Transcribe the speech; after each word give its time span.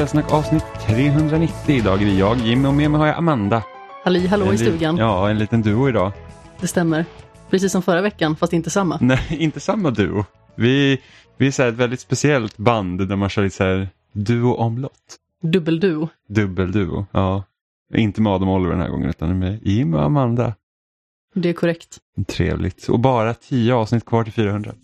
Spelsnack 0.00 0.32
avsnitt 0.32 0.64
390. 0.86 1.76
Idag 1.76 2.02
är 2.02 2.06
det 2.06 2.12
jag, 2.12 2.38
Jimmy 2.38 2.68
och 2.68 2.74
med 2.74 2.90
mig 2.90 2.98
har 2.98 3.06
jag 3.06 3.16
Amanda. 3.16 3.62
Halli 4.04 4.26
hallå 4.26 4.46
En 4.46 4.54
i 4.54 4.58
stugan. 4.58 4.96
Ja, 4.96 5.30
en 5.30 5.38
liten 5.38 5.62
duo 5.62 5.88
idag. 5.88 6.12
Det 6.60 6.66
stämmer. 6.66 7.04
Precis 7.50 7.72
som 7.72 7.82
förra 7.82 8.02
veckan, 8.02 8.36
fast 8.36 8.52
inte 8.52 8.70
samma. 8.70 8.98
Nej, 9.00 9.36
inte 9.38 9.60
samma 9.60 9.90
duo. 9.90 10.24
Vi, 10.54 11.00
vi 11.36 11.46
är 11.46 11.50
så 11.50 11.62
ett 11.62 11.74
väldigt 11.74 12.00
speciellt 12.00 12.56
band 12.56 13.08
där 13.08 13.16
man 13.16 13.28
kör 13.28 13.42
lite 13.42 13.56
så 13.56 13.64
här 13.64 13.88
duo-omlott. 14.12 15.16
Dubbelduo. 15.42 16.08
Dubbelduo, 16.28 17.06
ja. 17.12 17.44
Inte 17.94 18.20
med 18.20 18.32
Adam 18.32 18.48
och 18.48 18.54
Oliver 18.54 18.72
den 18.72 18.82
här 18.82 18.90
gången 18.90 19.08
utan 19.08 19.38
med 19.38 19.58
Jimmy 19.62 19.96
och 19.96 20.04
Amanda. 20.04 20.54
Det 21.34 21.48
är 21.48 21.52
korrekt. 21.52 21.98
Trevligt. 22.26 22.88
Och 22.88 23.00
bara 23.00 23.34
10 23.34 23.74
avsnitt 23.74 24.04
kvar 24.04 24.24
till 24.24 24.32
400. 24.32 24.74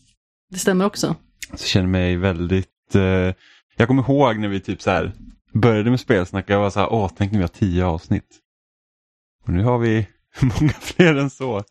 Det 0.51 0.59
stämmer 0.59 0.85
också. 0.85 1.15
Så 1.55 1.67
känner 1.67 1.89
mig 1.89 2.17
väldigt... 2.17 2.95
Eh, 2.95 3.35
jag 3.77 3.89
kommer 3.89 4.03
ihåg 4.03 4.39
när 4.39 4.49
vi 4.49 4.61
typ 4.61 4.83
så 4.83 4.91
här 4.91 5.13
började 5.53 5.91
med 5.91 6.01
spelsnack. 6.01 6.51
Jag 6.51 6.61
var 6.61 6.71
så 6.71 6.81
här, 6.81 6.93
åh, 6.93 7.11
tänk 7.17 7.33
när 7.33 7.39
vi 7.39 7.43
har 7.43 7.49
10 7.49 7.85
avsnitt. 7.85 8.39
Och 9.45 9.53
nu 9.53 9.65
har 9.65 9.79
vi 9.79 10.07
många 10.41 10.73
fler 10.73 11.15
än 11.15 11.31
så. 11.31 11.65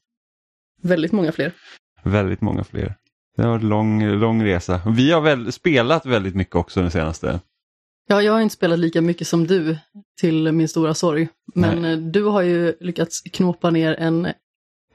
Väldigt 0.81 1.11
många 1.11 1.31
fler. 1.31 1.52
Väldigt 2.03 2.42
många 2.42 2.64
fler. 2.64 2.95
Det 3.36 3.44
har 3.44 3.50
varit 3.50 3.61
en 3.61 3.70
lång, 3.70 4.06
lång 4.06 4.44
resa. 4.44 4.81
Vi 4.95 5.11
har 5.11 5.22
väl 5.22 5.52
spelat 5.52 6.06
väldigt 6.06 6.36
mycket 6.36 6.56
också 6.56 6.81
den 6.81 6.92
senaste. 6.92 7.39
Ja, 8.08 8.22
jag 8.22 8.33
har 8.33 8.42
inte 8.42 8.56
spelat 8.56 8.80
lika 8.80 9.02
mycket 9.02 9.28
som 9.28 9.48
du, 9.48 9.78
till 10.22 10.52
min 10.52 10.67
stora 10.67 10.94
sorg. 10.94 11.28
Men 11.56 11.86
eh, 11.86 11.98
du 11.98 12.23
har 12.23 12.42
ju 12.42 12.73
lyckats 12.80 13.22
knåpa 13.22 13.70
ner 13.70 13.94
en 13.94 14.28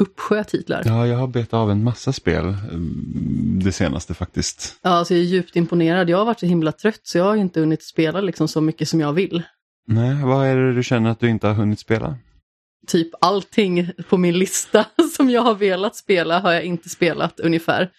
uppsjö 0.00 0.44
titlar. 0.44 0.82
Ja. 0.84 0.90
Ja, 0.90 1.06
jag 1.06 1.18
har 1.18 1.26
betat 1.26 1.54
av 1.54 1.70
en 1.70 1.84
massa 1.84 2.12
spel 2.12 2.44
mm, 2.44 3.60
det 3.64 3.72
senaste 3.72 4.14
faktiskt. 4.14 4.76
alltså 4.82 5.14
jag 5.14 5.20
är 5.20 5.26
djupt 5.26 5.56
imponerad. 5.56 6.10
Jag 6.10 6.18
har 6.18 6.24
varit 6.24 6.40
så 6.40 6.46
himla 6.46 6.72
trött 6.72 7.00
så 7.02 7.18
jag 7.18 7.24
har 7.24 7.36
inte 7.36 7.60
hunnit 7.60 7.82
spela 7.82 8.20
liksom 8.20 8.48
så 8.48 8.60
mycket 8.60 8.88
som 8.88 9.00
jag 9.00 9.12
vill. 9.12 9.42
Nej, 9.86 10.24
vad 10.24 10.46
är 10.46 10.56
det 10.56 10.74
du 10.74 10.82
känner 10.82 11.10
att 11.10 11.20
du 11.20 11.28
inte 11.28 11.46
har 11.46 11.54
hunnit 11.54 11.80
spela? 11.80 12.16
Typ 12.86 13.08
allting 13.20 13.90
på 14.08 14.16
min 14.16 14.38
lista 14.38 14.86
som 15.16 15.30
jag 15.30 15.42
har 15.42 15.54
velat 15.54 15.96
spela 15.96 16.40
har 16.40 16.52
jag 16.52 16.64
inte 16.64 16.88
spelat 16.88 17.40
ungefär. 17.40 17.90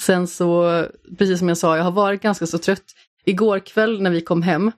Sen 0.00 0.26
så, 0.26 0.84
precis 1.18 1.38
som 1.38 1.48
jag 1.48 1.58
sa, 1.58 1.76
jag 1.76 1.84
har 1.84 1.90
varit 1.90 2.22
ganska 2.22 2.46
så 2.46 2.58
trött. 2.58 2.84
Igår 3.24 3.58
kväll 3.58 4.02
när 4.02 4.10
vi 4.10 4.20
kom 4.20 4.42
hem 4.42 4.72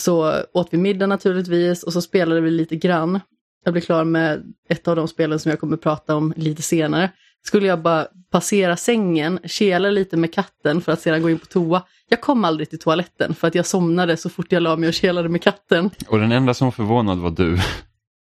så 0.00 0.42
åt 0.52 0.68
vi 0.70 0.78
middag 0.78 1.06
naturligtvis 1.06 1.82
och 1.82 1.92
så 1.92 2.02
spelade 2.02 2.40
vi 2.40 2.50
lite 2.50 2.76
grann. 2.76 3.20
Jag 3.64 3.72
blev 3.74 3.82
klar 3.82 4.04
med 4.04 4.42
ett 4.68 4.88
av 4.88 4.96
de 4.96 5.08
spelen 5.08 5.38
som 5.38 5.50
jag 5.50 5.60
kommer 5.60 5.76
prata 5.76 6.16
om 6.16 6.34
lite 6.36 6.62
senare. 6.62 7.10
Skulle 7.46 7.66
jag 7.66 7.82
bara 7.82 8.06
passera 8.30 8.76
sängen, 8.76 9.38
kela 9.44 9.90
lite 9.90 10.16
med 10.16 10.34
katten 10.34 10.80
för 10.80 10.92
att 10.92 11.00
sedan 11.00 11.22
gå 11.22 11.30
in 11.30 11.38
på 11.38 11.46
toa. 11.46 11.82
Jag 12.08 12.20
kom 12.20 12.44
aldrig 12.44 12.70
till 12.70 12.78
toaletten 12.78 13.34
för 13.34 13.48
att 13.48 13.54
jag 13.54 13.66
somnade 13.66 14.16
så 14.16 14.28
fort 14.30 14.52
jag 14.52 14.62
la 14.62 14.76
mig 14.76 14.88
och 14.88 14.94
kelade 14.94 15.28
med 15.28 15.42
katten. 15.42 15.90
Och 16.08 16.18
den 16.18 16.32
enda 16.32 16.54
som 16.54 16.66
var 16.66 16.72
förvånad 16.72 17.18
var 17.18 17.30
du. 17.30 17.58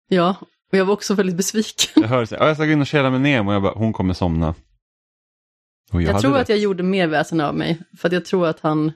Ja, 0.09 0.37
och 0.73 0.79
jag 0.79 0.85
var 0.85 0.93
också 0.93 1.15
väldigt 1.15 1.37
besviken. 1.37 2.03
Jag 2.03 2.09
hörde 2.09 2.27
så 2.27 2.35
här, 2.35 2.43
"Ja, 2.43 2.47
jag 2.49 2.57
ska 2.57 2.67
gå 2.67 2.73
in 2.73 2.81
och 2.81 2.87
kela 2.87 3.11
med 3.11 3.21
Nemo 3.21 3.51
och 3.51 3.55
jag 3.55 3.63
bara, 3.63 3.73
hon 3.73 3.93
kommer 3.93 4.15
somna. 4.15 4.55
Jag, 5.93 6.01
hade 6.07 6.21
tror 6.21 6.33
rätt. 6.33 6.43
att 6.43 6.49
jag 6.49 6.59
gjorde 6.59 6.83
mer 6.83 7.07
väsen 7.07 7.41
av 7.41 7.55
mig, 7.55 7.79
för 7.99 8.09
att 8.09 8.13
jag 8.13 8.25
tror 8.25 8.47
att 8.47 8.61
han 8.61 8.93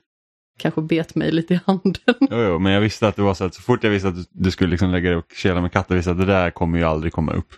kanske 0.59 0.83
bet 0.83 1.15
mig 1.15 1.33
lite 1.33 1.55
i 1.55 1.61
handen. 1.67 1.95
Jo, 2.21 2.43
jo, 2.43 2.59
men 2.59 2.73
jag 2.73 2.81
visste 2.81 3.09
att 3.09 3.17
det 3.17 3.23
var 3.23 3.35
så 3.35 3.45
att 3.45 3.55
så 3.55 3.63
fort 3.63 3.85
jag 3.85 3.91
visste 3.91 4.09
att 4.09 4.17
du, 4.17 4.25
du 4.31 4.51
skulle 4.51 4.71
liksom 4.71 4.91
lägga 4.91 5.09
dig 5.09 5.19
och 5.19 5.33
kela 5.35 5.61
med 5.61 5.73
katten, 5.73 5.97
visste 5.97 6.11
att 6.11 6.19
det 6.19 6.27
där 6.27 6.51
kommer 6.51 6.79
ju 6.79 6.85
aldrig 6.85 7.13
komma 7.13 7.33
upp. 7.33 7.55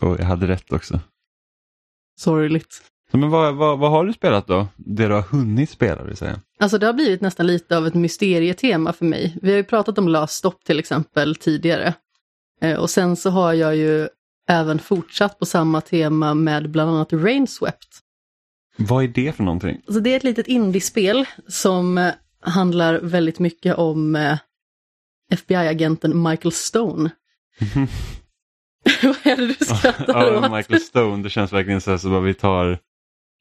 Och 0.00 0.20
jag 0.20 0.24
hade 0.24 0.46
rätt 0.46 0.72
också. 0.72 1.00
Sorgligt. 2.20 2.82
Men 3.12 3.30
vad, 3.30 3.54
vad, 3.54 3.78
vad 3.78 3.90
har 3.90 4.04
du 4.04 4.12
spelat 4.12 4.46
då? 4.46 4.66
Det 4.76 5.06
du 5.06 5.14
har 5.14 5.22
hunnit 5.22 5.70
spela 5.70 6.02
vill 6.02 6.16
säga. 6.16 6.40
Alltså 6.58 6.78
det 6.78 6.86
har 6.86 6.92
blivit 6.92 7.20
nästan 7.20 7.46
lite 7.46 7.76
av 7.76 7.86
ett 7.86 7.94
mysterietema 7.94 8.92
för 8.92 9.04
mig. 9.04 9.38
Vi 9.42 9.50
har 9.50 9.56
ju 9.56 9.64
pratat 9.64 9.98
om 9.98 10.08
Last 10.08 10.34
Stop 10.34 10.54
till 10.64 10.78
exempel 10.78 11.36
tidigare. 11.36 11.94
Eh, 12.60 12.78
och 12.78 12.90
sen 12.90 13.16
så 13.16 13.30
har 13.30 13.52
jag 13.52 13.76
ju 13.76 14.08
även 14.48 14.78
fortsatt 14.78 15.38
på 15.38 15.46
samma 15.46 15.80
tema 15.80 16.34
med 16.34 16.70
bland 16.70 16.90
annat 16.90 17.12
Rainswept. 17.12 18.00
Vad 18.76 19.04
är 19.04 19.08
det 19.08 19.36
för 19.36 19.42
någonting? 19.44 19.80
Alltså 19.86 20.00
det 20.00 20.12
är 20.12 20.16
ett 20.16 20.24
litet 20.24 20.46
indiespel 20.46 21.24
som 21.48 21.98
eh, 21.98 22.12
handlar 22.40 23.00
väldigt 23.00 23.38
mycket 23.38 23.76
om 23.76 24.16
eh, 24.16 24.38
FBI-agenten 25.32 26.22
Michael 26.22 26.52
Stone. 26.52 27.10
Vad 29.02 29.16
är 29.26 29.36
det 29.36 29.46
du 29.46 29.54
skrattar 29.64 30.04
Ja, 30.08 30.46
åt? 30.46 30.52
Michael 30.52 30.80
Stone, 30.80 31.22
det 31.22 31.30
känns 31.30 31.52
verkligen 31.52 31.80
så 31.80 31.90
här 31.90 31.98
så 31.98 32.10
bara 32.10 32.20
vi 32.20 32.34
tar, 32.34 32.78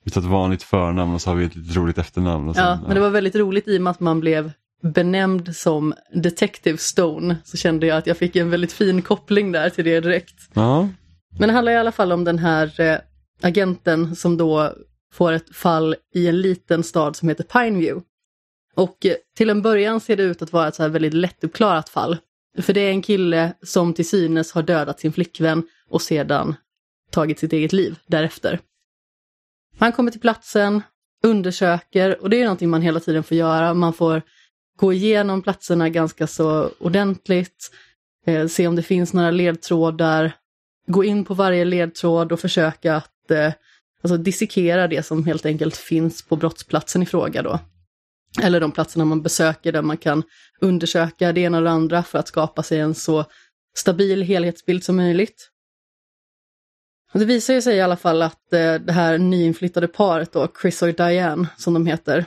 vi 0.05 0.11
tar 0.11 0.21
ett 0.21 0.27
vanligt 0.27 0.63
förnamn 0.63 1.13
och 1.13 1.21
så 1.21 1.29
har 1.29 1.35
vi 1.37 1.45
ett 1.45 1.55
lite 1.55 1.79
roligt 1.79 1.97
efternamn. 1.97 2.49
Och 2.49 2.55
sen, 2.55 2.63
Ja, 2.65 2.79
men 2.85 2.95
det 2.95 3.01
var 3.01 3.09
väldigt 3.09 3.35
roligt 3.35 3.67
i 3.67 3.77
och 3.77 3.81
med 3.81 3.91
att 3.91 3.99
man 3.99 4.19
blev 4.19 4.51
benämnd 4.83 5.55
som 5.55 5.93
Detective 6.13 6.77
Stone. 6.77 7.37
Så 7.43 7.57
kände 7.57 7.87
jag 7.87 7.97
att 7.97 8.07
jag 8.07 8.17
fick 8.17 8.35
en 8.35 8.49
väldigt 8.49 8.71
fin 8.73 9.01
koppling 9.01 9.51
där 9.51 9.69
till 9.69 9.85
det 9.85 9.99
direkt. 9.99 10.35
ja. 10.53 10.89
Men 11.39 11.47
det 11.49 11.53
handlar 11.53 11.71
i 11.71 11.77
alla 11.77 11.91
fall 11.91 12.11
om 12.11 12.23
den 12.23 12.39
här 12.39 12.79
eh, 12.81 12.97
agenten 13.41 14.15
som 14.15 14.37
då 14.37 14.73
får 15.13 15.31
ett 15.31 15.55
fall 15.55 15.95
i 16.13 16.27
en 16.27 16.41
liten 16.41 16.83
stad 16.83 17.15
som 17.15 17.29
heter 17.29 17.43
Pineview. 17.43 18.05
Och 18.75 19.05
eh, 19.05 19.15
till 19.37 19.49
en 19.49 19.61
början 19.61 19.99
ser 19.99 20.15
det 20.15 20.23
ut 20.23 20.41
att 20.41 20.53
vara 20.53 20.67
ett 20.67 20.75
så 20.75 20.83
här 20.83 20.89
väldigt 20.89 21.13
lättuppklarat 21.13 21.89
fall. 21.89 22.17
För 22.57 22.73
det 22.73 22.81
är 22.81 22.89
en 22.89 23.01
kille 23.01 23.53
som 23.63 23.93
till 23.93 24.09
synes 24.09 24.51
har 24.51 24.63
dödat 24.63 24.99
sin 24.99 25.13
flickvän 25.13 25.63
och 25.89 26.01
sedan 26.01 26.55
tagit 27.11 27.39
sitt 27.39 27.53
eget 27.53 27.73
liv 27.73 27.99
därefter. 28.07 28.59
Han 29.79 29.91
kommer 29.91 30.11
till 30.11 30.21
platsen, 30.21 30.81
undersöker 31.23 32.21
och 32.21 32.29
det 32.29 32.37
är 32.37 32.43
någonting 32.43 32.69
man 32.69 32.81
hela 32.81 32.99
tiden 32.99 33.23
får 33.23 33.37
göra. 33.37 33.73
Man 33.73 33.93
får 33.93 34.21
gå 34.77 34.93
igenom 34.93 35.41
platserna 35.41 35.89
ganska 35.89 36.27
så 36.27 36.69
ordentligt, 36.79 37.71
eh, 38.25 38.47
se 38.47 38.67
om 38.67 38.75
det 38.75 38.83
finns 38.83 39.13
några 39.13 39.31
ledtrådar, 39.31 40.31
gå 40.87 41.03
in 41.03 41.25
på 41.25 41.33
varje 41.33 41.65
ledtråd 41.65 42.31
och 42.31 42.39
försöka 42.39 42.95
att 42.95 43.31
eh, 43.31 43.53
alltså 44.01 44.17
dissekera 44.17 44.87
det 44.87 45.03
som 45.03 45.25
helt 45.25 45.45
enkelt 45.45 45.77
finns 45.77 46.21
på 46.21 46.35
brottsplatsen 46.35 47.03
i 47.03 47.05
fråga 47.05 47.41
då. 47.41 47.59
Eller 48.41 48.59
de 48.59 48.71
platserna 48.71 49.05
man 49.05 49.21
besöker 49.21 49.71
där 49.71 49.81
man 49.81 49.97
kan 49.97 50.23
undersöka 50.61 51.31
det 51.31 51.41
ena 51.41 51.57
och 51.57 51.63
det 51.63 51.69
andra 51.69 52.03
för 52.03 52.19
att 52.19 52.27
skapa 52.27 52.63
sig 52.63 52.79
en 52.79 52.95
så 52.95 53.25
stabil 53.75 54.21
helhetsbild 54.21 54.83
som 54.83 54.95
möjligt. 54.95 55.47
Det 57.13 57.25
visar 57.25 57.53
ju 57.53 57.61
sig 57.61 57.75
i 57.75 57.81
alla 57.81 57.97
fall 57.97 58.21
att 58.21 58.53
eh, 58.53 58.73
det 58.73 58.91
här 58.91 59.17
nyinflyttade 59.17 59.87
paret 59.87 60.31
då, 60.31 60.47
Chris 60.61 60.81
och 60.81 60.93
Diane 60.93 61.47
som 61.57 61.73
de 61.73 61.85
heter, 61.85 62.25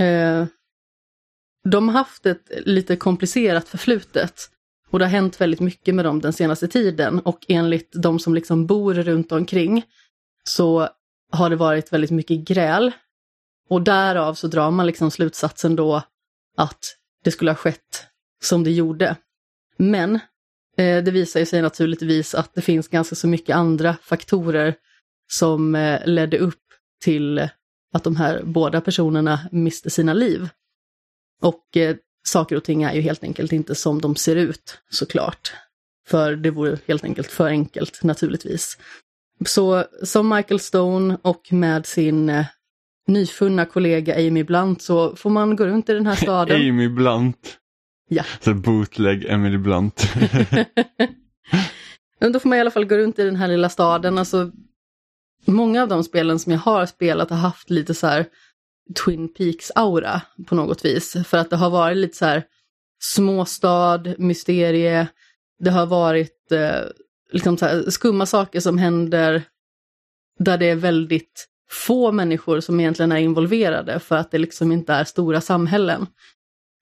eh, 0.00 0.46
de 1.64 1.88
har 1.88 1.92
haft 1.98 2.26
ett 2.26 2.50
lite 2.50 2.96
komplicerat 2.96 3.68
förflutet. 3.68 4.50
Och 4.90 4.98
det 4.98 5.04
har 5.04 5.10
hänt 5.10 5.40
väldigt 5.40 5.60
mycket 5.60 5.94
med 5.94 6.04
dem 6.04 6.20
den 6.20 6.32
senaste 6.32 6.68
tiden 6.68 7.20
och 7.20 7.44
enligt 7.48 7.92
de 7.92 8.18
som 8.18 8.34
liksom 8.34 8.66
bor 8.66 8.94
runt 8.94 9.32
omkring 9.32 9.84
så 10.48 10.88
har 11.32 11.50
det 11.50 11.56
varit 11.56 11.92
väldigt 11.92 12.10
mycket 12.10 12.38
gräl. 12.38 12.92
Och 13.68 13.82
därav 13.82 14.34
så 14.34 14.46
drar 14.46 14.70
man 14.70 14.86
liksom 14.86 15.10
slutsatsen 15.10 15.76
då 15.76 16.02
att 16.56 16.96
det 17.24 17.30
skulle 17.30 17.50
ha 17.50 17.56
skett 17.56 18.06
som 18.42 18.64
det 18.64 18.70
gjorde. 18.70 19.16
Men 19.76 20.14
eh, 20.76 21.04
det 21.04 21.10
visar 21.10 21.40
ju 21.40 21.46
sig 21.46 21.62
naturligtvis 21.62 22.34
att 22.34 22.54
det 22.54 22.62
finns 22.62 22.88
ganska 22.88 23.14
så 23.14 23.26
mycket 23.26 23.56
andra 23.56 23.96
faktorer 24.02 24.74
som 25.32 25.74
eh, 25.74 26.06
ledde 26.06 26.38
upp 26.38 26.62
till 27.04 27.48
att 27.92 28.04
de 28.04 28.16
här 28.16 28.42
båda 28.44 28.80
personerna 28.80 29.40
miste 29.52 29.90
sina 29.90 30.12
liv. 30.12 30.48
Och 31.40 31.76
eh, 31.76 31.96
saker 32.26 32.56
och 32.56 32.64
ting 32.64 32.82
är 32.82 32.94
ju 32.94 33.00
helt 33.00 33.24
enkelt 33.24 33.52
inte 33.52 33.74
som 33.74 34.00
de 34.00 34.16
ser 34.16 34.36
ut 34.36 34.78
såklart. 34.90 35.52
För 36.06 36.36
det 36.36 36.50
vore 36.50 36.78
helt 36.86 37.04
enkelt 37.04 37.30
för 37.30 37.46
enkelt 37.46 38.02
naturligtvis. 38.02 38.78
Så 39.46 39.84
som 40.02 40.28
Michael 40.28 40.60
Stone 40.60 41.18
och 41.22 41.52
med 41.52 41.86
sin 41.86 42.28
eh, 42.28 42.46
nyfunna 43.06 43.64
kollega 43.64 44.14
Amy 44.14 44.44
Blunt 44.44 44.82
så 44.82 45.16
får 45.16 45.30
man 45.30 45.56
gå 45.56 45.66
runt 45.66 45.88
i 45.88 45.92
den 45.92 46.06
här 46.06 46.16
staden. 46.16 46.56
Amy 46.68 46.88
Blunt. 46.88 47.58
Ja. 48.08 48.24
Så 48.40 48.54
bootleg 48.54 49.24
Emily 49.24 49.58
Blunt. 49.58 50.14
Men 52.20 52.32
då 52.32 52.40
får 52.40 52.48
man 52.48 52.58
i 52.58 52.60
alla 52.60 52.70
fall 52.70 52.84
gå 52.84 52.96
runt 52.96 53.18
i 53.18 53.24
den 53.24 53.36
här 53.36 53.48
lilla 53.48 53.68
staden. 53.68 54.18
Alltså, 54.18 54.50
många 55.44 55.82
av 55.82 55.88
de 55.88 56.04
spelen 56.04 56.38
som 56.38 56.52
jag 56.52 56.58
har 56.58 56.86
spelat 56.86 57.30
har 57.30 57.36
haft 57.36 57.70
lite 57.70 57.94
så 57.94 58.06
här 58.06 58.26
Twin 59.04 59.28
Peaks-aura 59.28 60.20
på 60.46 60.54
något 60.54 60.84
vis. 60.84 61.16
För 61.26 61.38
att 61.38 61.50
det 61.50 61.56
har 61.56 61.70
varit 61.70 61.96
lite 61.96 62.16
så 62.16 62.24
här 62.24 62.44
småstad, 63.02 64.02
mysterie, 64.18 65.08
det 65.58 65.70
har 65.70 65.86
varit 65.86 66.52
eh, 66.52 66.80
liksom 67.34 67.58
så 67.58 67.66
här 67.66 67.90
skumma 67.90 68.26
saker 68.26 68.60
som 68.60 68.78
händer 68.78 69.42
där 70.38 70.58
det 70.58 70.66
är 70.66 70.76
väldigt 70.76 71.48
få 71.70 72.12
människor 72.12 72.60
som 72.60 72.80
egentligen 72.80 73.12
är 73.12 73.16
involverade 73.16 74.00
för 74.00 74.16
att 74.16 74.30
det 74.30 74.38
liksom 74.38 74.72
inte 74.72 74.92
är 74.92 75.04
stora 75.04 75.40
samhällen. 75.40 76.06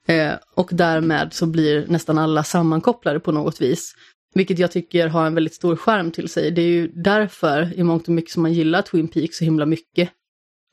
Eh, 0.07 0.33
och 0.55 0.69
därmed 0.73 1.33
så 1.33 1.47
blir 1.47 1.87
nästan 1.87 2.19
alla 2.19 2.45
sammankopplade 2.45 3.21
på 3.21 3.33
något 3.33 3.61
vis. 3.61 3.95
Vilket 4.35 4.59
jag 4.59 4.73
tycker 4.73 5.09
har 5.09 5.27
en 5.27 5.35
väldigt 5.35 5.55
stor 5.55 5.77
skärm 5.77 6.11
till 6.11 6.29
sig. 6.29 6.51
Det 6.51 6.63
är 6.63 6.67
ju 6.67 6.93
därför 6.95 7.79
i 7.79 7.83
mångt 7.83 8.09
och 8.09 8.15
mycket 8.15 8.33
som 8.33 8.43
man 8.43 8.53
gillar 8.53 8.83
Twin 8.83 9.09
Peaks 9.09 9.39
så 9.39 9.45
himla 9.45 9.67
mycket. 9.67 10.11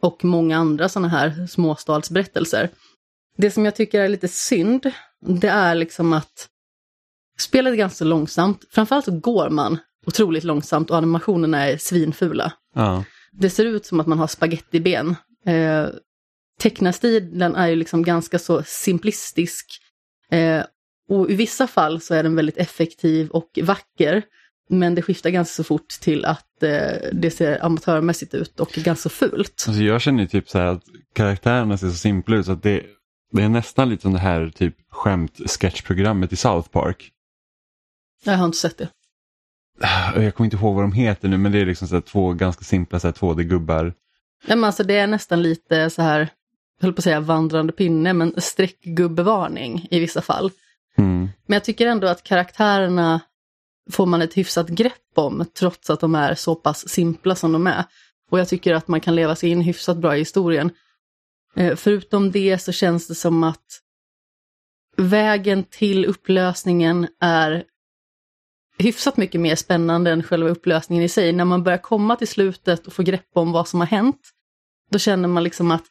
Och 0.02 0.24
många 0.26 0.58
andra 0.58 0.90
sådana 0.90 1.08
här 1.08 1.48
småstadsberättelser. 1.48 2.70
Det 3.38 3.52
som 3.52 3.66
jag 3.66 3.76
tycker 3.76 4.02
är 4.02 4.10
lite 4.10 4.28
synd, 4.28 4.92
det 5.22 5.48
är 5.48 5.76
liksom 5.76 6.14
att 6.14 6.50
spelet 7.42 7.74
är 7.74 7.78
ganska 7.78 8.06
långsamt. 8.06 8.66
Framförallt 8.72 9.06
så 9.06 9.20
går 9.20 9.50
man 9.50 9.78
otroligt 10.06 10.44
långsamt 10.44 10.90
och 10.90 10.98
animationerna 10.98 11.68
är 11.68 11.78
svinfula. 11.78 12.54
Ja. 12.76 13.04
Det 13.32 13.50
ser 13.50 13.66
ut 13.66 13.86
som 13.86 14.00
att 14.00 14.08
man 14.08 14.20
har 14.20 14.28
spagettiben. 14.28 15.16
Eh, 15.46 15.86
tecknarstilen 16.60 17.56
är 17.56 17.68
ju 17.68 17.76
liksom 17.76 18.04
ganska 18.04 18.40
så 18.40 18.64
simplistisk. 18.64 19.66
Eh, 20.32 20.64
och 21.10 21.32
i 21.32 21.36
vissa 21.36 21.68
fall 21.68 22.02
så 22.02 22.14
är 22.14 22.24
den 22.24 22.36
väldigt 22.36 22.58
effektiv 22.58 23.30
och 23.30 23.60
vacker. 23.64 24.24
Men 24.70 24.96
det 24.96 25.02
skiftar 25.02 25.30
ganska 25.30 25.54
så 25.54 25.64
fort 25.64 25.90
till 25.90 26.26
att 26.26 26.64
eh, 26.64 27.10
det 27.14 27.32
ser 27.32 27.66
amatörmässigt 27.66 28.34
ut 28.34 28.60
och 28.60 28.72
ganska 28.72 29.10
fult. 29.10 29.66
Alltså 29.68 29.84
jag 29.84 30.02
känner 30.02 30.22
ju 30.22 30.28
typ 30.28 30.50
så 30.50 30.58
här 30.58 30.66
att 30.66 30.84
karaktärerna 31.14 31.78
ser 31.78 31.90
så 31.90 31.96
simpla 31.96 32.36
ut 32.36 32.46
så 32.46 32.52
att 32.52 32.64
det, 32.64 32.84
det 33.32 33.44
är 33.44 33.50
nästan 33.50 33.90
lite 33.90 34.02
som 34.02 34.14
det 34.14 34.20
här 34.20 34.50
typ 34.50 34.76
skämt-sketchprogrammet 34.92 36.34
i 36.34 36.36
South 36.36 36.70
Park. 36.70 37.12
Jag 38.24 38.38
har 38.38 38.46
inte 38.46 38.58
sett 38.58 38.78
det. 38.78 38.90
Jag 40.16 40.36
kommer 40.36 40.46
inte 40.46 40.58
ihåg 40.58 40.76
vad 40.76 40.84
de 40.84 40.92
heter 40.92 41.28
nu 41.28 41.38
men 41.38 41.52
det 41.52 41.60
är 41.60 41.66
liksom 41.66 41.88
så 41.88 42.02
två 42.02 42.34
ganska 42.34 42.64
simpla 42.64 43.00
så 43.00 43.08
här 43.08 43.14
2D-gubbar. 43.14 43.94
Nej, 44.48 44.58
men 44.58 44.64
alltså 44.64 44.84
det 44.84 44.98
är 44.98 45.08
nästan 45.08 45.42
lite 45.42 45.90
så 45.90 46.02
här, 46.02 46.20
jag 46.80 46.88
höll 46.88 46.94
på 46.94 47.00
att 47.00 47.04
säga 47.04 47.20
vandrande 47.20 47.74
pinne, 47.74 48.14
men 48.14 48.42
streckgubbevarning 48.42 49.88
i 49.92 50.00
vissa 50.00 50.22
fall. 50.22 50.52
Mm. 50.98 51.30
Men 51.46 51.54
jag 51.54 51.64
tycker 51.64 51.88
ändå 51.88 52.08
att 52.08 52.24
karaktärerna 52.24 53.22
får 53.92 54.06
man 54.06 54.22
ett 54.22 54.38
hyfsat 54.38 54.68
grepp 54.70 54.94
om 55.16 55.46
trots 55.60 55.90
att 55.90 56.00
de 56.00 56.16
är 56.16 56.36
så 56.36 56.56
pass 56.56 56.90
simpla 56.90 57.36
som 57.36 57.52
de 57.52 57.68
är. 57.68 57.84
Och 58.32 58.40
jag 58.40 58.48
tycker 58.48 58.74
att 58.74 58.88
man 58.88 59.02
kan 59.02 59.16
leva 59.16 59.36
sig 59.36 59.50
in 59.50 59.62
hyfsat 59.62 59.98
bra 59.98 60.16
i 60.16 60.20
historien. 60.20 60.72
Eh, 61.56 61.76
förutom 61.76 62.32
det 62.32 62.60
så 62.60 62.72
känns 62.72 63.08
det 63.08 63.16
som 63.16 63.44
att 63.44 63.82
vägen 64.98 65.64
till 65.64 66.06
upplösningen 66.06 67.08
är 67.20 67.64
hyfsat 68.80 69.18
mycket 69.18 69.42
mer 69.42 69.56
spännande 69.56 70.12
än 70.12 70.24
själva 70.24 70.50
upplösningen 70.50 71.04
i 71.06 71.10
sig. 71.10 71.34
När 71.34 71.46
man 71.46 71.64
börjar 71.64 71.78
komma 71.78 72.16
till 72.16 72.28
slutet 72.28 72.88
och 72.88 72.94
få 72.94 73.04
grepp 73.04 73.30
om 73.36 73.52
vad 73.52 73.68
som 73.68 73.80
har 73.80 73.88
hänt, 73.88 74.22
då 74.92 75.00
känner 75.00 75.28
man 75.28 75.44
liksom 75.44 75.72
att 75.72 75.84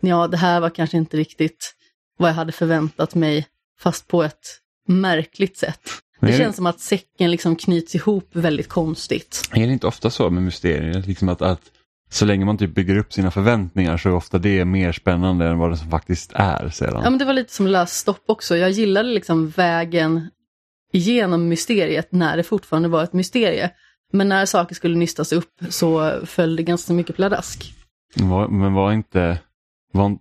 ja, 0.00 0.28
det 0.28 0.36
här 0.36 0.60
var 0.60 0.70
kanske 0.70 0.96
inte 0.96 1.16
riktigt 1.16 1.74
vad 2.18 2.30
jag 2.30 2.34
hade 2.34 2.52
förväntat 2.52 3.14
mig, 3.14 3.46
fast 3.80 4.08
på 4.08 4.22
ett 4.22 4.60
märkligt 4.88 5.56
sätt. 5.56 5.80
Det 6.20 6.26
det- 6.26 6.38
känns 6.38 6.56
som 6.56 6.66
att 6.66 6.80
säcken 6.80 7.30
liksom 7.30 7.56
knyts 7.56 7.94
ihop 7.94 8.28
väldigt 8.32 8.68
konstigt. 8.68 9.42
Är 9.52 9.66
det 9.66 9.72
inte 9.72 9.86
ofta 9.86 10.10
så 10.10 10.30
med 10.30 10.42
mysterier? 10.42 11.02
Liksom 11.06 11.28
att, 11.28 11.42
att 11.42 11.60
så 12.10 12.24
länge 12.24 12.44
man 12.44 12.58
typ 12.58 12.74
bygger 12.74 12.98
upp 12.98 13.12
sina 13.12 13.30
förväntningar 13.30 13.96
så 13.96 14.08
är 14.08 14.14
ofta 14.14 14.38
det 14.38 14.64
mer 14.64 14.92
spännande 14.92 15.46
än 15.46 15.58
vad 15.58 15.70
det 15.70 15.76
som 15.76 15.90
faktiskt 15.90 16.32
är 16.34 16.68
sedan. 16.68 17.00
Ja, 17.04 17.10
men 17.10 17.18
det 17.18 17.24
var 17.24 17.32
lite 17.32 17.54
som 17.54 17.66
löst 17.66 17.94
stopp 17.94 18.24
också. 18.26 18.56
Jag 18.56 18.70
gillade 18.70 19.08
liksom 19.08 19.48
vägen 19.48 20.30
igenom 20.94 21.48
mysteriet 21.48 22.12
när 22.12 22.36
det 22.36 22.42
fortfarande 22.42 22.88
var 22.88 23.04
ett 23.04 23.12
mysterie. 23.12 23.70
Men 24.12 24.28
när 24.28 24.46
saker 24.46 24.74
skulle 24.74 24.96
nystas 24.96 25.32
upp 25.32 25.60
så 25.68 26.20
föll 26.26 26.56
det 26.56 26.62
ganska 26.62 26.92
mycket 26.92 27.16
pladask. 27.16 27.74
Var, 28.16 28.48
men 28.48 28.74
var 28.74 28.92
inte... 28.92 29.38
Var, 29.92 30.18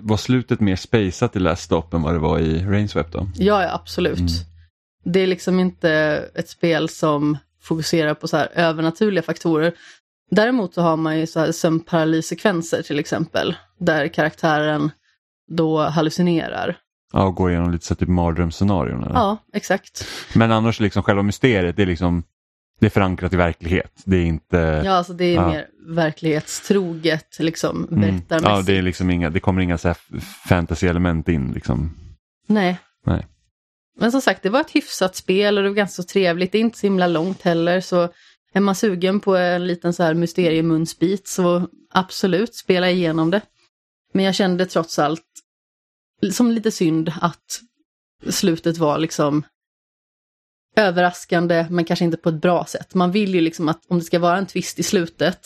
var 0.00 0.16
slutet 0.16 0.60
mer 0.60 0.76
spaceat 0.76 1.36
i 1.36 1.38
Last 1.38 1.62
Stop 1.62 1.94
än 1.94 2.02
vad 2.02 2.14
det 2.14 2.18
var 2.18 2.38
i 2.38 2.64
Rainswept 2.64 3.12
då? 3.12 3.28
Ja, 3.34 3.62
ja 3.62 3.74
absolut. 3.74 4.18
Mm. 4.18 4.30
Det 5.04 5.20
är 5.20 5.26
liksom 5.26 5.60
inte 5.60 5.90
ett 6.34 6.48
spel 6.48 6.88
som 6.88 7.38
fokuserar 7.62 8.14
på 8.14 8.28
så 8.28 8.36
här 8.36 8.48
övernaturliga 8.54 9.22
faktorer. 9.22 9.72
Däremot 10.30 10.74
så 10.74 10.82
har 10.82 10.96
man 10.96 11.18
ju 11.18 11.26
så 11.26 11.40
här 11.40 11.52
sömnparalyssekvenser 11.52 12.82
till 12.82 12.98
exempel, 12.98 13.56
där 13.78 14.08
karaktären 14.08 14.90
då 15.50 15.80
hallucinerar. 15.80 16.76
Ja, 17.12 17.24
och 17.26 17.34
gå 17.34 17.50
igenom 17.50 17.70
lite 17.70 17.86
så 17.86 17.94
typ 17.94 18.08
mardrömsscenarion. 18.08 19.10
Ja, 19.14 19.38
exakt. 19.52 20.04
Men 20.34 20.52
annars 20.52 20.80
liksom 20.80 21.02
själva 21.02 21.22
mysteriet, 21.22 21.76
det 21.76 21.82
är 21.82 21.86
liksom 21.86 22.22
det 22.80 22.86
är 22.86 22.90
förankrat 22.90 23.32
i 23.32 23.36
verklighet. 23.36 23.92
Det 24.04 24.16
är 24.16 24.24
inte... 24.24 24.82
Ja, 24.84 24.92
alltså 24.92 25.12
det 25.12 25.24
är 25.24 25.34
Ja. 25.34 25.48
mer 25.48 25.66
verklighetstroget, 25.88 27.36
liksom, 27.38 27.76
Mm. 27.90 28.00
berättarmässigt. 28.00 28.50
Ja, 28.56 28.62
det 28.72 28.78
är 28.78 28.82
liksom 28.82 29.10
inga, 29.10 29.30
det 29.30 29.40
kommer 29.40 29.62
inga 29.62 29.78
så 29.78 29.94
fantasy-element 30.48 31.28
in 31.28 31.52
liksom. 31.52 31.96
Nej. 32.46 32.78
Nej. 33.06 33.26
Men 33.98 34.12
som 34.12 34.20
sagt, 34.22 34.42
det 34.42 34.50
var 34.50 34.60
ett 34.60 34.70
hyfsat 34.70 35.16
spel 35.16 35.56
och 35.58 35.62
det 35.64 35.68
var 35.70 35.76
ganska 35.76 36.02
trevligt. 36.02 36.52
Det 36.52 36.58
är 36.58 36.60
inte 36.60 36.78
så 36.78 36.86
himla 36.86 37.06
långt 37.06 37.42
heller, 37.42 37.80
så 37.80 38.08
är 38.52 38.60
man 38.60 38.74
sugen 38.74 39.20
på 39.20 39.36
en 39.36 39.66
liten 39.66 39.92
så 39.92 40.02
här 40.02 40.14
mysteriemunsbit 40.14 41.28
så 41.28 41.68
absolut, 41.92 42.54
spela 42.54 42.90
igenom 42.90 43.30
det. 43.30 43.40
Men 44.12 44.24
jag 44.24 44.34
kände 44.34 44.66
trots 44.66 44.98
allt 44.98 45.22
som 46.32 46.50
lite 46.50 46.70
synd 46.70 47.12
att 47.20 47.60
slutet 48.28 48.78
var 48.78 48.98
liksom 48.98 49.42
överraskande, 50.76 51.66
men 51.70 51.84
kanske 51.84 52.04
inte 52.04 52.16
på 52.16 52.28
ett 52.28 52.40
bra 52.40 52.64
sätt. 52.64 52.94
Man 52.94 53.12
vill 53.12 53.34
ju 53.34 53.40
liksom 53.40 53.68
att 53.68 53.86
om 53.88 53.98
det 53.98 54.04
ska 54.04 54.18
vara 54.18 54.38
en 54.38 54.46
twist 54.46 54.78
i 54.78 54.82
slutet 54.82 55.40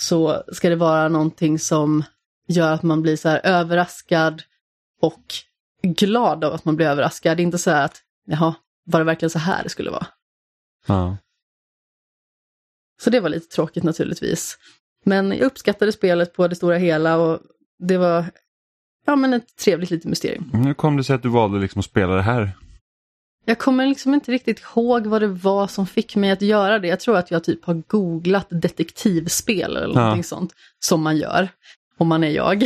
så 0.00 0.42
ska 0.52 0.68
det 0.68 0.76
vara 0.76 1.08
någonting 1.08 1.58
som 1.58 2.04
gör 2.48 2.72
att 2.72 2.82
man 2.82 3.02
blir 3.02 3.16
så 3.16 3.28
här 3.28 3.40
överraskad 3.44 4.42
och 5.00 5.34
glad 5.82 6.44
av 6.44 6.52
att 6.52 6.64
man 6.64 6.76
blir 6.76 6.86
överraskad. 6.86 7.40
Inte 7.40 7.58
så 7.58 7.70
här 7.70 7.84
att, 7.84 8.02
jaha, 8.26 8.54
var 8.84 9.00
det 9.00 9.04
verkligen 9.04 9.30
så 9.30 9.38
här 9.38 9.62
det 9.62 9.68
skulle 9.68 9.90
vara? 9.90 10.06
Ja. 10.86 11.16
Så 13.02 13.10
det 13.10 13.20
var 13.20 13.28
lite 13.28 13.54
tråkigt 13.54 13.84
naturligtvis. 13.84 14.58
Men 15.04 15.32
jag 15.32 15.40
uppskattade 15.40 15.92
spelet 15.92 16.34
på 16.34 16.48
det 16.48 16.56
stora 16.56 16.76
hela 16.76 17.16
och 17.16 17.40
det 17.78 17.96
var 17.96 18.30
ja, 19.04 19.16
men 19.16 19.32
ett 19.34 19.56
trevligt 19.64 19.90
litet 19.90 20.06
mysterium. 20.10 20.50
Hur 20.52 20.74
kom 20.74 20.96
det 20.96 21.04
sig 21.04 21.14
att 21.16 21.22
du 21.22 21.28
valde 21.28 21.58
liksom 21.60 21.78
att 21.78 21.84
spela 21.84 22.14
det 22.14 22.22
här? 22.22 22.52
Jag 23.46 23.58
kommer 23.58 23.86
liksom 23.86 24.14
inte 24.14 24.32
riktigt 24.32 24.60
ihåg 24.60 25.06
vad 25.06 25.22
det 25.22 25.26
var 25.28 25.66
som 25.66 25.86
fick 25.86 26.16
mig 26.16 26.30
att 26.30 26.42
göra 26.42 26.78
det. 26.78 26.88
Jag 26.88 27.00
tror 27.00 27.16
att 27.16 27.30
jag 27.30 27.44
typ 27.44 27.64
har 27.64 27.74
googlat 27.86 28.46
detektivspel 28.50 29.76
eller 29.76 29.94
Ja. 29.94 30.00
någonting 30.00 30.24
sånt 30.24 30.52
som 30.84 31.02
man 31.02 31.16
gör. 31.16 31.48
Om 31.98 32.08
man 32.08 32.24
är 32.24 32.28
jag. 32.30 32.64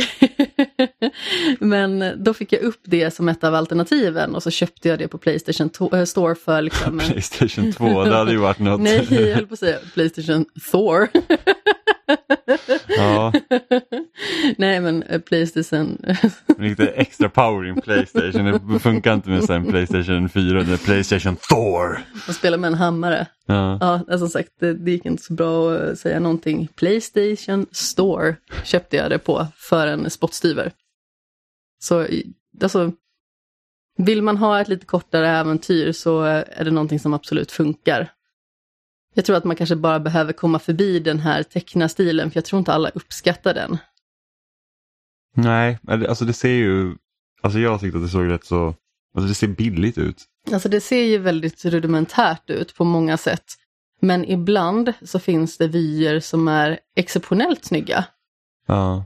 Men 1.59 2.23
då 2.23 2.33
fick 2.33 2.53
jag 2.53 2.61
upp 2.61 2.79
det 2.83 3.11
som 3.11 3.29
ett 3.29 3.43
av 3.43 3.55
alternativen 3.55 4.35
och 4.35 4.43
så 4.43 4.51
köpte 4.51 4.89
jag 4.89 4.99
det 4.99 5.07
på 5.07 5.17
Playstation 5.17 5.69
äh, 5.93 6.03
Store 6.03 6.35
för 6.35 6.61
liksom. 6.61 6.99
Playstation 7.09 7.73
2, 7.73 8.03
det 8.03 8.15
hade 8.15 8.31
ju 8.31 8.37
varit 8.37 8.59
något. 8.59 8.81
Nej, 8.81 9.07
jag 9.09 9.35
höll 9.35 9.47
på 9.47 9.53
att 9.53 9.59
säga 9.59 9.77
Playstation 9.93 10.45
Thor. 10.71 11.07
Ja, 12.97 13.33
Nej, 14.57 14.79
men 14.81 15.03
eh, 15.03 15.19
Playstation... 15.21 15.97
lite 16.57 16.87
extra 16.87 17.29
power 17.29 17.65
in 17.67 17.81
Playstation. 17.81 18.71
Det 18.73 18.79
funkar 18.79 19.13
inte 19.13 19.29
med 19.29 19.49
en 19.49 19.65
Playstation 19.65 20.29
4, 20.29 20.63
det 20.63 20.73
är 20.73 20.77
Playstation 20.77 21.35
Thor. 21.35 21.99
Man 22.27 22.33
spelar 22.33 22.57
med 22.57 22.67
en 22.67 22.73
hammare. 22.73 23.27
Ja. 23.45 24.03
Ja, 24.07 24.17
som 24.17 24.29
sagt, 24.29 24.49
det, 24.59 24.73
det 24.73 24.91
gick 24.91 25.05
inte 25.05 25.23
så 25.23 25.33
bra 25.33 25.73
att 25.75 25.99
säga 25.99 26.19
någonting. 26.19 26.67
Playstation 26.75 27.65
Store 27.71 28.35
köpte 28.63 28.97
jag 28.97 29.09
det 29.09 29.19
på 29.19 29.47
för 29.55 29.87
en 29.87 30.09
spottstyver. 30.09 30.71
Så 31.83 32.03
i- 32.03 32.33
alltså, 32.61 32.91
vill 33.97 34.21
man 34.21 34.37
ha 34.37 34.61
ett 34.61 34.67
lite 34.67 34.85
kortare 34.85 35.29
äventyr 35.29 35.91
så 35.91 36.21
är 36.23 36.63
det 36.65 36.71
någonting 36.71 36.99
som 36.99 37.13
absolut 37.13 37.51
funkar. 37.51 38.11
Jag 39.13 39.25
tror 39.25 39.35
att 39.35 39.43
man 39.43 39.55
kanske 39.55 39.75
bara 39.75 39.99
behöver 39.99 40.33
komma 40.33 40.59
förbi 40.59 40.99
den 40.99 41.19
här 41.19 41.43
tecknarstilen, 41.43 42.31
för 42.31 42.37
jag 42.37 42.45
tror 42.45 42.59
inte 42.59 42.73
alla 42.73 42.89
uppskattar 42.89 43.53
den. 43.53 43.77
Nej, 45.35 45.79
alltså 45.87 46.25
det 46.25 46.33
ser 46.33 46.53
ju, 46.53 46.95
alltså 47.41 47.59
jag 47.59 47.79
tyckte 47.79 47.97
att 47.97 48.03
det 48.03 48.09
såg 48.09 48.29
rätt 48.29 48.45
så, 48.45 48.75
alltså 49.15 49.27
det 49.27 49.33
ser 49.33 49.47
billigt 49.47 49.97
ut. 49.97 50.25
Alltså 50.51 50.69
det 50.69 50.81
ser 50.81 51.03
ju 51.03 51.17
väldigt 51.17 51.65
rudimentärt 51.65 52.49
ut 52.49 52.75
på 52.75 52.83
många 52.83 53.17
sätt. 53.17 53.45
Men 54.01 54.25
ibland 54.25 54.93
så 55.01 55.19
finns 55.19 55.57
det 55.57 55.67
vyer 55.67 56.19
som 56.19 56.47
är 56.47 56.79
exceptionellt 56.95 57.65
snygga. 57.65 58.05
Ja, 58.67 59.05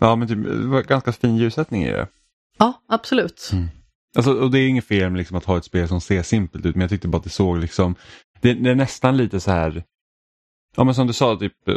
ja 0.00 0.16
men 0.16 0.28
typ, 0.28 0.44
det 0.44 0.66
var 0.66 0.82
ganska 0.82 1.12
fin 1.12 1.36
ljussättning 1.36 1.84
i 1.84 1.90
det. 1.90 2.08
Ja, 2.58 2.82
absolut. 2.88 3.50
Alltså, 4.16 4.32
och 4.32 4.50
det 4.50 4.58
är 4.58 4.68
inget 4.68 4.84
fel 4.84 5.10
med 5.10 5.18
liksom 5.18 5.36
att 5.36 5.44
ha 5.44 5.58
ett 5.58 5.64
spel 5.64 5.88
som 5.88 6.00
ser 6.00 6.22
simpelt 6.22 6.66
ut 6.66 6.74
men 6.74 6.80
jag 6.80 6.90
tyckte 6.90 7.08
bara 7.08 7.18
att 7.18 7.24
det 7.24 7.30
såg 7.30 7.58
liksom, 7.58 7.94
det, 8.40 8.54
det 8.54 8.70
är 8.70 8.74
nästan 8.74 9.16
lite 9.16 9.40
så 9.40 9.50
här, 9.50 9.84
ja 10.76 10.84
men 10.84 10.94
som 10.94 11.06
du 11.06 11.12
sa, 11.12 11.36
typ 11.36 11.68
eh, 11.68 11.74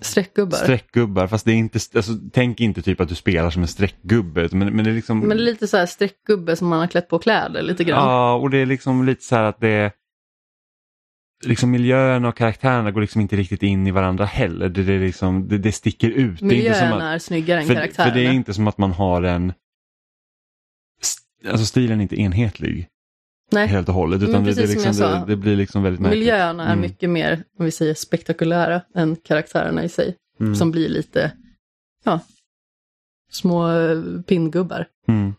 Streckgubbar. 0.00 0.56
streckgubbar 0.56 1.26
fast 1.26 1.44
det 1.44 1.52
är 1.52 1.56
inte, 1.56 1.78
alltså, 1.94 2.12
tänk 2.32 2.60
inte 2.60 2.82
typ 2.82 3.00
att 3.00 3.08
du 3.08 3.14
spelar 3.14 3.50
som 3.50 3.62
en 3.62 3.68
streckgubbe 3.68 4.48
men, 4.52 4.76
men 4.76 4.84
det 4.84 4.90
är 4.90 4.94
liksom 4.94 5.18
Men 5.20 5.28
det 5.28 5.42
är 5.42 5.44
lite 5.44 5.66
så 5.66 5.76
här 5.76 5.86
streckgubbe 5.86 6.56
som 6.56 6.68
man 6.68 6.80
har 6.80 6.86
klätt 6.86 7.08
på 7.08 7.18
kläder 7.18 7.62
lite 7.62 7.84
grann. 7.84 8.08
Ja, 8.08 8.34
och 8.34 8.50
det 8.50 8.58
är 8.58 8.66
liksom 8.66 9.04
lite 9.04 9.24
så 9.24 9.36
här 9.36 9.42
att 9.42 9.60
det 9.60 9.92
liksom 11.46 11.70
miljöerna 11.70 12.28
och 12.28 12.36
karaktärerna 12.36 12.90
går 12.90 13.00
liksom 13.00 13.20
inte 13.20 13.36
riktigt 13.36 13.62
in 13.62 13.86
i 13.86 13.90
varandra 13.90 14.24
heller. 14.24 14.68
Det, 14.68 14.82
det, 14.82 14.92
är 14.92 15.00
liksom, 15.00 15.48
det, 15.48 15.58
det 15.58 15.72
sticker 15.72 16.10
ut. 16.10 16.40
det 16.40 16.46
är 16.46 16.66
inte 16.66 16.78
som 16.78 16.92
att, 16.92 17.02
är 17.02 17.18
snyggare 17.18 17.60
än 17.60 17.66
för, 17.66 17.74
karaktärerna. 17.74 18.12
för 18.12 18.20
det 18.20 18.26
är 18.26 18.32
inte 18.32 18.54
som 18.54 18.68
att 18.68 18.78
man 18.78 18.92
har 18.92 19.22
en 19.22 19.52
Alltså 21.48 21.66
stilen 21.66 21.98
är 21.98 22.02
inte 22.02 22.20
enhetlig 22.20 22.88
Nej, 23.54 23.66
helt 23.66 23.88
och 23.88 23.94
hållet 23.94 24.22
utan 24.22 24.44
det, 24.44 24.52
det, 24.52 24.62
är 24.62 24.66
precis 24.66 24.82
som 24.82 24.90
liksom, 24.90 25.10
det, 25.10 25.24
det 25.26 25.36
blir 25.36 25.56
liksom 25.56 25.82
väldigt 25.82 26.00
märkligt. 26.00 26.20
miljöerna 26.20 26.64
är 26.64 26.72
Mm. 26.72 26.80
mycket 26.80 27.10
mer, 27.10 27.44
om 27.58 27.64
vi 27.64 27.70
säger 27.70 27.94
spektakulära, 27.94 28.82
än 28.94 29.16
karaktärerna 29.16 29.84
i 29.84 29.88
sig. 29.88 30.16
Mm. 30.40 30.54
Som 30.54 30.70
blir 30.70 30.88
lite, 30.88 31.32
ja, 32.04 32.20
små 33.30 33.70
eh, 33.70 34.02
pinngubbar. 34.26 34.86
Mm. 35.08 35.34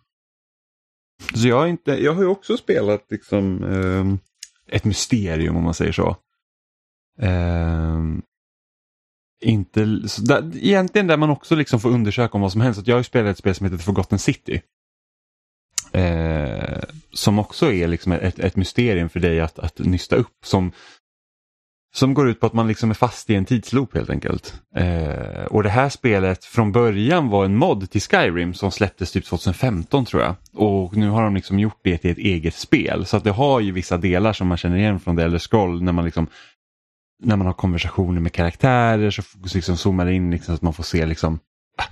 Så 1.34 1.48
jag, 1.48 1.69
inte, 1.69 1.91
jag 1.91 2.13
har 2.13 2.22
ju 2.22 2.27
också 2.27 2.57
spelat 2.57 3.05
liksom 3.10 3.63
eh, 3.63 4.75
ett 4.75 4.86
mysterium 4.86 5.55
om 5.57 5.63
man 5.63 5.74
säger 5.74 5.91
så. 5.91 6.17
Eh, 7.22 8.00
inte, 9.41 10.10
så 10.10 10.22
där, 10.22 10.51
egentligen 10.55 11.07
där 11.07 11.17
man 11.17 11.29
också 11.29 11.55
liksom 11.55 11.79
får 11.79 11.89
undersöka 11.89 12.34
om 12.34 12.41
vad 12.41 12.51
som 12.51 12.62
hänt. 12.62 12.75
Så 12.75 12.84
jag 12.86 12.95
har 12.95 13.00
ju 13.00 13.03
spelat 13.03 13.31
ett 13.31 13.38
spel 13.38 13.55
som 13.55 13.65
heter 13.65 13.77
Forgotten 13.77 14.19
City. 14.19 14.62
Eh, 15.96 16.80
som 17.14 17.40
också 17.40 17.72
är 17.72 17.88
liksom 17.88 18.12
ett, 18.12 18.40
ett 18.40 18.56
mysterium 18.56 19.10
för 19.10 19.20
dig 19.20 19.42
att, 19.42 19.60
att 19.60 19.80
nysta 19.80 20.16
upp. 20.16 20.38
Som, 20.46 20.72
som 21.96 22.14
går 22.14 22.30
ut 22.30 22.40
på 22.40 22.46
att 22.46 22.54
man 22.54 22.68
liksom 22.68 22.90
är 22.90 22.94
fast 22.94 23.30
i 23.30 23.36
en 23.36 23.46
tidsloop 23.46 23.96
helt 23.96 24.10
enkelt. 24.10 24.62
Eh, 24.75 25.46
och 25.46 25.64
det 25.64 25.70
här 25.70 25.90
spelet 25.90 26.46
från 26.46 26.72
början 26.72 27.30
var 27.30 27.46
en 27.46 27.56
mod 27.56 27.92
till 27.92 28.02
Skyrim 28.02 28.54
som 28.54 28.72
släpptes 28.72 29.12
typ 29.12 29.25
2015 29.25 30.06
tror 30.06 30.22
jag. 30.22 30.36
Och 30.54 30.98
nu 30.98 31.10
har 31.10 31.24
de 31.24 31.36
liksom 31.36 31.60
gjort 31.60 31.80
det 31.82 31.98
till 31.98 32.12
ett 32.12 32.18
eget 32.18 32.56
spel. 32.56 33.06
Så 33.06 33.18
att 33.18 33.24
det 33.24 33.32
har 33.32 33.60
ju 33.60 33.72
vissa 33.72 33.98
delar 33.98 34.34
som 34.34 34.48
man 34.48 34.58
känner 34.58 34.78
igen 34.78 35.00
från 35.00 35.18
The 35.18 35.24
Elder 35.24 35.40
Scroll 35.40 35.84
när 35.84 35.92
man 35.92 36.06
liksom 36.06 36.28
när 37.24 37.36
man 37.36 37.48
har 37.48 37.54
konversationer 37.54 38.22
med 38.22 38.34
karaktärer 38.34 39.10
så 39.10 39.22
liksom 39.54 39.78
zoomar 39.78 40.06
det 40.06 40.14
in 40.14 40.32
liksom, 40.32 40.46
så 40.46 40.56
att 40.56 40.62
man 40.62 40.74
får 40.74 40.84
se 40.84 41.06
liksom 41.06 41.40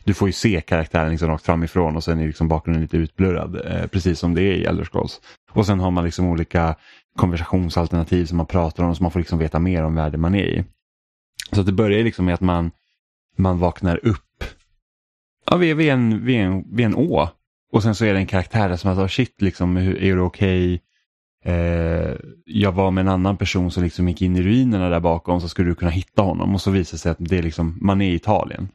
du 0.03 0.13
får 0.13 0.27
ju 0.27 0.33
se 0.33 0.61
karaktären 0.61 1.11
liksom 1.11 1.27
rakt 1.27 1.45
framifrån 1.45 1.95
och 1.95 2.03
sen 2.03 2.19
är 2.19 2.27
liksom 2.27 2.47
bakgrunden 2.47 2.81
lite 2.81 2.97
utblurrad. 2.97 3.55
Eh, 3.55 3.87
precis 3.87 4.19
som 4.19 4.33
det 4.33 4.41
är 4.41 4.53
i 4.53 4.65
Elder 4.65 4.85
Scrolls. 4.85 5.21
Och 5.51 5.65
sen 5.65 5.79
har 5.79 5.91
man 5.91 6.03
liksom 6.03 6.27
olika 6.27 6.75
konversationsalternativ 7.17 8.25
som 8.25 8.37
man 8.37 8.45
pratar 8.45 8.83
om 8.83 8.95
så 8.95 9.03
man 9.03 9.11
får 9.11 9.19
liksom 9.19 9.39
veta 9.39 9.59
mer 9.59 9.83
om 9.83 9.95
världen 9.95 10.21
man 10.21 10.35
är 10.35 10.45
i. 10.45 10.63
Så 11.51 11.59
att 11.59 11.65
det 11.65 11.71
börjar 11.71 12.03
liksom 12.03 12.25
med 12.25 12.33
att 12.33 12.41
man, 12.41 12.71
man 13.37 13.59
vaknar 13.59 14.07
upp 14.07 14.43
ja, 15.45 15.57
vid, 15.57 15.75
vid, 15.75 15.89
en, 15.89 16.25
vid, 16.25 16.39
en, 16.39 16.75
vid 16.75 16.85
en 16.85 16.95
å. 16.95 17.29
Och 17.71 17.83
sen 17.83 17.95
så 17.95 18.05
är 18.05 18.13
det 18.13 18.19
en 18.19 18.27
karaktär 18.27 18.75
som 18.75 18.91
att, 18.91 18.97
oh 18.97 19.07
shit, 19.07 19.41
liksom, 19.41 19.77
är 19.77 20.15
det 20.15 20.21
okej? 20.21 20.73
Okay? 20.73 20.79
Eh, 21.45 22.15
jag 22.45 22.71
var 22.71 22.91
med 22.91 23.01
en 23.01 23.07
annan 23.07 23.37
person 23.37 23.71
som 23.71 23.83
liksom 23.83 24.09
gick 24.09 24.21
in 24.21 24.35
i 24.35 24.41
ruinerna 24.41 24.89
där 24.89 24.99
bakom 24.99 25.41
så 25.41 25.49
skulle 25.49 25.69
du 25.69 25.75
kunna 25.75 25.91
hitta 25.91 26.21
honom 26.21 26.53
och 26.53 26.61
så 26.61 26.71
visar 26.71 26.95
det 26.95 26.99
sig 26.99 27.11
att 27.11 27.17
det 27.19 27.37
är 27.37 27.43
liksom, 27.43 27.77
man 27.81 28.01
är 28.01 28.09
i 28.09 28.15
Italien. 28.15 28.69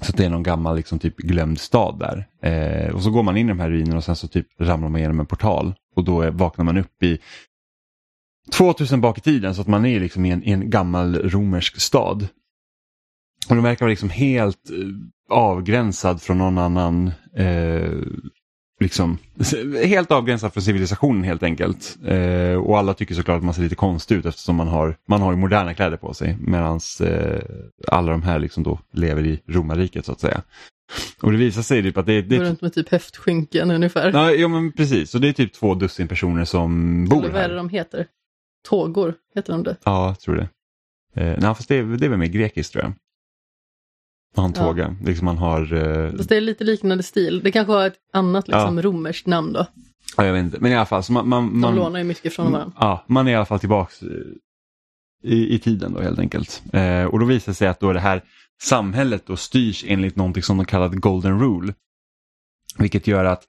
Så 0.00 0.12
det 0.12 0.24
är 0.24 0.30
någon 0.30 0.42
gammal 0.42 0.76
liksom, 0.76 0.98
typ 0.98 1.16
glömd 1.16 1.60
stad 1.60 1.98
där. 1.98 2.28
Eh, 2.42 2.94
och 2.94 3.02
så 3.02 3.10
går 3.10 3.22
man 3.22 3.36
in 3.36 3.46
i 3.46 3.48
de 3.48 3.60
här 3.60 3.70
ruinerna 3.70 3.96
och 3.96 4.04
sen 4.04 4.16
så 4.16 4.28
typ 4.28 4.46
ramlar 4.60 4.88
man 4.88 4.98
igenom 4.98 5.20
en 5.20 5.26
portal. 5.26 5.74
Och 5.96 6.04
då 6.04 6.20
är, 6.20 6.30
vaknar 6.30 6.64
man 6.64 6.78
upp 6.78 7.02
i 7.02 7.18
2000 8.52 9.00
bak 9.00 9.18
i 9.18 9.20
tiden 9.20 9.54
så 9.54 9.60
att 9.60 9.66
man 9.66 9.86
är 9.86 10.00
liksom 10.00 10.24
i 10.24 10.30
en, 10.30 10.44
i 10.44 10.50
en 10.50 10.70
gammal 10.70 11.16
romersk 11.16 11.80
stad. 11.80 12.28
Och 13.48 13.54
de 13.54 13.64
verkar 13.64 13.84
vara 13.84 13.90
liksom 13.90 14.10
helt 14.10 14.70
eh, 14.70 14.76
avgränsad 15.36 16.22
från 16.22 16.38
någon 16.38 16.58
annan 16.58 17.12
eh, 17.36 17.92
liksom, 18.80 19.18
helt 19.84 20.10
avgränsad 20.10 20.52
från 20.52 20.62
civilisationen 20.62 21.24
helt 21.24 21.42
enkelt. 21.42 21.98
Eh, 22.06 22.54
och 22.54 22.78
alla 22.78 22.94
tycker 22.94 23.14
såklart 23.14 23.38
att 23.38 23.44
man 23.44 23.54
ser 23.54 23.62
lite 23.62 23.74
konstig 23.74 24.16
ut 24.16 24.26
eftersom 24.26 24.56
man 24.56 24.68
har, 24.68 24.96
man 25.08 25.22
har 25.22 25.36
moderna 25.36 25.74
kläder 25.74 25.96
på 25.96 26.14
sig. 26.14 26.36
Medan 26.40 26.80
eh, 27.00 27.40
alla 27.88 28.12
de 28.12 28.22
här 28.22 28.38
liksom 28.38 28.62
då 28.62 28.78
lever 28.92 29.26
i 29.26 29.40
romarriket 29.46 30.06
så 30.06 30.12
att 30.12 30.20
säga. 30.20 30.42
Och 31.22 31.32
det 31.32 31.38
visar 31.38 31.62
sig 31.62 31.82
typ 31.82 31.96
att 31.96 32.06
det, 32.06 32.22
det 32.22 32.36
Går 32.36 32.44
runt 32.44 32.60
med 32.60 32.72
typ 32.72 32.88
höftskynken 32.88 33.70
ungefär. 33.70 34.12
Ja, 34.12 34.30
ja 34.30 34.48
men 34.48 34.72
precis, 34.72 35.14
och 35.14 35.20
det 35.20 35.28
är 35.28 35.32
typ 35.32 35.52
två 35.52 35.74
dussin 35.74 36.08
personer 36.08 36.44
som 36.44 37.04
bor 37.08 37.24
Eller 37.24 37.32
vad 37.32 37.42
är 37.42 37.48
det 37.48 37.56
de 37.56 37.68
heter? 37.68 38.06
Tågor, 38.68 39.14
heter 39.34 39.52
de 39.52 39.62
det? 39.62 39.76
Ja, 39.84 40.06
jag 40.06 40.20
tror 40.20 40.36
det. 40.36 40.48
Eh, 41.14 41.38
nej, 41.38 41.54
fast 41.54 41.68
det 41.68 41.76
är, 41.76 41.82
det 41.82 42.06
är 42.06 42.10
väl 42.10 42.18
mer 42.18 42.26
grekiskt 42.26 42.72
tror 42.72 42.84
jag. 42.84 42.92
Man 44.36 44.54
har 44.56 44.70
en 44.70 44.78
Ja. 44.78 44.94
liksom 45.04 45.24
man 45.24 45.38
har... 45.38 45.72
Eh, 45.72 46.16
Fast 46.16 46.28
det 46.28 46.36
är 46.36 46.40
lite 46.40 46.64
liknande 46.64 47.02
stil. 47.02 47.40
Det 47.44 47.50
kanske 47.52 47.72
har 47.72 47.86
ett 47.86 47.98
annat 48.12 48.48
liksom, 48.48 48.82
romerskt 48.82 49.26
namn 49.26 49.52
då. 49.52 49.66
ja, 50.16 50.24
jag 50.24 50.32
vet 50.32 50.44
inte, 50.44 50.58
men 50.60 50.72
i 50.72 50.74
alla 50.76 50.86
fall. 50.86 51.02
Så 51.02 51.12
man, 51.12 51.28
man, 51.28 51.46
De 51.48 51.60
man, 51.60 51.74
lånar 51.74 51.98
ju 51.98 52.04
mycket 52.04 52.32
från 52.34 52.52
varandra. 52.52 52.72
Ja, 52.80 53.04
man 53.06 53.28
är 53.28 53.32
i 53.32 53.34
alla 53.34 53.46
fall 53.46 53.60
tillbaks 53.60 54.02
eh, 54.02 54.08
i, 55.22 55.54
i 55.54 55.58
tiden 55.58 55.92
då 55.92 56.00
helt 56.00 56.18
enkelt. 56.18 56.62
Eh, 56.72 57.04
och 57.04 57.18
då 57.20 57.26
visar 57.26 57.52
det 57.52 57.56
sig 57.56 57.68
att 57.68 57.80
då 57.80 57.92
det 57.92 58.00
här 58.00 58.22
samhället 58.60 59.26
då 59.26 59.36
styrs 59.36 59.84
enligt 59.88 60.16
någonting 60.16 60.42
som 60.42 60.56
de 60.56 60.66
kallar 60.66 60.88
Golden 60.88 61.40
Rule. 61.40 61.74
Vilket 62.78 63.06
gör 63.06 63.24
att 63.24 63.42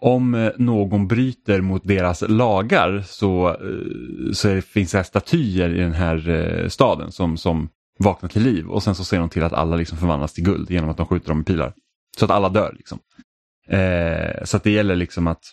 om 0.00 0.34
eh, 0.34 0.50
någon 0.58 1.08
bryter 1.08 1.60
mot 1.60 1.84
deras 1.84 2.24
lagar 2.28 3.02
så, 3.06 3.48
eh, 3.48 4.32
så 4.32 4.48
det, 4.48 4.62
finns 4.62 4.92
det 4.92 5.04
statyer 5.04 5.74
i 5.74 5.78
den 5.80 5.92
här 5.92 6.66
staden 6.68 7.12
som, 7.12 7.36
som 7.36 7.68
vaknar 8.02 8.28
till 8.28 8.42
liv 8.42 8.66
och 8.68 8.82
sen 8.82 8.94
så 8.94 9.04
ser 9.04 9.18
de 9.18 9.28
till 9.28 9.42
att 9.42 9.52
alla 9.52 9.76
liksom 9.76 9.98
förvandlas 9.98 10.32
till 10.32 10.44
guld 10.44 10.70
genom 10.70 10.90
att 10.90 10.96
de 10.96 11.06
skjuter 11.06 11.28
dem 11.28 11.38
med 11.38 11.46
pilar. 11.46 11.74
Så 12.18 12.24
att 12.24 12.30
alla 12.30 12.48
dör. 12.48 12.74
liksom. 12.76 12.98
Eh, 13.68 14.44
så 14.44 14.56
att 14.56 14.64
det 14.64 14.70
gäller 14.70 14.96
liksom 14.96 15.26
att 15.26 15.44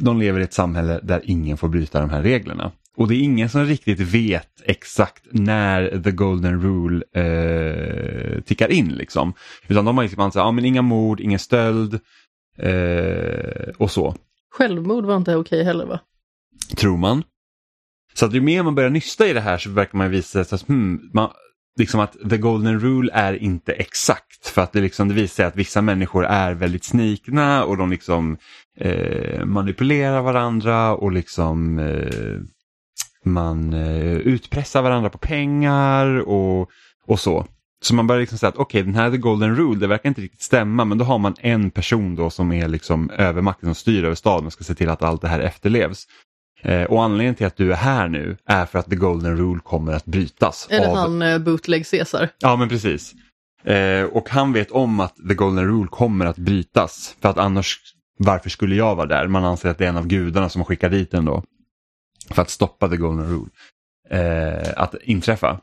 de 0.00 0.18
lever 0.18 0.40
i 0.40 0.42
ett 0.42 0.52
samhälle 0.52 1.00
där 1.02 1.20
ingen 1.24 1.56
får 1.56 1.68
bryta 1.68 2.00
de 2.00 2.10
här 2.10 2.22
reglerna. 2.22 2.72
Och 2.96 3.08
det 3.08 3.14
är 3.14 3.20
ingen 3.20 3.48
som 3.48 3.64
riktigt 3.64 4.00
vet 4.00 4.62
exakt 4.64 5.26
när 5.30 6.02
the 6.02 6.10
golden 6.10 6.62
rule 6.62 7.04
eh, 7.14 8.40
tickar 8.40 8.70
in. 8.70 8.88
Liksom. 8.88 9.34
Utan 9.68 9.84
de 9.84 9.96
har 9.96 10.04
liksom 10.04 10.22
ansett, 10.22 10.40
ja 10.40 10.52
men 10.52 10.64
inga 10.64 10.82
mord, 10.82 11.20
ingen 11.20 11.38
stöld 11.38 12.00
eh, 12.58 13.68
och 13.78 13.90
så, 13.90 14.14
Självmord 14.52 15.04
var 15.04 15.16
inte 15.16 15.36
okej 15.36 15.64
heller 15.64 15.86
va? 15.86 16.00
tror 16.76 16.96
man. 16.96 17.22
Så 18.14 18.26
att 18.26 18.34
ju 18.34 18.40
mer 18.40 18.62
man 18.62 18.74
börjar 18.74 18.90
nysta 18.90 19.26
i 19.26 19.32
det 19.32 19.40
här 19.40 19.58
så 19.58 19.70
verkar 19.70 19.98
man 19.98 20.10
visa 20.10 20.44
sig 20.44 20.56
att 20.56 20.68
hmm, 20.68 21.10
man, 21.12 21.30
liksom 21.78 22.00
att 22.00 22.16
the 22.30 22.36
golden 22.36 22.80
rule 22.80 23.12
är 23.12 23.42
inte 23.42 23.72
exakt. 23.72 24.46
För 24.46 24.62
att 24.62 24.72
det, 24.72 24.80
liksom, 24.80 25.08
det 25.08 25.14
visar 25.14 25.34
sig 25.34 25.44
att 25.44 25.56
vissa 25.56 25.82
människor 25.82 26.24
är 26.24 26.54
väldigt 26.54 26.84
snikna 26.84 27.64
och 27.64 27.76
de 27.76 27.90
liksom 27.90 28.36
eh, 28.78 29.44
manipulerar 29.44 30.22
varandra 30.22 30.94
och 30.94 31.12
liksom 31.12 31.78
eh, 31.78 32.40
man 33.24 33.72
eh, 33.72 34.16
utpressar 34.16 34.82
varandra 34.82 35.10
på 35.10 35.18
pengar 35.18 36.20
och, 36.28 36.70
och 37.06 37.20
så. 37.20 37.46
Så 37.82 37.94
man 37.94 38.06
börjar 38.06 38.20
liksom 38.20 38.38
säga 38.38 38.48
att 38.48 38.56
okej, 38.56 38.82
den 38.82 38.94
här 38.94 39.10
the 39.10 39.16
golden 39.16 39.56
rule, 39.56 39.80
det 39.80 39.86
verkar 39.86 40.08
inte 40.08 40.20
riktigt 40.20 40.42
stämma, 40.42 40.84
men 40.84 40.98
då 40.98 41.04
har 41.04 41.18
man 41.18 41.34
en 41.40 41.70
person 41.70 42.14
då 42.14 42.30
som 42.30 42.52
är 42.52 42.68
liksom 42.68 43.10
övermakten 43.10 43.66
som 43.66 43.74
styr 43.74 44.04
över 44.04 44.14
staden 44.14 44.46
och 44.46 44.52
ska 44.52 44.64
se 44.64 44.74
till 44.74 44.88
att 44.88 45.02
allt 45.02 45.22
det 45.22 45.28
här 45.28 45.40
efterlevs. 45.40 46.06
Eh, 46.62 46.84
och 46.84 47.02
anledningen 47.02 47.34
till 47.34 47.46
att 47.46 47.56
du 47.56 47.72
är 47.72 47.76
här 47.76 48.08
nu 48.08 48.36
är 48.46 48.66
för 48.66 48.78
att 48.78 48.90
the 48.90 48.96
golden 48.96 49.36
rule 49.36 49.60
kommer 49.60 49.92
att 49.92 50.04
brytas. 50.04 50.68
Eller 50.70 50.88
av... 50.88 50.96
han 50.96 51.22
eh, 51.22 51.38
bootleg 51.38 51.86
Caesar. 51.86 52.28
Ja, 52.38 52.56
men 52.56 52.68
precis. 52.68 53.14
Eh, 53.64 54.04
och 54.04 54.28
han 54.28 54.52
vet 54.52 54.70
om 54.70 55.00
att 55.00 55.16
the 55.28 55.34
golden 55.34 55.66
rule 55.66 55.88
kommer 55.88 56.26
att 56.26 56.36
brytas. 56.36 57.16
För 57.20 57.28
att 57.28 57.38
annars, 57.38 57.80
varför 58.18 58.50
skulle 58.50 58.74
jag 58.74 58.96
vara 58.96 59.06
där? 59.06 59.26
Man 59.26 59.44
anser 59.44 59.68
att 59.68 59.78
det 59.78 59.84
är 59.84 59.88
en 59.88 59.96
av 59.96 60.06
gudarna 60.06 60.48
som 60.48 60.60
har 60.60 60.66
skickat 60.66 60.90
dit 60.90 61.10
den 61.10 61.24
då. 61.24 61.42
För 62.30 62.42
att 62.42 62.50
stoppa 62.50 62.88
the 62.88 62.96
golden 62.96 63.26
rule 63.26 63.50
eh, 64.10 64.72
att 64.76 64.94
inträffa. 65.02 65.60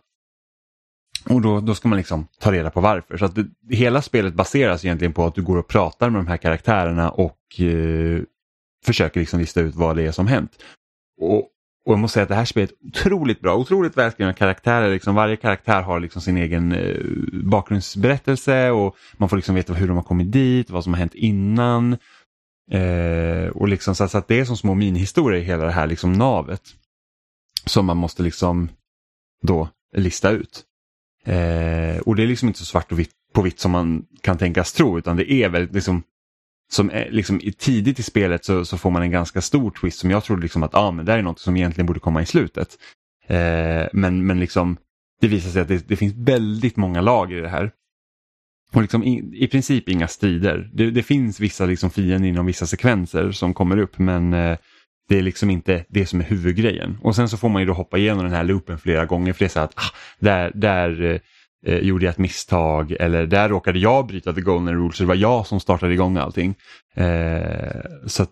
Och 1.30 1.42
då, 1.42 1.60
då 1.60 1.76
ska 1.76 1.88
man 1.88 1.98
liksom 1.98 2.28
ta 2.40 2.52
reda 2.52 2.70
på 2.70 2.82
varför. 2.82 3.18
Så 3.18 3.26
att 3.26 3.36
det, 3.36 3.48
hela 3.70 4.02
spelet 4.02 4.34
baseras 4.34 4.86
egentligen 4.86 5.14
på 5.14 5.26
att 5.26 5.36
du 5.36 5.42
går 5.42 5.58
och 5.58 5.68
pratar 5.68 6.10
med 6.10 6.20
de 6.20 6.28
här 6.28 6.38
karaktärerna 6.38 7.10
och 7.10 7.60
eh, 7.60 8.22
försöker 8.86 9.20
liksom 9.20 9.40
lista 9.40 9.62
ut 9.62 9.76
vad 9.76 9.96
det 9.96 10.04
är 10.04 10.12
som 10.12 10.28
hänt. 10.28 10.52
Och, 11.20 11.38
och 11.86 11.94
jag 11.94 12.00
måste 12.00 12.14
säga 12.14 12.24
att 12.24 12.30
det 12.30 12.36
här 12.36 12.46
spelet 12.46 12.72
är 12.72 12.88
otroligt 12.88 13.42
bra, 13.42 13.56
otroligt 13.56 13.98
välskrivna 13.98 14.34
karaktärer. 14.34 14.94
Liksom 14.94 15.16
varje 15.16 15.36
karaktär 15.36 15.82
har 15.82 16.00
liksom 16.00 16.22
sin 16.22 16.38
egen 16.38 16.72
eh, 16.72 16.96
bakgrundsberättelse 17.44 18.70
och 18.72 18.96
man 19.18 19.30
får 19.30 19.36
liksom 19.36 19.56
veta 19.56 19.74
hur 19.74 19.88
de 19.88 19.98
har 19.98 20.04
kommit 20.04 20.32
dit, 20.32 20.70
vad 20.70 20.84
som 20.84 20.94
har 20.94 21.00
hänt 21.00 21.16
innan. 21.16 21.98
Eh, 22.72 23.48
och 23.54 23.68
liksom 23.68 23.96
så, 23.96 24.08
så 24.08 24.18
att 24.18 24.28
det 24.28 24.40
är 24.40 24.46
som 24.46 24.58
små 24.58 24.74
minihistorier 24.74 25.42
i 25.42 25.46
hela 25.46 25.66
det 25.66 25.72
här 25.72 25.88
liksom 25.88 26.14
navet. 26.14 26.62
Som 27.66 27.86
man 27.86 27.98
måste 27.98 28.24
liksom 28.24 28.70
då 29.42 29.70
lista 29.96 30.30
ut. 30.30 30.64
Eh, 31.26 32.00
och 32.00 32.16
det 32.16 32.24
är 32.24 32.28
liksom 32.28 32.48
inte 32.48 32.60
så 32.60 32.66
svart 32.66 32.92
och 32.92 33.00
vitt 33.00 33.12
på 33.34 33.42
vitt 33.42 33.60
som 33.60 33.72
man 33.72 34.06
kan 34.22 34.38
tänkas 34.38 34.74
tro 34.74 34.98
utan 34.98 35.18
det 35.18 35.32
är 35.32 35.50
väldigt 35.50 35.74
liksom 35.74 36.04
som 36.72 36.90
är, 36.90 37.12
liksom, 37.12 37.42
tidigt 37.58 38.00
i 38.00 38.04
spelet 38.04 38.46
så, 38.46 38.66
så 38.66 38.78
får 38.78 38.92
man 38.92 39.02
en 39.02 39.12
ganska 39.12 39.42
stor 39.42 39.72
twist 39.72 40.00
som 40.00 40.12
jag 40.12 40.24
trodde 40.24 40.42
liksom 40.42 40.64
att 40.64 40.76
ah, 40.76 40.92
men 40.92 41.06
det 41.06 41.12
här 41.12 41.20
är 41.20 41.24
något 41.24 41.40
som 41.40 41.58
egentligen 41.58 41.86
borde 41.86 42.00
komma 42.00 42.22
i 42.22 42.26
slutet. 42.26 42.78
Eh, 43.28 43.88
men, 43.94 44.26
men 44.26 44.40
liksom 44.40 44.78
det 45.22 45.28
visar 45.28 45.50
sig 45.50 45.62
att 45.62 45.68
det, 45.68 45.88
det 45.88 45.96
finns 45.96 46.14
väldigt 46.14 46.78
många 46.78 47.02
lager 47.02 47.38
i 47.38 47.42
det 47.42 47.50
här. 47.50 47.72
Och 48.74 48.82
liksom 48.82 49.04
i, 49.04 49.32
i 49.34 49.48
princip 49.48 49.90
inga 49.90 50.08
strider. 50.08 50.70
Det, 50.74 50.92
det 50.92 51.04
finns 51.04 51.40
vissa 51.40 51.66
liksom 51.66 51.90
fiender 51.90 52.30
inom 52.30 52.46
vissa 52.46 52.66
sekvenser 52.66 53.32
som 53.32 53.54
kommer 53.54 53.78
upp 53.78 54.00
men 54.00 54.34
eh, 54.34 54.58
det 55.10 55.18
är 55.18 55.22
liksom 55.22 55.50
inte 55.50 55.86
det 55.90 56.06
som 56.06 56.20
är 56.20 56.26
huvudgrejen. 56.26 56.98
Och 57.02 57.16
sen 57.16 57.30
så 57.30 57.38
får 57.38 57.50
man 57.50 57.62
ju 57.62 57.66
då 57.66 57.74
hoppa 57.74 57.98
igenom 57.98 58.24
den 58.24 58.34
här 58.34 58.44
loopen 58.44 58.80
flera 58.80 59.06
gånger 59.06 59.34
för 59.34 59.40
det 59.40 59.46
är 59.46 59.50
så 59.50 59.60
att 59.60 59.74
ah, 59.76 59.96
där, 60.20 60.52
där 60.56 61.02
eh, 61.02 61.20
eh, 61.66 61.78
gjorde 61.78 62.06
jag 62.06 62.12
ett 62.12 62.18
misstag 62.18 62.92
eller 62.92 63.26
där 63.26 63.50
råkade 63.50 63.80
jag 63.80 64.08
bryta 64.08 64.34
the 64.34 64.42
golden 64.42 64.76
rule 64.76 64.94
så 64.94 65.04
det 65.04 65.08
var 65.08 65.16
jag 65.16 65.48
som 65.48 65.60
startade 65.60 65.94
igång 65.94 66.18
allting. 66.18 66.56
Eh, 66.96 67.82
så 68.08 68.24
att 68.24 68.32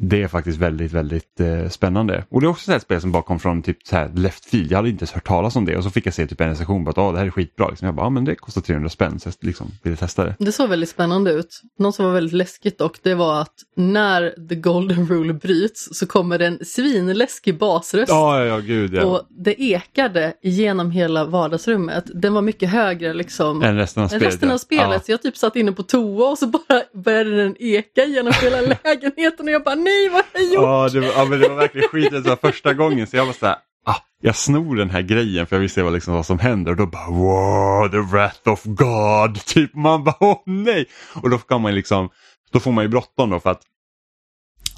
det 0.00 0.22
är 0.22 0.28
faktiskt 0.28 0.58
väldigt, 0.58 0.92
väldigt 0.92 1.40
eh, 1.40 1.68
spännande. 1.68 2.24
Och 2.28 2.40
det 2.40 2.46
är 2.46 2.48
också 2.48 2.72
ett 2.72 2.82
spel 2.82 3.00
som 3.00 3.12
bara 3.12 3.22
kom 3.22 3.38
från 3.38 3.62
typ 3.62 3.78
så 3.84 3.96
här 3.96 4.10
left 4.14 4.44
field. 4.44 4.72
Jag 4.72 4.78
hade 4.78 4.88
inte 4.88 5.02
ens 5.02 5.12
hört 5.12 5.26
talas 5.26 5.56
om 5.56 5.64
det 5.64 5.76
och 5.76 5.84
så 5.84 5.90
fick 5.90 6.06
jag 6.06 6.14
se 6.14 6.26
typ 6.26 6.40
en 6.40 6.48
recension 6.48 6.84
på 6.84 6.90
att 6.90 6.98
oh, 6.98 7.12
det 7.12 7.18
här 7.18 7.26
är 7.26 7.30
skitbra. 7.30 7.68
Liksom. 7.68 7.86
Jag 7.86 7.94
bara, 7.94 8.06
ja 8.06 8.10
men 8.10 8.24
det 8.24 8.34
kostar 8.34 8.60
300 8.60 8.88
spänn 8.88 9.20
så 9.20 9.28
jag 9.28 9.34
liksom 9.40 9.70
ville 9.82 9.96
testa 9.96 10.24
det. 10.24 10.34
Det 10.38 10.52
såg 10.52 10.68
väldigt 10.68 10.88
spännande 10.88 11.32
ut. 11.32 11.62
Något 11.78 11.94
som 11.94 12.04
var 12.04 12.12
väldigt 12.12 12.34
läskigt 12.34 12.78
dock, 12.78 12.96
det 13.02 13.14
var 13.14 13.40
att 13.40 13.54
när 13.76 14.48
the 14.48 14.54
golden 14.54 15.06
rule 15.06 15.32
bryts 15.32 15.88
så 15.92 16.06
kommer 16.06 16.38
det 16.38 16.46
en 16.46 16.64
svinläskig 16.64 17.58
basröst. 17.58 18.08
Ja, 18.08 18.44
ja, 18.44 18.58
gud 18.58 18.94
ja. 18.94 19.04
Och 19.04 19.22
det 19.28 19.62
ekade 19.62 20.32
genom 20.42 20.90
hela 20.90 21.24
vardagsrummet. 21.24 22.04
Den 22.14 22.34
var 22.34 22.42
mycket 22.42 22.70
högre 22.70 23.14
liksom 23.14 23.62
än 23.62 23.76
resten 23.76 24.02
av 24.02 24.04
än 24.04 24.08
spelet. 24.08 24.34
resten 24.34 24.50
av 24.50 24.58
spelet. 24.58 24.90
Ja. 24.90 25.00
Så 25.00 25.12
jag 25.12 25.22
typ 25.22 25.36
satt 25.36 25.56
inne 25.56 25.72
på 25.72 25.82
toa 25.82 26.30
och 26.30 26.38
så 26.38 26.46
bara 26.46 26.82
började 26.94 27.36
den 27.36 27.56
eka 27.58 28.04
genom 28.04 28.32
hela 28.42 28.60
lägenheten 28.84 29.46
och 29.46 29.52
jag 29.52 29.64
bara 29.64 29.74
nej 29.88 30.08
vad 30.08 30.24
har 30.32 30.40
jag 30.40 30.44
gjort? 30.44 30.62
Ja, 30.64 30.88
det 30.92 31.00
var, 31.00 31.08
ja, 31.16 31.24
men 31.24 31.40
det 31.40 31.48
var 31.48 31.56
verkligen 31.56 31.88
skit. 31.88 32.10
Det 32.10 32.20
var 32.20 32.36
första 32.36 32.74
gången 32.74 33.06
så 33.06 33.16
jag 33.16 33.26
var 33.26 33.32
så 33.32 33.46
här, 33.46 33.56
ah, 33.86 33.96
jag 34.20 34.36
snor 34.36 34.76
den 34.76 34.90
här 34.90 35.02
grejen 35.02 35.46
för 35.46 35.56
jag 35.56 35.60
vill 35.60 35.70
se 35.70 35.82
vad, 35.82 35.92
liksom, 35.92 36.14
vad 36.14 36.26
som 36.26 36.38
händer 36.38 36.70
och 36.72 36.76
då 36.76 36.86
bara 36.86 37.10
wow, 37.10 37.88
the 37.90 37.98
wrath 38.16 38.48
of 38.48 38.64
God. 38.64 39.44
Typ 39.46 39.74
man 39.74 40.04
bara 40.04 40.16
åh 40.20 40.42
nej. 40.46 40.86
Och 41.22 41.30
då 41.30 41.38
kan 41.38 41.60
man 41.60 41.74
liksom, 41.74 42.08
då 42.52 42.60
får 42.60 42.72
man 42.72 42.84
ju 42.84 42.88
bråttom 42.88 43.30
då 43.30 43.40
för 43.40 43.50
att 43.50 43.62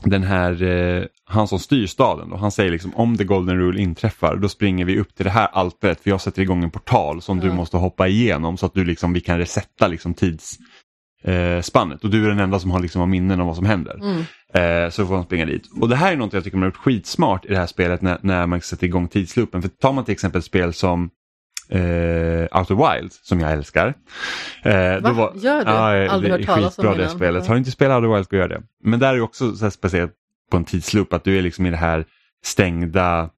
den 0.05 0.23
här, 0.23 0.63
eh, 0.63 1.05
han 1.25 1.49
som 1.49 1.59
styr 1.59 1.87
staden, 1.87 2.31
då, 2.31 2.37
han 2.37 2.51
säger 2.53 2.71
liksom 2.71 2.95
om 2.95 3.17
the 3.17 3.25
golden 3.25 3.59
rule 3.59 3.81
inträffar 3.81 4.37
då 4.37 4.49
springer 4.49 4.85
vi 4.85 4.99
upp 4.99 5.15
till 5.15 5.25
det 5.25 5.31
här 5.31 5.47
altaret 5.53 6.01
för 6.01 6.11
jag 6.11 6.21
sätter 6.21 6.43
igång 6.43 6.65
en 6.65 6.71
portal 6.71 7.23
som 7.23 7.41
du 7.41 7.47
Ja. 7.47 7.55
måste 7.55 7.77
hoppa 7.77 8.09
igenom 8.09 8.57
så 8.57 8.67
att 8.67 8.75
du 8.75 8.85
liksom, 8.85 9.13
vi 9.13 9.21
kan 9.21 9.39
resetta 9.39 9.87
liksom 9.89 10.15
tidsspannet. 10.15 10.80
Eh, 11.25 11.61
spannet. 11.61 12.05
och 12.05 12.11
du 12.11 12.25
är 12.25 12.29
den 12.29 12.39
enda 12.39 12.59
som 12.59 12.71
har, 12.71 12.81
liksom, 12.81 13.01
har 13.01 13.07
minnen 13.07 13.41
om 13.41 13.47
vad 13.47 13.57
som 13.57 13.67
händer. 13.67 13.95
Mm. 13.95 14.85
Eh, 14.85 14.91
så 14.91 15.07
får 15.07 15.15
man 15.15 15.25
springa 15.25 15.47
dit. 15.47 15.63
Och 15.81 15.89
det 15.89 15.97
här 15.97 16.13
är 16.13 16.17
något 16.17 16.33
jag 16.33 16.45
tycker 16.45 16.57
man 16.57 16.63
har 16.63 16.69
gjort 16.69 16.77
skitsmart 16.77 17.45
i 17.45 17.49
det 17.49 17.57
här 17.59 17.67
spelet 17.67 18.03
när, 18.03 18.19
när 18.21 18.47
man 18.47 18.61
sätter 18.61 18.87
igång 18.87 19.09
tidsloopen. 19.09 19.63
För 19.63 19.69
tar 19.69 19.93
man 19.93 20.05
till 20.05 20.13
exempel 20.13 20.39
ett 20.39 20.45
spel 20.45 20.75
som 20.75 21.11
eh, 21.69 22.59
Outer 22.59 22.99
Wilds, 22.99 23.21
som 23.23 23.41
jag 23.41 23.53
älskar. 23.53 23.95
Eh, 24.63 25.01
Va? 25.01 25.13
var, 25.13 25.33
Gör 25.37 25.65
du? 25.65 25.71
Ja, 25.71 26.09
Aldrig 26.09 26.33
det 26.33 26.39
hört 26.39 26.47
talas 26.47 26.79
om 26.79 26.85
det 26.87 26.95
innan. 26.95 27.11
spelet. 27.11 27.47
Har 27.47 27.55
du 27.55 27.59
inte 27.59 27.71
spelat 27.71 27.97
Outer 27.97 28.15
Wilds, 28.15 28.29
gå 28.29 28.37
gör 28.37 28.49
det. 28.49 28.63
Men 28.85 29.01
där 29.01 29.09
är 29.09 29.17
det 29.17 29.23
också 29.23 29.57
så 29.57 29.71
speciellt 29.71 30.13
på 30.51 30.57
en 30.57 30.65
tidsloop 30.65 31.13
att 31.13 31.25
du 31.25 31.39
är 31.39 31.43
liksom 31.43 31.67
i 31.67 31.71
det 31.71 31.77
här 31.77 32.05
stängda 32.45 33.31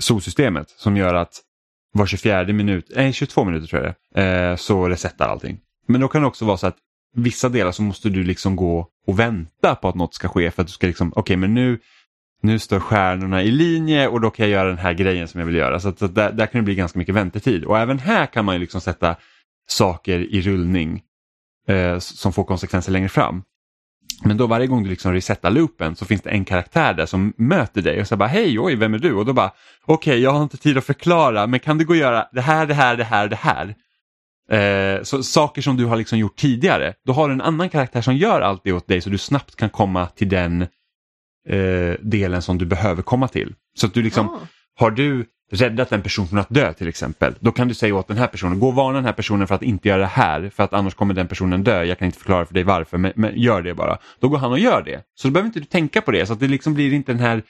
solsystemet 0.00 0.70
som 0.70 0.96
gör 0.96 1.14
att 1.14 1.42
var 1.92 2.06
24 2.06 2.44
minut, 2.44 2.90
nej 2.96 3.12
22 3.12 3.44
minuter 3.44 3.66
tror 3.66 3.82
jag 3.82 3.94
det 4.14 4.50
eh, 4.50 4.56
så 4.56 4.88
resetar 4.88 5.28
allting. 5.28 5.58
Men 5.88 6.00
då 6.00 6.08
kan 6.08 6.20
det 6.20 6.26
också 6.28 6.44
vara 6.44 6.56
så 6.56 6.66
att 6.66 6.76
vissa 7.16 7.48
delar 7.48 7.72
så 7.72 7.82
måste 7.82 8.08
du 8.08 8.24
liksom 8.24 8.56
gå 8.56 8.88
och 9.06 9.18
vänta 9.18 9.74
på 9.74 9.88
att 9.88 9.94
något 9.94 10.14
ska 10.14 10.28
ske 10.28 10.50
för 10.50 10.62
att 10.62 10.68
du 10.68 10.72
ska 10.72 10.86
liksom, 10.86 11.12
okej 11.16 11.36
men 11.36 11.54
nu, 11.54 11.78
nu 12.42 12.58
står 12.58 12.80
stjärnorna 12.80 13.42
i 13.42 13.50
linje 13.50 14.08
och 14.08 14.20
då 14.20 14.30
kan 14.30 14.46
jag 14.46 14.52
göra 14.52 14.68
den 14.68 14.78
här 14.78 14.92
grejen 14.92 15.28
som 15.28 15.40
jag 15.40 15.46
vill 15.46 15.56
göra. 15.56 15.80
Så, 15.80 15.88
att, 15.88 15.98
så 15.98 16.04
att 16.04 16.14
där, 16.14 16.32
där 16.32 16.46
kan 16.46 16.60
det 16.60 16.64
bli 16.64 16.74
ganska 16.74 16.98
mycket 16.98 17.14
väntetid. 17.14 17.64
Och 17.64 17.78
även 17.78 17.98
här 17.98 18.26
kan 18.26 18.44
man 18.44 18.54
ju 18.54 18.58
liksom 18.58 18.80
sätta 18.80 19.16
saker 19.68 20.18
i 20.18 20.40
rullning 20.40 21.02
eh, 21.68 21.98
som 21.98 22.32
får 22.32 22.44
konsekvenser 22.44 22.92
längre 22.92 23.08
fram. 23.08 23.42
Men 24.24 24.36
då 24.36 24.46
varje 24.46 24.66
gång 24.66 24.82
du 24.82 24.90
liksom 24.90 25.12
resetar 25.12 25.50
loopen 25.50 25.96
så 25.96 26.04
finns 26.04 26.22
det 26.22 26.30
en 26.30 26.44
karaktär 26.44 26.94
där 26.94 27.06
som 27.06 27.32
möter 27.36 27.82
dig 27.82 28.00
och 28.00 28.06
så 28.06 28.16
bara 28.16 28.28
hej, 28.28 28.60
oj, 28.60 28.76
vem 28.76 28.94
är 28.94 28.98
du? 28.98 29.14
Och 29.14 29.26
då 29.26 29.32
bara 29.32 29.52
okej, 29.86 30.20
jag 30.20 30.30
har 30.30 30.42
inte 30.42 30.56
tid 30.56 30.78
att 30.78 30.84
förklara, 30.84 31.46
men 31.46 31.60
kan 31.60 31.78
du 31.78 31.84
gå 31.84 31.92
och 31.92 31.96
göra 31.96 32.28
det 32.32 32.40
här, 32.40 32.66
det 32.66 32.74
här, 32.74 32.96
det 32.96 33.04
här, 33.04 33.28
det 33.28 33.36
här? 33.36 33.74
Eh, 34.52 35.02
så, 35.02 35.22
saker 35.22 35.62
som 35.62 35.76
du 35.76 35.84
har 35.84 35.96
liksom 35.96 36.18
gjort 36.18 36.36
tidigare. 36.36 36.94
Då 37.06 37.12
har 37.12 37.28
du 37.28 37.34
en 37.34 37.40
annan 37.40 37.68
karaktär 37.68 38.00
som 38.00 38.16
gör 38.16 38.40
allt 38.40 38.60
det 38.64 38.72
åt 38.72 38.88
dig 38.88 39.00
så 39.00 39.10
du 39.10 39.18
snabbt 39.18 39.56
kan 39.56 39.70
komma 39.70 40.06
till 40.06 40.28
den 40.28 40.62
eh, 41.48 41.94
delen 42.00 42.42
som 42.42 42.58
du 42.58 42.66
behöver 42.66 43.02
komma 43.02 43.28
till. 43.28 43.54
Så 43.78 43.86
att 43.86 43.94
du 43.94 44.02
liksom, 44.02 44.28
Ah. 44.28 44.38
har 44.78 44.90
du 44.90 45.26
räddat 45.52 45.92
en 45.92 46.02
person 46.02 46.28
från 46.28 46.38
att 46.38 46.48
dö 46.48 46.72
till 46.72 46.88
exempel, 46.88 47.34
då 47.40 47.52
kan 47.52 47.68
du 47.68 47.74
säga 47.74 47.94
åt 47.94 48.08
den 48.08 48.16
här 48.16 48.26
personen, 48.26 48.60
gå 48.60 48.68
och 48.68 48.74
varna 48.74 48.92
den 48.92 49.04
här 49.04 49.12
personen 49.12 49.46
för 49.46 49.54
att 49.54 49.62
inte 49.62 49.88
göra 49.88 50.00
det 50.00 50.06
här, 50.06 50.50
för 50.54 50.62
att 50.62 50.72
annars 50.72 50.94
kommer 50.94 51.14
den 51.14 51.28
personen 51.28 51.64
dö. 51.64 51.84
Jag 51.84 51.98
kan 51.98 52.06
inte 52.06 52.18
förklara 52.18 52.46
för 52.46 52.54
dig 52.54 52.62
varför, 52.62 52.98
men, 52.98 53.12
men 53.16 53.40
gör 53.40 53.62
det 53.62 53.74
bara. 53.74 53.98
Då 54.20 54.28
går 54.28 54.38
han 54.38 54.52
och 54.52 54.58
gör 54.58 54.82
det. 54.82 55.02
Så 55.14 55.28
då 55.28 55.32
behöver 55.32 55.46
inte 55.46 55.60
du 55.60 55.64
tänka 55.64 56.00
på 56.00 56.10
det, 56.10 56.26
så 56.26 56.32
att 56.32 56.40
det 56.40 56.48
liksom 56.48 56.74
blir 56.74 56.92
inte 56.92 57.12
den 57.12 57.20
här 57.20 57.42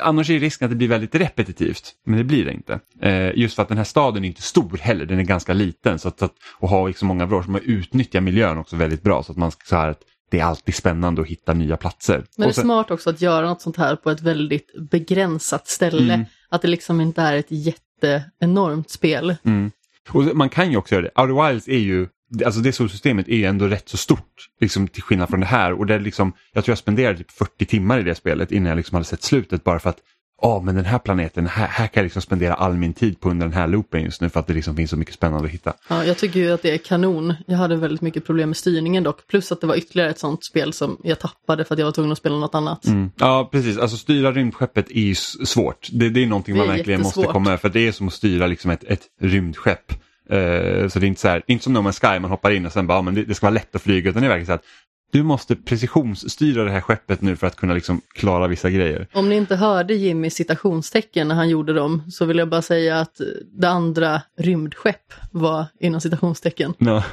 Annars 0.00 0.30
är 0.30 0.38
risken 0.38 0.66
att 0.66 0.70
det 0.70 0.76
blir 0.76 0.88
väldigt 0.88 1.14
repetitivt, 1.14 1.92
men 2.04 2.18
det 2.18 2.24
blir 2.24 2.44
det 2.44 2.52
inte. 2.52 2.80
Eh, 3.00 3.38
just 3.38 3.54
för 3.54 3.62
att 3.62 3.68
den 3.68 3.76
här 3.76 3.84
staden 3.84 4.24
är 4.24 4.28
inte 4.28 4.42
stor 4.42 4.78
heller, 4.80 5.06
den 5.06 5.18
är 5.18 5.22
ganska 5.22 5.52
liten. 5.52 5.98
Så 5.98 6.08
att, 6.08 6.18
så 6.18 6.24
att, 6.24 6.34
och 6.58 6.68
har 6.68 6.88
liksom 6.88 7.08
många 7.08 7.26
vrår, 7.26 7.42
så 7.42 7.50
man 7.50 7.60
utnyttjar 7.64 8.20
miljön 8.20 8.58
också 8.58 8.76
väldigt 8.76 9.02
bra. 9.02 9.22
Så 9.22 9.32
att 9.32 9.38
man 9.38 9.52
så 9.64 9.76
här, 9.76 9.94
det 10.30 10.40
är 10.40 10.44
alltid 10.44 10.74
spännande 10.74 11.22
att 11.22 11.28
hitta 11.28 11.54
nya 11.54 11.76
platser. 11.76 12.24
Men 12.36 12.48
det 12.48 12.58
är 12.58 12.62
smart 12.62 12.90
också 12.90 13.10
att 13.10 13.20
göra 13.20 13.48
något 13.48 13.62
sånt 13.62 13.76
här 13.76 13.96
på 13.96 14.10
ett 14.10 14.20
väldigt 14.20 14.90
begränsat 14.90 15.68
ställe. 15.68 16.14
Mm. 16.14 16.26
Att 16.48 16.62
det 16.62 16.68
liksom 16.68 17.00
inte 17.00 17.22
är 17.22 17.36
ett 17.36 17.50
jätteenormt 17.50 18.90
spel. 18.90 19.36
Mm. 19.44 19.70
Och 20.10 20.36
man 20.36 20.48
kan 20.48 20.70
ju 20.70 20.76
också 20.76 20.94
göra 20.94 21.02
det. 21.14 21.22
Outer 21.22 21.48
Wilds 21.48 21.68
är 21.68 21.78
ju, 21.78 22.08
alltså 22.44 22.60
det 22.60 22.72
solsystemet 22.72 23.28
är 23.28 23.36
ju 23.36 23.44
ändå 23.44 23.66
rätt 23.66 23.88
så 23.88 23.96
stort. 23.96 24.48
Liksom 24.60 24.88
till 24.88 25.02
skillnad 25.02 25.28
från 25.28 25.40
det 25.40 25.46
här. 25.46 25.72
Och 25.72 25.86
det 25.86 25.94
är 25.94 26.00
liksom, 26.00 26.32
jag 26.52 26.64
tror 26.64 26.72
jag 26.72 26.78
spenderade 26.78 27.18
typ 27.18 27.30
40 27.30 27.64
timmar 27.64 27.98
i 27.98 28.02
det 28.02 28.14
spelet 28.14 28.52
innan 28.52 28.68
jag 28.68 28.76
liksom 28.76 28.94
hade 28.94 29.04
sett 29.04 29.22
slutet. 29.22 29.64
Bara 29.64 29.78
för 29.78 29.90
att, 29.90 29.98
ja 30.42 30.62
men 30.64 30.74
den 30.74 30.84
här 30.84 30.98
planeten, 30.98 31.46
här, 31.46 31.66
här 31.66 31.86
kan 31.86 32.00
jag 32.00 32.04
liksom 32.04 32.22
spendera 32.22 32.54
all 32.54 32.74
min 32.74 32.92
tid 32.92 33.20
på 33.20 33.30
under 33.30 33.46
den 33.46 33.54
här 33.54 33.66
loopen 33.66 34.02
just 34.02 34.20
nu. 34.20 34.28
För 34.28 34.40
att 34.40 34.46
det 34.46 34.52
liksom 34.52 34.76
finns 34.76 34.90
så 34.90 34.96
mycket 34.96 35.14
spännande 35.14 35.46
att 35.46 35.54
hitta. 35.54 35.72
Ja, 35.88 36.04
jag 36.04 36.18
tycker 36.18 36.40
ju 36.40 36.50
att 36.50 36.62
det 36.62 36.70
är 36.70 36.78
kanon. 36.78 37.34
Jag 37.46 37.58
hade 37.58 37.76
väldigt 37.76 38.00
mycket 38.00 38.26
problem 38.26 38.48
med 38.48 38.56
styrningen 38.56 39.02
dock. 39.02 39.26
Plus 39.26 39.52
att 39.52 39.60
det 39.60 39.66
var 39.66 39.76
ytterligare 39.76 40.10
ett 40.10 40.18
sånt 40.18 40.44
spel 40.44 40.72
som 40.72 41.00
jag 41.02 41.18
tappade 41.18 41.64
för 41.64 41.74
att 41.74 41.78
jag 41.78 41.86
var 41.86 41.92
tvungen 41.92 42.12
att 42.12 42.18
spela 42.18 42.36
något 42.36 42.54
annat. 42.54 42.86
Mm. 42.86 43.10
Ja 43.16 43.48
precis, 43.52 43.78
alltså 43.78 43.96
styra 43.96 44.32
rymdskeppet 44.32 44.90
är 44.90 45.00
ju 45.00 45.14
svårt. 45.14 45.88
Det, 45.92 46.08
det 46.08 46.22
är 46.22 46.26
någonting 46.26 46.54
Det 46.54 46.60
är 46.60 46.66
man 46.66 46.76
verkligen 46.76 47.02
måste 47.02 47.22
komma 47.22 47.48
över. 47.50 47.58
För 47.58 47.68
det 47.68 47.88
är 47.88 47.92
som 47.92 48.08
att 48.08 48.14
styra 48.14 48.46
liksom 48.46 48.70
ett, 48.70 48.84
ett 48.84 49.02
rymdskepp. 49.20 49.92
Eh, 50.30 50.88
så 50.88 50.98
det 50.98 51.06
är 51.06 51.08
inte 51.08 51.20
så 51.20 51.28
här, 51.28 51.42
inte 51.46 51.64
som 51.64 51.72
No 51.72 51.78
Man's 51.78 52.00
Sky, 52.00 52.20
man 52.20 52.30
hoppar 52.30 52.50
in 52.50 52.66
och 52.66 52.72
sen 52.72 52.86
bara, 52.86 53.02
men 53.02 53.14
det, 53.14 53.24
det 53.24 53.34
ska 53.34 53.46
vara 53.46 53.54
lätt 53.54 53.74
att 53.74 53.82
flyga. 53.82 54.10
Utan 54.10 54.22
det 54.22 54.26
är 54.26 54.28
verkligen 54.28 54.46
så 54.46 54.52
att 54.52 54.64
du 55.12 55.22
måste 55.22 55.56
precisionsstyra 55.56 56.64
det 56.64 56.70
här 56.70 56.80
skeppet 56.80 57.20
nu 57.20 57.36
för 57.36 57.46
att 57.46 57.56
kunna 57.56 57.74
liksom 57.74 58.00
klara 58.14 58.46
vissa 58.46 58.70
grejer. 58.70 59.06
Om 59.12 59.28
ni 59.28 59.34
inte 59.34 59.56
hörde 59.56 59.94
Jimmys 59.94 60.34
citationstecken 60.34 61.28
när 61.28 61.34
han 61.34 61.48
gjorde 61.48 61.72
dem 61.72 62.10
så 62.10 62.24
vill 62.24 62.38
jag 62.38 62.48
bara 62.48 62.62
säga 62.62 63.00
att 63.00 63.20
det 63.60 63.68
andra 63.68 64.22
rymdskepp 64.38 65.12
var 65.30 65.66
inom 65.80 66.00
citationstecken. 66.00 66.74
Ja, 66.78 67.04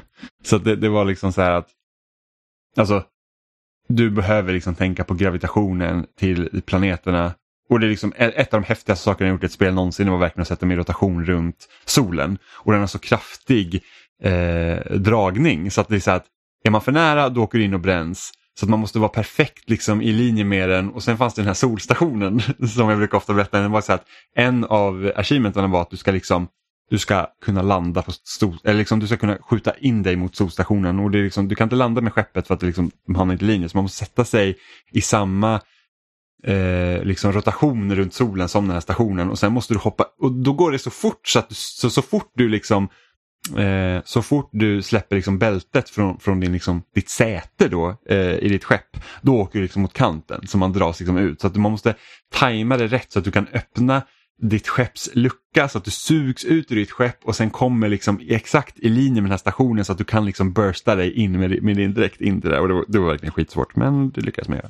så 0.44 0.58
det, 0.58 0.76
det 0.76 0.90
var 0.90 1.06
liksom 1.06 1.34
så 1.34 1.42
här 1.42 1.52
att, 1.52 1.68
alltså, 2.78 3.04
du 3.88 4.10
behöver 4.10 4.54
liksom 4.54 4.76
tänka 4.76 5.04
på 5.04 5.14
gravitationen 5.14 6.06
till 6.20 6.62
planeterna. 6.66 7.34
Och 7.72 7.80
det 7.80 7.86
är 7.86 7.90
liksom 7.90 8.14
ett 8.18 8.54
av 8.54 8.62
de 8.62 8.68
häftigaste 8.68 9.04
sakerna 9.04 9.28
jag 9.28 9.34
gjort 9.34 9.44
i 9.44 9.46
ett 9.46 9.52
spel 9.52 9.74
någonsin 9.74 10.06
det 10.06 10.12
var 10.12 10.20
verkligen 10.20 10.42
att 10.42 10.48
sätta 10.48 10.66
mig 10.66 10.76
i 10.76 10.80
rotation 10.80 11.26
runt 11.26 11.68
solen. 11.86 12.38
Och 12.54 12.72
den 12.72 12.82
har 12.82 12.88
så 12.88 13.00
kraftig 13.00 13.84
eh, 14.24 14.96
dragning 14.98 15.72
så 15.72 15.82
att 15.82 15.88
det 15.88 15.96
är 15.96 16.00
så 16.00 16.12
här 16.12 16.18
att 16.18 16.26
är 16.64 16.70
man 16.70 16.82
för 16.82 16.92
nära 16.92 17.30
då 17.30 17.44
åker 17.44 17.58
du 17.58 17.64
in 17.64 17.74
och 17.74 17.80
bränns. 17.80 18.32
Så 18.60 18.66
att 18.66 18.70
man 18.70 18.80
måste 18.80 19.00
vara 19.00 19.10
perfekt 19.10 19.70
liksom 19.70 20.02
i 20.02 20.12
linje 20.12 20.44
med 20.44 20.70
den 20.70 20.90
och 20.90 21.04
sen 21.04 21.18
fanns 21.18 21.34
det 21.34 21.42
den 21.42 21.48
här 21.48 21.54
solstationen 21.54 22.42
som 22.68 22.90
jag 22.90 22.98
brukar 22.98 23.18
ofta 23.18 23.34
berätta. 23.34 23.60
Den 23.60 23.72
var 23.72 23.82
så 23.82 23.94
att 23.94 24.06
en 24.36 24.66
av 24.66 25.12
achievementen 25.16 25.72
var 25.72 25.82
att 25.82 25.90
du 25.90 25.98
ska 25.98 26.12
liksom 26.12 26.48
du 26.90 26.98
ska 27.00 27.28
kunna 27.46 27.62
landa 27.62 28.02
på 28.02 28.12
sol, 28.24 28.58
eller 28.64 28.78
liksom 28.78 29.00
du 29.00 29.08
ska 29.08 29.18
kunna 29.18 29.38
skjuta 29.38 29.74
in 29.78 30.04
dig 30.04 30.16
mot 30.16 30.36
solstationen 30.36 31.00
och 31.00 31.12
det 31.12 31.20
är 31.20 31.24
liksom, 31.24 31.48
du 31.48 31.56
kan 31.56 31.66
inte 31.66 31.76
landa 31.76 32.02
med 32.02 32.14
skeppet 32.14 32.48
för 32.48 32.54
att 32.54 32.60
det 32.60 32.66
liksom, 32.66 32.92
de 33.08 33.16
hamnar 33.16 33.34
inte 33.34 33.46
i 33.46 33.48
linje 33.48 33.70
så 33.70 33.78
man 33.78 33.84
måste 33.84 34.06
sätta 34.06 34.26
sig 34.26 34.58
i 34.92 35.02
samma 35.02 35.62
eh, 36.44 37.04
liksom 37.04 37.32
rotation 37.32 37.96
runt 37.96 38.14
solen 38.14 38.50
som 38.50 38.68
den 38.68 38.74
här 38.74 38.82
stationen 38.82 39.30
och 39.30 39.40
sen 39.40 39.54
måste 39.54 39.74
du 39.74 39.78
hoppa 39.78 40.06
och 40.20 40.32
då 40.32 40.54
går 40.54 40.72
det 40.72 40.80
så 40.80 40.90
fort 40.90 41.28
så 41.28 41.40
att 41.40 41.50
du, 41.50 41.56
så, 41.56 41.90
så 41.90 42.02
fort 42.02 42.32
du 42.36 42.50
liksom 42.50 42.90
Eh, 43.58 44.02
så 44.06 44.22
fort 44.22 44.50
du 44.52 44.82
släpper 44.82 45.16
liksom 45.16 45.40
bältet 45.40 45.90
från, 45.90 46.20
från 46.20 46.40
din, 46.40 46.54
liksom, 46.54 46.84
ditt 46.96 47.10
säte 47.10 47.68
då, 47.68 47.98
eh, 48.10 48.36
i 48.36 48.50
ditt 48.50 48.64
skepp, 48.64 48.98
då 49.22 49.36
åker 49.36 49.60
du 49.60 49.64
liksom 49.64 49.82
mot 49.82 49.94
kanten 49.94 50.48
så 50.48 50.58
man 50.58 50.74
dras 50.74 51.00
liksom 51.00 51.18
ut. 51.18 51.42
Så 51.42 51.48
att 51.48 51.56
man 51.56 51.72
måste 51.72 51.96
tajma 52.34 52.78
det 52.78 52.88
rätt 52.88 53.12
så 53.12 53.20
att 53.20 53.26
du 53.26 53.32
kan 53.32 53.48
öppna 53.54 54.02
ditt 54.42 54.68
skepps 54.68 55.10
lucka 55.14 55.70
så 55.70 55.78
att 55.78 55.86
du 55.86 55.92
sugs 55.92 56.46
ut 56.46 56.72
ur 56.72 56.76
ditt 56.76 56.92
skepp 56.92 57.18
och 57.24 57.36
sen 57.36 57.50
kommer 57.50 57.90
liksom 57.90 58.20
exakt 58.30 58.80
i 58.80 58.90
linje 58.90 59.22
med 59.22 59.24
den 59.24 59.32
här 59.32 59.38
stationen 59.38 59.86
så 59.86 59.92
att 59.92 59.98
du 59.98 60.04
kan 60.04 60.26
liksom 60.26 60.54
bursta 60.54 60.96
dig 60.96 61.14
in 61.14 61.40
med, 61.40 61.64
med 61.64 61.76
din 61.76 61.94
direkt 61.94 62.22
in 62.22 62.42
till 62.42 62.50
det. 62.50 62.60
Och 62.60 62.68
det 62.68 62.74
var, 62.74 62.86
det 62.88 63.00
var 63.00 63.08
verkligen 63.08 63.34
skitsvårt 63.34 63.76
men 63.76 64.12
det 64.12 64.22
lyckades 64.22 64.48
man 64.48 64.58
göra. 64.58 64.70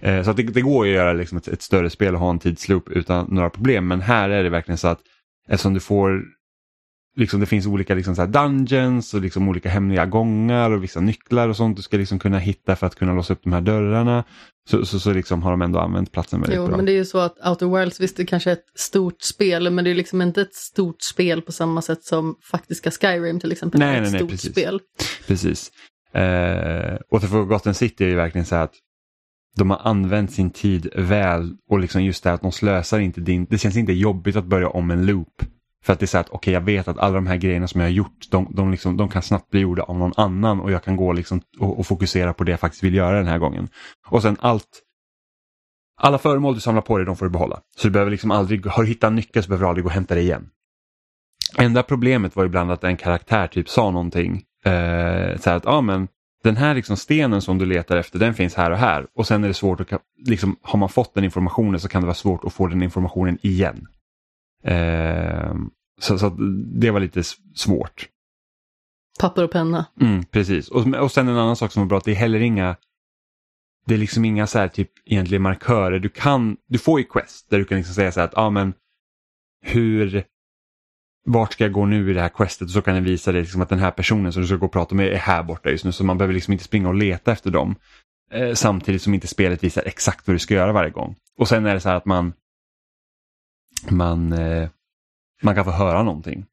Eh, 0.00 0.22
så 0.22 0.30
att 0.30 0.36
det, 0.36 0.42
det 0.42 0.60
går 0.60 0.86
ju 0.86 0.92
att 0.92 0.96
göra 0.96 1.12
liksom 1.12 1.38
ett, 1.38 1.48
ett 1.48 1.62
större 1.62 1.90
spel 1.90 2.14
och 2.14 2.20
ha 2.20 2.30
en 2.30 2.38
tidsloop 2.38 2.88
utan 2.88 3.26
några 3.30 3.50
problem 3.50 3.88
men 3.88 4.00
här 4.00 4.28
är 4.30 4.44
det 4.44 4.50
verkligen 4.50 4.78
så 4.78 4.88
att 4.88 5.00
eftersom 5.48 5.74
du 5.74 5.80
får 5.80 6.22
liksom 7.16 7.40
det 7.40 7.46
finns 7.46 7.66
olika 7.66 7.94
liksom 7.94 8.16
så 8.16 8.26
dungeons 8.26 9.14
och 9.14 9.20
liksom 9.20 9.48
olika 9.48 9.68
hemliga 9.68 10.06
gångar 10.06 10.70
och 10.70 10.84
vissa 10.84 11.00
nycklar 11.00 11.48
och 11.48 11.56
sånt 11.56 11.76
du 11.76 11.82
ska 11.82 11.96
liksom 11.96 12.18
kunna 12.18 12.38
hitta 12.38 12.76
för 12.76 12.86
att 12.86 12.94
kunna 12.94 13.14
låsa 13.14 13.32
upp 13.32 13.42
de 13.42 13.52
här 13.52 13.60
dörrarna. 13.60 14.24
Så, 14.68 14.86
så, 14.86 15.00
så 15.00 15.12
liksom 15.12 15.42
har 15.42 15.50
de 15.50 15.62
ändå 15.62 15.78
använt 15.78 16.12
platsen 16.12 16.40
väldigt 16.40 16.56
Jo, 16.56 16.66
bra. 16.66 16.76
men 16.76 16.86
det 16.86 16.92
är 16.92 16.96
ju 16.96 17.04
så 17.04 17.18
att 17.18 17.46
Outer 17.46 17.78
Wilds, 17.80 18.00
visst 18.00 18.16
det 18.16 18.26
kanske 18.26 18.50
är 18.50 18.52
ett 18.52 18.66
stort 18.74 19.22
spel, 19.22 19.70
men 19.70 19.84
det 19.84 19.90
är 19.90 19.94
liksom 19.94 20.22
inte 20.22 20.40
ett 20.40 20.54
stort 20.54 21.02
spel 21.02 21.42
på 21.42 21.52
samma 21.52 21.82
sätt 21.82 22.04
som 22.04 22.36
faktiska 22.50 22.90
Skyrim 22.90 23.40
till 23.40 23.52
exempel. 23.52 23.80
Nej, 23.80 23.88
är 23.88 23.94
ett 23.94 24.02
nej, 24.02 24.10
nej, 24.10 24.18
stort 24.18 24.30
precis. 24.30 24.52
spel. 24.52 24.80
Precis. 25.26 25.70
Eh, 26.12 26.96
och 27.10 27.20
för 27.20 27.28
Forgotten 27.28 27.74
City 27.74 28.04
är 28.04 28.08
ju 28.08 28.14
verkligen 28.14 28.44
så 28.44 28.54
här 28.54 28.64
att 28.64 28.74
de 29.56 29.70
har 29.70 29.80
använt 29.84 30.32
sin 30.32 30.50
tid 30.50 30.88
väl 30.96 31.56
och 31.70 31.78
liksom 31.78 32.04
just 32.04 32.22
det 32.22 32.30
här 32.30 32.34
att 32.34 32.42
de 32.42 32.52
slösar 32.52 32.98
inte 32.98 33.20
din, 33.20 33.46
det 33.50 33.58
känns 33.58 33.76
inte 33.76 33.92
jobbigt 33.92 34.36
att 34.36 34.44
börja 34.44 34.68
om 34.68 34.90
en 34.90 35.06
loop. 35.06 35.42
För 35.84 35.92
att 35.92 35.98
det 35.98 36.04
är 36.04 36.06
så 36.06 36.18
att 36.18 36.28
okej 36.28 36.38
okay, 36.38 36.54
jag 36.54 36.60
vet 36.60 36.88
att 36.88 36.98
alla 36.98 37.14
de 37.14 37.26
här 37.26 37.36
grejerna 37.36 37.68
som 37.68 37.80
jag 37.80 37.88
har 37.88 37.92
gjort 37.92 38.30
de, 38.30 38.48
de, 38.50 38.70
liksom, 38.70 38.96
de 38.96 39.08
kan 39.08 39.22
snabbt 39.22 39.50
bli 39.50 39.60
gjorda 39.60 39.82
av 39.82 39.98
någon 39.98 40.12
annan 40.16 40.60
och 40.60 40.70
jag 40.70 40.84
kan 40.84 40.96
gå 40.96 41.12
liksom 41.12 41.40
och, 41.58 41.78
och, 41.78 41.86
fokusera 41.86 42.34
på 42.34 42.44
det 42.44 42.50
jag 42.50 42.60
faktiskt 42.60 42.82
vill 42.84 42.94
göra 42.94 43.16
den 43.16 43.26
här 43.26 43.38
gången. 43.38 43.68
Och 44.06 44.22
sen 44.22 44.36
allt 44.40 44.82
alla 46.00 46.18
föremål 46.18 46.54
du 46.54 46.60
samlar 46.60 46.82
på 46.82 46.98
dig 46.98 47.06
de 47.06 47.16
får 47.16 47.26
du 47.26 47.30
behålla. 47.30 47.60
Så 47.76 47.88
du 47.88 47.92
behöver 47.92 48.10
liksom 48.10 48.30
aldrig, 48.30 48.66
har 48.66 48.82
du 48.82 48.88
hittat 48.88 49.08
en 49.08 49.16
nyckel 49.16 49.42
så 49.42 49.48
behöver 49.48 49.64
du 49.64 49.68
aldrig 49.68 49.84
gå 49.84 49.88
och 49.88 49.94
hämta 49.94 50.14
det 50.14 50.20
igen. 50.20 50.48
Enda 51.58 51.82
problemet 51.82 52.36
var 52.36 52.44
ibland 52.44 52.72
att 52.72 52.84
en 52.84 52.96
karaktär 52.96 53.46
typ 53.46 53.68
sa 53.68 53.90
någonting. 53.90 54.42
Eh, 54.64 55.36
så 55.38 55.50
att, 55.50 55.64
ja 55.64 55.80
men 55.80 56.08
den 56.46 56.56
här 56.56 56.74
liksom 56.74 56.96
stenen 56.96 57.42
som 57.42 57.58
du 57.58 57.66
letar 57.66 57.96
efter 57.96 58.18
den 58.18 58.34
finns 58.34 58.54
här 58.54 58.70
och 58.70 58.78
här. 58.78 59.06
Och 59.14 59.26
sen 59.26 59.44
är 59.44 59.48
det 59.48 59.54
svårt 59.54 59.80
att, 59.80 60.02
liksom, 60.26 60.56
har 60.62 60.78
man 60.78 60.88
fått 60.88 61.14
den 61.14 61.24
informationen 61.24 61.80
så 61.80 61.88
kan 61.88 62.02
det 62.02 62.06
vara 62.06 62.14
svårt 62.14 62.44
att 62.44 62.52
få 62.52 62.66
den 62.66 62.82
informationen 62.82 63.38
igen. 63.42 63.86
Eh, 64.64 65.54
så, 66.00 66.18
så 66.18 66.28
det 66.80 66.90
var 66.90 67.00
lite 67.00 67.22
svårt. 67.54 68.08
Papper 69.20 69.44
och 69.44 69.50
penna. 69.50 69.86
Mm, 70.00 70.24
precis. 70.24 70.68
Och, 70.68 70.86
och 70.86 71.12
sen 71.12 71.28
en 71.28 71.36
annan 71.36 71.56
sak 71.56 71.72
som 71.72 71.82
var 71.82 71.88
bra, 71.88 71.98
att 71.98 72.04
det 72.04 72.10
är 72.10 72.16
heller 72.16 72.40
inga 72.40 72.76
det 73.86 73.94
är 73.94 73.98
liksom 73.98 74.24
inga 74.24 74.46
så 74.46 74.58
här 74.58 74.68
typ 74.68 74.90
egentligen 75.04 75.42
markörer. 75.42 75.98
Du 75.98 76.08
kan, 76.08 76.56
du 76.68 76.78
får 76.78 77.00
ju 77.00 77.06
quest 77.06 77.50
där 77.50 77.58
du 77.58 77.64
kan 77.64 77.78
liksom 77.78 77.94
säga 77.94 78.12
så 78.12 78.20
här 78.20 78.26
att, 78.26 78.32
ja 78.36 78.42
ah, 78.42 78.50
men 78.50 78.74
hur, 79.62 80.24
vart 81.26 81.52
ska 81.52 81.64
jag 81.64 81.72
gå 81.72 81.86
nu 81.86 82.10
i 82.10 82.14
det 82.14 82.20
här 82.20 82.28
questet 82.28 82.62
och 82.62 82.70
så 82.70 82.82
kan 82.82 82.94
den 82.94 83.04
visa 83.04 83.32
dig 83.32 83.40
liksom 83.40 83.62
att 83.62 83.68
den 83.68 83.78
här 83.78 83.90
personen 83.90 84.32
som 84.32 84.42
du 84.42 84.48
ska 84.48 84.56
gå 84.56 84.66
och 84.66 84.72
prata 84.72 84.94
med 84.94 85.06
är 85.06 85.16
här 85.16 85.42
borta 85.42 85.70
just 85.70 85.84
nu 85.84 85.92
så 85.92 86.04
man 86.04 86.18
behöver 86.18 86.34
liksom 86.34 86.52
inte 86.52 86.64
springa 86.64 86.88
och 86.88 86.94
leta 86.94 87.32
efter 87.32 87.50
dem. 87.50 87.76
Eh, 88.32 88.54
samtidigt 88.54 89.02
som 89.02 89.14
inte 89.14 89.26
spelet 89.26 89.64
visar 89.64 89.82
exakt 89.86 90.26
vad 90.26 90.34
du 90.34 90.38
ska 90.38 90.54
göra 90.54 90.72
varje 90.72 90.90
gång. 90.90 91.16
Och 91.38 91.48
sen 91.48 91.66
är 91.66 91.74
det 91.74 91.80
så 91.80 91.88
här 91.88 91.96
att 91.96 92.04
man 92.04 92.32
man, 93.90 94.32
eh, 94.32 94.68
man 95.42 95.54
kan 95.54 95.64
få 95.64 95.70
höra 95.70 96.02
någonting. 96.02 96.46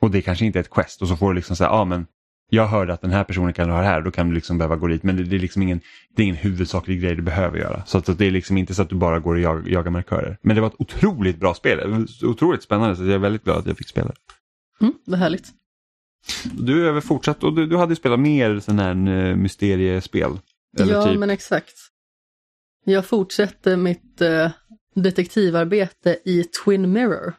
Och 0.00 0.10
det 0.10 0.22
kanske 0.22 0.44
inte 0.44 0.58
är 0.58 0.60
ett 0.60 0.70
quest 0.70 1.02
och 1.02 1.08
så 1.08 1.16
får 1.16 1.28
du 1.28 1.34
liksom 1.34 1.56
säga, 1.56 1.68
ja 1.68 1.74
ah, 1.74 1.84
men 1.84 2.06
jag 2.50 2.66
hörde 2.66 2.92
att 2.92 3.00
den 3.00 3.10
här 3.10 3.24
personen 3.24 3.52
kan 3.52 3.70
ha 3.70 3.78
det 3.78 3.84
här, 3.84 4.02
då 4.02 4.10
kan 4.10 4.28
du 4.28 4.34
liksom 4.34 4.58
behöva 4.58 4.76
gå 4.76 4.86
dit. 4.86 5.02
Men 5.02 5.16
det, 5.16 5.22
det, 5.22 5.36
är 5.36 5.40
liksom 5.40 5.62
ingen, 5.62 5.80
det 6.16 6.22
är 6.22 6.24
ingen 6.24 6.36
huvudsaklig 6.36 7.00
grej 7.00 7.14
du 7.14 7.22
behöver 7.22 7.58
göra. 7.58 7.82
Så, 7.86 7.98
att, 7.98 8.06
så 8.06 8.12
det 8.12 8.26
är 8.26 8.30
liksom 8.30 8.56
inte 8.58 8.74
så 8.74 8.82
att 8.82 8.88
du 8.88 8.96
bara 8.96 9.18
går 9.18 9.34
och 9.34 9.40
jag, 9.40 9.68
jagar 9.68 9.90
markörer. 9.90 10.38
Men 10.42 10.56
det 10.56 10.60
var 10.60 10.68
ett 10.68 10.74
otroligt 10.78 11.40
bra 11.40 11.54
spel, 11.54 12.06
otroligt 12.22 12.62
spännande 12.62 12.96
så 12.96 13.02
jag 13.02 13.12
är 13.12 13.18
väldigt 13.18 13.44
glad 13.44 13.58
att 13.58 13.66
jag 13.66 13.78
fick 13.78 13.88
spela 13.88 14.08
det. 14.08 14.84
Mm, 14.84 14.94
vad 15.04 15.18
härligt. 15.18 15.48
Du 16.52 16.90
har 16.92 17.00
fortsatt 17.00 17.44
och 17.44 17.54
du, 17.54 17.66
du 17.66 17.76
hade 17.76 17.96
spelat 17.96 18.20
mer 18.20 18.60
sån 18.60 18.78
här 18.78 19.08
uh, 19.08 19.36
mysteriespel. 19.36 20.38
ja, 20.78 21.04
typ... 21.04 21.18
men 21.18 21.30
exakt. 21.30 21.74
Jag 22.84 23.06
fortsätter 23.06 23.76
mitt 23.76 24.22
uh, 24.22 24.50
detektivarbete 24.94 26.18
i 26.24 26.44
Twin 26.44 26.92
Mirror. 26.92 27.34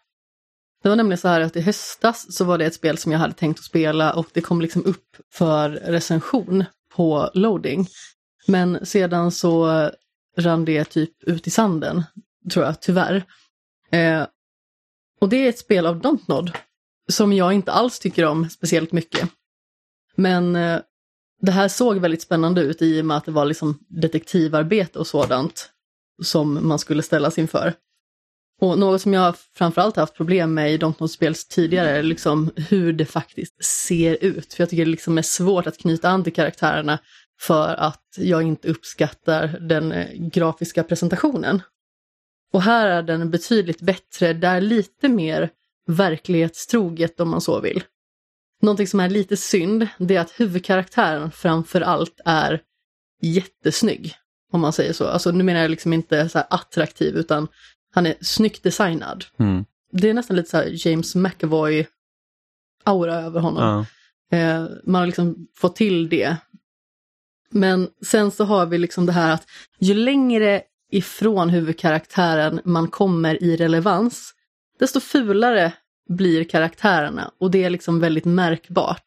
Det 0.81 0.89
var 0.89 0.95
nämligen 0.95 1.17
så 1.17 1.27
här 1.27 1.41
att 1.41 1.55
i 1.55 1.61
höstas 1.61 2.35
så 2.35 2.45
var 2.45 2.57
det 2.57 2.65
ett 2.65 2.73
spel 2.73 2.97
som 2.97 3.11
jag 3.11 3.19
hade 3.19 3.33
tänkt 3.33 3.59
att 3.59 3.65
spela 3.65 4.13
och 4.13 4.27
det 4.33 4.41
kom 4.41 4.61
liksom 4.61 4.85
upp 4.85 5.17
för 5.33 5.69
recension 5.69 6.63
på 6.95 7.29
loading. 7.33 7.87
Men 8.47 8.85
sedan 8.85 9.31
så 9.31 9.89
rann 10.37 10.65
det 10.65 10.83
typ 10.83 11.23
ut 11.23 11.47
i 11.47 11.49
sanden, 11.49 12.03
tror 12.53 12.65
jag, 12.65 12.81
tyvärr. 12.81 13.23
Eh, 13.91 14.25
och 15.21 15.29
det 15.29 15.45
är 15.45 15.49
ett 15.49 15.59
spel 15.59 15.85
av 15.85 15.99
Dontnod 15.99 16.51
som 17.11 17.33
jag 17.33 17.53
inte 17.53 17.71
alls 17.71 17.99
tycker 17.99 18.25
om 18.25 18.49
speciellt 18.49 18.91
mycket. 18.91 19.29
Men 20.15 20.55
eh, 20.55 20.79
det 21.41 21.51
här 21.51 21.67
såg 21.67 21.97
väldigt 21.97 22.21
spännande 22.21 22.61
ut 22.61 22.81
i 22.81 23.01
och 23.01 23.05
med 23.05 23.17
att 23.17 23.25
det 23.25 23.31
var 23.31 23.45
liksom 23.45 23.79
detektivarbete 23.87 24.99
och 24.99 25.07
sådant 25.07 25.69
som 26.23 26.67
man 26.67 26.79
skulle 26.79 27.03
ställas 27.03 27.37
inför. 27.37 27.73
Och 28.61 28.79
något 28.79 29.01
som 29.01 29.13
jag 29.13 29.35
framförallt 29.37 29.95
haft 29.95 30.15
problem 30.15 30.53
med 30.53 30.73
i 30.73 30.77
Dontnod-spels 30.77 31.47
tidigare 31.47 31.89
är 31.89 32.03
liksom 32.03 32.51
hur 32.55 32.93
det 32.93 33.05
faktiskt 33.05 33.65
ser 33.65 34.23
ut. 34.23 34.53
För 34.53 34.61
jag 34.61 34.69
tycker 34.69 34.85
det 34.85 34.91
liksom 34.91 35.17
är 35.17 35.21
svårt 35.21 35.67
att 35.67 35.77
knyta 35.77 36.09
an 36.09 36.23
till 36.23 36.33
karaktärerna 36.33 36.99
för 37.41 37.75
att 37.75 38.03
jag 38.17 38.43
inte 38.43 38.67
uppskattar 38.67 39.47
den 39.47 39.91
eh, 39.91 40.07
grafiska 40.13 40.83
presentationen. 40.83 41.61
Och 42.53 42.61
här 42.61 42.87
är 42.87 43.03
den 43.03 43.31
betydligt 43.31 43.81
bättre, 43.81 44.33
det 44.33 44.47
är 44.47 44.61
lite 44.61 45.09
mer 45.09 45.49
verklighetstroget 45.87 47.19
om 47.19 47.29
man 47.29 47.41
så 47.41 47.59
vill. 47.59 47.83
Någonting 48.61 48.87
som 48.87 48.99
är 48.99 49.09
lite 49.09 49.37
synd, 49.37 49.87
det 49.97 50.15
är 50.15 50.21
att 50.21 50.39
huvudkaraktären 50.39 51.31
framför 51.31 51.81
allt 51.81 52.21
är 52.25 52.61
jättesnygg. 53.21 54.15
Om 54.53 54.61
man 54.61 54.73
säger 54.73 54.93
så. 54.93 55.07
Alltså 55.07 55.31
nu 55.31 55.43
menar 55.43 55.61
jag 55.61 55.71
liksom 55.71 55.93
inte 55.93 56.29
så 56.29 56.39
attraktiv 56.39 57.15
utan 57.15 57.47
han 57.91 58.05
är 58.05 58.15
snyggt 58.21 58.63
designad. 58.63 59.25
Mm. 59.37 59.65
Det 59.91 60.09
är 60.09 60.13
nästan 60.13 60.37
lite 60.37 60.49
så 60.49 60.63
James 60.89 61.15
McAvoy-aura 61.15 63.13
över 63.13 63.39
honom. 63.39 63.85
Ja. 64.29 64.37
Eh, 64.37 64.65
man 64.83 64.99
har 64.99 65.05
liksom 65.05 65.47
fått 65.55 65.75
till 65.75 66.09
det. 66.09 66.37
Men 67.49 67.89
sen 68.05 68.31
så 68.31 68.43
har 68.43 68.65
vi 68.65 68.77
liksom 68.77 69.05
det 69.05 69.11
här 69.11 69.33
att 69.33 69.47
ju 69.79 69.93
längre 69.93 70.61
ifrån 70.91 71.49
huvudkaraktären 71.49 72.61
man 72.63 72.87
kommer 72.87 73.43
i 73.43 73.55
relevans, 73.55 74.33
desto 74.79 74.99
fulare 74.99 75.73
blir 76.09 76.43
karaktärerna 76.43 77.31
och 77.39 77.51
det 77.51 77.63
är 77.63 77.69
liksom 77.69 77.99
väldigt 77.99 78.25
märkbart. 78.25 79.05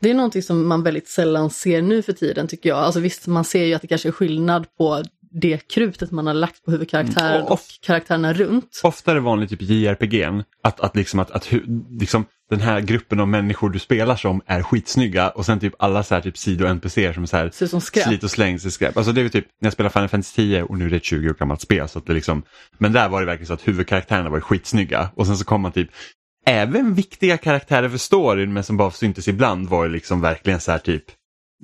Det 0.00 0.10
är 0.10 0.14
någonting 0.14 0.42
som 0.42 0.68
man 0.68 0.82
väldigt 0.82 1.08
sällan 1.08 1.50
ser 1.50 1.82
nu 1.82 2.02
för 2.02 2.12
tiden 2.12 2.48
tycker 2.48 2.68
jag. 2.68 2.78
Alltså 2.78 3.00
visst, 3.00 3.26
man 3.26 3.44
ser 3.44 3.64
ju 3.64 3.74
att 3.74 3.82
det 3.82 3.88
kanske 3.88 4.08
är 4.08 4.12
skillnad 4.12 4.66
på 4.76 5.02
det 5.40 5.68
krutet 5.68 6.10
man 6.10 6.26
har 6.26 6.34
lagt 6.34 6.64
på 6.64 6.70
huvudkaraktären 6.70 7.34
mm. 7.34 7.42
och, 7.42 7.52
och 7.52 7.60
karaktärerna 7.80 8.32
runt. 8.32 8.80
Ofta 8.82 9.10
är 9.10 9.14
det 9.14 9.20
vanligt 9.20 9.50
typ 9.50 9.62
JRPG 9.62 10.44
att, 10.62 10.80
att, 10.80 10.96
liksom, 10.96 11.20
att, 11.20 11.30
att 11.30 11.52
liksom, 12.00 12.24
den 12.50 12.60
här 12.60 12.80
gruppen 12.80 13.20
av 13.20 13.28
människor 13.28 13.70
du 13.70 13.78
spelar 13.78 14.16
som 14.16 14.40
är 14.46 14.62
skitsnygga 14.62 15.28
och 15.28 15.46
sen 15.46 15.60
typ 15.60 15.74
alla 15.78 16.02
så 16.02 16.14
här, 16.14 16.22
typ 16.22 16.36
sido-NPCer 16.36 17.12
som, 17.12 17.26
så 17.26 17.36
här, 17.36 17.66
som 17.66 17.80
slit 17.80 18.24
och 18.24 18.30
slängs 18.30 18.64
i 18.64 18.70
skräp. 18.70 18.96
Alltså 18.96 19.12
det 19.12 19.20
är 19.20 19.28
typ 19.28 19.46
när 19.60 19.66
jag 19.66 19.72
spelar 19.72 19.90
Final 19.90 20.08
Fantasy 20.08 20.34
10 20.34 20.62
och 20.62 20.78
nu 20.78 20.86
är 20.86 20.90
det 20.90 20.96
ett 20.96 21.04
20 21.04 21.30
år 21.30 21.34
gammalt 21.34 21.60
spel. 21.60 21.88
Så 21.88 21.98
att 21.98 22.06
det 22.06 22.12
liksom, 22.12 22.42
men 22.78 22.92
där 22.92 23.08
var 23.08 23.20
det 23.20 23.26
verkligen 23.26 23.46
så 23.46 23.54
att 23.54 23.68
huvudkaraktärerna 23.68 24.30
var 24.30 24.40
skitsnygga 24.40 25.10
och 25.14 25.26
sen 25.26 25.36
så 25.36 25.44
kom 25.44 25.60
man 25.60 25.72
typ 25.72 25.90
Även 26.46 26.94
viktiga 26.94 27.36
karaktärer 27.36 27.88
för 27.88 27.98
storyn 27.98 28.52
men 28.52 28.64
som 28.64 28.76
bara 28.76 28.90
syntes 28.90 29.28
ibland 29.28 29.68
var 29.68 29.84
ju 29.84 29.90
liksom 29.90 30.20
verkligen 30.20 30.60
så 30.60 30.72
här 30.72 30.78
typ 30.78 31.04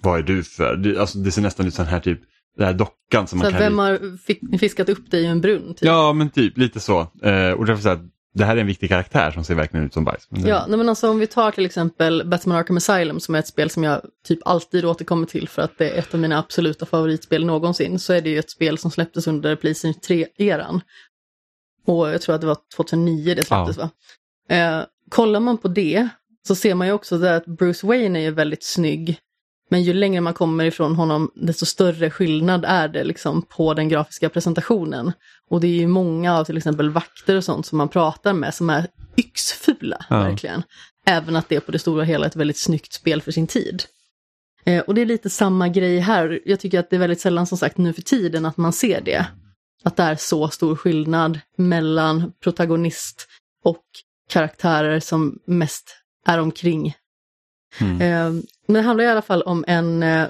Vad 0.03 0.19
är 0.19 0.23
du 0.23 0.45
för? 0.45 0.97
Alltså 1.01 1.19
det 1.19 1.31
ser 1.31 1.43
nästan 1.43 1.67
ut 1.67 1.75
som 1.75 1.87
här 1.87 2.01
typ 2.01 2.21
den 2.57 2.67
här 2.67 2.75
dockan 2.75 3.27
som 3.27 3.39
så 3.39 3.45
man 3.45 3.53
kan... 3.53 3.61
Vem 3.61 3.79
har 3.79 4.59
fiskat 4.59 4.89
upp 4.89 5.11
dig 5.11 5.23
i 5.23 5.27
en 5.27 5.41
brunn? 5.41 5.75
Typ? 5.75 5.85
Ja, 5.85 6.13
men 6.13 6.31
typ 6.31 6.59
lite 6.59 6.81
så. 6.81 7.01
Eh, 7.01 7.51
och 7.51 7.67
därför 7.67 7.83
så 7.83 7.89
här, 7.89 7.99
det 8.35 8.45
här 8.45 8.57
är 8.57 8.61
en 8.61 8.67
viktig 8.67 8.89
karaktär 8.89 9.31
som 9.31 9.45
ser 9.45 9.55
verkligen 9.55 9.87
ut 9.87 9.95
som 9.95 10.05
bajs. 10.05 10.27
Men 10.31 10.47
ja, 10.47 10.65
nej, 10.69 10.79
men 10.79 10.89
alltså 10.89 11.11
om 11.11 11.19
vi 11.19 11.27
tar 11.27 11.51
till 11.51 11.67
exempel 11.67 12.23
Batman 12.27 12.57
Arkham 12.57 12.77
Asylum 12.77 13.21
som 13.21 13.35
är 13.35 13.39
ett 13.39 13.47
spel 13.47 13.71
som 13.71 13.85
jag 13.85 14.01
typ 14.27 14.39
alltid 14.45 14.85
återkommer 14.85 15.27
till 15.27 15.49
för 15.49 15.63
att 15.63 15.79
det 15.79 15.91
är 15.91 15.99
ett 15.99 16.15
av 16.15 16.21
mina 16.21 16.39
absoluta 16.39 16.87
favoritspel 16.87 17.47
någonsin, 17.47 17.99
så 17.99 18.13
är 18.13 18.21
det 18.21 18.31
ju 18.31 18.39
ett 18.39 18.51
spel 18.51 18.79
som 18.79 18.91
släpptes 18.91 19.27
under 19.27 19.57
Playstation 19.57 19.95
3-eran. 19.95 20.81
Och 21.87 22.09
jag 22.09 22.23
tror 22.23 22.35
att 22.35 22.41
det 22.41 22.47
var 22.47 22.57
2009 22.77 23.35
det 23.35 23.45
släpptes 23.45 23.77
ja. 23.77 23.91
va? 24.49 24.57
Eh, 24.57 24.85
kollar 25.09 25.41
man 25.41 25.59
på 25.59 25.69
det 25.69 26.09
så 26.49 26.55
ser 26.55 26.75
man 26.75 26.87
ju 26.87 26.93
också 26.93 27.25
att 27.25 27.47
Bruce 27.47 27.87
Wayne 27.87 28.19
är 28.19 28.23
ju 28.23 28.31
väldigt 28.31 28.65
snygg 28.65 29.19
men 29.71 29.83
ju 29.83 29.93
längre 29.93 30.21
man 30.21 30.35
kommer 30.35 30.65
ifrån 30.65 30.95
honom, 30.95 31.31
desto 31.35 31.67
större 31.67 32.11
skillnad 32.11 32.65
är 32.65 32.89
det 32.89 33.05
liksom 33.05 33.43
på 33.43 33.75
den 33.75 33.89
grafiska 33.89 34.29
presentationen. 34.29 35.13
Och 35.51 35.61
det 35.61 35.67
är 35.67 35.81
ju 35.81 35.87
många 35.87 36.39
av 36.39 36.45
till 36.45 36.57
exempel 36.57 36.91
vakter 36.91 37.37
och 37.37 37.45
sånt 37.45 37.67
som 37.67 37.79
man 37.79 37.89
pratar 37.89 38.33
med 38.33 38.55
som 38.55 38.71
är 38.71 38.87
yxfula, 39.17 40.07
ja. 40.09 40.19
verkligen. 40.19 40.63
Även 41.07 41.37
att 41.37 41.49
det 41.49 41.57
är 41.57 41.61
på 41.61 41.73
det 41.73 41.79
stora 41.79 42.05
hela 42.05 42.27
ett 42.27 42.37
väldigt 42.37 42.59
snyggt 42.59 42.93
spel 42.93 43.23
för 43.23 43.33
sin 43.33 43.47
tid. 43.47 43.83
Eh, 44.65 44.81
och 44.81 44.95
det 44.95 45.01
är 45.01 45.07
lite 45.07 45.31
samma 45.31 45.69
grej 45.69 45.99
här. 45.99 46.41
Jag 46.45 46.61
tycker 46.61 46.81
att 46.81 46.91
det 46.91 46.97
är 46.97 47.01
väldigt 47.01 47.21
sällan 47.21 47.47
som 47.47 47.59
sagt 47.59 47.79
nu 47.79 47.93
för 47.93 48.03
tiden 48.03 48.47
att 48.47 48.57
man 48.57 48.73
ser 48.73 49.01
det. 49.01 49.27
Att 49.85 49.97
det 49.97 50.03
är 50.03 50.17
så 50.17 50.49
stor 50.49 50.77
skillnad 50.77 51.41
mellan 51.57 52.33
protagonist 52.43 53.29
och 53.65 53.85
karaktärer 54.31 55.01
som 55.01 55.39
mest 55.47 55.97
är 56.27 56.39
omkring 56.41 56.95
Mm. 57.79 58.01
Eh, 58.01 58.43
men 58.71 58.83
det 58.83 58.87
handlar 58.87 59.05
i 59.05 59.09
alla 59.09 59.23
fall 59.23 59.43
om 59.43 59.65
en 59.67 60.03
eh, 60.03 60.29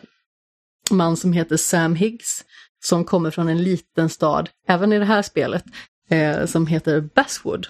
man 0.91 1.17
som 1.17 1.33
heter 1.33 1.57
Sam 1.57 1.95
Higgs 1.95 2.45
som 2.83 3.05
kommer 3.05 3.31
från 3.31 3.49
en 3.49 3.63
liten 3.63 4.09
stad, 4.09 4.51
även 4.69 4.93
i 4.93 4.99
det 4.99 5.05
här 5.05 5.23
spelet, 5.23 5.65
eh, 6.11 6.47
som 6.47 6.67
heter 6.67 7.01
Basswood. 7.01 7.67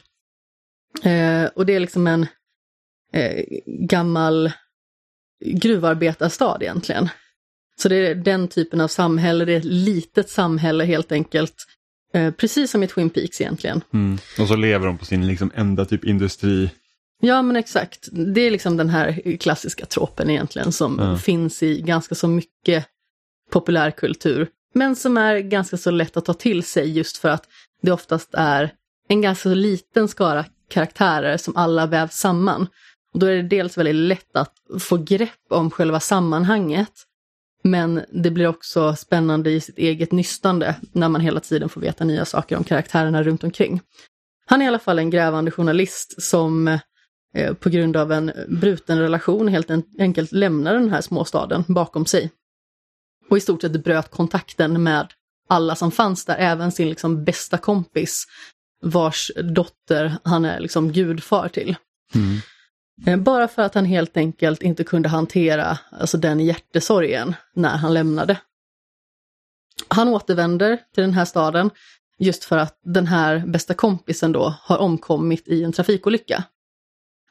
Eh, 1.02 1.44
och 1.44 1.66
det 1.66 1.74
är 1.74 1.80
liksom 1.80 2.06
en 2.06 2.26
eh, 3.12 3.44
gammal 3.66 4.52
gruvarbetarstad 5.44 6.58
egentligen. 6.60 7.08
Så 7.76 7.88
det 7.88 7.96
är 7.96 8.14
den 8.14 8.48
typen 8.48 8.80
av 8.80 8.88
samhälle, 8.88 9.44
det 9.44 9.52
är 9.52 9.58
ett 9.58 9.64
litet 9.64 10.30
samhälle 10.30 10.84
helt 10.84 11.12
enkelt. 11.12 11.54
Eh, 12.14 12.30
precis 12.30 12.70
som 12.70 12.82
i 12.82 12.86
Twin 12.86 13.10
Peaks 13.10 13.40
egentligen. 13.40 13.80
Mm. 13.92 14.18
Och 14.38 14.48
så 14.48 14.56
lever 14.56 14.86
de 14.86 14.98
på 14.98 15.04
sin 15.04 15.26
liksom 15.26 15.50
enda 15.54 15.84
typ 15.84 16.04
industri 16.04 16.70
Ja 17.20 17.42
men 17.42 17.56
exakt, 17.56 18.08
det 18.12 18.40
är 18.40 18.50
liksom 18.50 18.76
den 18.76 18.88
här 18.88 19.36
klassiska 19.36 19.86
tropen 19.86 20.30
egentligen 20.30 20.72
som 20.72 20.98
ja. 20.98 21.16
finns 21.16 21.62
i 21.62 21.80
ganska 21.80 22.14
så 22.14 22.28
mycket 22.28 22.86
populärkultur. 23.50 24.48
men 24.74 24.96
som 24.96 25.16
är 25.16 25.38
ganska 25.38 25.76
så 25.76 25.90
lätt 25.90 26.16
att 26.16 26.24
ta 26.24 26.34
till 26.34 26.62
sig 26.62 26.90
just 26.90 27.16
för 27.16 27.28
att 27.28 27.48
det 27.82 27.92
oftast 27.92 28.34
är 28.34 28.72
en 29.08 29.20
ganska 29.20 29.48
liten 29.48 30.08
skara 30.08 30.44
karaktärer 30.68 31.36
som 31.36 31.56
alla 31.56 31.86
vävs 31.86 32.16
samman. 32.16 32.66
Och 33.12 33.20
då 33.20 33.26
är 33.26 33.36
det 33.36 33.42
dels 33.42 33.78
väldigt 33.78 33.94
lätt 33.94 34.36
att 34.36 34.54
få 34.80 34.96
grepp 34.96 35.46
om 35.48 35.70
själva 35.70 36.00
sammanhanget, 36.00 36.92
men 37.62 38.04
det 38.12 38.30
blir 38.30 38.46
också 38.46 38.96
spännande 38.96 39.50
i 39.50 39.60
sitt 39.60 39.78
eget 39.78 40.12
nystande 40.12 40.74
när 40.92 41.08
man 41.08 41.20
hela 41.20 41.40
tiden 41.40 41.68
får 41.68 41.80
veta 41.80 42.04
nya 42.04 42.24
saker 42.24 42.56
om 42.56 42.64
karaktärerna 42.64 43.22
runt 43.22 43.44
omkring. 43.44 43.80
Han 44.46 44.60
är 44.60 44.64
i 44.64 44.68
alla 44.68 44.78
fall 44.78 44.98
en 44.98 45.10
grävande 45.10 45.50
journalist 45.50 46.22
som 46.22 46.78
på 47.60 47.68
grund 47.68 47.96
av 47.96 48.12
en 48.12 48.32
bruten 48.48 48.98
relation 48.98 49.48
helt 49.48 49.70
enkelt 49.98 50.32
lämnar 50.32 50.74
den 50.74 50.90
här 50.90 51.00
småstaden 51.00 51.64
bakom 51.68 52.06
sig. 52.06 52.30
Och 53.30 53.36
i 53.36 53.40
stort 53.40 53.60
sett 53.60 53.84
bröt 53.84 54.10
kontakten 54.10 54.82
med 54.82 55.12
alla 55.48 55.74
som 55.74 55.90
fanns 55.90 56.24
där, 56.24 56.36
även 56.38 56.72
sin 56.72 56.88
liksom 56.88 57.24
bästa 57.24 57.58
kompis 57.58 58.26
vars 58.82 59.30
dotter 59.42 60.16
han 60.24 60.44
är 60.44 60.60
liksom 60.60 60.92
gudfar 60.92 61.48
till. 61.48 61.76
Mm. 62.14 62.38
Eh, 63.06 63.24
bara 63.24 63.48
för 63.48 63.62
att 63.62 63.74
han 63.74 63.84
helt 63.84 64.16
enkelt 64.16 64.62
inte 64.62 64.84
kunde 64.84 65.08
hantera 65.08 65.78
alltså 65.90 66.18
den 66.18 66.40
hjärtesorgen 66.40 67.34
när 67.54 67.76
han 67.76 67.94
lämnade. 67.94 68.40
Han 69.88 70.08
återvänder 70.08 70.76
till 70.94 71.02
den 71.02 71.14
här 71.14 71.24
staden 71.24 71.70
just 72.18 72.44
för 72.44 72.58
att 72.58 72.80
den 72.84 73.06
här 73.06 73.38
bästa 73.46 73.74
kompisen 73.74 74.32
då 74.32 74.54
har 74.62 74.78
omkommit 74.78 75.48
i 75.48 75.64
en 75.64 75.72
trafikolycka. 75.72 76.44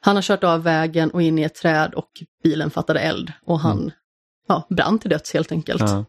Han 0.00 0.16
har 0.16 0.22
kört 0.22 0.44
av 0.44 0.62
vägen 0.62 1.10
och 1.10 1.22
in 1.22 1.38
i 1.38 1.42
ett 1.42 1.54
träd 1.54 1.94
och 1.94 2.10
bilen 2.42 2.70
fattade 2.70 3.00
eld 3.00 3.32
och 3.44 3.60
han 3.60 3.78
mm. 3.78 3.90
ja, 4.48 4.66
brann 4.70 4.98
till 4.98 5.10
döds 5.10 5.34
helt 5.34 5.52
enkelt. 5.52 5.80
Ja. 5.80 6.04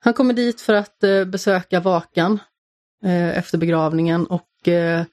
Han 0.00 0.14
kommer 0.14 0.34
dit 0.34 0.60
för 0.60 0.74
att 0.74 1.04
eh, 1.04 1.24
besöka 1.24 1.80
Vakan 1.80 2.38
eh, 3.04 3.38
efter 3.38 3.58
begravningen 3.58 4.26
och 4.26 4.68
eh, 4.68 5.04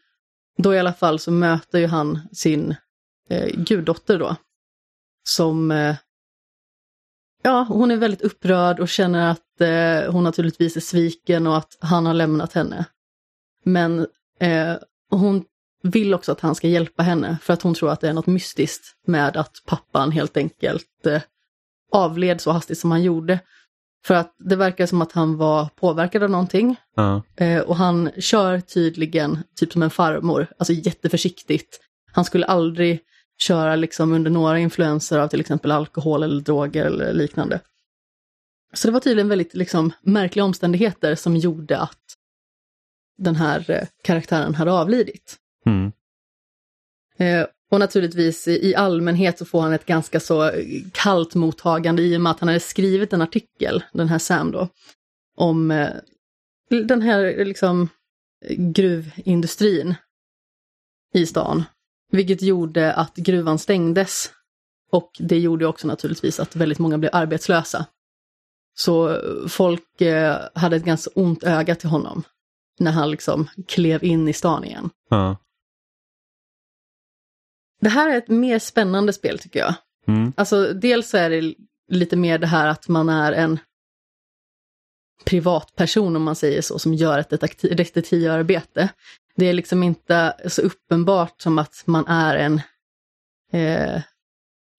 då 0.58 0.74
i 0.74 0.80
alla 0.80 0.94
fall 0.94 1.20
så 1.20 1.32
möter 1.32 1.80
ju 1.80 1.88
han 1.88 2.20
sin 2.32 2.76
eh, 3.30 3.48
guddotter 3.56 4.20
då. 4.20 4.36
Som, 5.30 5.72
eh, 5.72 5.96
ja, 7.44 7.66
hon 7.70 7.92
är 7.92 7.98
väldigt 7.98 8.22
upprörd 8.22 8.80
och 8.80 8.90
känner 8.90 9.32
att 9.32 9.62
eh, 9.62 10.12
hon 10.12 10.24
naturligtvis 10.24 10.78
är 10.78 10.82
sviken 10.82 11.48
och 11.48 11.58
att 11.58 11.78
han 11.80 12.06
har 12.06 12.14
lämnat 12.14 12.54
henne. 12.54 12.86
Men 13.64 14.08
hon 15.10 15.46
vill 15.90 16.14
också 16.14 16.32
att 16.32 16.42
han 16.42 16.56
ska 16.56 16.68
hjälpa 16.68 17.04
henne 17.04 17.38
för 17.42 17.54
att 17.54 17.62
hon 17.62 17.74
tror 17.74 17.92
att 17.92 18.02
det 18.02 18.10
är 18.10 18.14
något 18.14 18.28
mystiskt 18.28 18.96
med 19.06 19.38
att 19.38 19.54
pappan 19.66 20.12
helt 20.12 20.38
enkelt 20.38 21.06
eh, 21.06 21.22
avled 21.92 22.42
så 22.42 22.52
hastigt 22.52 22.80
som 22.80 22.92
han 22.92 23.04
gjorde. 23.04 23.40
För 24.06 24.14
att 24.14 24.36
det 24.40 24.56
verkar 24.56 24.86
som 24.86 25.02
att 25.02 25.12
han 25.12 25.38
var 25.38 25.70
påverkad 25.76 26.24
av 26.24 26.30
någonting. 26.30 26.76
Ja. 26.96 27.24
Eh, 27.36 27.62
och 27.62 27.76
han 27.76 28.10
kör 28.20 28.60
tydligen 28.60 29.44
typ 29.56 29.74
som 29.74 29.84
en 29.84 29.90
farmor, 29.90 30.48
alltså 30.58 30.74
jätteförsiktigt. 30.74 31.80
Han 32.12 32.26
skulle 32.26 32.46
aldrig 32.46 33.00
köra 33.38 33.76
liksom 33.76 34.14
under 34.14 34.32
några 34.32 34.60
influenser 34.60 35.20
av 35.20 35.28
till 35.28 35.40
exempel 35.40 35.72
alkohol 35.72 36.24
eller 36.24 36.42
droger 36.42 36.86
eller 36.86 37.14
liknande. 37.14 37.60
Så 38.74 38.88
det 38.88 38.92
var 38.92 39.00
tydligen 39.00 39.30
väldigt 39.30 39.54
liksom, 39.54 39.94
märkliga 40.02 40.46
omständigheter 40.46 41.16
som 41.16 41.38
gjorde 41.38 41.78
att 41.78 42.18
den 43.18 43.36
här 43.36 43.72
eh, 43.72 43.88
karaktären 44.04 44.56
hade 44.56 44.72
avlidit. 44.72 45.38
Mm. 45.68 45.92
Eh, 47.18 47.48
och 47.72 47.80
naturligtvis 47.80 48.48
i, 48.48 48.76
allmänhet 48.76 49.38
så 49.38 49.46
får 49.46 49.62
han 49.62 49.74
ett 49.74 49.86
ganska 49.86 50.20
så 50.20 50.52
kallt 50.92 51.36
mottagande 51.36 52.02
i 52.02 52.18
och 52.18 52.22
med 52.22 52.32
att 52.32 52.40
han 52.40 52.50
hade 52.50 52.60
skrivit 52.60 53.14
en 53.14 53.22
artikel, 53.22 53.84
den 53.94 54.08
här 54.08 54.20
Sam 54.20 54.52
då, 54.52 54.70
om 55.38 55.72
eh, 55.72 55.90
den 56.70 57.02
här 57.02 57.46
liksom 57.46 57.90
gruvindustrin 58.58 59.96
i 61.14 61.26
stan. 61.26 61.64
Vilket 62.12 62.42
gjorde 62.42 62.94
att 62.94 63.16
gruvan 63.16 63.60
stängdes. 63.60 64.32
Och 64.92 65.12
det 65.20 65.40
gjorde 65.40 65.68
också 65.68 65.88
naturligtvis 65.88 66.40
att 66.40 66.56
väldigt 66.56 66.80
många 66.80 66.98
blev 66.98 67.12
arbetslösa. 67.14 67.86
Så 68.74 69.22
folk 69.50 70.02
eh, 70.02 70.38
hade 70.54 70.76
ett 70.76 70.86
ganska 70.86 71.12
ont 71.16 71.44
öga 71.44 71.76
till 71.76 71.90
honom 71.90 72.24
när 72.80 72.92
han 72.92 73.12
liksom 73.12 73.48
klev 73.68 74.04
in 74.04 74.28
i 74.28 74.34
stan 74.34 74.64
igen. 74.64 74.90
Ja. 75.10 75.38
Det 77.82 77.90
här 77.90 78.10
är 78.14 78.18
ett 78.18 78.28
mer 78.28 78.60
spännande 78.60 79.14
spel 79.14 79.40
tycker 79.40 79.60
jag. 79.60 79.74
Mm. 80.08 80.34
Alltså 80.38 80.74
dels 80.74 81.14
är 81.14 81.30
det 81.30 81.54
lite 81.92 82.16
mer 82.16 82.38
det 82.38 82.48
här 82.48 82.68
att 82.68 82.88
man 82.88 83.10
är 83.10 83.32
en 83.32 83.60
privatperson 85.26 86.16
om 86.16 86.24
man 86.24 86.36
säger 86.36 86.62
så, 86.62 86.80
som 86.80 86.94
gör 86.94 87.20
ett 87.20 87.30
detektiv- 87.30 87.76
detektivarbete. 87.76 88.90
Det 89.36 89.46
är 89.46 89.54
liksom 89.54 89.84
inte 89.84 90.34
så 90.48 90.62
uppenbart 90.62 91.42
som 91.42 91.58
att 91.60 91.84
man 91.86 92.08
är 92.08 92.36
en 92.36 92.62
eh, 93.54 94.02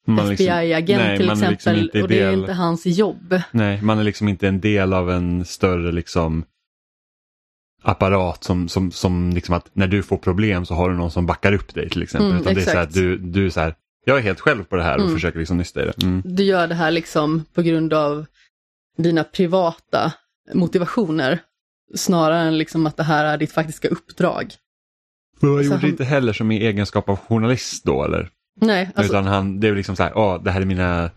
liksom- 0.07 0.31
FBI-agent 0.33 1.17
till 1.19 1.29
liksom 1.29 1.49
exempel 1.53 1.83
inte 1.83 2.03
och 2.03 2.09
det 2.09 2.21
är 2.21 2.31
del- 2.31 2.41
inte 2.41 2.53
hans 2.53 2.87
jobb. 2.87 3.41
Nej, 3.51 3.83
man 3.83 3.99
är 3.99 4.05
liksom 4.05 4.29
inte 4.29 4.49
en 4.49 4.61
del 4.61 4.93
av 4.93 5.11
en 5.11 5.45
större 5.45 5.93
liksom 5.93 6.45
apparat 7.83 8.45
som, 8.45 8.69
som, 8.69 8.91
som 8.91 9.31
liksom 9.31 9.55
att 9.55 9.71
när 9.73 9.87
du 9.87 10.03
får 10.03 10.17
problem 10.17 10.67
så 10.67 10.75
har 10.75 10.91
du 10.91 10.97
någon 10.97 11.11
som 11.11 11.27
backar 11.27 11.53
upp 11.53 11.75
dig 11.75 11.91
till 11.91 12.03
exempel. 12.03 12.31
Mm, 12.31 12.41
Utan 12.43 12.55
det 12.55 12.61
är 12.61 12.65
så 12.65 12.71
här, 12.71 12.79
exakt. 12.83 12.95
du, 12.95 13.19
du 13.19 13.47
är 13.47 13.51
så 13.51 13.61
här, 13.61 13.75
jag 14.05 14.19
är 14.19 14.23
helt 14.23 14.41
själv 14.41 14.65
på 14.65 14.77
det 14.77 14.83
här 14.83 14.95
och 14.97 15.03
Mm. 15.03 15.15
försöker 15.15 15.39
liksom 15.39 15.57
nysta 15.57 15.83
i 15.83 15.85
det. 15.85 16.03
Mm. 16.03 16.23
Du 16.25 16.43
gör 16.45 16.67
det 16.67 16.75
här 16.75 16.91
liksom 16.91 17.45
på 17.55 17.63
grund 17.63 17.93
av 17.93 18.27
dina 18.97 19.25
privata 19.25 20.13
motivationer 20.55 21.39
snarare 21.95 22.39
än 22.49 22.59
liksom 22.59 22.87
att 22.87 22.97
det 22.97 23.03
här 23.03 23.25
är 23.25 23.39
ditt 23.39 23.53
faktiska 23.53 23.89
uppdrag. 23.89 24.55
Men 25.41 25.51
han 25.51 25.63
gjorde 25.65 25.77
han- 25.77 25.91
inte 25.91 26.05
heller 26.05 26.33
som 26.33 26.51
i 26.53 26.67
egenskap 26.67 27.09
av 27.09 27.17
journalist 27.17 27.85
då 27.85 28.05
eller? 28.05 28.29
Nej, 28.61 28.91
alltså, 28.95 29.13
Utan 29.13 29.27
han, 29.27 29.61
det 29.61 29.69
är 29.69 29.75
liksom 29.75 29.97
så 29.97 30.03
här, 30.03 30.13
"Åh, 30.19 30.43
det 30.43 30.51
här 30.51 30.61
är 30.61 30.65
mina 30.65 31.11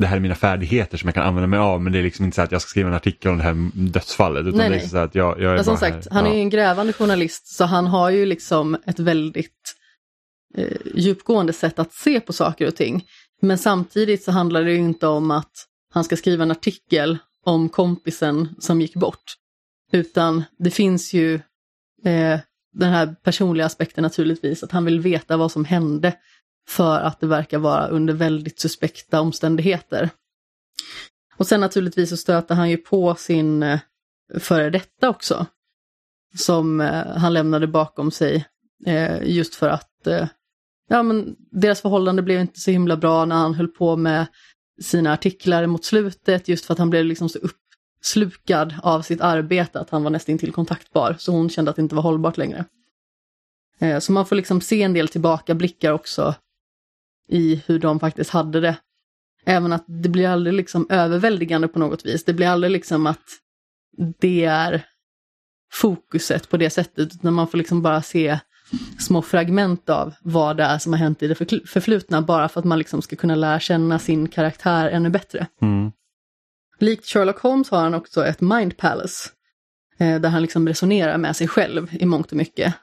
det 0.00 0.06
här 0.06 0.16
är 0.16 0.20
mina 0.20 0.34
färdigheter 0.34 0.98
som 0.98 1.08
jag 1.08 1.14
kan 1.14 1.26
använda 1.26 1.46
mig 1.46 1.58
av 1.58 1.82
men 1.82 1.92
det 1.92 1.98
är 1.98 2.02
liksom 2.02 2.24
inte 2.24 2.34
så 2.34 2.42
att 2.42 2.52
jag 2.52 2.62
ska 2.62 2.68
skriva 2.68 2.88
en 2.88 2.94
artikel 2.94 3.30
om 3.30 3.38
det 3.38 3.44
här 3.44 3.70
dödsfallet 3.74 4.46
utan 4.46 4.58
Nej, 4.58 4.68
det 4.68 4.74
är 4.74 4.78
nej. 4.78 4.88
så 4.88 4.96
att 4.96 5.14
jag, 5.14 5.40
jag 5.40 5.58
är 5.58 5.62
som 5.62 5.76
sagt, 5.76 5.94
här. 6.10 6.10
han 6.10 6.26
är 6.26 6.34
ju 6.34 6.40
en 6.40 6.50
grävande 6.50 6.92
journalist 6.92 7.46
så 7.56 7.64
han 7.64 7.86
har 7.86 8.10
ju 8.10 8.26
liksom 8.26 8.76
ett 8.86 8.98
väldigt 8.98 9.74
eh, 10.56 10.76
djupgående 10.94 11.52
sätt 11.52 11.78
att 11.78 11.92
se 11.92 12.20
på 12.20 12.32
saker 12.32 12.66
och 12.66 12.76
ting. 12.76 13.04
Men 13.42 13.58
samtidigt 13.58 14.22
så 14.22 14.32
handlar 14.32 14.64
det 14.64 14.72
ju 14.72 14.78
inte 14.78 15.06
om 15.06 15.30
att 15.30 15.52
han 15.92 16.04
ska 16.04 16.16
skriva 16.16 16.42
en 16.42 16.50
artikel 16.50 17.18
om 17.44 17.68
kompisen 17.68 18.48
som 18.58 18.80
gick 18.80 18.94
bort. 18.94 19.24
Utan 19.92 20.42
det 20.58 20.70
finns 20.70 21.12
ju 21.12 21.34
eh, 22.04 22.40
den 22.72 22.90
här 22.90 23.14
personliga 23.24 23.66
aspekten 23.66 24.02
naturligtvis, 24.02 24.62
att 24.62 24.72
han 24.72 24.84
vill 24.84 25.00
veta 25.00 25.36
vad 25.36 25.52
som 25.52 25.64
hände 25.64 26.14
för 26.68 27.00
att 27.00 27.20
det 27.20 27.26
verkar 27.26 27.58
vara 27.58 27.88
under 27.88 28.14
väldigt 28.14 28.60
suspekta 28.60 29.20
omständigheter. 29.20 30.10
Och 31.36 31.46
sen 31.46 31.60
naturligtvis 31.60 32.10
så 32.10 32.16
stöter 32.16 32.54
han 32.54 32.70
ju 32.70 32.76
på 32.76 33.14
sin 33.14 33.62
eh, 33.62 33.80
före 34.38 34.70
detta 34.70 35.08
också. 35.08 35.46
Som 36.36 36.80
eh, 36.80 37.06
han 37.06 37.32
lämnade 37.32 37.66
bakom 37.66 38.10
sig 38.10 38.46
eh, 38.86 39.22
just 39.22 39.54
för 39.54 39.68
att 39.68 39.86
ja, 40.88 41.02
men 41.02 41.36
deras 41.50 41.80
förhållande 41.80 42.22
blev 42.22 42.40
inte 42.40 42.60
så 42.60 42.70
himla 42.70 42.96
bra 42.96 43.24
när 43.24 43.36
han 43.36 43.54
höll 43.54 43.68
på 43.68 43.96
med 43.96 44.26
sina 44.82 45.12
artiklar 45.12 45.66
mot 45.66 45.84
slutet 45.84 46.48
just 46.48 46.64
för 46.64 46.72
att 46.72 46.78
han 46.78 46.90
blev 46.90 47.04
liksom 47.04 47.28
så 47.28 47.38
uppslukad 47.38 48.74
av 48.82 49.02
sitt 49.02 49.20
arbete 49.20 49.80
att 49.80 49.90
han 49.90 50.02
var 50.02 50.10
nästan 50.10 50.38
till 50.38 50.52
kontaktbar. 50.52 51.16
Så 51.18 51.32
hon 51.32 51.50
kände 51.50 51.70
att 51.70 51.76
det 51.76 51.82
inte 51.82 51.94
var 51.94 52.02
hållbart 52.02 52.36
längre. 52.36 52.64
Så 54.00 54.12
man 54.12 54.26
får 54.26 54.36
liksom 54.36 54.60
se 54.60 54.82
en 54.82 54.92
del 54.92 55.08
tillbakablickar 55.08 55.92
också 55.92 56.34
i 57.30 57.62
hur 57.66 57.78
de 57.78 58.00
faktiskt 58.00 58.30
hade 58.30 58.60
det. 58.60 58.76
Även 59.44 59.72
att 59.72 59.84
det 59.86 60.08
blir 60.08 60.28
aldrig 60.28 60.54
liksom 60.54 60.86
överväldigande 60.90 61.68
på 61.68 61.78
något 61.78 62.06
vis. 62.06 62.24
Det 62.24 62.32
blir 62.32 62.46
aldrig 62.46 62.70
liksom 62.70 63.06
att 63.06 63.24
det 64.20 64.44
är 64.44 64.86
fokuset 65.72 66.48
på 66.48 66.56
det 66.56 66.70
sättet, 66.70 67.14
utan 67.14 67.34
man 67.34 67.48
får 67.48 67.58
liksom 67.58 67.82
bara 67.82 68.02
se 68.02 68.38
små 68.98 69.22
fragment 69.22 69.88
av 69.88 70.14
vad 70.22 70.56
det 70.56 70.62
är 70.62 70.78
som 70.78 70.92
har 70.92 71.00
hänt 71.00 71.22
i 71.22 71.28
det 71.28 71.34
förflutna, 71.68 72.22
bara 72.22 72.48
för 72.48 72.60
att 72.60 72.64
man 72.64 72.78
liksom 72.78 73.02
ska 73.02 73.16
kunna 73.16 73.34
lära 73.34 73.60
känna 73.60 73.98
sin 73.98 74.28
karaktär 74.28 74.88
ännu 74.88 75.10
bättre. 75.10 75.46
Mm. 75.62 75.92
Likt 76.78 77.06
Sherlock 77.06 77.38
Holmes 77.38 77.70
har 77.70 77.80
han 77.80 77.94
också 77.94 78.26
ett 78.26 78.40
mind 78.40 78.76
palace, 78.76 79.30
eh, 79.98 80.20
där 80.20 80.28
han 80.28 80.42
liksom 80.42 80.68
resonerar 80.68 81.18
med 81.18 81.36
sig 81.36 81.48
själv 81.48 81.88
i 81.90 82.06
mångt 82.06 82.30
och 82.30 82.36
mycket. 82.36 82.74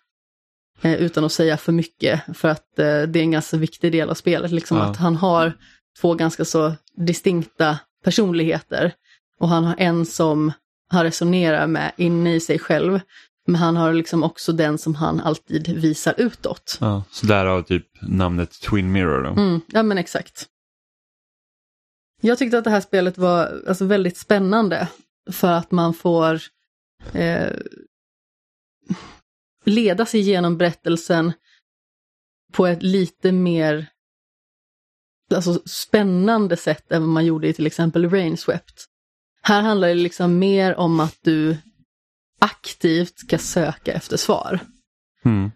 Eh, 0.82 0.94
utan 0.94 1.24
att 1.26 1.32
säga 1.32 1.58
för 1.58 1.72
mycket, 1.72 2.22
för 2.38 2.48
att 2.48 2.80
eh, 2.80 3.02
det 3.02 3.20
är 3.20 3.24
en 3.24 3.32
ganska 3.32 3.58
viktig 3.58 3.92
del 3.92 4.10
av 4.10 4.14
spelet, 4.14 4.52
liksom 4.52 4.78
Ja. 4.78 4.84
att 4.84 4.98
han 4.98 5.16
har 5.16 5.54
två 6.02 6.14
ganska 6.14 6.46
så 6.46 6.74
distinkta 6.96 7.80
personligheter. 8.04 8.94
Och 9.40 9.50
han 9.50 9.64
har 9.64 9.76
en 9.78 10.06
som 10.06 10.52
han 10.90 11.04
resonerar 11.04 11.68
med 11.68 11.92
inne 11.98 12.36
i 12.36 12.40
sig 12.40 12.60
själv, 12.60 13.00
men 13.48 13.56
han 13.56 13.76
har 13.76 13.94
liksom 13.94 14.24
också 14.24 14.52
den 14.52 14.78
som 14.78 14.96
han 14.96 15.20
alltid 15.20 15.68
visar 15.68 16.14
utåt. 16.18 16.78
Ja, 16.82 17.04
så 17.12 17.26
därav 17.26 17.62
typ 17.62 17.88
namnet 18.02 18.52
Twin 18.52 18.92
Mirror 18.92 19.24
då. 19.24 19.30
Mm, 19.30 19.62
ja 19.68 19.84
men 19.84 19.98
exakt. 19.98 20.46
Jag 22.22 22.38
tyckte 22.38 22.58
att 22.58 22.64
det 22.64 22.70
här 22.70 22.82
spelet 22.82 23.18
var 23.18 23.64
alltså, 23.68 23.86
väldigt 23.86 24.18
spännande. 24.18 24.88
för 25.32 25.52
att 25.52 25.72
man 25.72 25.94
får 25.94 26.40
eh, 27.14 27.52
leda 29.68 30.06
sig 30.06 30.20
igenom 30.20 30.58
berättelsen 30.58 31.34
på 32.54 32.68
ett 32.68 32.84
lite 32.84 33.32
mer 33.32 33.88
alltså, 35.36 35.62
spännande 35.66 36.58
sätt 36.58 36.92
än 36.92 37.02
vad 37.02 37.10
man 37.10 37.26
gjorde 37.26 37.48
i 37.48 37.54
till 37.54 37.68
exempel 37.68 38.10
Rainswept. 38.10 38.86
Här 39.42 39.62
handlar 39.62 39.88
det 39.88 39.94
liksom 39.94 40.40
mer 40.40 40.76
om 40.76 41.00
att 41.00 41.18
du 41.22 41.58
aktivt 42.40 43.20
ska 43.20 43.38
söka 43.38 43.94
efter 43.94 44.18
svar. 44.18 44.60
Mm. 45.26 45.52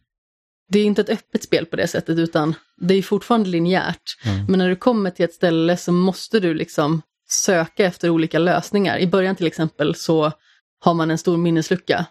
Det 0.70 0.80
är 0.80 0.86
inte 0.86 1.02
ett 1.02 1.10
öppet 1.10 1.44
spel 1.44 1.66
på 1.66 1.76
det 1.76 1.88
sättet 1.88 2.18
utan 2.18 2.56
det 2.78 2.94
är 2.94 3.02
fortfarande 3.02 3.50
linjärt. 3.50 4.18
Mm. 4.26 4.46
Men 4.46 4.58
när 4.58 4.70
du 4.70 4.76
kommer 4.76 5.10
till 5.10 5.26
ett 5.26 5.34
ställe 5.34 5.78
så 5.78 5.92
måste 5.92 6.40
du 6.40 6.54
liksom 6.54 7.02
söka 7.30 7.86
efter 7.86 8.10
olika 8.10 8.40
lösningar. 8.40 8.98
I 8.98 9.08
början 9.08 9.36
till 9.36 9.48
exempel 9.48 9.96
så 9.96 10.32
har 10.80 10.94
man 10.94 11.12
en 11.12 11.18
stor 11.18 11.38
minneslucka. 11.38 12.06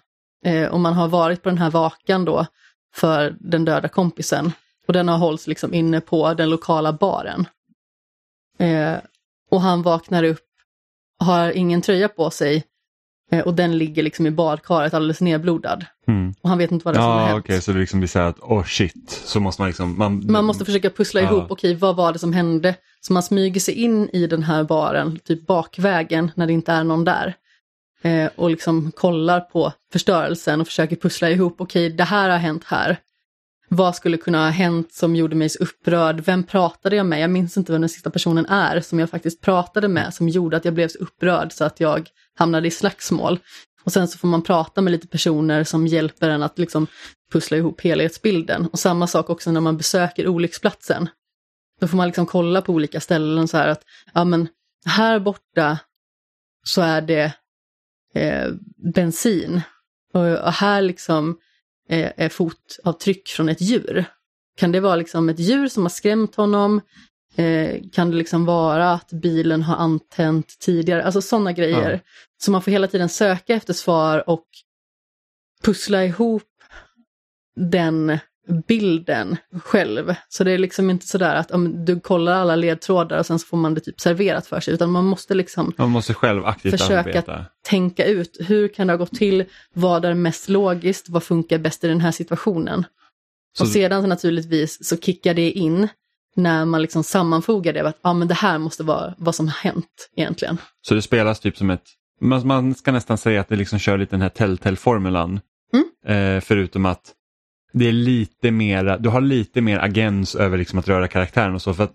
Eh, 0.45 0.67
och 0.69 0.81
man 0.81 0.93
har 0.95 1.09
varit 1.09 1.43
på 1.43 1.49
den 1.49 1.59
här 1.59 1.71
vakan 1.71 2.25
då 2.25 2.47
för 2.95 3.37
den 3.41 3.65
döda 3.65 3.89
kompisen. 3.89 4.53
Och 4.87 4.93
den 4.93 5.09
har 5.09 5.19
hållits 5.19 5.47
liksom 5.47 5.75
inne 5.75 6.01
på 6.01 6.35
den 6.35 6.51
lokala 6.51 6.93
baren. 6.93 7.47
Eh, 8.59 8.95
och 9.51 9.61
han 9.61 9.83
vaknar 9.83 10.25
upp, 10.25 10.47
har 11.19 11.51
ingen 11.51 11.83
tröja 11.83 12.09
på 12.09 12.31
sig 12.31 12.65
eh, 13.33 13.41
och 13.41 13.55
den 13.55 13.79
ligger 13.79 14.03
liksom 14.03 14.27
i 14.27 14.31
badkaret 14.31 14.95
alldeles 14.95 15.21
nedblodad. 15.21 15.85
Mm. 16.09 16.35
Och 16.43 16.49
han 16.49 16.59
vet 16.59 16.71
inte 16.71 16.85
vad 16.85 16.95
det 16.95 16.99
är 16.99 17.03
som 17.03 17.11
har 17.13 17.21
Ja, 17.21 17.27
hänt. 17.27 17.45
okej, 17.45 17.61
så 17.63 17.73
det 17.73 17.79
liksom 17.79 18.01
blir 18.01 18.09
så 18.09 18.19
här 18.19 18.27
att 18.27 18.41
oh 18.41 18.65
shit, 18.65 19.11
så 19.25 19.41
måste 19.41 19.63
man 19.63 19.69
liksom... 19.69 19.99
Man, 19.99 20.23
Man 20.33 20.45
måste 20.45 20.65
försöka 20.65 20.91
pussla 20.91 21.21
Ja. 21.21 21.31
ihop, 21.31 21.51
okej 21.51 21.75
vad 21.75 21.97
var 21.97 22.13
det 22.13 22.19
som 22.19 22.33
hände? 22.33 22.75
Så 23.01 23.13
man 23.13 23.23
smyger 23.23 23.61
sig 23.61 23.75
in 23.75 24.09
i 24.13 24.27
den 24.27 24.43
här 24.43 24.65
baren, 24.65 25.19
typ 25.19 25.47
bakvägen 25.47 26.31
när 26.35 26.47
det 26.47 26.53
inte 26.53 26.73
är 26.73 26.85
någon 26.85 27.05
där. 27.05 27.35
Eh, 28.03 28.31
och 28.37 28.51
liksom 28.51 28.93
kollar 28.93 29.41
på 29.41 29.73
förstörelsen 29.93 30.61
och 30.61 30.67
försöker 30.67 30.97
pussla 30.97 31.31
ihop, 31.31 31.61
okej 31.61 31.91
det 31.91 32.05
här 32.05 32.31
har 32.31 32.39
hänt 32.39 32.65
här. 32.65 32.99
Vad 33.69 33.97
skulle 33.97 34.17
kunna 34.17 34.45
ha 34.45 34.51
hänt 34.51 34.93
som 34.93 35.17
gjorde 35.17 35.37
mig 35.37 35.49
så 35.49 35.63
upprörd? 35.63 36.21
Vem 36.21 36.45
pratade 36.45 36.97
jag 36.97 37.07
med? 37.07 37.21
Jag 37.21 37.31
minns 37.31 37.57
inte 37.57 37.73
vem 37.73 37.81
den 37.81 37.89
sista 37.89 38.11
personen 38.11 38.47
är 38.47 38.81
som 38.81 38.99
jag 38.99 39.11
faktiskt 39.11 39.41
pratade 39.41 39.89
med 39.89 40.15
som 40.15 40.29
gjorde 40.29 40.57
att 40.57 40.65
jag 40.65 40.75
blev 40.75 40.89
så 40.89 40.99
upprörd 40.99 41.53
så 41.53 41.65
att 41.65 41.81
jag 41.81 42.09
hamnade 42.39 42.69
i 42.69 42.71
slagsmål. 42.71 43.39
Och 43.85 43.93
sen 43.93 44.09
så 44.09 44.19
får 44.19 44.29
man 44.29 44.43
prata 44.43 44.81
med 44.81 44.91
lite 44.91 45.09
personer 45.09 45.65
som 45.65 45.87
hjälper 45.87 46.29
en 46.29 46.43
att 46.43 46.59
liksom 46.59 46.87
pussla 47.33 47.57
ihop 47.57 47.81
helhetsbilden. 47.81 48.67
Och 48.67 48.79
samma 48.79 49.07
sak 49.07 49.31
också 49.31 49.53
när 49.53 49.61
man 49.61 49.77
besöker 49.77 50.29
olycksplatsen. 50.29 51.09
Då 51.81 51.89
får 51.89 51.97
man 51.97 52.07
liksom 52.07 52.27
kolla 52.27 52.63
på 52.63 52.73
olika 52.73 53.01
ställen 53.01 53.49
så 53.49 53.57
här 53.57 53.69
att, 53.69 53.83
ja 54.15 54.25
men 54.25 54.49
här 54.85 55.19
borta 55.19 55.79
så 56.65 56.83
är 56.83 57.01
det 57.01 57.33
eh, 58.15 58.53
bensin. 58.95 59.61
Och, 60.15 60.27
och 60.27 60.53
här 60.53 60.83
liksom 60.83 61.39
eh, 61.89 62.13
är 62.17 62.29
fotavtryck 62.29 63.29
från 63.29 63.49
ett 63.49 63.61
djur. 63.61 64.05
Kan 64.57 64.73
det 64.73 64.81
vara 64.81 64.97
liksom 64.97 65.29
ett 65.29 65.39
djur 65.39 65.69
som 65.69 65.83
har 65.83 65.91
skrämt 65.91 66.35
honom? 66.35 66.81
Eh, 67.37 67.81
kan 67.93 68.11
det 68.11 68.17
liksom 68.17 68.45
vara 68.45 68.93
att 68.93 69.13
bilen 69.13 69.63
har 69.63 69.77
antänt 69.77 70.59
tidigare? 70.59 71.05
Alltså 71.05 71.23
sådana 71.23 71.53
grejer. 71.53 71.91
Ja. 71.91 71.99
Så 72.43 72.51
man 72.51 72.63
får 72.63 72.71
hela 72.71 72.87
tiden 72.87 73.09
söka 73.09 73.55
efter 73.55 73.73
svar 73.73 74.29
och 74.31 74.47
pussla 75.63 76.05
ihop 76.05 76.43
den 77.57 78.19
bilden 78.51 79.37
själv. 79.65 80.15
Så 80.29 80.45
det 80.45 80.53
är 80.53 80.59
liksom 80.59 80.91
inte 80.91 81.07
sådär 81.07 81.35
att 81.35 81.51
om 81.51 81.85
du 81.85 82.01
kollar 82.01 82.33
alla 82.33 82.57
ledtrådar 82.57 83.19
och 83.19 83.27
sen 83.27 83.39
så 83.39 83.47
får 83.47 83.57
man 83.57 83.75
det 83.75 83.81
typ 83.81 84.01
serverat 84.01 84.47
för 84.47 84.61
sig, 84.61 84.75
utan 84.75 84.91
man 84.91 85.05
måste 85.05 85.35
liksom 85.35 85.73
Man 85.79 85.91
måste 85.91 86.15
själv 86.15 86.47
aktivt 86.47 86.73
Försöka 86.73 86.99
arbeta. 87.01 87.45
tänka 87.65 88.05
ut 88.05 88.37
hur 88.41 88.69
kan 88.69 88.87
det 88.87 88.93
ha 88.93 88.99
gått 88.99 89.15
till, 89.15 89.45
vad 89.73 90.05
är 90.05 90.15
mest 90.15 90.49
logiskt, 90.49 91.09
vad 91.09 91.23
funkar 91.23 91.59
bäst 91.59 91.85
i 91.85 91.89
den 91.89 92.01
här 92.01 92.11
situationen. 92.13 92.85
Så- 93.59 93.65
och 93.65 93.69
sedan 93.69 94.03
så 94.03 94.07
naturligtvis 94.09 94.89
så 94.89 94.97
kickar 94.97 95.35
det 95.35 95.51
in 95.51 95.89
när 96.37 96.65
man 96.65 96.83
liksom 96.83 97.05
sammanfogar 97.05 97.73
det, 97.73 97.89
att 97.89 97.99
ah, 98.03 98.13
men 98.13 98.29
det 98.29 98.35
här 98.35 98.59
måste 98.59 98.83
vara 98.83 99.15
vad 99.19 99.35
som 99.35 99.49
har 99.49 99.55
hänt 99.55 100.11
egentligen. 100.17 100.59
Så 100.83 100.95
det 100.95 101.03
spelas 101.03 101.41
typ 101.41 101.57
som 101.57 101.71
ett, 101.71 101.83
man, 102.21 102.47
man 102.47 102.75
ska 102.75 102.93
nästan 102.93 103.19
säga 103.19 103.41
att 103.41 103.49
det 103.49 103.57
liksom 103.57 103.79
kör 103.79 103.99
lite 103.99 104.11
den 104.17 104.23
här 104.23 104.29
Telltale-formulan. 104.29 105.41
Mm. 105.73 106.37
Eh, 106.37 106.41
förutom 106.41 106.87
att 106.87 107.13
det 107.73 107.89
är 107.89 107.93
lite 107.93 108.51
mera, 108.51 108.99
du 108.99 109.09
har 109.09 109.21
lite 109.21 109.61
mer 109.61 109.79
agens 109.79 110.35
över 110.35 110.59
liksom 110.59 110.79
att 110.79 110.89
röra 110.89 111.09
karaktären 111.09 111.55
och 111.55 111.63
så. 111.63 111.75
För 111.75 111.85
att 111.85 111.95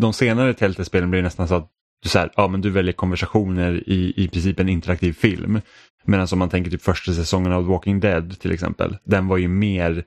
de 0.00 0.12
senare 0.12 0.54
Telltale-spelen 0.54 1.10
blir 1.10 1.22
nästan 1.22 1.48
så 1.48 1.54
att 1.54 1.68
du, 2.02 2.08
så 2.08 2.18
här, 2.18 2.30
ja, 2.36 2.48
men 2.48 2.60
du 2.60 2.70
väljer 2.70 2.92
konversationer 2.92 3.82
i, 3.88 4.12
i 4.16 4.28
princip 4.28 4.60
en 4.60 4.68
interaktiv 4.68 5.12
film. 5.12 5.60
Medan 6.04 6.28
om 6.32 6.38
man 6.38 6.48
tänker 6.48 6.70
typ 6.70 6.82
första 6.82 7.12
säsongen 7.12 7.52
av 7.52 7.66
Walking 7.66 8.00
Dead 8.00 8.38
till 8.40 8.52
exempel, 8.52 8.96
den 9.04 9.26
var 9.28 9.36
ju 9.36 9.48
mer 9.48 10.04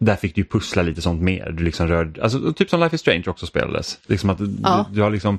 där 0.00 0.16
fick 0.16 0.34
du 0.34 0.44
pussla 0.44 0.82
lite 0.82 1.02
sånt 1.02 1.22
mer. 1.22 1.50
Du 1.52 1.64
liksom 1.64 1.88
rörde, 1.88 2.22
alltså, 2.22 2.52
typ 2.52 2.70
som 2.70 2.80
Life 2.80 2.94
is 2.94 3.00
Strange 3.00 3.24
också 3.26 3.46
spelades. 3.46 3.98
Liksom 4.06 4.30
att 4.30 4.40
Ja. 4.62 4.86
du, 4.88 4.94
du 4.94 5.02
har 5.02 5.10
liksom, 5.10 5.38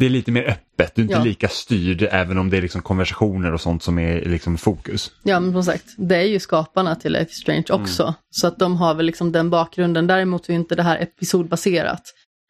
det 0.00 0.06
är 0.06 0.10
lite 0.10 0.30
mer 0.30 0.42
öppet, 0.42 0.94
du 0.94 1.00
är 1.00 1.04
inte 1.04 1.14
Ja. 1.14 1.24
lika 1.24 1.48
styrd 1.48 2.08
även 2.10 2.38
om 2.38 2.50
det 2.50 2.56
är 2.56 2.62
liksom 2.62 2.82
konversationer 2.82 3.52
och 3.52 3.60
sånt 3.60 3.82
som 3.82 3.98
är 3.98 4.20
liksom 4.24 4.58
fokus. 4.58 5.12
Ja, 5.22 5.40
men 5.40 5.52
som 5.52 5.62
sagt, 5.64 5.84
det 5.96 6.16
är 6.16 6.22
ju 6.24 6.38
skaparna 6.38 6.94
till 6.94 7.12
Life 7.12 7.30
is 7.30 7.36
Strange 7.36 7.64
också. 7.70 8.14
Så 8.30 8.46
att 8.46 8.58
de 8.58 8.76
har 8.76 8.94
väl 8.94 9.06
liksom 9.06 9.32
den 9.32 9.50
bakgrunden. 9.50 10.06
Däremot 10.06 10.48
är 10.48 10.52
inte 10.52 10.74
det 10.74 10.82
här 10.82 10.98
episodbaserat. 10.98 12.02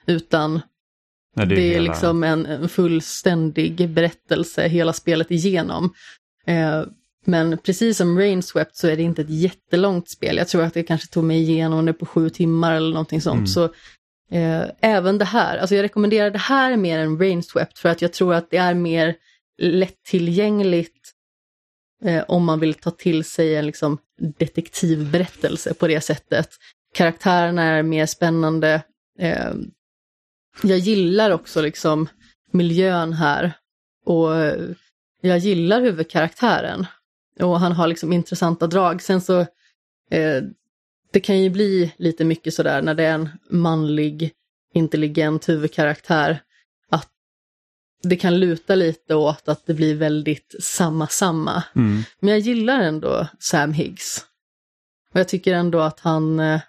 Utan 0.07 0.61
Nej, 1.37 1.47
det 1.47 1.55
är, 1.55 1.71
hela- 1.73 1.91
liksom 1.93 2.25
en, 2.25 2.47
en 2.47 2.69
fullständig 2.69 3.89
berättelse 3.91 4.69
hela 4.69 4.93
spelet 4.93 5.31
igenom. 5.31 5.93
Eh, 6.47 6.83
men 7.27 7.59
precis 7.59 7.97
som 7.97 8.19
Rainswept 8.19 8.77
så 8.77 8.89
är 8.89 8.97
det 8.97 9.03
inte 9.03 9.23
ett 9.23 9.31
jättelångt 9.31 10.11
spel. 10.11 10.37
Jag 10.37 10.49
tror 10.49 10.63
att 10.63 10.75
det 10.75 10.83
kanske 10.83 11.07
tog 11.07 11.25
mig 11.25 11.41
igenom 11.41 11.87
det 11.87 11.93
på 11.93 12.07
sju 12.07 12.31
timmar 12.31 12.75
eller 12.75 12.91
någonting 12.91 13.21
sånt. 13.21 13.37
Mm. 13.37 13.47
Så 13.47 13.69
eh, 14.31 14.65
även 14.81 15.19
det 15.19 15.25
här, 15.25 15.59
alltså 15.59 15.75
jag 15.75 15.83
rekommenderar 15.83 16.31
det 16.31 16.39
här 16.39 16.77
mer 16.77 16.99
än 16.99 17.19
Rainswept 17.19 17.79
för 17.79 17.89
att 17.89 18.03
jag 18.03 18.13
tror 18.13 18.35
att 18.35 18.51
det 18.51 18.57
är 18.57 18.75
mer 18.75 19.15
lättillgängligt 19.59 21.13
eh, 22.05 22.25
om 22.29 22.45
man 22.45 22.61
vill 22.61 22.75
ta 22.75 22.91
till 22.91 23.25
sig 23.25 23.57
en 23.57 23.67
liksom, 23.67 23.99
detektivberättelse 24.39 25.75
på 25.75 25.87
det 25.87 26.01
sättet. 26.01 26.49
Karaktärerna 26.95 27.63
är 27.63 27.83
mer 27.83 28.07
spännande. 28.07 28.83
Eh, 29.19 29.53
jag 30.63 30.79
gillar 30.79 31.31
också 31.31 31.61
liksom 31.61 32.09
miljön 32.53 33.13
här 33.13 33.53
och 34.05 34.37
eh, 34.37 34.71
jag 35.21 35.39
gillar 35.39 35.81
huvudkaraktären. 35.81 36.87
Och 37.41 37.61
han 37.61 37.73
har 37.73 37.89
liksom 37.89 38.13
intressanta 38.13 38.67
drag. 38.67 39.03
Sen 39.03 39.21
så, 39.21 39.41
eh, 40.11 40.43
det 41.13 41.21
kan 41.21 41.41
ju 41.41 41.51
bli 41.51 41.95
lite 41.97 42.25
mycket 42.25 42.55
sådär 42.55 42.83
när 42.83 42.95
det 42.95 43.05
är 43.05 43.15
en 43.15 43.29
manlig, 43.51 44.33
intelligent 44.75 45.49
huvudkaraktär, 45.49 46.43
att 46.91 47.09
det 48.03 48.17
kan 48.17 48.41
luta 48.41 48.75
lite 48.75 49.15
åt 49.15 49.49
att 49.49 49.67
det 49.67 49.75
blir 49.75 49.95
väldigt 49.95 50.55
samma-samma. 50.61 51.65
Mm. 51.77 52.03
Men 52.21 52.31
jag 52.31 52.39
gillar 52.39 52.81
ändå 52.81 53.27
Sam 53.39 53.73
Higgs. 53.73 54.27
Och 55.15 55.21
jag 55.21 55.29
tycker 55.29 55.55
ändå 55.55 55.81
att 55.81 56.01
han 56.01 56.41
eh, 56.41 56.61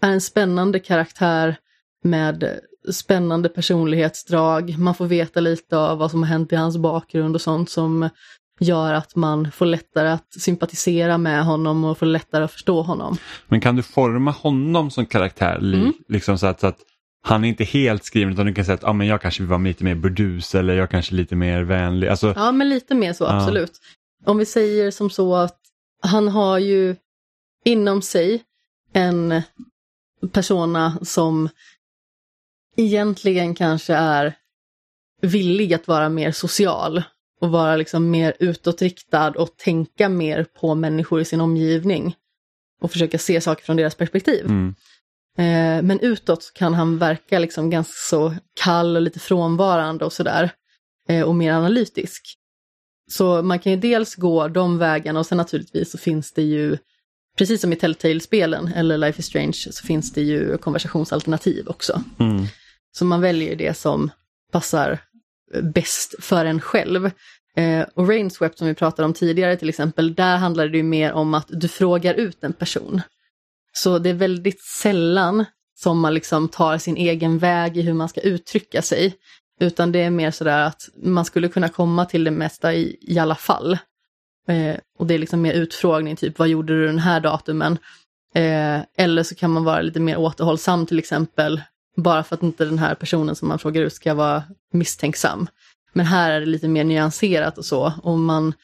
är 0.00 0.10
en 0.10 0.20
spännande 0.20 0.78
karaktär 0.78 1.56
med 2.02 2.60
spännande 2.90 3.48
personlighetsdrag. 3.48 4.78
Man 4.78 4.94
får 4.94 5.06
veta 5.06 5.40
lite 5.40 5.78
av 5.78 5.98
vad 5.98 6.10
som 6.10 6.22
har 6.22 6.30
hänt 6.30 6.52
i 6.52 6.56
hans 6.56 6.76
bakgrund 6.76 7.34
och 7.34 7.40
sånt 7.40 7.70
som 7.70 8.08
gör 8.60 8.94
att 8.94 9.16
man 9.16 9.52
får 9.52 9.66
lättare 9.66 10.08
att 10.08 10.32
sympatisera 10.40 11.18
med 11.18 11.44
honom 11.44 11.84
och 11.84 11.98
får 11.98 12.06
lättare 12.06 12.44
att 12.44 12.52
förstå 12.52 12.82
honom. 12.82 13.16
Men 13.48 13.60
kan 13.60 13.76
du 13.76 13.82
forma 13.82 14.30
honom 14.30 14.90
som 14.90 15.06
karaktär? 15.06 15.58
Mm. 15.58 15.92
liksom 16.08 16.38
så 16.38 16.46
att, 16.46 16.60
så 16.60 16.66
att 16.66 16.78
han 17.24 17.44
är 17.44 17.48
inte 17.48 17.64
helt 17.64 18.04
skriven 18.04 18.32
utan 18.32 18.46
du 18.46 18.54
kan 18.54 18.64
säga 18.64 18.74
att 18.74 18.84
ah, 18.84 18.92
men 18.92 19.06
jag 19.06 19.20
kanske 19.20 19.42
vill 19.42 19.48
vara 19.50 19.60
lite 19.60 19.84
mer 19.84 19.94
burdus 19.94 20.54
eller 20.54 20.74
jag 20.74 20.90
kanske 20.90 21.14
är 21.14 21.16
lite 21.16 21.36
mer 21.36 21.62
vänlig. 21.62 22.08
Alltså, 22.08 22.32
Ja, 22.36 22.52
men 22.52 22.68
lite 22.68 22.94
mer 22.94 23.12
så, 23.12 23.24
Ja. 23.24 23.30
absolut. 23.30 23.72
Om 24.24 24.38
vi 24.38 24.46
säger 24.46 24.90
som 24.90 25.10
så 25.10 25.36
att 25.36 25.58
han 26.02 26.28
har 26.28 26.58
ju 26.58 26.96
inom 27.64 28.02
sig 28.02 28.42
en 28.92 29.42
persona 30.32 30.98
som 31.02 31.48
egentligen 32.76 33.54
kanske 33.54 33.94
är 33.94 34.34
villig 35.20 35.74
att 35.74 35.88
vara 35.88 36.08
mer 36.08 36.32
social 36.32 37.02
och 37.42 37.50
vara 37.50 37.76
liksom 37.76 38.10
mer 38.10 38.34
utåtriktad 38.38 39.30
och 39.30 39.56
tänka 39.56 40.08
mer 40.08 40.44
på 40.60 40.74
människor 40.74 41.20
i 41.20 41.24
sin 41.24 41.40
omgivning 41.40 42.14
och 42.80 42.92
försöka 42.92 43.18
se 43.18 43.40
saker 43.40 43.64
från 43.64 43.76
deras 43.76 43.94
perspektiv. 43.94 44.44
mm. 44.44 44.74
Eh, 45.38 45.82
men 45.82 46.00
utåt 46.00 46.52
kan 46.54 46.74
han 46.74 46.98
verka 46.98 47.38
liksom 47.38 47.70
ganska 47.70 47.92
så 47.96 48.34
kall 48.54 48.96
och 48.96 49.02
lite 49.02 49.18
frånvarande 49.18 50.04
och 50.04 50.12
sådär. 50.12 50.50
Eh, 51.08 51.22
och 51.22 51.34
mer 51.34 51.52
analytisk. 51.52 52.22
Så 53.10 53.42
man 53.42 53.58
kan 53.58 53.72
ju 53.72 53.78
dels 53.78 54.14
gå 54.14 54.48
de 54.48 54.78
vägarna 54.78 55.18
och 55.18 55.26
sen 55.26 55.38
naturligtvis 55.38 55.90
så 55.90 55.98
finns 55.98 56.32
det 56.32 56.42
ju, 56.42 56.78
precis 57.38 57.60
som 57.60 57.72
i 57.72 57.76
Telltale-spelen 57.76 58.68
eller 58.68 58.98
Life 58.98 59.20
is 59.20 59.26
Strange, 59.26 59.52
så 59.52 59.86
finns 59.86 60.12
det 60.12 60.22
ju 60.22 60.58
konversationsalternativ 60.58 61.68
också. 61.68 62.02
Mm. 62.18 62.46
Så 62.92 63.04
man 63.04 63.20
väljer 63.20 63.56
det 63.56 63.76
som 63.76 64.10
passar 64.52 64.98
bäst 65.62 66.14
för 66.24 66.44
en 66.44 66.60
själv. 66.60 67.10
Eh, 67.56 67.86
och 67.94 68.08
Rainswept 68.08 68.58
som 68.58 68.66
vi 68.66 68.74
pratade 68.74 69.06
om 69.06 69.14
tidigare 69.14 69.56
till 69.56 69.68
exempel, 69.68 70.14
där 70.14 70.36
handlar 70.36 70.68
det 70.68 70.76
ju 70.76 70.82
mer 70.82 71.12
om 71.12 71.34
att 71.34 71.46
du 71.48 71.68
frågar 71.68 72.14
ut 72.14 72.44
en 72.44 72.52
person. 72.52 73.00
Så 73.72 73.98
det 73.98 74.10
är 74.10 74.14
väldigt 74.14 74.62
sällan 74.62 75.44
som 75.74 76.00
man 76.00 76.14
liksom 76.14 76.48
tar 76.48 76.78
sin 76.78 76.96
egen 76.96 77.38
väg 77.38 77.76
i 77.76 77.82
hur 77.82 77.92
man 77.92 78.08
ska 78.08 78.20
uttrycka 78.20 78.82
sig. 78.82 79.14
Utan 79.60 79.92
det 79.92 79.98
är 79.98 80.10
mer 80.10 80.30
sådär 80.30 80.66
att 80.66 80.88
man 81.02 81.24
skulle 81.24 81.48
kunna 81.48 81.68
komma 81.68 82.04
till 82.04 82.24
det 82.24 82.30
mesta 82.30 82.74
i, 82.74 82.96
i 83.00 83.18
alla 83.18 83.34
fall. 83.34 83.78
Eh, 84.48 84.76
och 84.98 85.06
det 85.06 85.14
är 85.14 85.18
liksom 85.18 85.42
mer 85.42 85.52
utfrågning, 85.52 86.16
typ 86.16 86.38
vad 86.38 86.48
gjorde 86.48 86.72
du 86.72 86.86
den 86.86 86.98
här 86.98 87.20
datumen? 87.20 87.78
Eh, 88.34 88.80
eller 88.96 89.22
så 89.22 89.34
kan 89.34 89.50
man 89.50 89.64
vara 89.64 89.80
lite 89.80 90.00
mer 90.00 90.16
återhållsam 90.16 90.86
till 90.86 90.98
exempel, 90.98 91.60
bara 91.96 92.22
för 92.24 92.34
att 92.34 92.42
inte 92.42 92.64
den 92.64 92.78
här 92.78 92.94
personen 92.94 93.36
som 93.36 93.48
man 93.48 93.58
frågar 93.58 93.82
ut 93.82 93.92
ska 93.92 94.14
vara 94.14 94.44
misstänksam. 94.72 95.46
Men 95.92 96.06
här 96.06 96.30
är 96.30 96.40
det 96.40 96.46
lite 96.46 96.68
mer 96.68 96.84
nyanserat 96.84 97.58
och 97.58 97.64
så, 97.64 97.92
och 98.02 98.18
man 98.18 98.54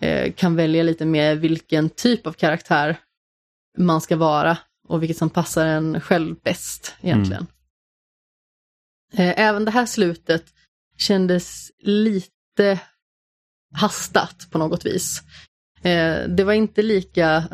eh, 0.00 0.32
kan 0.32 0.56
välja 0.56 0.82
lite 0.82 1.04
mer 1.04 1.34
vilken 1.34 1.90
typ 1.90 2.26
av 2.26 2.32
karaktär 2.32 2.96
man 3.78 4.00
ska 4.00 4.16
vara 4.16 4.58
och 4.88 5.02
vilket 5.02 5.16
som 5.16 5.30
passar 5.30 5.66
en 5.66 6.00
själv 6.00 6.36
bäst 6.44 6.94
egentligen. 7.00 7.46
Mm. 9.12 9.34
Även 9.36 9.64
det 9.64 9.70
här 9.70 9.86
slutet 9.86 10.44
kändes 10.98 11.72
lite 11.78 12.80
hastat 13.74 14.46
på 14.50 14.58
något 14.58 14.86
vis. 14.86 15.22
Eh, 15.82 16.28
det 16.28 16.44
var 16.44 16.52
inte 16.52 16.82
lika 16.82 17.44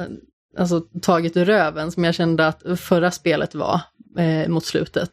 alltså, 0.57 0.81
taget 0.81 1.37
ur 1.37 1.45
röven 1.45 1.93
som 1.93 2.05
jag 2.05 2.15
kände 2.15 2.47
att 2.47 2.63
förra 2.81 3.11
spelet 3.11 3.55
var 3.55 3.81
eh, 4.19 4.49
mot 4.49 4.65
slutet. 4.65 5.11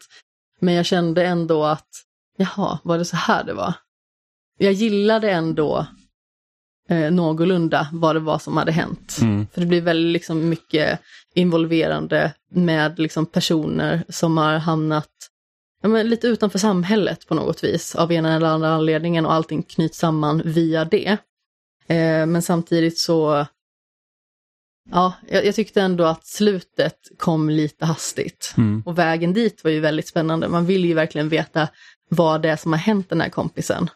Men 0.59 0.73
jag 0.73 0.85
kände 0.85 1.25
ändå 1.25 1.65
att, 1.65 1.87
jaha, 2.37 2.79
var 2.83 2.97
det 2.97 3.05
så 3.05 3.15
här 3.15 3.43
det 3.43 3.53
var? 3.53 3.73
Jag 4.57 4.73
gillade 4.73 5.31
ändå 5.31 5.87
eh, 6.89 7.11
någorlunda 7.11 7.87
vad 7.91 8.15
det 8.15 8.19
var 8.19 8.39
som 8.39 8.57
hade 8.57 8.71
hänt. 8.71 9.17
Mm. 9.21 9.47
För 9.53 9.61
det 9.61 9.67
blir 9.67 9.81
väldigt 9.81 10.13
liksom, 10.13 10.49
mycket 10.49 10.99
involverande 11.33 12.33
med 12.51 12.99
liksom, 12.99 13.25
personer 13.25 14.03
som 14.09 14.37
har 14.37 14.57
hamnat 14.57 15.09
ja, 15.81 15.89
men 15.89 16.09
lite 16.09 16.27
utanför 16.27 16.59
samhället 16.59 17.27
på 17.27 17.35
något 17.35 17.63
vis 17.63 17.95
av 17.95 18.11
ena 18.11 18.35
eller 18.35 18.47
andra 18.47 18.69
anledningen 18.69 19.25
och 19.25 19.33
allting 19.33 19.63
knyts 19.63 19.97
samman 19.97 20.41
via 20.45 20.85
det. 20.85 21.17
Eh, 21.87 22.25
men 22.25 22.41
samtidigt 22.41 22.99
så, 22.99 23.45
ja, 24.91 25.13
jag, 25.27 25.45
jag, 25.45 25.55
tyckte 25.55 25.81
ändå 25.81 26.05
att 26.05 26.25
slutet 26.25 27.11
kom 27.17 27.49
lite 27.49 27.85
hastigt. 27.85 28.53
Mm. 28.57 28.83
Och 28.85 28.97
vägen 28.97 29.33
dit 29.33 29.63
var 29.63 29.71
ju 29.71 29.79
väldigt 29.79 30.07
spännande. 30.07 30.47
Man 30.47 30.65
vill 30.65 30.85
ju 30.85 30.93
verkligen 30.93 31.29
veta 31.29 31.69
vad 32.09 32.41
det 32.41 32.49
är 32.49 32.55
som 32.55 32.71
har 32.71 32.79
hänt 32.79 33.09
den 33.09 33.21
här 33.21 33.29
kompisen. 33.29 33.89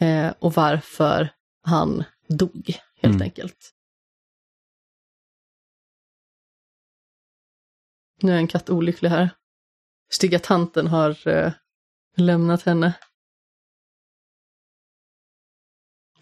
Eh, 0.00 0.32
och 0.38 0.52
varför 0.52 1.28
han 1.62 2.04
dog, 2.28 2.78
helt 3.02 3.14
mm. 3.14 3.22
enkelt. 3.22 3.70
Nu 8.22 8.32
är 8.32 8.36
en 8.36 8.46
katt 8.46 8.70
olycklig 8.70 9.08
här. 9.08 9.30
Stygga 10.10 10.38
tanten 10.38 10.86
har 10.86 11.28
eh, 11.28 11.52
lämnat 12.16 12.62
henne. 12.62 12.92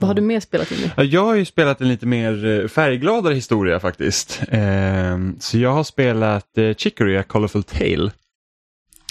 Vad 0.02 0.08
har 0.08 0.14
du 0.14 0.22
mer 0.22 0.40
spelat 0.40 0.72
in 0.72 0.78
i? 0.78 0.90
Jag 1.04 1.24
har 1.24 1.34
ju 1.34 1.44
spelat 1.44 1.80
en 1.80 1.88
lite 1.88 2.06
mer 2.06 2.44
eh, 2.46 2.68
färggladare 2.68 3.34
historia 3.34 3.80
faktiskt. 3.80 4.42
Eh, 4.48 5.18
så 5.38 5.58
jag 5.58 5.72
har 5.72 5.84
spelat 5.84 6.58
eh, 6.58 6.74
Chicory, 6.74 7.16
A 7.16 7.22
Colorful 7.22 7.62
Tale. 7.62 8.10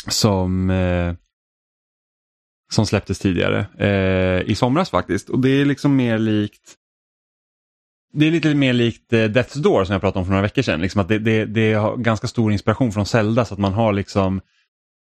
Som, 0.07 0.69
eh, 0.69 1.13
som 2.73 2.85
släpptes 2.85 3.19
tidigare 3.19 3.65
i 4.45 4.55
somras 4.55 4.89
faktiskt. 4.89 5.29
Och 5.29 5.39
det 5.39 5.49
är 5.49 5.65
liksom 5.65 5.95
mer 5.95 6.17
likt 6.17 6.75
det 8.13 8.27
är 8.27 8.31
lite 8.31 8.55
mer 8.55 8.73
likt 8.73 9.11
Death's 9.11 9.57
Door 9.57 9.83
som 9.83 9.93
jag 9.93 10.01
pratade 10.01 10.19
om 10.19 10.25
för 10.25 10.31
några 10.31 10.41
veckor 10.41 10.61
sedan. 10.61 10.81
Liksom 10.81 11.01
att 11.01 11.07
det, 11.07 11.19
det, 11.19 11.45
det 11.45 11.73
har 11.73 11.97
ganska 11.97 12.27
stor 12.27 12.51
inspiration 12.51 12.91
från 12.91 13.05
Zelda 13.05 13.45
så 13.45 13.53
att 13.53 13.59
man 13.59 13.73
har 13.73 13.93
liksom 13.93 14.41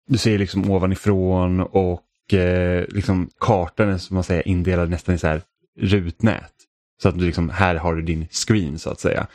du 0.07 0.17
ser 0.17 0.37
liksom 0.37 0.71
ovanifrån 0.71 1.59
och 1.59 2.33
eh, 2.33 2.85
liksom 2.89 3.29
kartan 3.39 3.89
är 3.89 3.97
som 3.97 4.13
man 4.13 4.23
säger 4.23 4.47
indelad 4.47 4.89
nästan 4.89 5.15
i 5.15 5.17
så 5.17 5.27
här 5.27 5.41
rutnät. 5.79 6.53
Så 7.01 7.09
att 7.09 7.19
du 7.19 7.25
liksom, 7.25 7.49
här 7.49 7.75
har 7.75 7.95
du 7.95 8.01
din 8.01 8.27
screen 8.27 8.79
så 8.79 8.89
att 8.89 8.99
säga. 8.99 9.27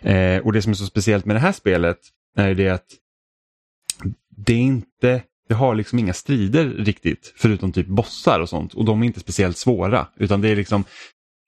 Eh, 0.00 0.46
och 0.46 0.52
det 0.52 0.62
som 0.62 0.70
är 0.70 0.76
så 0.76 0.86
speciellt 0.86 1.24
med 1.24 1.36
det 1.36 1.40
här 1.40 1.52
spelet 1.52 1.98
är 2.36 2.54
det 2.54 2.68
att 2.68 2.86
det 4.36 4.52
är 4.52 4.58
inte, 4.58 5.22
det 5.48 5.54
har 5.54 5.74
liksom 5.74 5.98
inga 5.98 6.12
strider 6.12 6.64
riktigt 6.64 7.32
förutom 7.36 7.72
typ 7.72 7.86
bossar 7.86 8.40
och 8.40 8.48
sånt 8.48 8.74
och 8.74 8.84
de 8.84 9.02
är 9.02 9.06
inte 9.06 9.20
speciellt 9.20 9.56
svåra 9.56 10.06
utan 10.16 10.40
det 10.40 10.48
är 10.48 10.56
liksom 10.56 10.84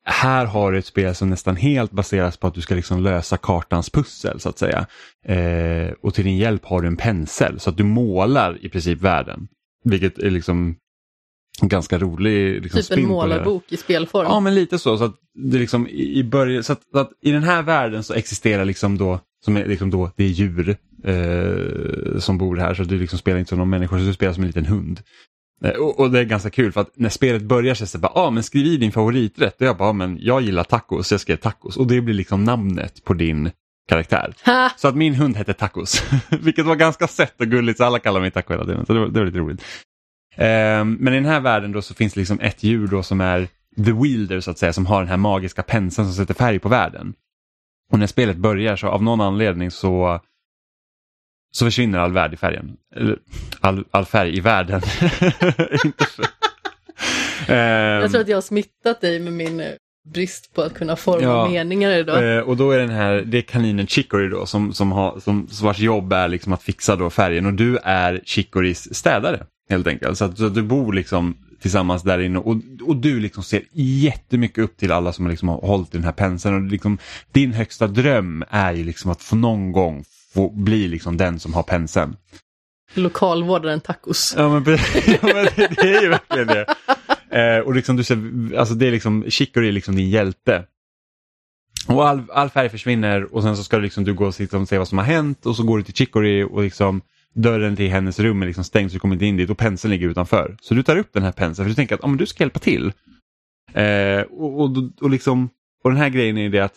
här 0.04 0.46
har 0.46 0.72
du 0.72 0.78
ett 0.78 0.86
spel 0.86 1.14
som 1.14 1.30
nästan 1.30 1.56
helt 1.56 1.92
baseras 1.92 2.36
på 2.36 2.46
att 2.46 2.54
du 2.54 2.60
ska 2.60 2.74
liksom 2.74 3.02
lösa 3.02 3.36
kartans 3.36 3.90
pussel 3.90 4.40
så 4.40 4.48
att 4.48 4.58
säga. 4.58 4.86
Eh, 5.24 5.92
och 6.02 6.14
till 6.14 6.24
din 6.24 6.36
hjälp 6.36 6.64
har 6.64 6.80
du 6.80 6.88
en 6.88 6.96
pensel 6.96 7.60
så 7.60 7.70
att 7.70 7.76
du 7.76 7.84
målar 7.84 8.64
i 8.64 8.68
princip 8.68 9.00
världen. 9.00 9.48
Vilket 9.84 10.18
är 10.18 10.30
liksom 10.30 10.76
ganska 11.60 11.98
rolig 11.98 12.62
liksom, 12.62 12.82
Typ 12.82 12.98
en 12.98 13.08
målarbok 13.08 13.64
i 13.68 13.76
spelform. 13.76 14.26
Ja 14.26 14.40
men 14.40 14.54
lite 14.54 14.78
så. 14.78 14.98
så 14.98 15.04
att 15.04 15.14
det 15.34 15.58
liksom 15.58 15.88
i, 15.88 16.24
början, 16.24 16.64
så 16.64 16.72
att, 16.72 16.82
så 16.92 16.98
att, 16.98 17.10
I 17.22 17.30
den 17.30 17.42
här 17.42 17.62
världen 17.62 18.04
så 18.04 18.14
existerar 18.14 18.64
liksom 18.64 18.98
då, 18.98 19.20
som 19.44 19.56
är 19.56 19.66
liksom 19.66 19.90
då, 19.90 20.10
det 20.16 20.24
är 20.24 20.28
djur 20.28 20.76
eh, 21.04 22.18
som 22.18 22.38
bor 22.38 22.56
här 22.56 22.74
så 22.74 22.82
du 22.82 22.98
liksom 22.98 23.18
spelar 23.18 23.38
inte 23.38 23.48
som 23.48 23.58
någon 23.58 23.70
människa, 23.70 23.98
så 23.98 24.04
du 24.04 24.14
spelar 24.14 24.32
som 24.32 24.42
en 24.42 24.46
liten 24.46 24.66
hund. 24.66 25.00
Eh, 25.64 25.70
och, 25.70 26.00
och, 26.00 26.10
det 26.10 26.18
är 26.18 26.24
ganska 26.24 26.50
kul 26.50 26.72
för 26.72 26.80
att 26.80 26.90
när 26.94 27.08
spelet 27.08 27.42
börjar 27.42 27.74
så 27.74 27.84
är 27.84 27.88
det 27.92 27.98
bara, 27.98 28.12
ah, 28.14 28.30
men 28.30 28.42
skriv 28.42 28.66
i 28.66 28.76
din 28.76 28.92
favoriträtt. 28.92 29.60
Och 29.60 29.66
jag 29.66 29.76
bara, 29.76 29.88
ah, 29.88 29.92
men 29.92 30.18
jag 30.20 30.42
gillar 30.42 30.64
tacos, 30.64 31.08
så 31.08 31.14
jag 31.14 31.20
skrev 31.20 31.36
tacos. 31.36 31.76
Och 31.76 31.86
det 31.86 32.00
blir 32.00 32.14
liksom 32.14 32.44
namnet 32.44 33.04
på 33.04 33.14
din 33.14 33.50
karaktär. 33.88 34.34
Ha. 34.44 34.70
Så 34.76 34.88
att 34.88 34.96
min 34.96 35.14
hund 35.14 35.36
hette 35.36 35.52
Tacos, 35.52 36.02
vilket 36.30 36.66
var 36.66 36.76
ganska 36.76 37.08
sött 37.08 37.40
och 37.40 37.46
gulligt 37.46 37.78
så 37.78 37.84
alla 37.84 37.98
kallar 37.98 38.20
mig 38.20 38.30
Taco 38.30 38.52
hela 38.52 38.64
tiden. 38.64 38.86
Så 38.86 38.92
det 38.92 39.00
var, 39.00 39.08
det 39.08 39.18
var 39.18 39.26
lite 39.26 39.38
roligt. 39.38 39.62
Um, 40.36 40.96
men 41.00 41.12
i 41.12 41.16
den 41.16 41.24
här 41.24 41.40
världen 41.40 41.72
då 41.72 41.82
så 41.82 41.94
finns 41.94 42.14
det 42.14 42.20
liksom 42.20 42.40
ett 42.40 42.62
djur 42.62 42.86
då 42.86 43.02
som 43.02 43.20
är 43.20 43.48
the 43.76 43.92
wielder 43.92 44.40
så 44.40 44.50
att 44.50 44.58
säga, 44.58 44.72
som 44.72 44.86
har 44.86 45.00
den 45.00 45.08
här 45.08 45.16
magiska 45.16 45.62
penseln 45.62 46.06
som 46.06 46.14
sätter 46.14 46.34
färg 46.34 46.58
på 46.58 46.68
världen. 46.68 47.14
Och 47.90 47.98
när 47.98 48.06
spelet 48.06 48.36
börjar 48.36 48.76
så 48.76 48.88
av 48.88 49.02
någon 49.02 49.20
anledning 49.20 49.70
så 49.70 50.20
så 51.54 51.64
försvinner 51.64 51.98
all 51.98 52.12
värld 52.12 52.34
i 52.34 52.36
färgen. 52.36 52.76
Eller, 52.96 53.18
all, 53.60 53.84
all 53.90 54.04
färg 54.04 54.36
i 54.36 54.40
världen. 54.40 54.80
jag 57.48 58.10
tror 58.10 58.20
att 58.20 58.28
jag 58.28 58.36
har 58.36 58.42
smittat 58.42 59.00
dig 59.00 59.20
med 59.20 59.32
min 59.32 59.62
brist 60.08 60.54
på 60.54 60.62
att 60.62 60.74
kunna 60.74 60.96
forma 60.96 61.22
ja, 61.22 61.48
meningar 61.48 61.90
idag. 61.90 62.36
Eh, 62.36 62.42
och 62.42 62.56
då 62.56 62.70
är 62.70 62.78
den 62.78 62.90
här, 62.90 63.22
det 63.26 63.38
är 63.38 63.42
kaninen 63.42 63.86
Chicory 63.86 64.28
då 64.28 64.46
som, 64.46 64.72
som, 64.72 64.92
har, 64.92 65.20
som 65.20 65.48
vars 65.62 65.78
jobb 65.78 66.12
är 66.12 66.28
liksom 66.28 66.52
att 66.52 66.62
fixa 66.62 66.96
då 66.96 67.10
färgen 67.10 67.46
och 67.46 67.52
du 67.52 67.78
är 67.82 68.20
Chicorys 68.24 68.94
städare 68.94 69.46
helt 69.70 69.86
enkelt. 69.86 70.18
Så 70.18 70.24
att, 70.24 70.38
så 70.38 70.46
att 70.46 70.54
du 70.54 70.62
bor 70.62 70.92
liksom 70.92 71.36
tillsammans 71.60 72.02
där 72.02 72.18
inne 72.18 72.38
och, 72.38 72.56
och 72.82 72.96
du 72.96 73.20
liksom 73.20 73.42
ser 73.42 73.62
jättemycket 73.72 74.64
upp 74.64 74.76
till 74.76 74.92
alla 74.92 75.12
som 75.12 75.28
liksom 75.28 75.48
har 75.48 75.60
hållit 75.60 75.94
i 75.94 75.96
den 75.98 76.04
här 76.04 76.12
penseln. 76.12 76.54
Och 76.54 76.70
liksom, 76.70 76.98
din 77.32 77.52
högsta 77.52 77.86
dröm 77.86 78.44
är 78.50 78.72
ju 78.72 78.84
liksom 78.84 79.10
att 79.10 79.22
få 79.22 79.36
någon 79.36 79.72
gång 79.72 80.04
få 80.34 80.50
bli 80.50 80.88
liksom 80.88 81.16
den 81.16 81.38
som 81.38 81.54
har 81.54 81.62
penseln. 81.62 82.16
Lokalvårdaren 82.94 83.80
tacos. 83.80 84.34
Ja 84.36 84.48
men, 84.48 84.64
ja, 85.06 85.18
men 85.22 85.46
det, 85.56 85.96
är 85.96 86.02
ju 86.02 86.08
verkligen 86.08 86.46
det. 86.46 86.66
Eh, 87.30 87.58
och 87.58 87.74
liksom 87.74 87.96
du 87.96 88.04
ser, 88.04 88.18
alltså 88.56 88.74
det 88.74 88.86
är 88.86 88.90
liksom, 88.90 89.30
Chicory 89.30 89.68
är 89.68 89.72
liksom 89.72 89.96
din 89.96 90.10
hjälte. 90.10 90.64
Och 91.88 92.08
all, 92.08 92.22
all 92.30 92.50
färg 92.50 92.68
försvinner 92.68 93.34
och 93.34 93.42
sen 93.42 93.56
så 93.56 93.64
ska 93.64 93.76
du 93.76 93.82
liksom, 93.82 94.04
du 94.04 94.14
gå 94.14 94.26
och 94.26 94.40
liksom, 94.40 94.66
se 94.66 94.78
vad 94.78 94.88
som 94.88 94.98
har 94.98 95.04
hänt 95.04 95.46
och 95.46 95.56
så 95.56 95.62
går 95.62 95.78
du 95.78 95.84
till 95.84 95.94
Chicory 95.94 96.42
och 96.42 96.62
liksom 96.62 97.00
dörren 97.32 97.76
till 97.76 97.90
hennes 97.90 98.18
rum 98.18 98.42
är 98.42 98.46
liksom 98.46 98.64
stängd 98.64 98.90
så 98.90 98.94
du 98.94 99.00
kommer 99.00 99.14
inte 99.14 99.26
in 99.26 99.36
dit 99.36 99.50
och 99.50 99.58
penseln 99.58 99.90
ligger 99.90 100.08
utanför. 100.08 100.56
Så 100.60 100.74
du 100.74 100.82
tar 100.82 100.96
upp 100.96 101.12
den 101.12 101.22
här 101.22 101.32
penseln 101.32 101.64
för 101.64 101.68
du 101.68 101.74
tänker 101.74 101.94
att 101.94 102.04
ah, 102.04 102.06
men 102.06 102.16
du 102.16 102.26
ska 102.26 102.42
hjälpa 102.42 102.58
till. 102.58 102.92
Eh, 103.72 104.20
och, 104.20 104.60
och, 104.60 104.70
och, 105.00 105.10
liksom, 105.10 105.50
och 105.84 105.90
den 105.90 105.98
här 105.98 106.08
grejen 106.08 106.38
är 106.38 106.50
det 106.50 106.60
att 106.60 106.74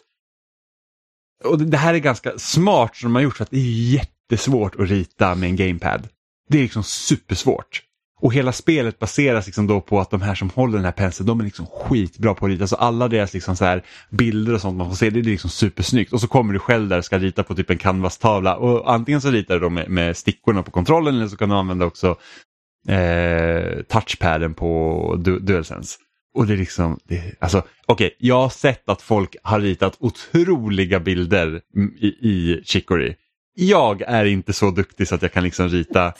och 1.43 1.59
det 1.59 1.77
här 1.77 1.93
är 1.93 1.97
ganska 1.97 2.37
smart 2.37 2.95
som 2.95 3.09
de 3.09 3.15
har 3.15 3.21
gjort 3.21 3.37
för 3.37 3.43
att 3.43 3.51
det 3.51 3.57
är 3.57 3.93
jättesvårt 3.93 4.75
att 4.75 4.89
rita 4.89 5.35
med 5.35 5.49
en 5.49 5.55
gamepad. 5.55 6.07
Det 6.49 6.57
är 6.57 6.61
liksom 6.61 6.83
supersvårt. 6.83 7.81
Och 8.25 8.33
hela 8.33 8.51
spelet 8.51 8.99
baseras 8.99 9.45
liksom 9.45 9.67
då 9.67 9.81
på 9.81 9.99
att 9.99 10.11
de 10.11 10.21
här 10.21 10.35
som 10.35 10.49
håller 10.49 10.75
den 10.75 10.85
här 10.85 10.91
penseln, 10.91 11.27
de 11.27 11.39
är 11.39 11.43
liksom 11.43 11.65
skitbra 11.65 12.33
på 12.33 12.45
att 12.45 12.51
rita. 12.51 12.67
Så 12.67 12.75
alla 12.75 13.07
deras 13.07 13.33
liksom 13.33 13.55
så 13.55 13.65
här 13.65 13.83
bilder 14.09 14.53
och 14.53 14.61
sånt 14.61 14.77
man 14.77 14.89
får 14.89 14.95
se, 14.95 15.09
det 15.09 15.19
är 15.19 15.23
liksom 15.23 15.49
supersnyggt. 15.49 16.13
Och 16.13 16.21
så 16.21 16.27
kommer 16.27 16.53
du 16.53 16.59
själv 16.59 16.89
där 16.89 16.97
och 16.97 17.05
ska 17.05 17.17
rita 17.17 17.43
på 17.43 17.55
typ 17.55 17.69
en 17.69 17.77
canvas-tavla. 17.77 18.55
Och 18.55 18.93
antingen 18.93 19.21
så 19.21 19.31
ritar 19.31 19.59
du 19.59 19.69
med, 19.69 19.89
med 19.89 20.17
stickorna 20.17 20.63
på 20.63 20.71
kontrollen 20.71 21.15
eller 21.15 21.27
så 21.27 21.37
kan 21.37 21.49
du 21.49 21.55
använda 21.55 21.85
också 21.85 22.15
eh, 22.87 23.81
touchpaden 23.89 24.53
på 24.53 25.15
du 25.19 25.39
DualSense. 25.39 25.97
Och 26.35 26.47
det 26.47 26.53
är 26.53 26.57
liksom, 26.57 26.99
det, 27.03 27.35
alltså 27.39 27.57
okej, 27.57 28.07
okay, 28.07 28.11
jag 28.17 28.41
har 28.41 28.49
sett 28.49 28.89
att 28.89 29.01
folk 29.01 29.35
har 29.43 29.59
ritat 29.59 29.97
otroliga 29.99 30.99
bilder 30.99 31.61
mm, 31.75 31.93
i, 31.97 32.07
i 32.07 32.61
Chicory. 32.65 33.15
Jag 33.57 34.01
är 34.01 34.25
inte 34.25 34.53
så 34.53 34.71
duktig 34.71 35.07
så 35.07 35.15
att 35.15 35.21
jag 35.21 35.33
kan 35.33 35.43
liksom 35.43 35.69
rita 35.69 36.13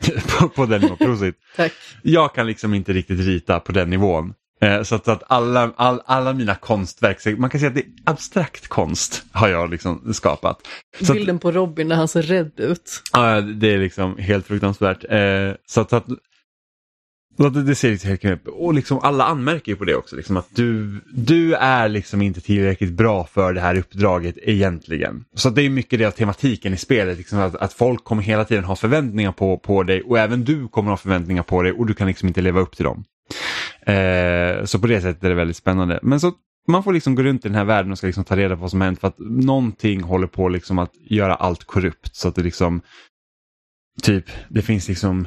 på, 0.38 0.48
på 0.48 0.66
den 0.66 0.80
nivån. 0.80 0.96
Prosit. 0.96 1.34
Tack. 1.56 1.72
Jag 2.02 2.34
kan 2.34 2.46
liksom 2.46 2.74
inte 2.74 2.92
riktigt 2.92 3.20
rita 3.20 3.60
på 3.60 3.72
den 3.72 3.90
nivån. 3.90 4.34
Eh, 4.60 4.82
så 4.82 4.94
att, 4.94 5.08
att 5.08 5.22
alla, 5.26 5.72
all, 5.76 6.02
alla 6.06 6.32
mina 6.32 6.54
konstverk, 6.54 7.38
man 7.38 7.50
kan 7.50 7.60
säga 7.60 7.68
att 7.68 7.74
det 7.74 7.80
är 7.80 7.92
abstrakt 8.04 8.68
konst 8.68 9.24
har 9.32 9.48
jag 9.48 9.70
liksom 9.70 10.14
skapat. 10.14 10.60
Så 11.00 11.12
Bilden 11.12 11.36
att, 11.36 11.42
på 11.42 11.52
Robin 11.52 11.88
när 11.88 11.96
han 11.96 12.08
ser 12.08 12.22
rädd 12.22 12.52
ut. 12.56 13.02
Ja, 13.12 13.40
det 13.40 13.74
är 13.74 13.78
liksom 13.78 14.18
helt 14.18 14.46
fruktansvärt. 14.46 15.04
Eh, 15.10 15.52
så 15.66 15.80
att, 15.80 15.92
att 15.92 16.06
det, 17.38 17.62
det 17.62 17.74
ser 17.74 17.90
lite 17.90 18.08
helt 18.08 18.20
knäppt 18.20 18.48
Och 18.48 18.74
liksom 18.74 18.98
alla 19.02 19.24
anmärker 19.24 19.72
ju 19.72 19.76
på 19.76 19.84
det 19.84 19.94
också. 19.94 20.16
Liksom 20.16 20.36
att 20.36 20.48
du, 20.54 21.00
du 21.12 21.54
är 21.54 21.88
liksom 21.88 22.22
inte 22.22 22.40
tillräckligt 22.40 22.92
bra 22.92 23.24
för 23.24 23.52
det 23.52 23.60
här 23.60 23.78
uppdraget 23.78 24.34
egentligen. 24.42 25.24
Så 25.34 25.50
det 25.50 25.62
är 25.62 25.70
mycket 25.70 25.98
det 25.98 26.04
av 26.04 26.10
tematiken 26.10 26.74
i 26.74 26.76
spelet. 26.76 27.18
Liksom 27.18 27.38
att, 27.38 27.56
att 27.56 27.72
folk 27.72 28.04
kommer 28.04 28.22
hela 28.22 28.44
tiden 28.44 28.64
ha 28.64 28.76
förväntningar 28.76 29.32
på, 29.32 29.58
på 29.58 29.82
dig 29.82 30.02
och 30.02 30.18
även 30.18 30.44
du 30.44 30.68
kommer 30.68 30.90
ha 30.90 30.96
förväntningar 30.96 31.42
på 31.42 31.62
dig 31.62 31.72
och 31.72 31.86
du 31.86 31.94
kan 31.94 32.06
liksom 32.06 32.28
inte 32.28 32.40
leva 32.40 32.60
upp 32.60 32.76
till 32.76 32.84
dem. 32.84 33.04
Eh, 33.94 34.64
så 34.64 34.78
på 34.78 34.86
det 34.86 35.00
sättet 35.00 35.24
är 35.24 35.28
det 35.28 35.34
väldigt 35.34 35.56
spännande. 35.56 35.98
Men 36.02 36.20
så 36.20 36.32
man 36.68 36.82
får 36.82 36.92
liksom 36.92 37.14
gå 37.14 37.22
runt 37.22 37.44
i 37.44 37.48
den 37.48 37.56
här 37.56 37.64
världen 37.64 37.92
och 37.92 37.98
ska 37.98 38.06
liksom 38.06 38.24
ta 38.24 38.36
reda 38.36 38.56
på 38.56 38.60
vad 38.60 38.70
som 38.70 38.80
hänt 38.80 39.00
för 39.00 39.08
att 39.08 39.18
någonting 39.18 40.02
håller 40.02 40.26
på 40.26 40.48
liksom 40.48 40.78
att 40.78 40.92
göra 41.10 41.34
allt 41.34 41.64
korrupt. 41.64 42.16
Så 42.16 42.28
att 42.28 42.34
det 42.34 42.42
liksom 42.42 42.80
typ, 44.02 44.24
det 44.48 44.62
finns 44.62 44.88
liksom 44.88 45.26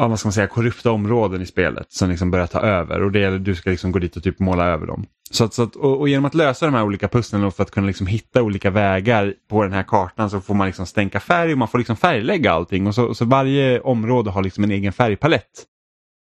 ja, 0.00 0.08
vad 0.08 0.18
ska 0.18 0.26
man 0.26 0.32
säga, 0.32 0.46
korrupta 0.46 0.90
områden 0.90 1.42
i 1.42 1.46
spelet 1.46 1.92
som 1.92 2.10
liksom 2.10 2.30
börjar 2.30 2.46
ta 2.46 2.60
över 2.60 3.02
och 3.02 3.12
det, 3.12 3.38
du 3.38 3.54
ska 3.54 3.70
liksom 3.70 3.92
gå 3.92 3.98
dit 3.98 4.16
och 4.16 4.22
typ 4.22 4.38
måla 4.38 4.64
över 4.64 4.86
dem. 4.86 5.06
Så 5.30 5.44
att, 5.44 5.54
så 5.54 5.62
att, 5.62 5.76
och, 5.76 6.00
och, 6.00 6.08
genom 6.08 6.24
att 6.24 6.34
lösa 6.34 6.66
de 6.66 6.74
här 6.74 6.82
olika 6.82 7.08
pusslen 7.08 7.44
och 7.44 7.54
för 7.54 7.62
att 7.62 7.70
kunna 7.70 7.86
liksom 7.86 8.06
hitta 8.06 8.42
olika 8.42 8.70
vägar 8.70 9.34
på 9.50 9.62
den 9.62 9.72
här 9.72 9.82
kartan 9.82 10.30
så 10.30 10.40
får 10.40 10.54
man 10.54 10.66
liksom 10.66 10.86
stänka 10.86 11.20
färg 11.20 11.52
och 11.52 11.58
man 11.58 11.68
får 11.68 11.78
liksom 11.78 11.96
färglägga 11.96 12.52
allting 12.52 12.86
och 12.86 12.94
så, 12.94 13.14
så 13.14 13.24
varje 13.24 13.80
område 13.80 14.30
har 14.30 14.42
liksom 14.42 14.64
en 14.64 14.70
egen 14.70 14.92
färgpalett 14.92 15.64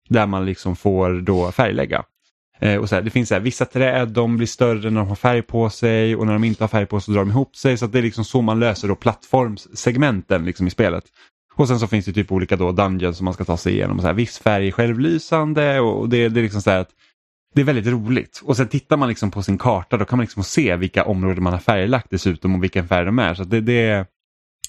där 0.08 0.26
man 0.26 0.46
liksom 0.46 0.76
får 0.76 1.20
då 1.20 1.52
färglägga. 1.52 2.04
Eh, 2.60 2.76
och 2.76 2.88
så 2.88 2.94
här, 2.94 3.02
det 3.02 3.10
finns 3.10 3.28
så 3.28 3.34
här, 3.34 3.42
vissa 3.42 3.64
träd 3.64 4.08
de 4.08 4.36
blir 4.36 4.46
större 4.46 4.90
när 4.90 5.00
de 5.00 5.08
har 5.08 5.16
färg 5.16 5.42
på 5.42 5.70
sig 5.70 6.16
och 6.16 6.26
när 6.26 6.32
de 6.32 6.44
inte 6.44 6.62
har 6.62 6.68
färg 6.68 6.86
på 6.86 7.00
sig 7.00 7.04
så 7.04 7.12
drar 7.12 7.20
de 7.20 7.30
ihop 7.30 7.56
sig. 7.56 7.76
Så 7.76 7.86
det 7.86 7.98
är 7.98 8.02
liksom 8.02 8.24
så 8.24 8.42
man 8.42 8.60
löser 8.60 8.88
då 8.88 8.96
plattformssegmenten 8.96 10.44
liksom 10.44 10.66
i 10.66 10.70
spelet. 10.70 11.04
Och 11.56 11.68
sen 11.68 11.78
så 11.78 11.86
finns 11.86 12.04
det 12.04 12.12
typ 12.12 12.32
olika 12.32 12.56
då 12.56 12.72
dungeons 12.72 13.16
som 13.16 13.24
man 13.24 13.34
ska 13.34 13.44
ta 13.44 13.56
sig 13.56 13.72
igenom. 13.72 14.00
Så 14.00 14.06
här, 14.06 14.14
viss 14.14 14.38
färg 14.38 14.68
är 14.68 14.72
självlysande 14.72 15.80
och 15.80 16.08
det, 16.08 16.28
det 16.28 16.40
är 16.40 16.42
liksom 16.42 16.62
så 16.62 16.70
här 16.70 16.78
att 16.78 16.90
det 17.54 17.60
är 17.60 17.64
väldigt 17.64 17.86
roligt. 17.86 18.42
Och 18.44 18.56
sen 18.56 18.68
tittar 18.68 18.96
man 18.96 19.08
liksom 19.08 19.30
på 19.30 19.42
sin 19.42 19.58
karta 19.58 19.96
då 19.96 20.04
kan 20.04 20.16
man 20.16 20.24
liksom 20.24 20.44
se 20.44 20.76
vilka 20.76 21.04
områden 21.04 21.44
man 21.44 21.52
har 21.52 21.60
färglagt 21.60 22.06
dessutom 22.10 22.54
och 22.54 22.62
vilken 22.62 22.88
färg 22.88 23.04
de 23.06 23.18
är. 23.18 23.34
Så 23.34 23.44
det, 23.44 23.60
det, 23.60 24.06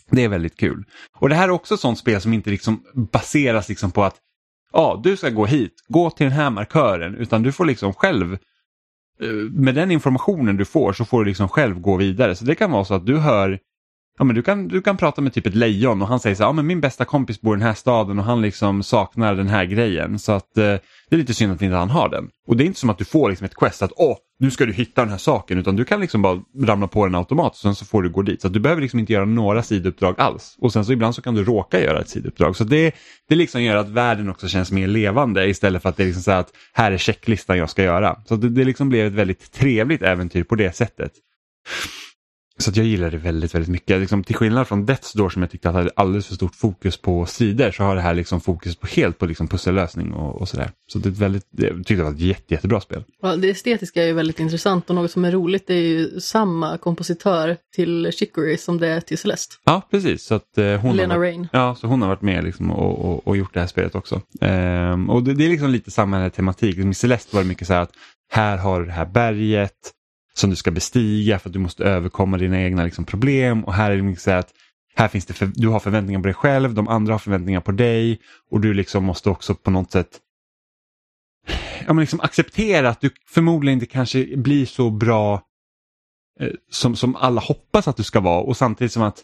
det 0.10 0.24
är 0.24 0.30
väldigt 0.30 0.58
kul. 0.58 0.84
Och 1.18 1.30
det 1.30 1.36
här 1.36 1.48
är 1.48 1.52
också 1.52 1.74
ett 1.74 1.80
sånt 1.80 2.00
spel 2.00 2.22
som 2.22 2.34
inte 2.34 2.50
liksom 2.50 2.84
baseras 2.94 3.70
liksom 3.70 3.92
på 3.92 4.04
att 4.04 4.16
ja, 4.74 5.02
du 5.04 5.18
ska 5.18 5.30
gå 5.30 5.46
hit, 5.46 5.74
gå 5.88 6.10
till 6.10 6.26
den 6.26 6.36
här 6.36 6.50
markören, 6.50 7.16
utan 7.16 7.44
du 7.44 7.52
får 7.52 7.66
liksom 7.66 7.94
själv 7.94 8.34
eh, 9.22 9.30
med 9.52 9.76
den 9.76 9.92
informationen 9.92 10.58
du 10.58 10.66
får 10.66 10.94
så 10.94 11.06
får 11.06 11.20
du 11.20 11.26
liksom 11.26 11.50
själv 11.50 11.80
gå 11.80 11.98
vidare. 11.98 12.36
Så 12.36 12.46
det 12.46 12.56
kan 12.56 12.72
vara 12.72 12.86
så 12.86 12.94
att 12.94 13.06
du 13.06 13.18
hör 13.18 13.60
Ja, 14.18 14.26
men 14.26 14.36
du, 14.36 14.42
kan, 14.42 14.68
du 14.68 14.82
kan 14.82 14.98
prata 14.98 15.22
med 15.22 15.34
typ 15.34 15.48
ett 15.48 15.56
lejon 15.56 16.02
och 16.02 16.08
han 16.08 16.20
säger 16.20 16.36
så 16.36 16.44
här, 16.44 16.50
ja, 16.50 16.54
men 16.54 16.68
min 16.68 16.82
bästa 16.82 17.06
kompis 17.06 17.42
bor 17.42 17.56
i 17.56 17.60
den 17.60 17.68
här 17.68 17.74
staden 17.74 18.20
och 18.20 18.26
han 18.26 18.42
liksom 18.42 18.84
saknar 18.84 19.36
den 19.36 19.48
här 19.48 19.66
grejen. 19.66 20.20
Så 20.20 20.32
att 20.32 20.58
eh, 20.58 20.64
det 21.10 21.16
är 21.16 21.18
lite 21.18 21.34
synd 21.34 21.54
att 21.54 21.62
inte 21.62 21.76
han 21.76 21.90
har 21.90 22.10
den. 22.10 22.30
Och 22.48 22.58
det 22.58 22.64
är 22.64 22.66
inte 22.66 22.80
som 22.80 22.90
att 22.90 22.98
du 22.98 23.06
får 23.06 23.30
liksom 23.30 23.46
ett 23.46 23.56
quest 23.56 23.82
att 23.82 23.92
åh, 23.96 24.18
nu 24.40 24.52
ska 24.52 24.66
du 24.66 24.74
hitta 24.74 25.02
den 25.02 25.10
här 25.10 25.18
saken 25.18 25.58
utan 25.58 25.76
du 25.76 25.86
kan 25.86 26.02
liksom 26.02 26.22
bara 26.22 26.42
ramla 26.66 26.88
på 26.88 27.06
den 27.06 27.16
automatiskt 27.16 27.66
och 27.66 27.68
sen 27.70 27.76
så 27.76 27.86
får 27.86 28.04
du 28.04 28.10
gå 28.10 28.22
dit. 28.22 28.42
Så 28.42 28.50
du 28.50 28.60
behöver 28.60 28.82
liksom 28.82 29.00
inte 29.00 29.14
göra 29.14 29.26
några 29.26 29.64
sidouppdrag 29.64 30.16
alls. 30.18 30.56
Och 30.60 30.74
sen 30.74 30.86
så 30.86 30.92
ibland 30.92 31.16
så 31.16 31.22
kan 31.22 31.36
du 31.36 31.44
råka 31.44 31.82
göra 31.82 32.00
ett 32.00 32.10
sidouppdrag. 32.10 32.56
Så 32.56 32.64
det, 32.64 32.96
det 33.30 33.36
liksom 33.36 33.64
gör 33.64 33.76
att 33.76 33.90
världen 33.90 34.30
också 34.30 34.48
känns 34.48 34.72
mer 34.72 34.88
levande 34.88 35.50
istället 35.50 35.82
för 35.82 35.90
att 35.90 35.98
det 35.98 36.04
är 36.04 36.08
liksom 36.08 36.24
så 36.24 36.32
att 36.32 36.50
här 36.74 36.92
är 36.92 36.98
checklistan 36.98 37.58
jag 37.58 37.70
ska 37.70 37.84
göra. 37.84 38.22
Så 38.26 38.36
det, 38.36 38.50
det 38.50 38.64
liksom 38.64 38.90
blev 38.90 39.08
ett 39.08 39.14
väldigt 39.14 39.52
trevligt 39.52 40.02
äventyr 40.02 40.44
på 40.44 40.56
det 40.56 40.76
sättet. 40.76 41.12
Så 42.60 42.70
att 42.70 42.78
jag 42.78 42.86
gillar 42.86 43.12
det 43.12 43.18
väldigt, 43.18 43.56
väldigt 43.56 43.70
mycket. 43.70 44.00
Liksom, 44.00 44.24
till 44.24 44.36
skillnad 44.36 44.68
från 44.68 44.88
Death's 44.88 45.18
Door 45.18 45.30
som 45.30 45.42
jag 45.42 45.52
tyckte 45.52 45.70
hade 45.70 45.92
alldeles 45.96 46.28
för 46.28 46.36
stort 46.36 46.56
fokus 46.56 46.98
på 46.98 47.26
strider 47.26 47.72
så 47.72 47.84
har 47.84 47.96
det 47.96 48.02
här 48.02 48.14
liksom 48.14 48.42
fokus 48.42 48.76
på 48.76 48.88
helt 48.88 49.18
på 49.18 49.26
liksom 49.26 49.48
pussellösning 49.48 50.14
och, 50.14 50.42
och 50.42 50.50
sådär. 50.50 50.72
Så 50.88 51.00
det 51.00 51.10
är 51.10 51.12
ett 51.12 51.18
väldigt, 51.18 51.48
jag 51.52 51.78
tyckte 51.78 51.96
det 51.96 52.04
var 52.04 52.12
ett 52.12 52.20
jätte, 52.20 52.54
jättebra 52.54 52.82
spel. 52.82 53.04
Ja, 53.22 53.36
det 53.36 53.50
estetiska 53.50 54.04
är 54.04 54.08
ju 54.08 54.14
väldigt 54.14 54.40
intressant 54.40 54.90
och 54.90 54.96
något 54.96 55.12
som 55.12 55.26
är 55.26 55.32
roligt 55.32 55.70
är 55.70 55.74
ju 55.74 56.20
samma 56.20 56.78
kompositör 56.78 57.58
till 57.76 58.12
Chicory 58.12 58.58
som 58.58 58.78
det 58.78 58.88
är 58.88 59.02
till 59.02 59.18
Celeste. 59.18 59.56
Ja, 59.64 59.82
precis. 59.92 60.24
Så 60.24 60.36
att, 60.36 60.58
eh, 60.58 60.76
hon 60.76 60.96
Lena 60.96 61.14
har 61.14 61.20
varit, 61.20 61.30
Rain. 61.30 61.48
Ja, 61.54 61.76
så 61.76 61.88
hon 61.88 62.02
har 62.02 62.10
varit 62.10 62.22
med 62.22 62.44
liksom 62.44 62.72
och, 62.72 63.06
och, 63.06 63.28
och 63.28 63.38
gjort 63.38 63.54
det 63.54 63.60
här 63.60 63.68
spelet 63.68 63.96
också. 63.96 64.22
Ehm, 64.42 65.10
och 65.10 65.24
det, 65.24 65.34
det, 65.34 65.46
är 65.46 65.50
liksom 65.50 65.70
lite 65.70 65.92
samma 65.92 66.30
tematik. 66.30 66.76
Liksom 66.76 66.92
I 66.92 66.94
Celeste 66.94 67.36
var 67.36 67.44
det 67.44 67.50
mycket 67.50 67.68
så 67.68 67.74
här 67.74 67.82
att 67.82 67.92
här 68.32 68.58
har 68.58 68.80
du 68.80 68.86
det 68.86 68.92
här 68.92 69.06
berget 69.06 69.72
som 70.38 70.50
du 70.50 70.56
ska 70.56 70.72
bestiga 70.72 71.40
för 71.40 71.50
att 71.50 71.54
du 71.54 71.60
måste 71.60 71.84
överkomma 71.84 72.38
dina 72.38 72.62
egna 72.62 72.84
liksom, 72.84 73.06
problem. 73.06 73.64
Och 73.64 73.74
här 73.74 73.92
är 73.92 73.96
det 73.96 74.04
mycket 74.04 74.24
så 74.24 74.32
att 74.32 74.54
här 74.96 75.08
finns 75.08 75.26
det 75.26 75.34
för, 75.34 75.52
du 75.56 75.68
har 75.68 75.80
förväntningar 75.80 76.20
på 76.20 76.26
dig 76.26 76.34
själv, 76.34 76.74
de 76.74 76.88
andra 76.88 77.14
har 77.14 77.20
förväntningar 77.20 77.62
på 77.62 77.72
dig 77.72 78.20
och 78.52 78.62
du 78.62 78.74
liksom 78.74 79.04
måste 79.04 79.30
också 79.30 79.56
på 79.56 79.72
något 79.72 79.92
sätt 79.92 80.20
ja, 81.86 81.94
men 81.94 81.98
liksom 81.98 82.22
acceptera 82.22 82.90
att 82.90 83.02
du 83.02 83.10
förmodligen 83.28 83.78
inte 83.78 83.86
kanske 83.86 84.38
blir 84.38 84.66
så 84.66 84.90
bra 84.90 85.42
eh, 86.40 86.50
som, 86.72 86.96
som 86.96 87.16
alla 87.16 87.42
hoppas 87.42 87.88
att 87.88 87.98
du 87.98 88.04
ska 88.04 88.20
vara 88.20 88.42
och 88.42 88.58
samtidigt 88.58 88.92
som 88.92 89.04
att 89.04 89.24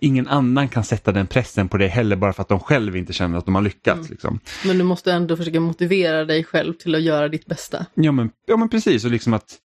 ingen 0.00 0.28
annan 0.28 0.68
kan 0.68 0.84
sätta 0.84 1.12
den 1.12 1.26
pressen 1.26 1.68
på 1.68 1.76
dig 1.76 1.88
heller 1.88 2.16
bara 2.16 2.32
för 2.32 2.42
att 2.42 2.48
de 2.48 2.60
själv 2.60 2.96
inte 2.96 3.12
känner 3.12 3.38
att 3.38 3.44
de 3.44 3.54
har 3.54 3.62
lyckats. 3.62 3.98
Mm. 3.98 4.10
Liksom. 4.10 4.40
Men 4.64 4.78
du 4.78 4.84
måste 4.84 5.12
ändå 5.12 5.36
försöka 5.36 5.60
motivera 5.60 6.24
dig 6.24 6.44
själv 6.44 6.72
till 6.72 6.94
att 6.94 7.02
göra 7.02 7.28
ditt 7.28 7.46
bästa. 7.46 7.86
Ja 7.94 8.12
men, 8.12 8.30
ja, 8.46 8.56
men 8.56 8.68
precis 8.68 9.04
och 9.04 9.10
liksom 9.10 9.34
att 9.34 9.58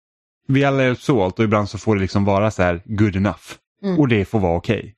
vi 0.49 0.63
alla 0.63 0.83
hjälps 0.83 1.09
åt 1.09 1.39
och 1.39 1.45
ibland 1.45 1.69
så 1.69 1.77
får 1.77 1.95
det 1.95 2.01
liksom 2.01 2.25
vara 2.25 2.51
så 2.51 2.63
här 2.63 2.81
good 2.85 3.15
enough. 3.15 3.43
Mm. 3.83 3.99
Och 3.99 4.07
det 4.07 4.25
får 4.25 4.39
vara 4.39 4.57
okej. 4.57 4.79
Okay. 4.79 4.93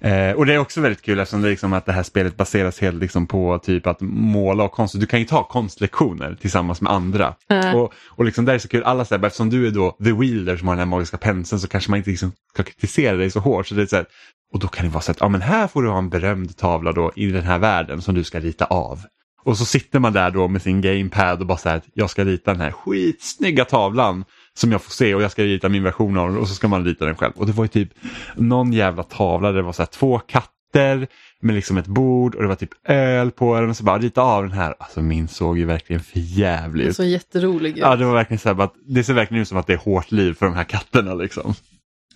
Eh, 0.00 0.32
och 0.32 0.46
det 0.46 0.54
är 0.54 0.58
också 0.58 0.80
väldigt 0.80 1.02
kul 1.02 1.18
eftersom 1.18 1.42
det, 1.42 1.48
liksom 1.48 1.72
att 1.72 1.86
det 1.86 1.92
här 1.92 2.02
spelet 2.02 2.36
baseras 2.36 2.80
helt 2.80 3.00
liksom 3.00 3.26
på 3.26 3.58
typ 3.58 3.86
att 3.86 4.00
måla 4.00 4.64
och 4.64 4.72
konst. 4.72 5.00
Du 5.00 5.06
kan 5.06 5.18
ju 5.20 5.26
ta 5.26 5.44
konstlektioner 5.44 6.34
tillsammans 6.40 6.80
med 6.80 6.92
andra. 6.92 7.34
Mm. 7.48 7.74
Och, 7.76 7.92
och 8.08 8.24
liksom 8.24 8.44
där 8.44 8.54
är 8.54 8.58
så 8.58 8.68
kul, 8.68 8.82
alla 8.82 9.04
säger 9.04 9.26
eftersom 9.26 9.50
du 9.50 9.66
är 9.66 9.70
då 9.70 9.96
the 10.04 10.12
wielder 10.12 10.56
som 10.56 10.68
har 10.68 10.74
den 10.74 10.78
här 10.78 10.86
magiska 10.86 11.16
penseln 11.16 11.60
så 11.60 11.68
kanske 11.68 11.90
man 11.90 11.98
inte 11.98 12.10
liksom 12.10 12.32
ska 12.52 12.62
kritisera 12.62 13.16
dig 13.16 13.30
så 13.30 13.40
hårt. 13.40 13.66
Så 13.66 13.74
det 13.74 13.82
är 13.82 13.86
så 13.86 13.96
här, 13.96 14.06
och 14.52 14.58
då 14.58 14.68
kan 14.68 14.86
det 14.86 14.92
vara 14.92 15.02
så 15.02 15.10
att 15.10 15.20
ja, 15.20 15.28
men 15.28 15.42
här 15.42 15.66
får 15.66 15.82
du 15.82 15.88
ha 15.88 15.98
en 15.98 16.08
berömd 16.08 16.56
tavla 16.56 16.92
då 16.92 17.12
i 17.16 17.26
den 17.26 17.44
här 17.44 17.58
världen 17.58 18.02
som 18.02 18.14
du 18.14 18.24
ska 18.24 18.40
rita 18.40 18.64
av. 18.64 19.00
Och 19.44 19.58
så 19.58 19.64
sitter 19.64 19.98
man 19.98 20.12
där 20.12 20.30
då 20.30 20.48
med 20.48 20.62
sin 20.62 20.80
gamepad 20.80 21.40
och 21.40 21.46
bara 21.46 21.58
så 21.58 21.68
här, 21.68 21.82
jag 21.94 22.10
ska 22.10 22.24
rita 22.24 22.52
den 22.52 22.60
här 22.60 22.72
skitsnygga 22.72 23.64
tavlan 23.64 24.24
som 24.58 24.72
jag 24.72 24.82
får 24.82 24.90
se 24.90 25.14
och 25.14 25.22
jag 25.22 25.30
ska 25.30 25.42
rita 25.42 25.68
min 25.68 25.82
version 25.82 26.18
av 26.18 26.28
den 26.28 26.38
och 26.38 26.48
så 26.48 26.54
ska 26.54 26.68
man 26.68 26.84
rita 26.84 27.04
den 27.04 27.16
själv. 27.16 27.32
Och 27.36 27.46
det 27.46 27.52
var 27.52 27.64
ju 27.64 27.68
typ 27.68 27.88
någon 28.34 28.72
jävla 28.72 29.02
tavla 29.02 29.48
där 29.48 29.56
det 29.56 29.62
var 29.62 29.72
så 29.72 29.82
här 29.82 29.86
två 29.86 30.18
katter 30.18 31.06
med 31.40 31.54
liksom 31.54 31.78
ett 31.78 31.86
bord 31.86 32.34
och 32.34 32.42
det 32.42 32.48
var 32.48 32.54
typ 32.54 32.88
öl 32.88 33.30
på 33.30 33.60
den 33.60 33.70
och 33.70 33.76
så 33.76 33.84
bara 33.84 33.98
rita 33.98 34.22
av 34.22 34.42
den 34.42 34.52
här. 34.52 34.74
Alltså 34.78 35.02
min 35.02 35.28
såg 35.28 35.58
ju 35.58 35.64
verkligen 35.64 36.02
för 36.02 36.18
jävligt 36.18 36.88
ut. 36.88 36.96
Så 36.96 37.04
jätterolig 37.04 37.70
ut. 37.70 37.76
Ja 37.76 37.96
det 37.96 38.04
var 38.04 38.14
verkligen 38.14 38.38
så 38.38 38.54
här, 38.54 38.62
att 38.62 38.74
det 38.86 39.04
ser 39.04 39.14
verkligen 39.14 39.42
ut 39.42 39.48
som 39.48 39.58
att 39.58 39.66
det 39.66 39.72
är 39.72 39.78
hårt 39.78 40.12
liv 40.12 40.34
för 40.34 40.46
de 40.46 40.54
här 40.54 40.64
katterna 40.64 41.14
liksom. 41.14 41.54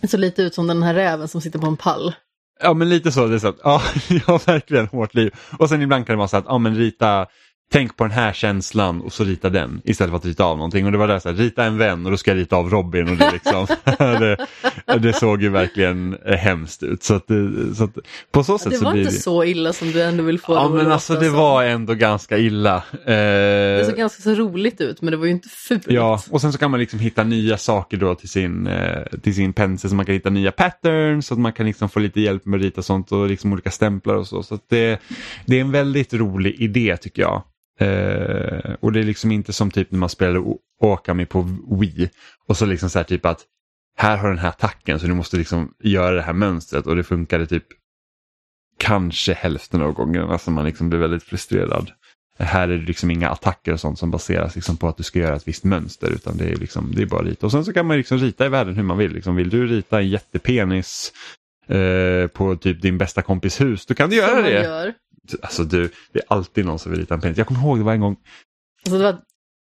Det 0.01 0.09
ser 0.09 0.19
lite 0.19 0.43
ut 0.43 0.55
som 0.55 0.67
den 0.67 0.83
här 0.83 0.95
räven 0.95 1.29
som 1.29 1.41
sitter 1.41 1.59
på 1.59 1.67
en 1.67 1.77
pall. 1.77 2.15
Ja 2.63 2.75
men 2.75 2.89
lite 2.89 3.13
så, 3.13 3.27
det 3.27 3.35
är 3.35 3.39
så 3.39 3.49
att, 3.49 3.59
ja, 3.65 3.83
ja 4.27 4.41
verkligen 4.47 4.87
hårt 4.87 5.15
liv. 5.15 5.35
Och 5.59 5.69
sen 5.69 5.83
ibland 5.83 6.07
kan 6.07 6.15
det 6.15 6.19
vara 6.19 6.29
så 6.29 6.37
att, 6.37 6.45
ja 6.49 6.59
men 6.59 6.77
rita 6.77 7.27
tänk 7.73 7.97
på 7.97 8.05
den 8.05 8.11
här 8.11 8.33
känslan 8.33 9.01
och 9.01 9.13
så 9.13 9.25
rita 9.25 9.51
den 9.51 9.81
istället 9.85 10.11
för 10.11 10.17
att 10.17 10.25
rita 10.25 10.45
av 10.45 10.57
någonting. 10.57 10.87
Och 10.87 10.93
det 10.93 10.99
var 10.99 11.09
där 11.09 11.19
så 11.19 11.29
här, 11.29 11.37
rita 11.37 11.65
en 11.65 11.79
vän 11.79 12.05
och 12.05 12.11
då 12.11 12.17
ska 12.17 12.31
jag 12.31 12.39
rita 12.39 12.57
av 12.57 12.71
Robin. 12.71 13.09
Och 13.09 13.17
det, 13.17 13.33
liksom, 13.33 13.67
det, 13.99 14.47
det, 14.99 15.13
såg 15.13 15.43
ju 15.43 15.49
verkligen 15.49 16.17
eh, 16.27 16.37
hemskt 16.37 16.83
ut. 16.83 17.03
Så, 17.03 17.15
att, 17.15 17.27
så 17.77 17.85
att, 17.85 17.99
på 18.33 18.45
så 18.45 18.59
sätt 18.59 18.73
det 18.73 18.79
var 18.85 18.93
så 18.93 18.99
inte 18.99 19.11
det... 19.11 19.17
så 19.17 19.45
illa 19.45 19.73
som 19.73 19.93
du 19.93 20.03
ändå 20.03 20.25
vill 20.25 20.41
få 20.41 20.55
Ja 20.55 20.69
men 20.69 20.93
alltså 20.93 21.15
det 21.15 21.29
var 21.29 21.65
ändå 21.65 21.95
ganska 21.95 22.39
illa. 22.39 22.77
Eh, 22.77 23.05
det 23.07 23.85
såg 23.87 23.97
ganska 23.97 24.23
så 24.23 24.35
roligt 24.35 24.81
ut 24.81 25.03
men 25.03 25.11
det 25.11 25.17
var 25.17 25.27
ju 25.27 25.33
inte 25.33 25.49
fult. 25.49 25.85
Ja 25.89 26.21
och 26.31 26.41
sen 26.41 26.53
så 26.53 26.59
kan 26.59 26.71
man 26.71 26.81
liksom 26.81 26.99
hitta 26.99 27.25
nya 27.25 27.59
saker 27.59 27.97
då 27.97 28.15
till 28.15 28.29
sin, 28.29 28.67
eh, 28.67 29.03
till 29.23 29.35
sin 29.35 29.53
pensel 29.53 29.91
så 29.91 29.97
man 29.97 30.07
kan 30.07 30.13
hitta 30.13 30.31
nya 30.31 30.53
patterns 30.53 31.27
så 31.27 31.35
att 31.35 31.41
man 31.41 31.53
kan 31.53 31.67
liksom 31.67 31.89
få 31.89 32.01
lite 32.01 32.21
hjälp 32.21 32.47
med 32.47 32.59
att 32.59 32.65
rita 32.65 32.83
sånt 32.83 33.13
och 33.13 33.29
liksom 33.29 33.53
olika 33.53 33.71
stämplar 33.71 34.15
och 34.15 34.27
så. 34.27 34.43
Så 34.43 34.59
det, 34.69 35.01
det 35.47 35.57
är 35.57 35.61
en 35.61 35.73
väldigt 35.73 36.15
rolig 36.15 36.55
idé 36.61 36.97
tycker 36.97 37.23
jag. 37.23 37.43
Eh, 37.79 38.75
och 38.81 38.93
det 38.93 39.01
är 39.01 39.05
liksom 39.05 39.33
inte 39.33 39.53
som 39.53 39.71
typ 39.71 39.91
när 39.91 39.99
man 39.99 40.09
spelade 40.09 40.55
Okami 40.81 41.27
på 41.27 41.49
Wii 41.81 42.11
och 42.47 42.57
så 42.57 42.67
liksom 42.67 42.91
så 42.91 42.99
här 42.99 43.05
typ 43.05 43.27
att 43.27 43.45
här 43.97 44.17
har 44.17 44.29
den 44.29 44.39
här 44.39 44.49
attacken 44.49 45.01
så 45.01 45.07
du 45.07 45.15
måste 45.15 45.37
liksom 45.37 45.75
göra 45.79 46.15
det 46.15 46.23
här 46.23 46.33
mönstret 46.33 46.87
och 46.87 46.97
det 46.97 47.05
funkade 47.05 47.47
typ 47.47 47.65
kanske 48.79 49.33
hälften 49.33 49.83
av 49.83 49.93
gången. 49.93 50.31
Alltså 50.31 50.51
man 50.51 50.65
liksom 50.65 50.89
blir 50.89 50.99
väldigt 50.99 51.23
frustrerad. 51.23 51.91
Här 52.39 52.69
är 52.69 52.79
det 52.79 52.87
liksom 52.87 53.11
inga 53.11 53.31
attacker 53.31 53.73
och 53.73 53.81
sånt 53.81 53.99
som 53.99 54.11
baseras 54.11 54.55
liksom 54.55 54.77
på 54.77 54.89
att 54.89 54.97
du 54.97 55.03
ska 55.03 55.19
göra 55.19 55.37
ett 55.37 55.49
visst 55.49 55.65
mönster 55.65 56.11
utan 56.11 56.37
det 56.37 56.45
är, 56.45 56.57
liksom, 56.57 56.93
det 56.95 57.03
är 57.03 57.07
bara 57.07 57.23
rita. 57.23 57.47
Och 57.47 57.53
sen 57.53 57.65
så 57.65 57.73
kan 57.73 57.87
man 57.87 57.97
liksom 57.97 58.19
rita 58.19 58.47
i 58.47 58.49
världen 58.49 58.77
hur 58.77 58.83
man 58.83 58.99
vill. 58.99 59.13
Liksom, 59.13 59.37
vill 59.37 59.51
du 59.51 59.67
rita 59.67 59.99
en 59.99 60.09
jättepenis 60.09 61.13
eh, 61.67 62.27
på 62.27 62.57
typ 62.57 62.83
din 62.83 62.99
bästa 62.99 63.23
kompis 63.23 63.61
hus, 63.61 63.87
då 63.87 63.95
kan 63.95 64.11
du 64.11 64.17
göra 64.17 64.43
det. 64.43 64.63
Gör. 64.63 64.95
Alltså 65.43 65.65
du, 65.65 65.91
det 66.13 66.19
är 66.19 66.25
alltid 66.29 66.65
någon 66.65 66.79
som 66.79 66.93
vill 66.93 67.01
rita 67.01 67.15
en 67.15 67.21
penis. 67.21 67.39
Jag 67.39 67.47
kommer 67.47 67.61
ihåg 67.61 67.79
det 67.79 67.85
var 67.85 67.93
en 67.93 68.01
gång. 68.01 68.17
Alltså 68.85 68.99
det 68.99 69.05
var 69.05 69.19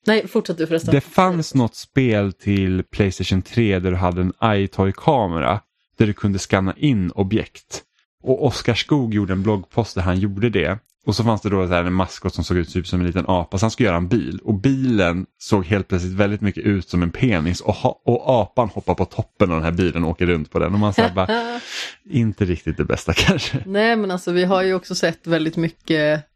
Nej, 0.07 0.29
fortsätt 0.29 0.59
du 0.59 0.67
förresten. 0.67 0.95
Det 0.95 1.01
fanns 1.01 1.55
något 1.55 1.75
spel 1.75 2.33
till 2.33 2.83
Playstation 2.83 3.43
3 3.43 3.79
där 3.79 3.91
du 3.91 3.97
hade 3.97 4.21
en 4.21 4.33
iToy-kamera 4.45 5.61
där 5.97 6.07
du 6.07 6.13
kunde 6.13 6.39
scanna 6.39 6.75
in 6.77 7.11
objekt. 7.11 7.83
Och 8.23 8.47
Oskar 8.47 8.75
Skog 8.75 9.15
gjorde 9.15 9.33
en 9.33 9.43
bloggpost 9.43 9.95
där 9.95 10.03
han 10.03 10.19
gjorde 10.19 10.51
det. 10.51 10.79
Och 11.07 11.17
så 11.17 11.25
fanns 11.25 11.41
det 11.41 11.51
då 11.51 11.67
så 11.67 11.73
här 11.73 11.85
en 11.85 11.93
maskot 11.93 12.35
som 12.35 12.45
såg 12.45 12.57
ut 12.57 12.73
typ 12.73 12.87
som 12.87 13.01
en 13.01 13.07
liten 13.07 13.25
apa, 13.29 13.59
så 13.59 13.65
han 13.65 13.71
skulle 13.71 13.87
göra 13.87 13.97
en 13.97 14.09
bil. 14.09 14.41
Och 14.45 14.55
bilen 14.55 15.27
såg 15.39 15.67
helt 15.67 15.89
plötsligt 15.89 16.13
väldigt 16.13 16.41
mycket 16.41 16.65
ut 16.65 16.89
som 16.89 17.03
en 17.03 17.11
penis 17.11 17.61
och, 17.61 17.75
ha, 17.75 18.03
och 18.05 18.41
apan 18.41 18.69
hoppar 18.69 18.95
på 18.95 19.05
toppen 19.05 19.51
av 19.51 19.57
den 19.57 19.65
här 19.65 19.73
bilen 19.73 20.05
och 20.05 20.11
åker 20.11 20.27
runt 20.27 20.51
på 20.51 20.59
den. 20.59 20.75
Och 20.75 20.81
man 20.81 20.93
säger 20.93 21.11
bara, 21.11 21.61
inte 22.11 22.45
riktigt 22.45 22.77
det 22.77 22.85
bästa 22.85 23.13
kanske. 23.17 23.63
Nej, 23.67 23.97
men 23.97 24.11
alltså 24.11 24.33
vi 24.33 24.45
har 24.45 24.63
ju 24.63 24.75
också 24.75 24.95
sett 24.95 25.27
väldigt 25.27 25.57
mycket 25.57 26.27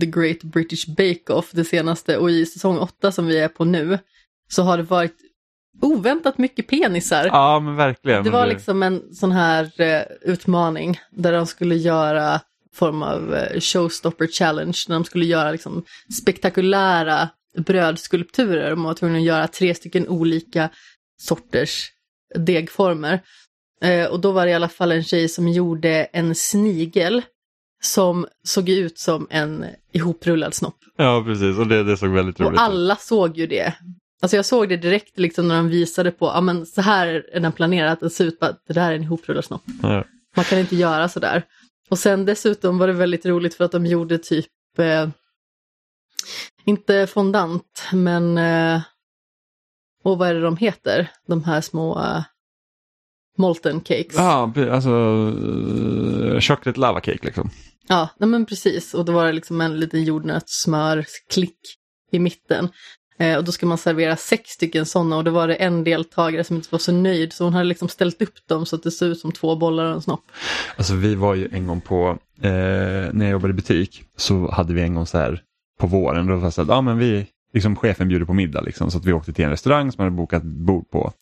The 0.00 0.06
Great 0.06 0.42
British 0.42 0.88
Bake 0.88 1.32
Off 1.32 1.50
det 1.52 1.64
senaste 1.64 2.16
och 2.16 2.30
i 2.30 2.46
säsong 2.46 2.78
8 2.78 3.12
som 3.12 3.26
vi 3.26 3.38
är 3.38 3.48
på 3.48 3.64
nu 3.64 3.98
så 4.48 4.62
har 4.62 4.76
det 4.76 4.82
varit 4.82 5.16
oväntat 5.82 6.38
mycket 6.38 6.66
penisar. 6.66 7.26
Ja, 7.26 7.60
men 7.60 7.76
verkligen. 7.76 8.24
Det 8.24 8.30
var 8.30 8.46
liksom 8.46 8.82
en 8.82 9.14
sån 9.14 9.32
här 9.32 9.70
eh, 9.76 10.02
utmaning 10.22 10.98
där 11.10 11.32
de 11.32 11.46
skulle 11.46 11.74
göra 11.74 12.40
form 12.74 13.02
av 13.02 13.34
eh, 13.34 13.60
showstopper 13.60 14.26
challenge, 14.26 14.78
när 14.88 14.94
de 14.94 15.04
skulle 15.04 15.24
göra 15.24 15.52
liksom 15.52 15.84
spektakulära 16.20 17.28
brödskulpturer. 17.58 18.70
De 18.70 18.82
var 18.82 18.94
tvungna 18.94 19.18
att 19.18 19.24
göra 19.24 19.48
tre 19.48 19.74
stycken 19.74 20.08
olika 20.08 20.70
sorters 21.20 21.90
degformer. 22.34 23.20
Eh, 23.82 24.06
och 24.06 24.20
då 24.20 24.32
var 24.32 24.46
det 24.46 24.50
i 24.50 24.54
alla 24.54 24.68
fall 24.68 24.92
en 24.92 25.04
tjej 25.04 25.28
som 25.28 25.48
gjorde 25.48 26.04
en 26.04 26.34
snigel 26.34 27.22
som 27.82 28.26
såg 28.44 28.68
ut 28.68 28.98
som 28.98 29.26
en 29.30 29.64
ihoprullad 29.92 30.54
snopp. 30.54 30.76
Ja, 30.96 31.22
precis. 31.26 31.58
Och 31.58 31.66
det, 31.66 31.84
det 31.84 31.96
såg 31.96 32.10
väldigt 32.10 32.40
roligt 32.40 32.52
ut. 32.52 32.58
Och 32.58 32.64
alla 32.64 32.96
såg 32.96 33.36
ju 33.36 33.46
det. 33.46 33.74
Alltså 34.22 34.36
jag 34.36 34.46
såg 34.46 34.68
det 34.68 34.76
direkt 34.76 35.18
liksom 35.18 35.48
när 35.48 35.56
de 35.56 35.68
visade 35.68 36.10
på, 36.10 36.26
ja 36.26 36.40
men 36.40 36.66
så 36.66 36.80
här 36.80 37.24
är 37.32 37.40
den 37.40 37.52
planerad, 37.52 38.02
att 38.02 38.12
ser 38.12 38.24
ut 38.24 38.42
att 38.42 38.62
det 38.66 38.72
där 38.72 38.90
är 38.90 38.94
en 38.94 39.02
ihoprullad 39.02 39.44
snopp. 39.44 39.62
Ja. 39.82 40.04
Man 40.36 40.44
kan 40.44 40.58
inte 40.58 40.76
göra 40.76 41.08
sådär. 41.08 41.42
Och 41.90 41.98
sen 41.98 42.24
dessutom 42.24 42.78
var 42.78 42.86
det 42.86 42.92
väldigt 42.92 43.26
roligt 43.26 43.54
för 43.54 43.64
att 43.64 43.72
de 43.72 43.86
gjorde 43.86 44.18
typ, 44.18 44.46
eh, 44.78 45.08
inte 46.64 47.06
fondant, 47.06 47.82
men, 47.92 48.38
eh, 48.38 48.82
och 50.04 50.18
vad 50.18 50.28
är 50.28 50.34
det 50.34 50.40
de 50.40 50.56
heter? 50.56 51.10
De 51.26 51.44
här 51.44 51.60
små 51.60 51.98
eh, 51.98 52.22
molten 53.38 53.80
cakes. 53.80 54.14
Ja, 54.16 54.52
alltså 54.70 54.90
uh, 54.90 56.40
chocolate 56.40 56.80
lava 56.80 57.00
cake 57.00 57.26
liksom. 57.26 57.50
Ja, 57.88 58.08
nej 58.18 58.28
men 58.28 58.46
precis. 58.46 58.94
Och 58.94 59.04
då 59.04 59.12
var 59.12 59.26
det 59.26 59.32
liksom 59.32 59.60
en 59.60 59.80
liten 59.80 60.04
jordnötssmörklick 60.04 61.58
i 62.12 62.18
mitten. 62.18 62.68
Eh, 63.20 63.36
och 63.36 63.44
då 63.44 63.52
ska 63.52 63.66
man 63.66 63.78
servera 63.78 64.16
sex 64.16 64.50
stycken 64.50 64.86
sådana 64.86 65.16
och 65.16 65.24
då 65.24 65.30
var 65.30 65.48
det 65.48 65.54
en 65.54 65.84
deltagare 65.84 66.44
som 66.44 66.56
inte 66.56 66.68
var 66.70 66.78
så 66.78 66.92
nöjd 66.92 67.32
så 67.32 67.44
hon 67.44 67.52
hade 67.52 67.64
liksom 67.64 67.88
ställt 67.88 68.22
upp 68.22 68.46
dem 68.46 68.66
så 68.66 68.76
att 68.76 68.82
det 68.82 68.90
såg 68.90 69.08
ut 69.08 69.18
som 69.18 69.32
två 69.32 69.56
bollar 69.56 69.84
och 69.84 69.94
en 69.94 70.02
snopp. 70.02 70.24
Alltså 70.76 70.94
vi 70.94 71.14
var 71.14 71.34
ju 71.34 71.48
en 71.52 71.66
gång 71.66 71.80
på, 71.80 72.18
eh, 72.42 72.50
när 73.12 73.20
jag 73.20 73.30
jobbade 73.30 73.50
i 73.50 73.54
butik 73.54 74.04
så 74.16 74.50
hade 74.50 74.74
vi 74.74 74.82
en 74.82 74.94
gång 74.94 75.06
så 75.06 75.18
här 75.18 75.42
på 75.80 75.86
våren, 75.86 76.26
då 76.26 76.36
var 76.36 76.44
det 76.44 76.52
så 76.52 76.62
att 76.62 76.68
ja, 76.68 76.80
men 76.80 76.98
vi, 76.98 77.26
liksom 77.52 77.76
chefen 77.76 78.08
bjuder 78.08 78.26
på 78.26 78.34
middag 78.34 78.60
liksom, 78.60 78.90
så 78.90 78.98
att 78.98 79.04
vi 79.04 79.12
åkte 79.12 79.32
till 79.32 79.44
en 79.44 79.50
restaurang 79.50 79.92
som 79.92 80.04
hade 80.04 80.16
bokat 80.16 80.42
bord 80.42 80.90
på. 80.90 81.12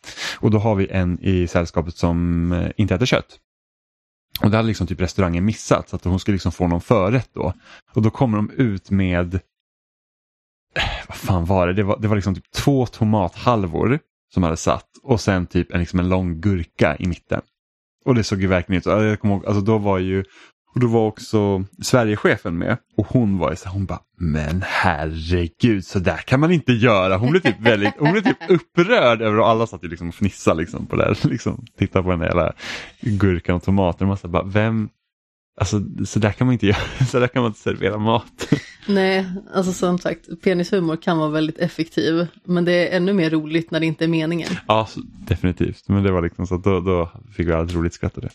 Och 0.40 0.50
då 0.50 0.58
har 0.58 0.74
vi 0.74 0.88
en 0.88 1.18
i 1.20 1.46
sällskapet 1.46 1.96
som 1.96 2.52
eh, 2.52 2.70
inte 2.76 2.94
äter 2.94 3.06
kött. 3.06 3.38
Och 4.42 4.50
det 4.50 4.56
hade 4.56 4.68
liksom 4.68 4.86
typ 4.86 5.00
restaurangen 5.00 5.44
missat 5.44 5.88
så 5.88 5.96
att 5.96 6.04
hon 6.04 6.20
skulle 6.20 6.34
liksom 6.34 6.52
få 6.52 6.68
någon 6.68 6.80
förrätt 6.80 7.30
då. 7.32 7.52
Och 7.94 8.02
då 8.02 8.10
kommer 8.10 8.36
de 8.36 8.50
ut 8.50 8.90
med, 8.90 9.40
vad 11.08 11.16
fan 11.16 11.44
var 11.44 11.66
det, 11.66 11.72
det 11.72 11.82
var, 11.82 11.98
det 11.98 12.08
var 12.08 12.16
liksom 12.16 12.34
typ 12.34 12.50
två 12.50 12.86
tomathalvor 12.86 13.98
som 14.34 14.42
hade 14.42 14.56
satt 14.56 14.88
och 15.02 15.20
sen 15.20 15.46
typ 15.46 15.72
en, 15.72 15.80
liksom 15.80 15.98
en 15.98 16.08
lång 16.08 16.40
gurka 16.40 16.96
i 16.98 17.06
mitten. 17.06 17.40
Och 18.04 18.14
det 18.14 18.24
såg 18.24 18.40
ju 18.40 18.46
verkligen 18.46 18.78
ut 18.78 18.84
så. 18.84 18.90
Jag 18.90 19.20
kommer 19.20 19.34
ihåg, 19.34 19.46
alltså 19.46 19.60
då 19.60 19.78
var 19.78 19.98
ju 19.98 20.24
och 20.74 20.80
då 20.80 20.86
var 20.86 21.06
också 21.06 21.64
Sverigechefen 21.82 22.58
med 22.58 22.78
och 22.96 23.06
hon 23.06 23.38
var 23.38 23.50
ju 23.50 23.56
så 23.56 23.64
här, 23.64 23.72
hon 23.72 23.86
bara, 23.86 24.00
men 24.18 24.62
herregud 24.66 25.84
så 25.84 25.98
där 25.98 26.16
kan 26.16 26.40
man 26.40 26.52
inte 26.52 26.72
göra. 26.72 27.16
Hon 27.16 27.30
blev 27.30 27.40
typ 27.40 27.60
väldigt, 27.60 27.94
hon 27.98 28.12
blev 28.12 28.22
typ 28.22 28.36
upprörd 28.48 29.22
över 29.22 29.38
och 29.38 29.48
alla 29.48 29.66
satt 29.66 29.84
ju 29.84 29.88
liksom 29.88 30.08
och 30.08 30.14
fnissade 30.14 30.60
liksom 30.60 30.86
på 30.86 30.96
det 30.96 31.04
här, 31.04 31.28
liksom 31.28 31.66
titta 31.78 32.02
på 32.02 32.10
den 32.10 32.18
där 32.18 32.26
jävla 32.26 32.52
gurkan 33.00 33.56
och 33.56 33.62
tomaten. 33.62 34.04
Och 34.04 34.08
man 34.08 34.16
så 34.16 34.28
bara, 34.28 34.44
vem, 34.44 34.88
alltså 35.58 35.82
så 36.06 36.18
där 36.18 36.32
kan 36.32 36.46
man 36.46 36.52
inte 36.52 36.66
göra, 36.66 36.78
så 37.10 37.18
där 37.18 37.28
kan 37.28 37.42
man 37.42 37.50
inte 37.50 37.60
servera 37.60 37.98
mat. 37.98 38.48
Nej, 38.86 39.26
alltså 39.54 39.72
som 39.72 39.98
sagt, 39.98 40.28
penishumor 40.42 40.96
kan 40.96 41.18
vara 41.18 41.30
väldigt 41.30 41.58
effektiv. 41.58 42.26
Men 42.44 42.64
det 42.64 42.72
är 42.72 42.96
ännu 42.96 43.12
mer 43.12 43.30
roligt 43.30 43.70
när 43.70 43.80
det 43.80 43.86
inte 43.86 44.04
är 44.04 44.08
meningen. 44.08 44.50
Ja, 44.68 44.86
så, 44.86 45.00
definitivt. 45.04 45.88
Men 45.88 46.02
det 46.02 46.12
var 46.12 46.22
liksom 46.22 46.46
så 46.46 46.54
att 46.54 46.64
då, 46.64 46.80
då 46.80 47.10
fick 47.36 47.48
vi 47.48 47.52
alldeles 47.52 47.74
roligt 47.74 47.94
skratta 47.94 48.20
det. 48.20 48.30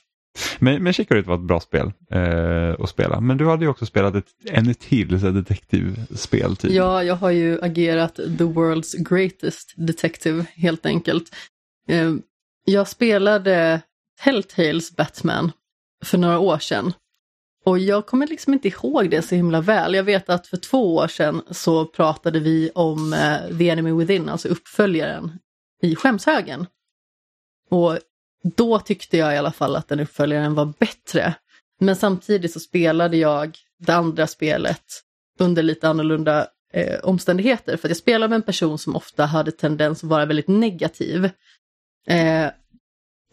Men, 0.60 0.84
men 0.84 0.94
Chicory 0.94 1.22
var 1.22 1.36
ett 1.36 1.42
bra 1.42 1.60
spel 1.60 1.92
eh, 2.12 2.76
att 2.80 2.90
spela. 2.90 3.20
Men 3.20 3.38
du 3.38 3.48
hade 3.48 3.66
ju 3.66 3.70
också 3.70 3.86
spelat 3.86 4.16
ett 4.16 4.28
ännu 4.50 4.74
till 4.74 5.20
så 5.20 5.30
detektivspel. 5.30 6.56
Typ. 6.56 6.72
Ja, 6.72 7.04
jag 7.04 7.16
har 7.16 7.30
ju 7.30 7.62
agerat 7.62 8.16
the 8.16 8.44
world's 8.44 9.10
greatest 9.10 9.74
detective 9.76 10.46
helt 10.56 10.86
enkelt. 10.86 11.36
Eh, 11.88 12.14
jag 12.66 12.88
spelade 12.88 13.82
Telltales 14.24 14.96
Batman 14.96 15.52
för 16.06 16.18
några 16.18 16.40
år 16.40 16.58
sedan. 16.58 16.94
Och 17.66 17.80
jag 17.80 18.06
kommer 18.06 18.28
liksom 18.28 18.54
inte 18.54 18.68
ihåg 18.68 19.10
det 19.10 19.22
så 19.22 19.36
himla 19.36 19.62
väl. 19.62 19.94
Jag 19.94 20.04
vet 20.04 20.30
att 20.30 20.48
för 20.48 20.58
två 20.58 20.96
år 20.96 21.08
sedan 21.08 21.42
så 21.52 21.86
pratade 21.86 22.40
vi 22.40 22.72
om 22.76 23.14
eh, 23.14 23.58
The 23.58 23.70
Enemy 23.70 23.92
Within, 23.92 24.30
alltså 24.30 24.48
uppföljaren 24.48 25.32
i 25.82 25.96
skämshögen. 25.96 26.68
Och 27.70 28.00
då 28.56 28.80
tyckte 28.80 29.18
jag 29.18 29.34
i 29.34 29.38
alla 29.38 29.52
fall 29.52 29.76
att 29.76 29.88
den 29.88 30.00
uppföljaren 30.00 30.56
var 30.56 30.74
bättre. 30.80 31.36
Men 31.80 31.96
samtidigt 31.96 32.54
så 32.54 32.60
spelade 32.60 33.18
jag 33.18 33.58
det 33.80 33.94
andra 33.94 34.28
spelet 34.28 34.84
under 35.40 35.64
lite 35.64 35.90
annorlunda 35.90 36.48
eh, 36.74 37.00
omständigheter. 37.00 37.78
För 37.78 37.88
att 37.88 37.90
jag 37.90 37.98
spelade 37.98 38.30
med 38.30 38.36
en 38.36 38.42
person 38.42 38.78
som 38.78 38.96
ofta 38.96 39.26
hade 39.26 39.52
tendens 39.52 40.04
att 40.04 40.10
vara 40.10 40.26
väldigt 40.26 40.48
negativ. 40.48 41.30
Eh, 42.08 42.48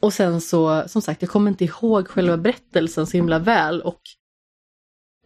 och 0.01 0.13
sen 0.13 0.41
så, 0.41 0.85
som 0.87 1.03
sagt, 1.03 1.23
jag 1.23 1.31
kommer 1.31 1.51
inte 1.51 1.65
ihåg 1.65 2.09
själva 2.09 2.37
berättelsen 2.37 3.07
så 3.07 3.17
himla 3.17 3.39
väl. 3.39 3.81
Och 3.83 4.01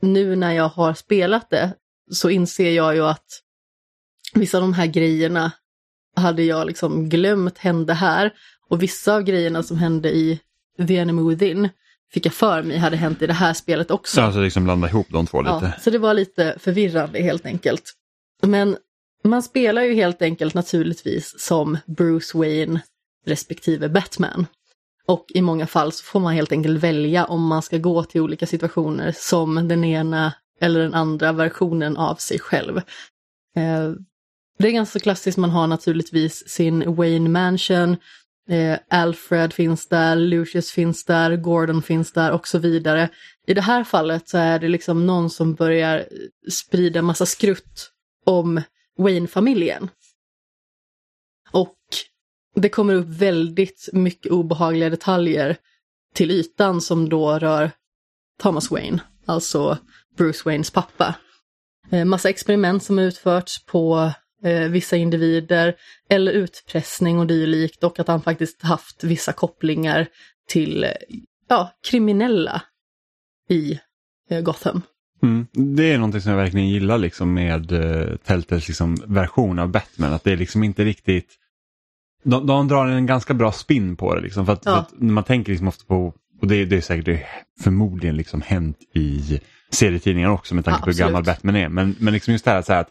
nu 0.05 0.37
när 0.37 0.53
jag 0.53 0.69
har 0.69 0.95
spelat 0.95 1.51
det 1.51 1.75
så 2.11 2.31
inser 2.31 2.71
jag 2.71 2.95
ju 2.95 3.05
att 3.05 3.41
vissa 4.35 4.59
av 4.59 4.63
de 4.63 4.73
här 4.73 4.87
grejerna 4.87 5.53
hade 6.17 6.43
jag 6.43 6.67
liksom 6.67 7.09
glömt 7.09 7.59
hände 7.59 7.95
här. 7.95 8.33
Och 8.69 8.83
vissa 8.83 9.15
av 9.15 9.23
grejerna 9.23 9.63
som 9.63 9.79
hände 9.79 10.11
i 10.11 10.41
The 10.89 10.97
Enemy 10.99 11.31
Within 11.31 11.69
fick 12.13 12.27
jag 12.27 12.35
för 12.35 12.63
mig 12.63 12.79
hade 12.79 12.97
hänt 12.97 13.23
i 13.23 13.27
det 13.27 13.33
här 13.33 13.55
spelet 13.55 13.91
också. 13.91 14.15
Så 14.15 14.23
alltså 14.23 14.41
liksom 14.41 14.65
blanda 14.65 14.89
ihop 14.89 15.07
de 15.11 15.27
två 15.27 15.43
lite. 15.43 15.59
Ja, 15.63 15.73
så 15.81 15.91
det 15.91 15.99
var 15.99 16.15
lite 16.15 16.57
förvirrande 16.59 17.23
helt 17.23 17.47
enkelt. 17.47 17.93
Men 18.43 18.77
man 19.25 19.43
spelar 19.43 19.83
ju 19.83 19.95
helt 19.95 20.23
enkelt 20.23 20.55
naturligtvis 20.55 21.35
som 21.39 21.79
Bruce 21.87 22.39
Wayne 22.39 22.81
respektive 23.27 23.89
Batman. 23.89 24.47
Och 25.07 25.27
i 25.29 25.43
många 25.43 25.67
fall 25.67 25.93
så 25.93 26.05
får 26.05 26.21
man 26.21 26.35
helt 26.35 26.53
enkelt 26.53 26.83
välja 26.83 27.25
om 27.25 27.47
man 27.47 27.63
ska 27.63 27.79
gå 27.79 28.05
till 28.05 28.21
olika 28.21 28.47
situationer 28.47 29.15
som 29.17 29.69
den 29.69 29.85
ena 29.85 30.33
eller 30.61 30.81
den 30.81 30.95
andra 30.95 31.33
versionen 31.33 31.97
av 31.97 32.15
sig 32.15 32.39
själv. 32.39 32.77
Eh, 33.57 33.93
det 34.59 34.69
är 34.69 34.73
ganska 34.73 34.99
klassiskt, 34.99 35.39
man 35.39 35.51
har 35.51 35.67
naturligtvis 35.67 36.49
sin 36.49 36.95
Wayne 36.95 37.29
Mansion, 37.29 37.97
eh, 38.49 38.79
Alfred 38.91 39.53
finns 39.53 39.89
där, 39.89 40.17
Lucius 40.17 40.71
finns 40.71 41.05
där, 41.05 41.37
Gordon 41.37 41.83
finns 41.83 42.13
där 42.13 42.33
och 42.33 42.49
så 42.49 42.59
vidare. 42.59 43.09
I 43.47 43.55
det 43.55 43.61
här 43.61 43.85
fallet 43.85 44.29
så 44.29 44.39
är 44.39 44.59
det 44.59 44.69
liksom 44.69 45.07
någon 45.07 45.31
som 45.31 45.55
börjar 45.55 46.05
sprida 46.51 47.03
massa 47.03 47.27
skrutt 47.27 47.91
om 48.27 48.63
Wayne-familjen. 48.99 49.89
Det 52.55 52.69
kommer 52.69 52.95
upp 52.95 53.09
väldigt 53.09 53.89
mycket 53.93 54.33
obehagliga 54.33 54.91
detaljer 54.91 55.57
till 56.15 56.31
ytan 56.31 56.81
som 56.81 57.09
då 57.09 57.39
rör 57.39 57.71
Thomas 58.43 58.71
Wayne, 58.71 58.99
alltså 59.27 59.79
Bruce 60.17 60.43
Waynes 60.45 60.71
pappa. 60.71 61.15
Eh, 61.91 62.05
massa 62.05 62.29
experiment 62.29 62.83
som 62.83 62.99
utförts 62.99 63.65
på 63.67 64.13
eh, 64.45 64.69
vissa 64.69 64.97
individer 64.97 65.75
eller 66.09 66.33
utpressning 66.33 67.19
och 67.19 67.27
dylikt 67.27 67.85
och 67.85 68.01
att 68.01 68.09
han 68.09 68.23
faktiskt 68.23 68.63
haft 68.63 69.05
vissa 69.05 69.33
kopplingar 69.33 70.07
till 70.49 70.85
eh, 70.85 70.91
ja, 71.49 71.73
kriminella 71.91 72.63
i 73.49 73.79
Gotham. 74.43 74.83
Mm. 75.23 75.47
Det 75.77 75.93
är 75.93 75.99
någonting 75.99 76.21
som 76.21 76.31
jag 76.31 76.39
verkligen 76.39 76.69
gillar 76.69 76.99
liksom 76.99 77.35
med 77.35 77.73
uh, 77.73 78.17
Telltales 78.17 78.69
liksom, 78.69 78.97
version 79.07 79.59
av 79.59 79.69
Batman. 79.69 80.13
Att 80.13 80.25
det 80.25 80.33
är 80.33 80.37
liksom 80.37 80.65
inte 80.65 80.85
riktigt... 80.85 81.39
De, 82.25 82.47
de 82.47 82.69
drar 82.69 82.87
en 82.87 83.07
ganska 83.07 83.35
bra 83.35 83.53
spin 83.53 83.97
på 83.97 84.15
det. 84.15 84.21
Liksom, 84.21 84.47
för, 84.47 84.53
att, 84.53 84.63
Ja. 84.65 84.73
för 84.73 84.79
att 84.79 85.01
man 85.03 85.25
tänker 85.25 85.53
liksom 85.53 85.69
ofta 85.69 85.85
på, 85.85 86.13
och 86.41 86.47
det, 86.49 86.65
det 86.65 86.77
är 86.77 86.81
säkert 86.81 87.05
det 87.05 87.13
är 87.13 87.27
förmodligen 87.63 88.17
liksom 88.17 88.43
hänt 88.43 88.77
i 88.95 89.41
serietidningar 89.71 90.31
också 90.31 90.55
med 90.55 90.65
tanke 90.65 90.79
Ja, 90.81 90.85
på 90.85 90.91
hur 90.91 90.99
gammal. 90.99 91.25
Batman 91.25 91.57
är. 91.57 91.69
Men, 91.69 91.97
men 91.99 92.13
liksom 92.15 92.33
just 92.33 92.45
det 92.45 92.51
här, 92.51 92.63
så 92.63 92.73
här 92.73 92.81
att 92.81 92.89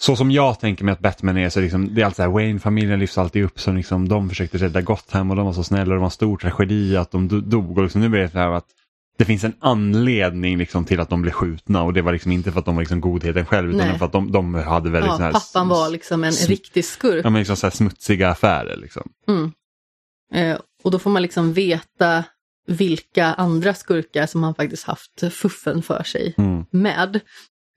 så 0.00 0.16
som 0.16 0.30
jag 0.30 0.60
tänker 0.60 0.84
mig 0.84 0.92
att 0.92 1.00
Batman 1.00 1.36
är 1.36 1.48
så 1.48 1.60
liksom, 1.60 1.94
det 1.94 2.00
är 2.00 2.04
alltid 2.04 2.16
så 2.16 2.22
här, 2.22 2.28
Wayne-familjen 2.30 2.98
lyfts 3.00 3.18
alltid 3.18 3.44
upp 3.44 3.60
som 3.60 3.76
liksom, 3.76 4.08
de 4.08 4.28
försökte 4.28 4.58
rädda 4.58 4.80
Gotham 4.80 5.30
och 5.30 5.36
de 5.36 5.46
var 5.46 5.52
så 5.52 5.64
snälla 5.64 5.82
och 5.90 5.94
det 5.94 5.98
var 5.98 6.04
en 6.04 6.10
stor 6.10 6.36
tragedi 6.36 6.96
att 6.96 7.10
de 7.10 7.50
dog 7.50 7.78
och 7.78 7.82
liksom, 7.84 8.00
nu 8.00 8.08
blir 8.08 8.20
det 8.20 8.30
så 8.30 8.38
här 8.38 8.50
att 8.50 8.66
det 9.20 9.24
finns 9.24 9.44
en 9.44 9.54
anledning 9.60 10.58
liksom 10.58 10.84
till 10.84 11.00
att 11.00 11.08
de 11.08 11.22
blev 11.22 11.32
skjutna 11.32 11.82
och 11.82 11.92
det 11.92 12.02
var 12.02 12.12
liksom 12.12 12.32
inte 12.32 12.52
för 12.52 12.58
att 12.58 12.64
de 12.64 12.74
var 12.74 12.82
liksom 12.82 13.00
godheten 13.00 13.46
själv 13.46 13.68
utan 13.74 13.88
Nej. 13.88 13.98
för 13.98 14.06
att 14.06 14.12
de, 14.12 14.32
de 14.32 14.54
hade 14.54 14.90
väldigt 14.90 15.10
Ja, 15.10 15.16
här, 15.16 15.32
pappan 15.32 15.68
var 15.68 15.90
liksom 15.90 16.24
en 16.24 16.32
riktig 16.32 16.84
skurk. 16.84 17.24
ja, 17.24 17.30
men 17.30 17.38
liksom 17.40 17.56
så 17.56 17.70
smutsiga 17.70 18.28
affärer. 18.30 18.76
Liksom. 18.76 19.10
Mm. 19.28 19.52
Eh, 20.34 20.58
och 20.82 20.90
då 20.90 20.98
får 20.98 21.10
man 21.10 21.22
liksom 21.22 21.52
veta 21.52 22.24
vilka 22.66 23.24
andra 23.26 23.74
skurkar 23.74 24.26
som 24.26 24.42
han 24.42 24.54
faktiskt 24.54 24.84
haft 24.84 25.32
fuffen 25.32 25.82
för 25.82 26.02
sig 26.02 26.34
Mm. 26.38 26.64
med. 26.70 27.20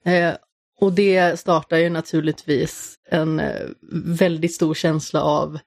Eh, 0.06 0.34
och 0.80 0.92
det 0.92 1.40
startar 1.40 1.76
ju 1.76 1.90
naturligtvis 1.90 2.94
en 3.10 3.40
eh, 3.40 3.66
väldigt 4.04 4.54
stor 4.54 4.74
känsla 4.74 5.22
av 5.22 5.58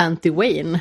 anti-Wayne 0.00 0.78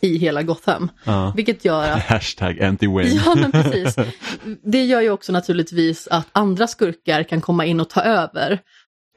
i 0.00 0.18
hela 0.18 0.42
Gotham. 0.42 0.90
Ja. 1.04 1.32
Vilket 1.36 1.64
gör 1.64 1.90
att 1.90 2.02
Hashtag 2.08 2.58
anti-Wayne. 2.58 3.22
Ja, 3.24 3.34
men 3.34 3.52
precis. 3.52 3.96
Det 4.62 4.84
gör 4.84 5.00
ju 5.00 5.10
också 5.10 5.32
naturligtvis 5.32 6.08
att 6.08 6.26
andra 6.32 6.66
skurkar 6.66 7.22
kan 7.22 7.40
komma 7.40 7.64
in 7.64 7.80
och 7.80 7.90
ta 7.90 8.00
över 8.00 8.58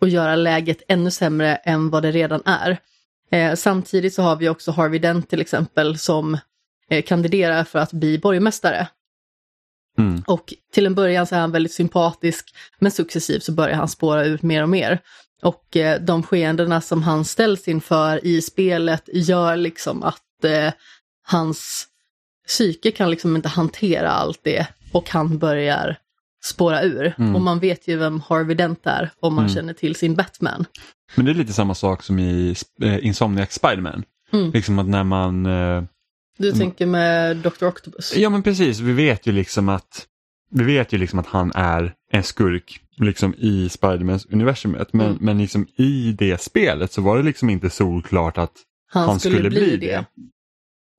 och 0.01 0.09
göra 0.09 0.35
läget 0.35 0.81
ännu 0.87 1.11
sämre 1.11 1.55
än 1.55 1.89
vad 1.89 2.03
det 2.03 2.11
redan 2.11 2.41
är. 2.45 2.77
Eh, 3.31 3.55
samtidigt 3.55 4.13
så 4.13 4.21
har 4.21 4.35
vi 4.35 4.49
också 4.49 4.71
Harvey 4.71 4.99
Dent 4.99 5.29
till 5.29 5.41
exempel 5.41 5.97
som 5.97 6.37
eh, 6.89 7.03
kandiderar 7.03 7.63
för 7.63 7.79
att 7.79 7.93
bli 7.93 8.19
borgmästare. 8.19 8.87
Mm. 9.97 10.23
Och 10.27 10.53
till 10.73 10.85
en 10.85 10.95
början 10.95 11.27
så 11.27 11.35
är 11.35 11.39
han 11.39 11.51
väldigt 11.51 11.73
sympatisk, 11.73 12.55
men 12.79 12.91
successivt 12.91 13.43
så 13.43 13.51
börjar 13.51 13.75
han 13.75 13.87
spåra 13.87 14.25
ut 14.25 14.41
mer 14.41 14.63
och 14.63 14.69
mer. 14.69 14.99
Och 15.41 15.77
eh, 15.77 16.01
de 16.01 16.23
skeendena 16.23 16.81
som 16.81 17.03
han 17.03 17.25
ställs 17.25 17.67
inför 17.67 18.25
i 18.25 18.41
spelet 18.41 19.09
gör 19.13 19.55
liksom 19.55 20.03
att 20.03 20.21
eh, 20.43 20.73
hans 21.27 21.87
psyke 22.47 22.91
kan 22.91 23.09
liksom 23.11 23.35
inte 23.35 23.49
hantera 23.49 24.09
allt 24.11 24.39
det 24.43 24.67
och 24.91 25.09
han 25.09 25.37
börjar 25.37 25.97
spåra 26.45 26.81
ur. 26.83 27.13
Mm. 27.17 27.35
Och 27.35 27.41
man 27.41 27.59
vet 27.59 27.87
ju 27.87 27.97
vem 27.97 28.21
Harvey 28.29 28.55
Dent 28.55 28.87
är 28.87 29.09
om 29.19 29.33
man 29.35 29.43
Mm. 29.45 29.55
känner 29.55 29.73
till 29.73 29.95
sin 29.95 30.15
Batman. 30.15 30.65
Men 31.15 31.25
det 31.25 31.31
är 31.31 31.35
lite 31.35 31.53
samma 31.53 31.75
sak 31.75 32.03
som 32.03 32.19
i 32.19 32.55
eh, 32.81 33.05
Insomniac 33.05 33.51
Spiderman. 33.53 34.03
Mm. 34.33 34.51
Liksom 34.51 34.79
att 34.79 34.87
när 34.87 35.03
man... 35.03 35.45
Eh, 35.45 35.83
Du 36.37 36.51
tänker 36.51 36.85
med 36.85 37.37
Dr. 37.37 37.65
Octopus? 37.65 38.15
ja 38.15 38.29
men 38.29 38.43
precis, 38.43 38.79
vi 38.79 38.93
vet 38.93 39.27
ju 39.27 39.31
liksom 39.31 39.69
att 39.69 40.05
vi 40.51 40.63
vet 40.63 40.93
ju 40.93 40.97
liksom 40.97 41.19
att 41.19 41.27
han 41.27 41.51
är 41.55 41.93
en 42.11 42.23
skurk 42.23 42.79
liksom 42.97 43.33
i 43.37 43.69
Spidermans 43.69 44.25
universumet. 44.25 44.93
Men, 44.93 45.05
Mm. 45.07 45.17
men 45.21 45.37
liksom 45.37 45.67
i 45.77 46.15
det 46.19 46.41
spelet 46.41 46.91
så 46.91 47.01
var 47.01 47.17
det 47.17 47.23
liksom 47.23 47.49
inte 47.49 47.69
solklart 47.69 48.37
att 48.37 48.51
han, 48.91 49.19
skulle, 49.19 49.49
bli 49.49 49.77
det. 49.77 50.05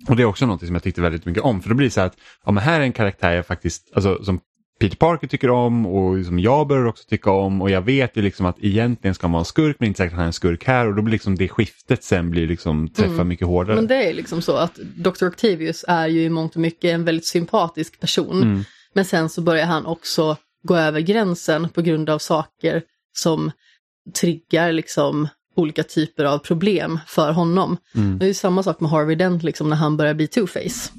Och 0.08 0.16
det 0.16 0.22
är 0.22 0.26
också 0.26 0.46
något 0.46 0.60
som 0.66 0.74
jag 0.74 0.82
tyckte 0.82 1.00
väldigt 1.00 1.24
mycket 1.26 1.42
om. 1.42 1.62
För 1.62 1.68
då 1.68 1.74
blir 1.74 1.86
det 1.86 1.90
så 1.90 2.00
här 2.00 2.06
att 2.06 2.16
ja, 2.44 2.52
men 2.52 2.62
här 2.62 2.80
är 2.80 2.84
en 2.84 2.92
karaktär 2.92 3.32
jag 3.32 3.46
faktiskt, 3.46 3.92
alltså, 3.94 4.24
som 4.24 4.40
Peter 4.80 4.96
Parker 4.96 5.26
tycker 5.26 5.50
om 5.50 5.86
och 5.86 6.26
som 6.26 6.38
jag 6.38 6.66
bör 6.66 6.86
också 6.86 7.04
tycka 7.08 7.30
om. 7.30 7.62
Och 7.62 7.70
jag 7.70 7.82
vet 7.82 8.16
ju 8.16 8.22
liksom 8.22 8.46
att 8.46 8.56
egentligen 8.60 9.14
ska 9.14 9.28
man 9.28 9.32
vara 9.32 9.44
skurk 9.44 9.76
men 9.78 9.86
inte 9.86 9.98
säkert 9.98 10.12
att 10.12 10.16
han 10.16 10.22
är 10.22 10.26
en 10.26 10.32
skurk 10.32 10.64
här. 10.64 10.86
Och 10.86 10.94
då 10.94 11.02
blir 11.02 11.12
liksom 11.12 11.36
det 11.36 11.48
skiftet 11.48 12.04
sen 12.04 12.30
blir 12.30 12.46
liksom 12.46 12.88
träffa 12.88 13.12
Mm. 13.12 13.28
mycket 13.28 13.46
hårdare. 13.46 13.76
Men 13.76 13.86
det 13.86 14.08
är 14.10 14.14
liksom 14.14 14.42
så 14.42 14.56
att 14.56 14.74
Dr. 14.96 15.26
Octavius 15.26 15.84
är 15.88 16.06
ju 16.06 16.22
i 16.22 16.30
mångt 16.30 16.54
och 16.54 16.60
mycket 16.60 16.94
en 16.94 17.04
väldigt 17.04 17.26
sympatisk 17.26 18.00
person. 18.00 18.42
Mm. 18.42 18.64
Men 18.92 19.04
sen 19.04 19.28
så 19.28 19.42
börjar 19.42 19.66
han 19.66 19.86
också 19.86 20.36
gå 20.62 20.76
över 20.76 21.00
gränsen 21.00 21.68
på 21.68 21.82
grund 21.82 22.10
av 22.10 22.18
saker 22.18 22.82
som 23.16 23.50
triggar 24.20 24.72
liksom 24.72 25.28
olika 25.54 25.82
typer 25.82 26.24
av 26.24 26.38
problem 26.38 27.00
för 27.06 27.32
honom. 27.32 27.76
Mm. 27.94 28.18
Det 28.18 28.26
är 28.26 28.34
samma 28.34 28.62
sak 28.62 28.80
med 28.80 28.90
Harvey 28.90 29.16
Dent 29.16 29.42
liksom 29.42 29.70
när 29.70 29.76
han 29.76 29.96
börjar 29.96 30.14
bli 30.14 30.26
Two-Face. 30.26 30.90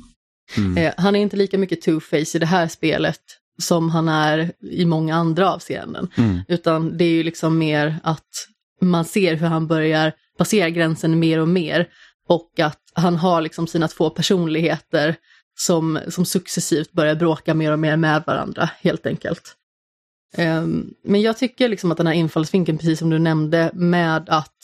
Mm. 0.58 0.78
Eh, 0.78 0.94
han 0.98 1.16
är 1.16 1.20
inte 1.20 1.38
lika 1.38 1.58
mycket 1.58 1.86
Two-Face 1.86 2.36
i 2.36 2.40
det 2.40 2.46
här 2.46 2.68
spelet 2.68 3.22
som 3.62 3.90
han 3.90 4.10
är 4.10 4.52
i 4.62 4.86
många 4.86 5.16
andra 5.16 5.54
avseenden. 5.54 6.08
Mm. 6.16 6.40
Utan 6.48 6.98
det 6.98 7.06
är 7.06 7.10
ju 7.12 7.24
liksom 7.24 7.58
mer 7.58 8.00
att 8.04 8.48
man 8.82 9.06
ser 9.06 9.36
hur 9.36 9.48
han 9.48 9.68
börjar 9.68 10.14
passera 10.38 10.70
gränsen 10.70 11.20
mer 11.20 11.40
och 11.40 11.48
mer. 11.48 11.88
Och 12.28 12.60
att 12.60 12.80
han 12.94 13.16
har 13.16 13.42
liksom 13.42 13.68
sina 13.68 13.88
två 13.88 14.10
personligheter 14.10 15.16
som, 15.58 16.00
som 16.10 16.26
successivt 16.26 16.92
börjar 16.92 17.16
bråka 17.16 17.54
mer 17.54 17.72
och 17.72 17.80
mer 17.80 17.98
med 17.98 18.24
varandra 18.28 18.70
helt 18.82 19.06
enkelt. 19.06 19.56
Ehm, 20.34 20.94
men 21.04 21.22
jag 21.22 21.38
tycker 21.38 21.70
liksom 21.70 21.92
att 21.92 21.98
den 21.98 22.08
här 22.08 22.14
infallsvinkeln, 22.14 22.78
precis 22.78 23.00
som 23.00 23.10
du 23.10 23.20
nämnde, 23.20 23.72
med 23.74 24.30
att 24.30 24.58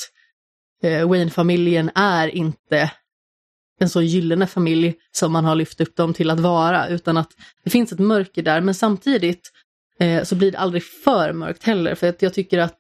uh, 0.86 1.08
Wayne-familjen 1.08 1.92
är 1.96 2.28
inte 2.28 2.92
en 3.80 3.90
så 3.90 4.02
gyllene 4.02 4.48
familj 4.48 4.96
som 5.12 5.32
man 5.32 5.46
har 5.46 5.56
lyft 5.56 5.82
upp 5.82 5.96
dem 5.96 6.14
till 6.14 6.30
att 6.30 6.40
vara, 6.40 6.88
utan 6.88 7.18
att 7.18 7.32
det 7.64 7.70
finns 7.70 7.92
ett 7.92 8.00
mörker 8.00 8.44
där, 8.44 8.62
men 8.62 8.76
samtidigt 8.76 9.52
eh, 10.00 10.24
så 10.24 10.36
blir 10.36 10.52
det 10.52 10.58
aldrig 10.58 10.84
för 10.84 11.34
mörkt 11.34 11.64
heller, 11.64 11.96
för 11.96 12.10
att 12.10 12.22
jag 12.22 12.34
tycker 12.34 12.60
att 12.60 12.78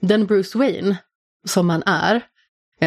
den 0.00 0.26
Bruce 0.26 0.58
Wayne 0.58 0.96
som 1.46 1.70
han 1.70 1.82
är, 1.86 2.22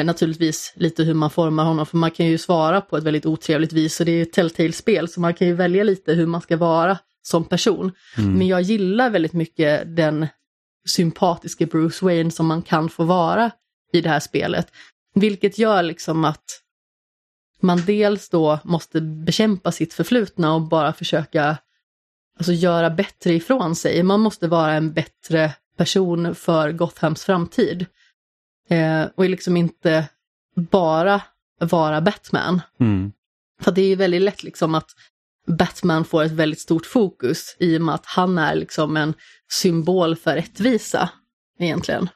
naturligtvis 0.04 0.74
lite 0.76 1.04
hur 1.04 1.14
man 1.14 1.30
formar 1.30 1.64
honom, 1.64 1.86
för 1.86 1.98
man 1.98 2.12
kan 2.12 2.26
ju 2.26 2.38
svara 2.38 2.82
på 2.82 2.98
ett 2.98 3.04
väldigt 3.04 3.26
otrevligt 3.26 3.74
vis, 3.74 4.00
och 4.00 4.06
det 4.06 4.12
är 4.12 4.16
ju 4.16 4.22
ett 4.22 4.34
Telltale-spel, 4.34 5.08
så 5.08 5.22
man 5.22 5.34
kan 5.34 5.48
ju 5.48 5.54
välja 5.54 5.84
lite 5.84 6.14
hur 6.14 6.26
man 6.26 6.42
ska 6.42 6.58
vara 6.58 6.98
som 7.24 7.46
person. 7.46 7.92
Mm. 8.18 8.34
Men 8.34 8.48
jag 8.48 8.62
gillar 8.62 9.10
väldigt 9.10 9.34
mycket 9.34 9.96
den 9.96 10.28
sympatiska 10.86 11.66
Bruce 11.66 12.06
Wayne 12.06 12.32
som 12.32 12.48
man 12.48 12.62
kan 12.62 12.90
få 12.90 13.04
vara 13.04 13.52
i 13.94 14.02
det 14.02 14.10
här 14.10 14.20
spelet. 14.20 14.68
Vilket 15.16 15.58
gör 15.58 15.84
liksom 15.84 16.26
att 16.26 16.64
man 17.60 17.82
dels 17.86 18.30
då 18.30 18.60
måste 18.64 19.02
bekämpa 19.02 19.72
sitt 19.72 19.94
förflutna 19.94 20.54
och 20.54 20.62
bara 20.62 20.94
försöka 20.94 21.58
alltså, 22.38 22.52
göra 22.52 22.90
bättre 22.90 23.34
ifrån 23.34 23.76
sig. 23.76 24.04
Man 24.04 24.20
måste 24.20 24.48
vara 24.48 24.74
en 24.74 24.94
bättre 24.94 25.54
person 25.78 26.36
för 26.36 26.72
Gothams 26.72 27.24
framtid. 27.24 27.86
Eh, 28.70 29.06
och 29.16 29.30
liksom 29.30 29.58
inte 29.58 30.06
bara 30.56 31.22
vara 31.60 32.02
Batman. 32.02 32.62
Mm. 32.80 33.12
För 33.62 33.72
det 33.72 33.82
är 33.82 33.88
ju 33.88 33.96
väldigt 33.96 34.22
lätt 34.22 34.44
liksom 34.44 34.76
att 34.76 34.90
Batman 35.48 36.06
får 36.06 36.24
ett 36.24 36.32
väldigt 36.32 36.60
stort 36.60 36.86
fokus 36.86 37.56
i 37.60 37.78
och 37.78 37.82
med 37.82 37.96
att 37.96 38.06
han 38.06 38.38
är 38.38 38.56
liksom 38.56 38.98
en 38.98 39.14
symbol 39.52 40.16
för 40.16 40.36
rättvisa 40.36 41.10
egentligen. 41.60 42.10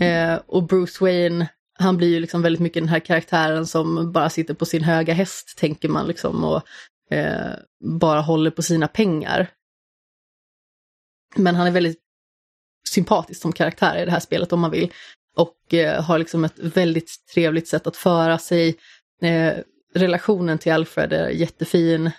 Eh, 0.00 0.34
och 0.46 0.62
Bruce 0.62 1.04
Wayne, 1.04 1.48
han 1.78 1.96
blir 1.96 2.08
ju 2.08 2.20
liksom 2.20 2.42
väldigt 2.42 2.60
mycket 2.60 2.82
den 2.82 2.88
här 2.88 3.00
karaktären 3.00 3.66
som 3.66 4.12
bara 4.12 4.30
sitter 4.30 4.54
på 4.54 4.66
sin 4.66 4.84
höga 4.84 5.14
häst, 5.14 5.58
tänker 5.58 5.88
man 5.88 6.06
liksom, 6.06 6.44
och 6.44 6.62
eh, 7.10 7.52
bara 7.84 8.20
håller 8.20 8.50
på 8.50 8.62
sina 8.62 8.88
pengar. 8.88 9.50
Men 11.36 11.54
han 11.54 11.66
är 11.66 11.70
väldigt 11.70 12.00
sympatisk 12.88 13.40
som 13.40 13.52
karaktär 13.52 14.02
i 14.02 14.04
det 14.04 14.10
här 14.10 14.20
spelet 14.20 14.52
om 14.52 14.60
man 14.60 14.70
vill. 14.70 14.92
Och 15.36 15.74
eh, 15.74 16.02
har 16.02 16.18
liksom 16.18 16.44
ett 16.44 16.58
väldigt 16.58 17.10
trevligt 17.34 17.68
sätt 17.68 17.86
att 17.86 17.96
föra 17.96 18.38
sig. 18.38 18.76
Eh, 19.22 19.54
Relationen 19.94 20.58
till 20.58 20.72
Alfred 20.72 21.12
är 21.12 21.28
jättefin. 21.28 22.10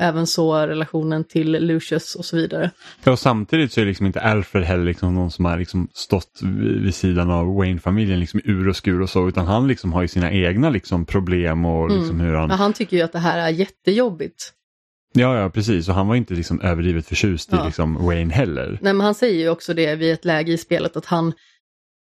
Även 0.00 0.26
så 0.26 0.66
relationen 0.66 1.24
till 1.24 1.52
Lucius 1.52 2.14
och 2.14 2.24
så 2.24 2.36
vidare. 2.36 2.70
Ja, 3.04 3.12
och 3.12 3.18
samtidigt 3.18 3.72
så 3.72 3.80
är 3.80 3.84
liksom 3.84 4.06
inte 4.06 4.20
Alfred 4.20 4.64
heller 4.64 4.84
liksom 4.84 5.14
någon 5.14 5.30
som 5.30 5.44
har 5.44 5.58
liksom 5.58 5.88
stått 5.92 6.40
vid 6.82 6.94
sidan 6.94 7.30
av 7.30 7.54
Wayne-familjen 7.54 8.20
liksom 8.20 8.40
i 8.40 8.42
ur 8.44 8.68
och 8.68 8.76
skur 8.76 9.00
och 9.00 9.10
så 9.10 9.28
utan 9.28 9.46
han 9.46 9.68
liksom 9.68 9.92
har 9.92 10.02
ju 10.02 10.08
sina 10.08 10.32
egna 10.32 10.70
liksom 10.70 11.04
problem 11.04 11.64
och 11.64 11.90
liksom 11.90 12.20
hur 12.20 12.34
han... 12.34 12.44
Mm. 12.44 12.50
Ja, 12.50 12.56
han 12.56 12.72
tycker 12.72 12.96
ju 12.96 13.02
att 13.02 13.12
det 13.12 13.18
här 13.18 13.38
är 13.38 13.48
jättejobbigt. 13.48 14.52
Ja, 15.14 15.38
ja 15.38 15.50
precis 15.50 15.88
och 15.88 15.94
han 15.94 16.08
var 16.08 16.14
inte 16.14 16.34
liksom 16.34 16.60
överdrivet 16.60 17.06
förtjust 17.06 17.52
i 17.52 17.56
Ja. 17.56 17.66
liksom 17.66 18.06
Wayne 18.06 18.34
heller. 18.34 18.78
Nej, 18.82 18.92
men 18.92 19.00
han 19.00 19.14
säger 19.14 19.38
ju 19.38 19.48
också 19.48 19.74
det 19.74 19.94
vid 19.94 20.12
ett 20.12 20.24
läge 20.24 20.52
i 20.52 20.58
spelet 20.58 20.96
att 20.96 21.06
han 21.06 21.32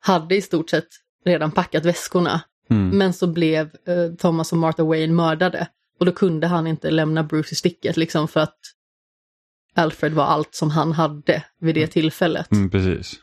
hade 0.01 0.37
i 0.37 0.43
stort 0.43 0.71
sett 0.71 0.89
redan 1.25 1.51
packat 1.51 1.85
väskorna. 1.85 2.41
Mm. 2.71 2.99
Men 2.99 3.13
så 3.13 3.27
blev 3.27 3.71
eh, 3.87 4.15
Thomas 4.19 4.53
och 4.53 4.59
Martha 4.59 4.85
Wayne 4.85 5.13
mördade. 5.13 5.69
Och 6.01 6.07
då 6.07 6.13
kunde 6.13 6.47
han 6.47 6.67
inte 6.67 6.91
lämna 6.91 7.23
Bruce 7.23 7.53
i 7.53 7.55
sticket 7.55 7.97
liksom 7.97 8.29
för 8.29 8.41
att 8.41 8.59
Alfred 9.75 10.13
var 10.13 10.25
allt 10.25 10.55
som 10.55 10.71
han 10.71 10.93
hade 10.93 11.43
vid 11.61 11.75
det 11.75 11.87
tillfället. 11.87 12.53
Mm, 12.53 12.71
precis. 12.71 13.15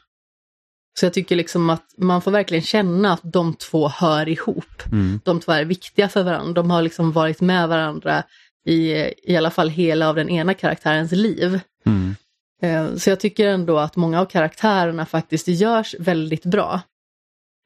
Så 0.99 1.05
jag 1.05 1.13
tycker 1.13 1.35
liksom 1.35 1.69
att 1.69 1.85
man 1.97 2.21
får 2.21 2.31
verkligen 2.31 2.63
känna 2.63 3.13
att 3.13 3.21
de 3.23 3.53
två 3.53 3.87
hör 3.87 4.29
ihop. 4.29 4.83
Mm. 4.91 5.19
De 5.23 5.39
två 5.39 5.51
är 5.51 5.65
viktiga 5.65 6.09
för 6.09 6.23
varandra. 6.23 6.53
De 6.53 6.71
har 6.71 6.81
liksom 6.81 7.11
varit 7.11 7.41
med 7.41 7.69
varandra 7.69 8.23
i 8.65 8.91
i 9.31 9.35
alla 9.37 9.51
fall 9.51 9.69
hela 9.69 10.09
av 10.09 10.15
den 10.15 10.29
ena 10.29 10.53
karaktärens 10.53 11.11
liv. 11.11 11.59
Mm. 11.85 12.15
Eh, 12.61 12.95
Så 12.95 13.09
jag 13.09 13.19
tycker 13.19 13.47
ändå 13.47 13.77
att 13.77 13.95
många 13.95 14.21
av 14.21 14.25
karaktärerna 14.25 15.05
faktiskt 15.05 15.47
görs 15.47 15.95
väldigt 15.99 16.45
bra. 16.45 16.81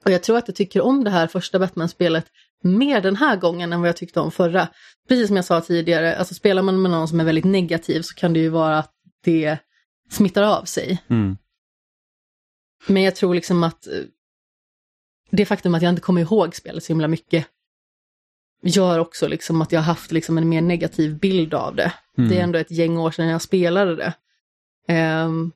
Och 0.06 0.12
jag 0.12 0.24
tror 0.24 0.38
att 0.38 0.48
jag 0.48 0.56
tycker 0.56 0.82
om 0.82 1.04
det 1.04 1.10
här 1.10 1.28
första 1.28 1.60
Batman-spelet 1.60 2.26
mer 2.64 3.02
den 3.02 3.16
här 3.16 3.36
gången 3.36 3.74
än 3.74 3.82
vad 3.82 3.89
jag 3.89 3.98
tyckte 3.98 4.20
om 4.20 4.32
förra. 4.32 4.68
Precis 5.08 5.28
som 5.28 5.36
jag 5.36 5.45
sa 5.45 5.62
tidigare, 5.62 6.16
alltså 6.16 6.34
spelar 6.34 6.62
man 6.62 6.82
med 6.82 6.91
någon 6.91 7.08
som 7.08 7.20
är 7.20 7.24
väldigt 7.24 7.45
negativ 7.45 8.02
så 8.02 8.16
kan 8.16 8.34
det 8.34 8.39
ju 8.39 8.50
vara 8.50 8.78
att 8.78 8.93
det 9.24 9.58
smittar 10.10 10.43
av 10.43 10.64
sig. 10.64 11.04
Mm. 11.10 11.38
Men 12.88 13.04
jag 13.04 13.16
tror 13.16 13.36
liksom 13.36 13.64
att 13.64 13.88
eh, 13.88 13.93
det 15.32 15.45
faktum 15.45 15.76
att 15.76 15.82
jag 15.82 15.89
inte 15.89 16.02
kommer 16.02 16.22
ihåg 16.22 16.56
spelet 16.56 16.84
så 16.84 16.88
himla 16.93 17.08
mycket 17.08 17.48
gör 18.64 19.00
också 19.00 19.28
liksom 19.28 19.62
att 19.62 19.72
jag 19.72 19.80
har 19.80 19.86
haft 19.86 20.12
liksom 20.12 20.38
en 20.38 20.50
mer 20.50 20.62
negativ 20.62 21.20
bild 21.20 21.54
av 21.54 21.76
det. 21.76 21.93
Mm. 22.18 22.30
Det 22.30 22.38
är 22.38 22.43
ändå 22.43 22.60
ett 22.60 22.72
gäng 22.72 22.98
år 22.98 23.12
sedan 23.12 23.28
jag 23.28 23.41
spelade 23.41 23.95
det. 23.95 24.14
Ehm, 24.88 25.52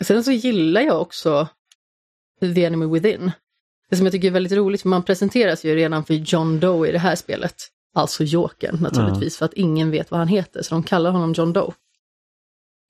sen 0.00 0.24
så 0.24 0.32
gillar 0.32 0.80
jag 0.80 1.00
också 1.00 1.48
The 2.40 2.64
Enemy 2.64 2.86
Within. 2.86 3.30
Det 3.90 3.96
som 3.96 4.06
jag 4.06 4.12
tycker 4.12 4.28
är 4.28 4.32
väldigt 4.32 4.52
roligt, 4.52 4.82
för 4.82 4.88
man 4.88 5.02
presenteras 5.02 5.64
ju 5.64 5.74
redan 5.74 6.04
för 6.04 6.14
John 6.14 6.60
Doe 6.60 6.88
i 6.88 6.92
det 6.92 6.98
här 6.98 7.14
spelet. 7.16 7.54
Alltså 7.94 8.24
Jokern 8.24 8.76
naturligtvis, 8.80 9.36
för 9.38 9.44
att 9.44 9.54
ingen 9.54 9.90
vet 9.90 10.10
vad 10.10 10.18
han 10.20 10.28
heter, 10.28 10.62
så 10.62 10.74
de 10.74 10.82
kallar 10.82 11.10
honom 11.10 11.32
John 11.32 11.52
Doe. 11.52 11.72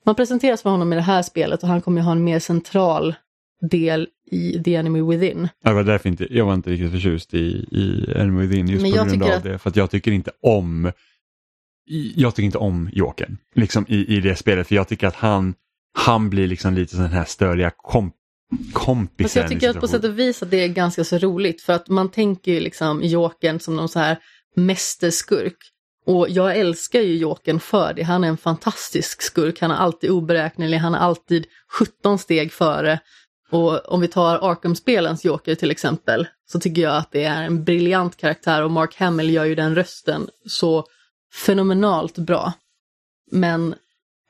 Man 0.06 0.14
presenteras 0.14 0.62
för 0.62 0.70
honom 0.70 0.92
i 0.92 0.96
det 0.96 1.02
här 1.02 1.22
spelet 1.22 1.62
och 1.62 1.68
han 1.68 1.80
kommer 1.80 2.00
ju 2.00 2.04
ha 2.04 2.12
en 2.12 2.24
mer 2.24 2.38
central 2.38 3.14
del 3.70 4.08
i 4.30 4.62
The 4.62 4.74
Enemy 4.74 5.02
Within. 5.02 5.48
Jag 5.64 5.74
var 5.74 5.84
därför 5.84 6.08
inte, 6.08 6.36
jag 6.36 6.44
var 6.46 6.54
inte 6.54 6.70
riktigt 6.70 6.90
förtjust 6.90 7.34
i, 7.34 7.38
i 7.70 8.12
Enemy 8.16 8.46
Within 8.46 8.68
just 8.68 8.82
Men 8.82 8.90
på 8.92 8.96
grund 9.04 9.22
av 9.22 9.30
att- 9.30 9.42
det. 9.42 9.58
För 9.58 9.70
att 9.70 9.76
jag 9.76 9.90
tycker 9.90 10.12
inte 10.12 10.30
om 10.42 10.92
jag 12.14 12.34
tycker 12.34 12.46
inte 12.46 12.58
om 12.58 12.90
Jokern 12.92 13.36
liksom 13.54 13.86
i, 13.88 14.16
i 14.16 14.20
det 14.20 14.36
spelet 14.36 14.68
för 14.68 14.74
jag 14.74 14.88
tycker 14.88 15.06
att 15.06 15.14
han, 15.14 15.54
han 15.98 16.30
blir 16.30 16.46
liksom 16.46 16.74
lite 16.74 16.96
sån 16.96 17.04
här 17.04 17.24
störiga 17.24 17.70
komp 17.76 18.14
kompisen. 18.72 19.24
Fast 19.24 19.36
jag 19.36 19.48
tycker 19.48 19.70
att 19.70 19.80
på 19.80 19.88
sätt 19.88 20.04
och 20.04 20.18
vis 20.18 20.42
att 20.42 20.50
det 20.50 20.64
är 20.64 20.68
ganska 20.68 21.04
så 21.04 21.18
roligt 21.18 21.62
för 21.62 21.72
att 21.72 21.88
man 21.88 22.10
tänker 22.10 22.52
ju 22.52 22.60
liksom 22.60 23.02
Jokern 23.02 23.60
som 23.60 23.76
någon 23.76 23.88
så 23.88 23.98
här 23.98 24.18
mästerskurk. 24.56 25.56
Och 26.06 26.26
jag 26.30 26.56
älskar 26.56 27.00
ju 27.00 27.16
Jokern 27.16 27.60
för 27.60 27.94
det. 27.94 28.02
Han 28.02 28.24
är 28.24 28.28
en 28.28 28.36
fantastisk 28.36 29.22
skurk. 29.22 29.60
Han 29.60 29.70
är 29.70 29.74
alltid 29.74 30.10
oberäknelig. 30.10 30.78
Han 30.78 30.94
är 30.94 30.98
alltid 30.98 31.46
17 31.78 32.18
steg 32.18 32.52
före. 32.52 33.00
Och 33.50 33.92
om 33.92 34.00
vi 34.00 34.08
tar 34.08 34.38
Arkham-spelens 34.38 35.24
Joker 35.24 35.54
till 35.54 35.70
exempel 35.70 36.26
så 36.46 36.60
tycker 36.60 36.82
jag 36.82 36.96
att 36.96 37.12
det 37.12 37.24
är 37.24 37.42
en 37.42 37.64
briljant 37.64 38.16
karaktär 38.16 38.62
och 38.62 38.70
Mark 38.70 38.96
Hamill 38.96 39.30
gör 39.30 39.44
ju 39.44 39.54
den 39.54 39.74
rösten 39.74 40.28
så 40.46 40.84
fenomenalt 41.46 42.18
bra. 42.18 42.52
Men 43.30 43.74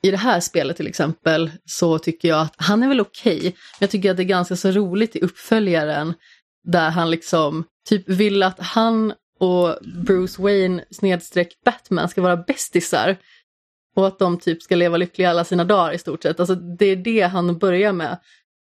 i 0.01 0.11
det 0.11 0.17
här 0.17 0.39
spelet 0.39 0.77
till 0.77 0.87
exempel 0.87 1.51
så 1.65 1.99
tycker 1.99 2.27
jag 2.27 2.41
att 2.41 2.53
han 2.57 2.83
är 2.83 2.87
väl 2.87 3.01
okej, 3.01 3.41
men 3.43 3.53
jag 3.79 3.89
tycker 3.89 4.11
att 4.11 4.17
det 4.17 4.23
är 4.23 4.25
ganska 4.25 4.55
så 4.55 4.71
roligt 4.71 5.15
i 5.15 5.19
uppföljaren 5.19 6.13
där 6.63 6.89
han 6.89 7.11
liksom 7.11 7.63
typ 7.89 8.09
vill 8.09 8.43
att 8.43 8.59
han 8.59 9.13
och 9.39 9.77
Bruce 10.05 10.41
Wayne 10.41 10.85
snedstreck 10.91 11.63
Batman 11.65 12.09
ska 12.09 12.21
vara 12.21 12.37
bästisar. 12.37 13.17
Och 13.95 14.07
att 14.07 14.19
de 14.19 14.39
typ 14.39 14.61
ska 14.61 14.75
leva 14.75 14.97
lyckliga 14.97 15.29
alla 15.29 15.43
sina 15.43 15.63
dagar 15.63 15.93
i 15.93 15.97
stort 15.97 16.23
sett. 16.23 16.39
Alltså 16.39 16.55
det 16.55 16.85
är 16.85 16.95
det 16.95 17.21
han 17.21 17.57
börjar 17.57 17.93
med. 17.93 18.19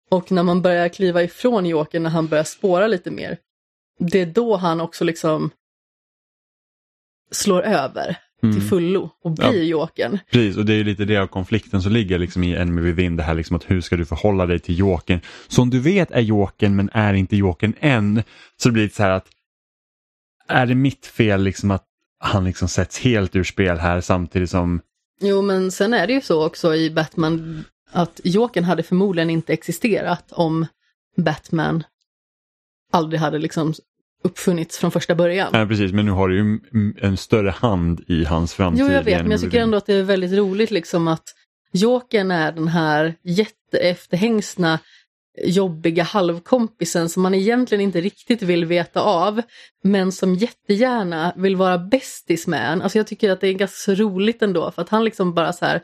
Och 0.09 0.31
när 0.31 0.43
man 0.43 0.61
börjar 0.61 0.89
kliva 0.89 1.23
ifrån 1.23 1.65
Joker 1.65 1.99
när 1.99 2.09
han 2.09 2.27
börjar 2.27 2.43
spåra 2.43 2.87
lite 2.87 3.11
mer, 3.11 3.37
det 3.99 4.21
är 4.21 4.25
då 4.25 4.55
han 4.55 4.81
också 4.81 5.03
liksom 5.03 5.51
slår 7.31 7.61
över 7.61 8.17
Mm. 8.45 8.59
till 8.59 8.69
fullo 8.69 9.09
och 9.23 9.31
blir 9.31 9.53
Ja. 9.53 9.63
Jokern. 9.63 10.19
Precis, 10.31 10.57
och 10.57 10.65
det 10.65 10.73
är 10.73 10.77
ju 10.77 10.83
lite 10.83 11.05
det 11.05 11.17
av 11.17 11.27
konflikten 11.27 11.81
som 11.81 11.91
ligger 11.91 12.19
liksom 12.19 12.43
i 12.43 12.55
Enemy 12.55 12.81
Within, 12.81 13.15
det 13.15 13.23
här 13.23 13.33
liksom 13.33 13.55
att 13.55 13.71
hur 13.71 13.81
ska 13.81 13.95
du 13.95 14.05
förhålla 14.05 14.45
dig 14.45 14.59
till 14.59 14.79
Jokern 14.79 15.19
som 15.47 15.69
du 15.69 15.79
vet 15.79 16.11
är 16.11 16.21
Jokern 16.21 16.75
men 16.75 16.89
är 16.93 17.13
inte 17.13 17.35
Jokern 17.35 17.73
än. 17.79 18.23
Så 18.57 18.69
det 18.69 18.73
blir 18.73 18.83
lite 18.83 18.95
så 18.95 19.03
här 19.03 19.09
att 19.11 19.27
är 20.47 20.65
det 20.65 20.75
mitt 20.75 21.05
fel 21.05 21.43
liksom 21.43 21.71
att 21.71 21.83
han 22.19 22.43
liksom 22.43 22.67
sätts 22.67 22.99
helt 22.99 23.35
ur 23.35 23.43
spel 23.43 23.77
här 23.77 24.01
samtidigt 24.01 24.49
som 24.49 24.81
Jo, 25.21 25.41
men 25.41 25.71
sen 25.71 25.93
är 25.93 26.07
det 26.07 26.13
ju 26.13 26.21
så 26.21 26.45
också 26.45 26.75
i 26.75 26.91
Batman 26.91 27.63
att 27.91 28.21
Jokern 28.23 28.63
hade 28.63 28.83
förmodligen 28.83 29.29
inte 29.29 29.53
existerat 29.53 30.31
om 30.31 30.65
Batman 31.17 31.83
aldrig 32.91 33.19
hade 33.19 33.39
liksom 33.39 33.73
uppfunnits 34.25 34.77
från 34.77 34.91
första 34.91 35.15
början. 35.15 35.49
Nej 35.53 35.67
precis, 35.67 35.93
men 35.93 36.05
nu 36.05 36.11
har 36.11 36.29
du 36.29 36.37
ju 36.37 36.59
en 37.01 37.17
större 37.17 37.49
hand 37.49 38.03
i 38.07 38.25
hans 38.25 38.53
framtid. 38.53 38.85
Jo, 38.85 38.91
jag 38.91 39.03
vet, 39.03 39.21
men 39.21 39.31
jag 39.31 39.41
tycker 39.41 39.61
ändå 39.61 39.77
att 39.77 39.85
det 39.85 39.93
är 39.93 40.03
väldigt 40.03 40.31
roligt 40.31 40.71
liksom 40.71 41.07
att 41.07 41.23
Jokern 41.71 42.31
är 42.31 42.51
den 42.51 42.67
här 42.67 43.15
jätteefterhängsna 43.23 44.79
jobbiga 45.43 46.03
halvkompisen 46.03 47.09
som 47.09 47.23
man 47.23 47.33
egentligen 47.33 47.81
inte 47.81 48.01
riktigt 48.01 48.41
vill 48.41 48.65
veta 48.65 49.01
av, 49.01 49.41
men 49.83 50.11
som 50.11 50.35
jättegärna 50.35 51.33
vill 51.35 51.55
vara 51.55 51.77
bästis 51.77 52.47
med 52.47 52.71
en. 52.71 52.81
Alltså 52.81 52.99
jag 52.99 53.07
tycker 53.07 53.29
att 53.29 53.41
det 53.41 53.47
är 53.47 53.53
ganska 53.53 53.93
så 53.93 54.03
roligt 54.03 54.41
ändå, 54.41 54.71
för 54.71 54.81
att 54.81 54.89
han 54.89 55.03
liksom 55.03 55.33
bara 55.33 55.53
så 55.53 55.65
här, 55.65 55.81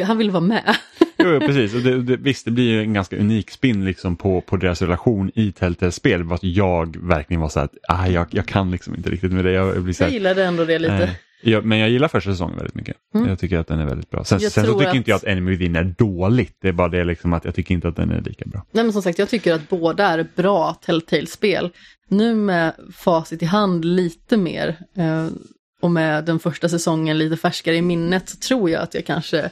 han 0.00 0.18
vill 0.18 0.30
vara 0.30 0.40
med. 0.40 0.76
Jo, 1.18 1.28
jo, 1.28 1.40
precis. 1.40 1.74
Och 1.74 1.80
det, 1.80 2.02
det, 2.02 2.16
visst, 2.16 2.44
det 2.44 2.50
blir 2.50 2.64
ju 2.64 2.80
en 2.82 2.92
ganska 2.92 3.16
unik 3.16 3.50
spin 3.50 3.84
liksom 3.84 4.16
på, 4.16 4.40
på 4.40 4.56
deras 4.56 4.82
relation 4.82 5.30
i 5.34 5.52
Telltale-spel. 5.52 6.32
Att 6.32 6.42
jag 6.42 6.96
verkligen 7.00 7.40
var 7.40 7.48
så 7.48 7.58
här 7.58 7.64
att 7.64 7.74
ah, 7.88 8.06
jag, 8.06 8.26
jag 8.30 8.46
kan 8.46 8.70
liksom 8.70 8.94
inte 8.94 9.10
riktigt 9.10 9.32
med 9.32 9.44
det. 9.44 9.52
Jag, 9.52 9.68
jag 9.76 9.82
blir 9.82 9.94
så 9.94 10.02
Jag 10.04 10.10
gillade 10.10 10.44
ändå 10.44 10.64
det 10.64 10.78
lite. 10.78 10.94
eh, 10.94 11.10
jag, 11.42 11.64
men 11.64 11.78
jag 11.78 11.90
gillar 11.90 12.08
första 12.08 12.30
säsongen 12.30 12.56
väldigt 12.56 12.74
mycket. 12.74 12.96
Mm. 13.14 13.28
Jag 13.28 13.38
tycker 13.38 13.58
att 13.58 13.66
den 13.66 13.78
är 13.80 13.86
väldigt 13.86 14.10
bra. 14.10 14.24
Sen, 14.24 14.40
sen 14.40 14.66
så 14.66 14.72
tycker 14.78 14.88
att- 14.90 14.94
inte 14.96 15.10
jag 15.10 15.16
att 15.16 15.24
Enemy 15.24 15.50
Within 15.50 15.76
är 15.76 15.84
dåligt. 15.98 16.56
Det 16.62 16.68
är 16.68 16.72
bara 16.72 16.88
det 16.88 17.04
liksom 17.04 17.32
att 17.32 17.44
jag 17.44 17.54
tycker 17.54 17.74
inte 17.74 17.88
att 17.88 17.96
den 17.96 18.10
är 18.10 18.20
lika 18.20 18.44
bra. 18.46 18.64
Nej 18.72 18.84
men 18.84 18.92
som 18.92 19.02
sagt, 19.02 19.18
jag 19.18 19.28
tycker 19.28 19.54
att 19.54 19.68
båda 19.68 20.06
är 20.06 20.26
bra 20.36 20.74
Telltale-spel. 20.84 21.70
Nu 22.08 22.34
med 22.34 22.72
facit 22.94 23.42
i 23.42 23.46
hand 23.46 23.84
lite 23.84 24.36
mer 24.36 24.76
eh, 24.96 25.26
och 25.82 25.90
med 25.90 26.24
den 26.24 26.38
första 26.38 26.68
säsongen 26.68 27.18
lite 27.18 27.36
färskare 27.36 27.76
i 27.76 27.82
minnet 27.82 28.28
så 28.28 28.36
tror 28.36 28.70
jag 28.70 28.82
att 28.82 28.94
jag 28.94 29.06
kanske 29.06 29.50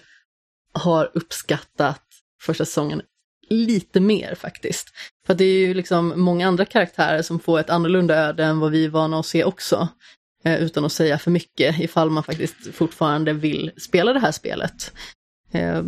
har 0.72 1.10
uppskattat 1.14 2.02
första 2.42 2.64
säsongen 2.64 3.02
lite 3.48 4.00
mer 4.00 4.34
faktiskt. 4.34 4.88
För 5.26 5.34
det 5.34 5.44
är 5.44 5.58
ju 5.58 5.74
liksom 5.74 6.12
många 6.16 6.48
andra 6.48 6.64
karaktärer 6.64 7.22
som 7.22 7.40
får 7.40 7.60
ett 7.60 7.70
annorlunda 7.70 8.16
öde 8.16 8.44
än 8.44 8.60
vad 8.60 8.70
vi 8.70 8.84
är 8.84 8.88
vana 8.88 9.18
att 9.18 9.26
se 9.26 9.44
också. 9.44 9.88
Eh, 10.44 10.62
utan 10.62 10.84
att 10.84 10.92
säga 10.92 11.18
för 11.18 11.30
mycket 11.30 11.80
ifall 11.80 12.10
man 12.10 12.22
faktiskt 12.22 12.74
fortfarande 12.74 13.32
vill 13.32 13.72
spela 13.76 14.12
det 14.12 14.20
här 14.20 14.32
spelet. 14.32 14.92
Eh, 15.52 15.82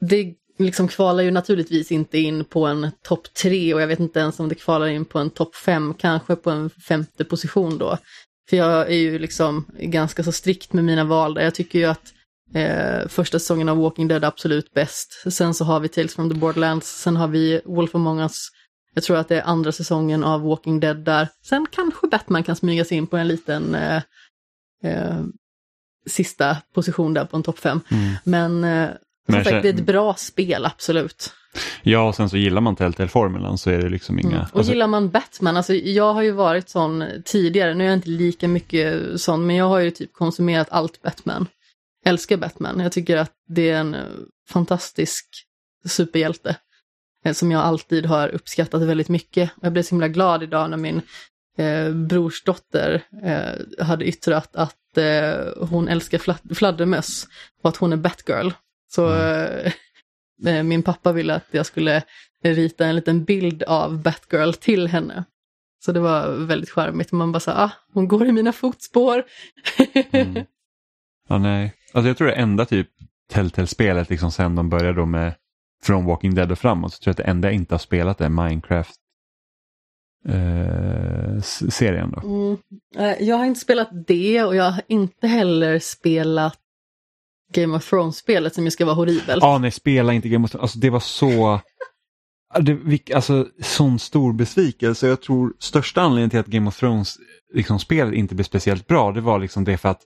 det 0.00 0.34
liksom 0.58 0.88
kvalar 0.88 1.22
ju 1.22 1.30
naturligtvis 1.30 1.92
inte 1.92 2.18
in 2.18 2.44
på 2.44 2.66
en 2.66 2.90
topp 3.02 3.34
tre 3.34 3.74
och 3.74 3.82
jag 3.82 3.86
vet 3.86 4.00
inte 4.00 4.20
ens 4.20 4.40
om 4.40 4.48
det 4.48 4.54
kvalar 4.54 4.86
in 4.86 5.04
på 5.04 5.18
en 5.18 5.30
topp 5.30 5.56
fem, 5.56 5.94
kanske 5.94 6.36
på 6.36 6.50
en 6.50 6.70
femte 6.70 7.24
position 7.24 7.78
då. 7.78 7.98
För 8.50 8.56
jag 8.56 8.86
är 8.86 8.96
ju 8.96 9.18
liksom 9.18 9.66
ganska 9.78 10.22
så 10.22 10.32
strikt 10.32 10.72
med 10.72 10.84
mina 10.84 11.04
val 11.04 11.34
där. 11.34 11.42
Jag 11.42 11.54
tycker 11.54 11.78
ju 11.78 11.84
att 11.84 12.12
eh, 12.54 13.08
första 13.08 13.38
säsongen 13.38 13.68
av 13.68 13.76
Walking 13.78 14.08
Dead 14.08 14.24
är 14.24 14.28
absolut 14.28 14.74
bäst. 14.74 15.32
Sen 15.32 15.54
så 15.54 15.64
har 15.64 15.80
vi 15.80 15.88
Tales 15.88 16.14
from 16.14 16.30
the 16.30 16.36
Borderlands, 16.36 16.86
sen 17.02 17.16
har 17.16 17.28
vi 17.28 17.60
Wolf 17.64 17.94
Among 17.94 18.20
Us. 18.20 18.48
Jag 18.94 19.04
tror 19.04 19.16
att 19.16 19.28
det 19.28 19.36
är 19.36 19.42
andra 19.42 19.72
säsongen 19.72 20.24
av 20.24 20.42
Walking 20.42 20.80
Dead 20.80 20.96
där. 20.96 21.28
Sen 21.44 21.66
kanske 21.70 22.06
Batman 22.06 22.42
kan 22.42 22.56
smyga 22.56 22.84
sig 22.84 22.96
in 22.96 23.06
på 23.06 23.16
en 23.16 23.28
liten 23.28 23.74
eh, 23.74 24.02
eh, 24.84 25.20
sista 26.06 26.56
position 26.74 27.14
där 27.14 27.24
på 27.24 27.36
en 27.36 27.42
topp 27.42 27.58
fem. 27.58 27.80
Men 28.24 28.64
eh, 28.64 28.88
som 29.26 29.34
sagt, 29.34 29.48
känner- 29.48 29.62
det 29.62 29.68
är 29.68 29.74
ett 29.74 29.86
bra 29.86 30.14
spel, 30.14 30.66
absolut. 30.66 31.32
Ja, 31.82 32.08
och 32.08 32.14
sen 32.14 32.30
så 32.30 32.36
gillar 32.36 32.60
man 32.60 32.76
Telltale-formulan 32.76 33.58
så 33.58 33.70
är 33.70 33.78
det 33.78 33.88
liksom 33.88 34.18
inga... 34.18 34.28
Mm. 34.30 34.46
Och 34.52 34.58
alltså, 34.58 34.72
gillar 34.72 34.86
man 34.86 35.10
Batman, 35.10 35.56
alltså 35.56 35.74
jag 35.74 36.14
har 36.14 36.22
ju 36.22 36.30
varit 36.30 36.68
sån 36.68 37.04
tidigare, 37.24 37.74
nu 37.74 37.84
är 37.84 37.88
jag 37.88 37.96
inte 37.96 38.08
lika 38.08 38.48
mycket 38.48 39.20
sån, 39.20 39.46
men 39.46 39.56
jag 39.56 39.68
har 39.68 39.78
ju 39.78 39.90
typ 39.90 40.12
konsumerat 40.12 40.68
allt 40.70 41.02
Batman. 41.02 41.46
Älskar 42.10 42.36
Batman, 42.36 42.80
jag 42.80 42.92
tycker 42.92 43.16
att 43.16 43.32
det 43.48 43.70
är 43.70 43.78
en 43.80 43.94
eh, 43.94 44.00
fantastisk 44.48 45.26
superhjälte. 45.88 46.56
eh, 47.24 47.32
Som 47.32 47.50
jag 47.50 47.60
alltid 47.62 48.06
har 48.06 48.28
uppskattat 48.28 48.82
väldigt 48.82 49.08
mycket. 49.08 49.50
Jag 49.62 49.72
blev 49.72 49.82
så 49.82 49.90
himla 49.94 50.08
glad 50.08 50.42
idag 50.42 50.70
när 50.70 50.76
min 50.76 51.02
eh, 51.58 51.90
brorsdotter 51.94 53.02
eh, 53.24 53.84
hade 53.86 54.04
yttrat 54.04 54.56
att 54.56 54.96
eh, 54.98 55.66
hon 55.70 55.88
älskar 55.88 56.18
fla- 56.18 56.54
fladdermöss 56.54 57.28
och 57.62 57.68
att 57.68 57.76
hon 57.76 57.92
är 57.92 57.96
Batgirl. 57.96 58.50
Så 58.92 59.14
eh, 59.14 59.72
eh, 60.46 60.62
min 60.62 60.82
pappa 60.82 61.12
ville 61.12 61.34
att 61.34 61.46
jag 61.50 61.66
skulle 61.66 62.02
rita 62.44 62.86
en 62.86 62.96
liten 62.96 63.24
bild 63.24 63.62
av 63.62 64.02
Batgirl 64.02 64.52
till 64.52 64.88
henne. 64.88 65.24
Så 65.84 65.92
det 65.92 66.00
var 66.00 66.30
väldigt 66.30 66.70
charmigt. 66.70 67.12
Man 67.12 67.32
bara 67.32 67.40
sa, 67.40 67.52
ah, 67.52 67.70
hon 67.92 68.08
går 68.08 68.26
i 68.26 68.32
mina 68.32 68.52
fotspår. 68.52 69.24
Mm. 70.12 70.44
Ja, 71.28 71.38
nej. 71.38 71.74
Alltså 71.92 72.08
jag 72.08 72.16
tror 72.16 72.28
det 72.28 72.34
enda 72.34 72.66
typ 72.66 72.88
Telltale-spelet 73.32 74.10
liksom 74.10 74.32
sen 74.32 74.54
de 74.54 74.68
började 74.68 75.00
då 75.00 75.06
med 75.06 75.34
från 75.82 76.04
Walking 76.04 76.34
Dead 76.34 76.52
och 76.52 76.58
framåt 76.58 76.92
så 76.94 76.98
tror 77.02 77.10
jag 77.10 77.12
att 77.12 77.26
det 77.26 77.30
enda 77.30 77.48
jag 77.48 77.54
inte 77.54 77.74
har 77.74 77.78
spelat 77.78 78.20
är 78.20 78.28
Minecraft 78.28 78.94
eh, 80.28 81.40
serien 81.70 82.10
då. 82.10 82.20
Mm. 82.20 82.56
Eh, 82.96 83.28
Jag 83.28 83.36
har 83.36 83.44
inte 83.44 83.60
spelat 83.60 83.88
det 84.06 84.44
och 84.44 84.56
jag 84.56 84.70
har 84.70 84.82
inte 84.88 85.26
heller 85.26 85.78
spelat 85.78 86.58
Game 87.52 87.76
of 87.76 87.90
Thrones-spelet 87.90 88.54
som 88.54 88.64
ju 88.64 88.70
ska 88.70 88.84
vara 88.84 88.94
horribelt. 88.94 89.42
Ja, 89.42 89.58
nej, 89.58 89.70
spela 89.70 90.12
inte 90.12 90.28
Game 90.28 90.44
of 90.44 90.50
Thrones. 90.50 90.62
Alltså 90.62 90.78
det 90.78 90.90
var 90.90 91.00
så... 91.00 91.60
Ja, 92.54 92.60
Det, 92.60 93.14
alltså, 93.14 93.46
sån 93.62 93.98
stor 93.98 94.32
besvikelse. 94.32 95.08
Jag 95.08 95.22
tror 95.22 95.54
största 95.58 96.02
anledningen 96.02 96.30
till 96.30 96.40
att 96.40 96.46
Game 96.46 96.68
of 96.68 96.78
Thrones 96.78 97.16
liksom, 97.54 97.78
spelet 97.78 98.14
inte 98.14 98.34
blev 98.34 98.44
speciellt 98.44 98.86
bra, 98.86 99.12
det 99.12 99.20
var 99.20 99.38
liksom 99.38 99.64
det 99.64 99.76
för 99.76 99.88
att 99.88 100.00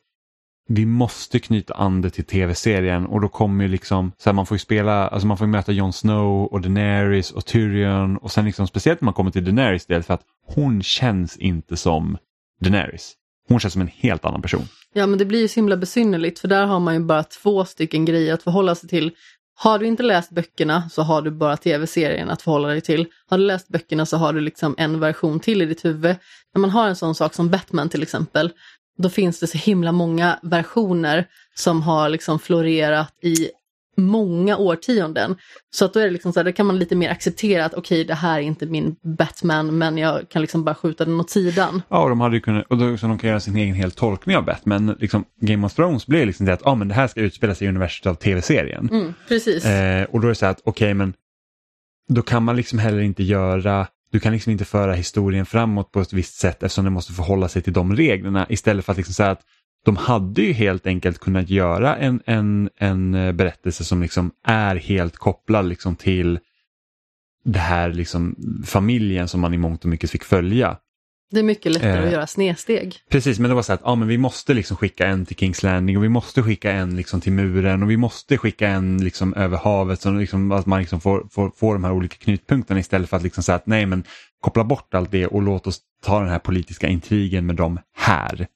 vi 0.68 0.86
måste 0.86 1.38
knyta 1.38 1.74
an 1.74 2.02
det 2.02 2.10
till 2.10 2.24
tv-serien 2.24 3.06
och 3.06 3.20
då 3.20 3.28
kommer 3.28 3.64
ju 3.64 3.70
liksom, 3.70 4.12
så 4.18 4.30
här, 4.30 4.34
man 4.34 4.46
får 4.46 4.54
ju 4.54 4.58
spela, 4.58 5.08
alltså 5.08 5.26
man 5.26 5.36
får 5.36 5.46
ju 5.46 5.50
möta 5.50 5.72
Jon 5.72 5.92
Snow 5.92 6.44
och 6.44 6.60
Daenerys 6.60 7.30
och 7.30 7.44
Tyrion 7.44 8.16
och 8.16 8.32
sen 8.32 8.44
liksom 8.44 8.66
speciellt 8.66 9.00
när 9.00 9.04
man 9.04 9.14
kommer 9.14 9.30
till 9.30 9.44
Daenerys 9.44 9.86
del 9.86 10.02
för 10.02 10.14
att 10.14 10.22
hon 10.46 10.82
känns 10.82 11.36
inte 11.36 11.76
som 11.76 12.18
Daenerys. 12.60 13.12
Hon 13.48 13.60
känns 13.60 13.72
som 13.72 13.82
en 13.82 13.90
helt 13.96 14.24
annan 14.24 14.42
person. 14.42 14.68
Ja 14.92 15.06
men 15.06 15.18
det 15.18 15.24
blir 15.24 15.40
ju 15.40 15.48
så 15.48 15.54
himla 15.54 15.76
besynnerligt 15.76 16.38
för 16.38 16.48
där 16.48 16.66
har 16.66 16.80
man 16.80 16.94
ju 16.94 17.00
bara 17.00 17.22
två 17.22 17.64
stycken 17.64 18.04
grejer 18.04 18.34
att 18.34 18.42
förhålla 18.42 18.74
sig 18.74 18.88
till. 18.88 19.12
Har 19.56 19.78
du 19.78 19.86
inte 19.86 20.02
läst 20.02 20.30
böckerna 20.30 20.88
så 20.90 21.02
har 21.02 21.22
du 21.22 21.30
bara 21.30 21.56
tv-serien 21.56 22.30
att 22.30 22.42
förhålla 22.42 22.68
dig 22.68 22.80
till. 22.80 23.06
Har 23.28 23.38
du 23.38 23.44
läst 23.44 23.68
böckerna 23.68 24.06
så 24.06 24.16
har 24.16 24.32
du 24.32 24.40
liksom 24.40 24.74
en 24.78 25.00
version 25.00 25.40
till 25.40 25.62
i 25.62 25.66
ditt 25.66 25.84
huvud. 25.84 26.16
När 26.54 26.60
man 26.60 26.70
har 26.70 26.88
en 26.88 26.96
sån 26.96 27.14
sak 27.14 27.34
som 27.34 27.50
Batman 27.50 27.88
till 27.88 28.02
exempel, 28.02 28.52
då 28.98 29.08
finns 29.08 29.40
det 29.40 29.46
så 29.46 29.58
himla 29.58 29.92
många 29.92 30.38
versioner 30.42 31.26
som 31.54 31.82
har 31.82 32.08
liksom 32.08 32.38
florerat 32.38 33.12
i 33.22 33.50
många 33.96 34.56
årtionden. 34.56 35.36
Så 35.70 35.84
att 35.84 35.94
då 35.94 36.00
är 36.00 36.04
det 36.04 36.10
liksom 36.10 36.32
så 36.32 36.42
här, 36.42 36.52
kan 36.52 36.66
man 36.66 36.78
lite 36.78 36.96
mer 36.96 37.10
acceptera 37.10 37.64
att 37.64 37.74
okej, 37.74 37.96
okay, 38.00 38.04
det 38.04 38.14
här 38.14 38.38
är 38.38 38.42
inte 38.42 38.66
min 38.66 38.96
Batman, 39.02 39.78
men 39.78 39.98
jag 39.98 40.28
kan 40.28 40.42
liksom 40.42 40.64
bara 40.64 40.74
skjuta 40.74 41.04
den 41.04 41.20
åt 41.20 41.30
sidan. 41.30 41.82
Ja, 41.88 42.02
och 42.02 42.08
de 42.08 42.20
hade 42.20 42.36
ju 42.36 42.40
kunnat, 42.40 42.66
och 42.66 42.78
då, 42.78 42.96
så 42.96 43.06
de 43.06 43.18
kan 43.18 43.30
göra 43.30 43.40
sin 43.40 43.56
egen 43.56 43.74
helt 43.74 43.96
tolkning 43.96 44.36
av 44.36 44.44
Batman. 44.44 44.96
Liksom, 45.00 45.24
Game 45.40 45.66
of 45.66 45.74
Thrones 45.74 46.06
blir 46.06 46.26
liksom 46.26 46.46
det 46.46 46.52
att 46.52 46.66
ah, 46.66 46.74
men 46.74 46.88
det 46.88 46.94
här 46.94 47.06
ska 47.06 47.20
utspela 47.20 47.54
sig 47.54 47.66
i 47.66 47.68
universet 47.68 48.06
av 48.06 48.14
tv-serien. 48.14 48.88
Mm, 48.92 49.14
precis. 49.28 49.64
Eh, 49.64 50.04
och 50.04 50.20
då 50.20 50.26
är 50.26 50.28
det 50.28 50.34
så 50.34 50.44
här 50.44 50.52
att 50.52 50.60
okej, 50.64 50.86
okay, 50.86 50.94
men 50.94 51.14
då 52.08 52.22
kan 52.22 52.42
man 52.42 52.56
liksom 52.56 52.78
heller 52.78 53.00
inte 53.00 53.22
göra 53.22 53.86
du 54.14 54.20
kan 54.20 54.32
liksom 54.32 54.52
inte 54.52 54.64
föra 54.64 54.92
historien 54.92 55.46
framåt 55.46 55.92
på 55.92 56.00
ett 56.00 56.12
visst 56.12 56.34
sätt 56.34 56.62
eftersom 56.62 56.84
den 56.84 56.92
måste 56.92 57.12
förhålla 57.12 57.48
sig 57.48 57.62
till 57.62 57.72
de 57.72 57.96
reglerna 57.96 58.46
istället 58.48 58.84
för 58.84 58.92
att 58.92 58.96
liksom 58.96 59.14
säga 59.14 59.30
att 59.30 59.42
de 59.84 59.96
hade 59.96 60.42
ju 60.42 60.52
helt 60.52 60.86
enkelt 60.86 61.18
kunnat 61.18 61.50
göra 61.50 61.96
en, 61.96 62.22
en, 62.26 62.70
en 62.76 63.14
eh, 63.14 63.32
berättelse 63.32 63.84
som 63.84 64.02
liksom 64.02 64.30
är 64.46 64.76
helt 64.76 65.16
kopplad 65.16 65.68
liksom 65.68 65.96
till 65.96 66.38
det 67.44 67.58
här 67.58 67.92
liksom 67.92 68.36
familjen 68.66 69.28
som 69.28 69.40
man 69.40 69.54
i 69.54 69.58
mångt 69.58 69.84
och 69.84 69.90
mycket 69.90 70.10
fick 70.10 70.24
följa. 70.24 70.76
Det 71.30 71.38
är 71.38 71.44
mycket 71.44 71.72
lättare 71.72 71.98
eh, 71.98 72.04
att 72.04 72.12
göra 72.12 72.26
snedsteg. 72.26 72.96
Precis, 73.10 73.38
men 73.38 73.48
det 73.48 73.54
var 73.54 73.62
så 73.62 73.72
att 73.72 73.80
ja, 73.84 73.94
men 73.94 74.08
vi 74.08 74.18
måste 74.18 74.54
liksom 74.54 74.76
skicka 74.76 75.06
en 75.06 75.26
till 75.26 75.36
Kings 75.36 75.62
Landing 75.62 75.96
och 75.96 76.04
vi 76.04 76.08
måste 76.08 76.42
skicka 76.42 76.72
en 76.72 76.96
liksom 76.96 77.20
till 77.20 77.32
muren 77.32 77.82
och 77.82 77.90
vi 77.90 77.96
måste 77.96 78.38
skicka 78.38 78.68
en 78.68 79.04
liksom 79.04 79.34
över 79.34 79.58
havet 79.58 80.00
så 80.00 80.10
liksom, 80.10 80.52
att 80.52 80.66
man 80.66 80.80
liksom 80.80 81.00
får, 81.00 81.26
får, 81.30 81.50
får 81.56 81.74
de 81.74 81.84
här 81.84 81.92
olika 81.92 82.16
knutpunkterna 82.16 82.80
istället 82.80 83.10
för 83.10 83.16
att 83.16 83.22
liksom 83.22 83.42
säga 83.42 83.56
att 83.56 83.66
nej 83.66 83.86
men 83.86 84.04
koppla 84.40 84.64
bort 84.64 84.94
allt 84.94 85.10
det 85.10 85.26
och 85.26 85.42
låt 85.42 85.66
oss 85.66 85.80
ta 86.04 86.20
den 86.20 86.28
här 86.28 86.38
politiska 86.38 86.86
intrigen 86.86 87.46
med 87.46 87.56
dem 87.56 87.78
här. 87.96 88.46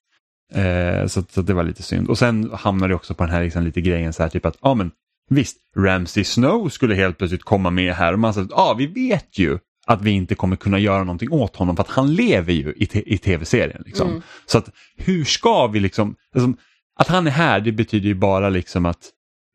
Eh, 0.54 1.06
så, 1.06 1.22
så 1.30 1.42
det 1.42 1.54
var 1.54 1.62
lite 1.62 1.82
synd. 1.82 2.08
Och 2.08 2.18
sen 2.18 2.50
hamnade 2.52 2.92
det 2.92 2.96
också 2.96 3.14
på 3.14 3.24
den 3.24 3.32
här 3.32 3.44
liksom 3.44 3.64
lite 3.64 3.80
grejen 3.80 4.12
så 4.12 4.22
här 4.22 4.30
typ 4.30 4.46
att 4.46 4.58
ja 4.62 4.74
men 4.74 4.90
visst, 5.30 5.56
Ramsey 5.76 6.24
Snow 6.24 6.68
skulle 6.68 6.94
helt 6.94 7.18
plötsligt 7.18 7.44
komma 7.44 7.70
med 7.70 7.94
här 7.94 8.12
och 8.12 8.18
man 8.18 8.34
sa 8.34 8.40
att 8.40 8.50
ja 8.50 8.74
vi 8.78 8.86
vet 8.86 9.38
ju 9.38 9.58
att 9.88 10.02
vi 10.02 10.10
inte 10.10 10.34
kommer 10.34 10.56
kunna 10.56 10.78
göra 10.78 11.04
någonting 11.04 11.32
åt 11.32 11.56
honom 11.56 11.76
för 11.76 11.82
att 11.82 11.90
han 11.90 12.14
lever 12.14 12.52
ju 12.52 12.72
i, 12.76 13.14
i 13.14 13.18
tv-serien. 13.18 13.82
Liksom. 13.86 14.08
Mm. 14.08 14.22
Så 14.46 14.58
att 14.58 14.70
hur 14.96 15.24
ska 15.24 15.66
vi 15.66 15.80
liksom, 15.80 16.14
liksom, 16.34 16.56
att 16.98 17.08
han 17.08 17.26
är 17.26 17.30
här 17.30 17.60
det 17.60 17.72
betyder 17.72 18.08
ju 18.08 18.14
bara 18.14 18.48
liksom 18.48 18.86
att 18.86 19.10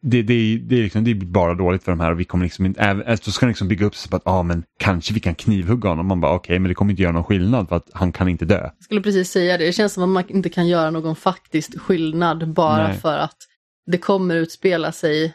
det, 0.06 0.22
det, 0.22 0.58
det, 0.58 0.76
är 0.76 0.84
liksom, 0.84 1.04
det 1.04 1.14
blir 1.14 1.30
bara 1.30 1.54
dåligt 1.54 1.84
för 1.84 1.92
de 1.92 2.00
här 2.00 2.12
och 2.12 2.20
vi 2.20 2.24
kommer 2.24 2.46
liksom 2.46 2.66
inte, 2.66 2.82
även, 2.82 3.18
så 3.18 3.32
ska 3.32 3.46
liksom 3.46 3.68
bygga 3.68 3.86
upp 3.86 3.96
sig 3.96 4.10
på 4.10 4.16
att 4.16 4.28
ah, 4.28 4.44
men 4.44 4.64
kanske 4.80 5.14
vi 5.14 5.20
kan 5.20 5.36
knivhugga 5.36 5.90
honom. 5.90 6.08
Man 6.08 6.22
bara 6.22 6.32
okej 6.32 6.54
okay, 6.54 6.60
men 6.60 6.70
det 6.70 6.76
kommer 6.76 6.92
inte 6.92 7.04
göra 7.04 7.14
någon 7.14 7.24
skillnad 7.24 7.70
för 7.70 7.76
att 7.76 7.90
han 7.94 8.12
kan 8.12 8.28
inte 8.28 8.46
dö. 8.46 8.60
Jag 8.62 8.84
skulle 8.84 9.02
precis 9.02 9.32
säga 9.32 9.58
det, 9.58 9.66
det 9.66 9.74
känns 9.74 9.94
som 9.94 10.04
att 10.04 10.10
man 10.10 10.24
inte 10.28 10.50
kan 10.50 10.68
göra 10.68 10.90
någon 10.90 11.16
faktisk 11.16 11.80
skillnad 11.80 12.54
bara 12.54 12.88
Nej. 12.88 12.98
för 12.98 13.18
att 13.18 13.38
det 13.92 13.98
kommer 13.98 14.36
utspela 14.36 14.92
sig 14.92 15.34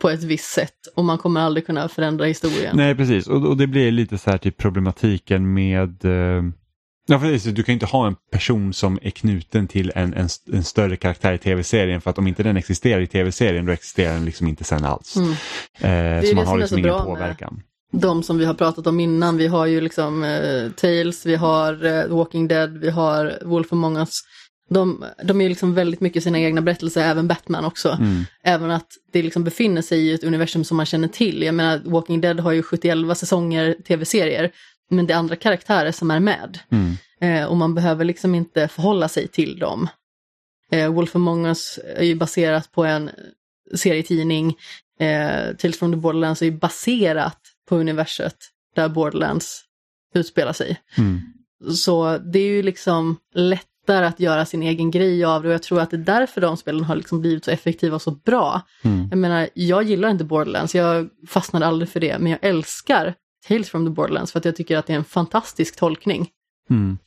på 0.00 0.10
ett 0.10 0.22
visst 0.22 0.50
sätt 0.50 0.86
och 0.96 1.04
man 1.04 1.18
kommer 1.18 1.40
aldrig 1.40 1.66
kunna 1.66 1.88
förändra 1.88 2.24
historien. 2.24 2.76
Nej 2.76 2.94
precis 2.94 3.26
och, 3.26 3.46
och 3.46 3.56
det 3.56 3.66
blir 3.66 3.90
lite 3.92 4.18
så 4.18 4.30
här 4.30 4.38
typ 4.38 4.56
problematiken 4.56 5.54
med 5.54 6.04
eh... 6.04 6.42
Ja, 7.06 7.18
för 7.18 7.50
du 7.50 7.62
kan 7.62 7.72
inte 7.72 7.86
ha 7.86 8.06
en 8.06 8.16
person 8.32 8.72
som 8.72 8.98
är 9.02 9.10
knuten 9.10 9.68
till 9.68 9.92
en, 9.94 10.14
en, 10.14 10.28
en 10.52 10.64
större 10.64 10.96
karaktär 10.96 11.32
i 11.32 11.38
tv-serien 11.38 12.00
för 12.00 12.10
att 12.10 12.18
om 12.18 12.26
inte 12.26 12.42
den 12.42 12.56
existerar 12.56 13.00
i 13.00 13.06
tv-serien 13.06 13.66
då 13.66 13.72
existerar 13.72 14.14
den 14.14 14.24
liksom 14.24 14.48
inte 14.48 14.64
sen 14.64 14.84
alls. 14.84 15.16
Mm. 15.16 15.30
Eh, 16.20 16.28
så 16.28 16.36
man 16.36 16.46
har 16.46 16.58
liksom 16.58 16.78
ingen 16.78 17.04
påverkan. 17.04 17.62
De 17.92 18.22
som 18.22 18.38
vi 18.38 18.44
har 18.44 18.54
pratat 18.54 18.86
om 18.86 19.00
innan, 19.00 19.36
vi 19.36 19.46
har 19.46 19.66
ju 19.66 19.80
liksom 19.80 20.24
eh, 20.24 20.70
Tales, 20.70 21.26
vi 21.26 21.34
har 21.34 21.84
eh, 21.84 22.06
Walking 22.06 22.48
Dead, 22.48 22.78
vi 22.78 22.90
har 22.90 23.38
Wolf 23.44 23.72
Among 23.72 23.96
Us 23.96 24.20
de, 24.70 25.04
de 25.24 25.40
är 25.40 25.48
liksom 25.48 25.74
väldigt 25.74 26.00
mycket 26.00 26.22
sina 26.22 26.40
egna 26.40 26.60
berättelser, 26.60 27.02
även 27.02 27.28
Batman 27.28 27.64
också. 27.64 27.88
Mm. 27.88 28.24
Även 28.42 28.70
att 28.70 28.92
det 29.12 29.22
liksom 29.22 29.44
befinner 29.44 29.82
sig 29.82 30.06
i 30.06 30.12
ett 30.12 30.24
universum 30.24 30.64
som 30.64 30.76
man 30.76 30.86
känner 30.86 31.08
till. 31.08 31.42
Jag 31.42 31.54
menar, 31.54 31.80
Walking 31.84 32.20
Dead 32.20 32.40
har 32.40 32.52
ju 32.52 32.62
71 32.62 33.18
säsonger 33.18 33.76
tv-serier, 33.86 34.50
men 34.90 35.06
det 35.06 35.12
är 35.12 35.18
andra 35.18 35.36
karaktärer 35.36 35.92
som 35.92 36.10
är 36.10 36.20
med. 36.20 36.58
Mm. 36.70 36.96
Eh, 37.20 37.48
och 37.48 37.56
man 37.56 37.74
behöver 37.74 38.04
liksom 38.04 38.34
inte 38.34 38.68
förhålla 38.68 39.08
sig 39.08 39.28
till 39.28 39.58
dem. 39.58 39.88
Eh, 40.72 40.92
Wolf 40.92 41.16
Among 41.16 41.46
Us 41.46 41.78
är 41.96 42.04
ju 42.04 42.14
baserat 42.14 42.72
på 42.72 42.84
en 42.84 43.10
serietidning. 43.74 44.56
Eh, 45.00 45.56
Tales 45.56 45.78
from 45.78 45.92
the 45.92 45.96
Borderlands 45.96 46.42
är 46.42 46.46
ju 46.46 46.52
baserat 46.52 47.38
på 47.68 47.76
universet 47.76 48.36
där 48.74 48.88
Borderlands 48.88 49.64
utspelar 50.14 50.52
sig. 50.52 50.80
Mm. 50.98 51.20
Så 51.74 52.18
det 52.18 52.38
är 52.38 52.52
ju 52.52 52.62
liksom 52.62 53.16
lätt 53.34 53.69
lättare 53.90 54.06
att 54.06 54.20
göra 54.20 54.46
sin 54.46 54.62
egen 54.62 54.90
grej 54.90 55.24
av 55.24 55.42
det 55.42 55.48
och 55.48 55.54
jag 55.54 55.62
tror 55.62 55.80
att 55.80 55.90
det 55.90 55.96
är 55.96 55.98
därför 55.98 56.40
de 56.40 56.56
spelen 56.56 56.84
har 56.84 56.96
liksom 56.96 57.20
blivit 57.20 57.44
så 57.44 57.50
effektiva 57.50 57.94
och 57.94 58.02
så 58.02 58.10
bra. 58.10 58.62
Mm. 58.82 59.08
Jag 59.10 59.18
menar, 59.18 59.48
jag 59.54 59.82
gillar 59.82 60.10
inte 60.10 60.24
Borderlands, 60.24 60.74
jag 60.74 61.08
fastnade 61.28 61.66
aldrig 61.66 61.88
för 61.88 62.00
det, 62.00 62.18
men 62.18 62.32
jag 62.32 62.38
älskar 62.42 63.14
Tales 63.48 63.70
from 63.70 63.86
the 63.86 63.90
Borderlands 63.90 64.32
för 64.32 64.38
att 64.38 64.44
jag 64.44 64.56
tycker 64.56 64.76
att 64.76 64.86
det 64.86 64.92
är 64.92 64.96
en 64.96 65.04
fantastisk 65.04 65.76
tolkning. 65.76 66.28
Mm. 66.70 66.98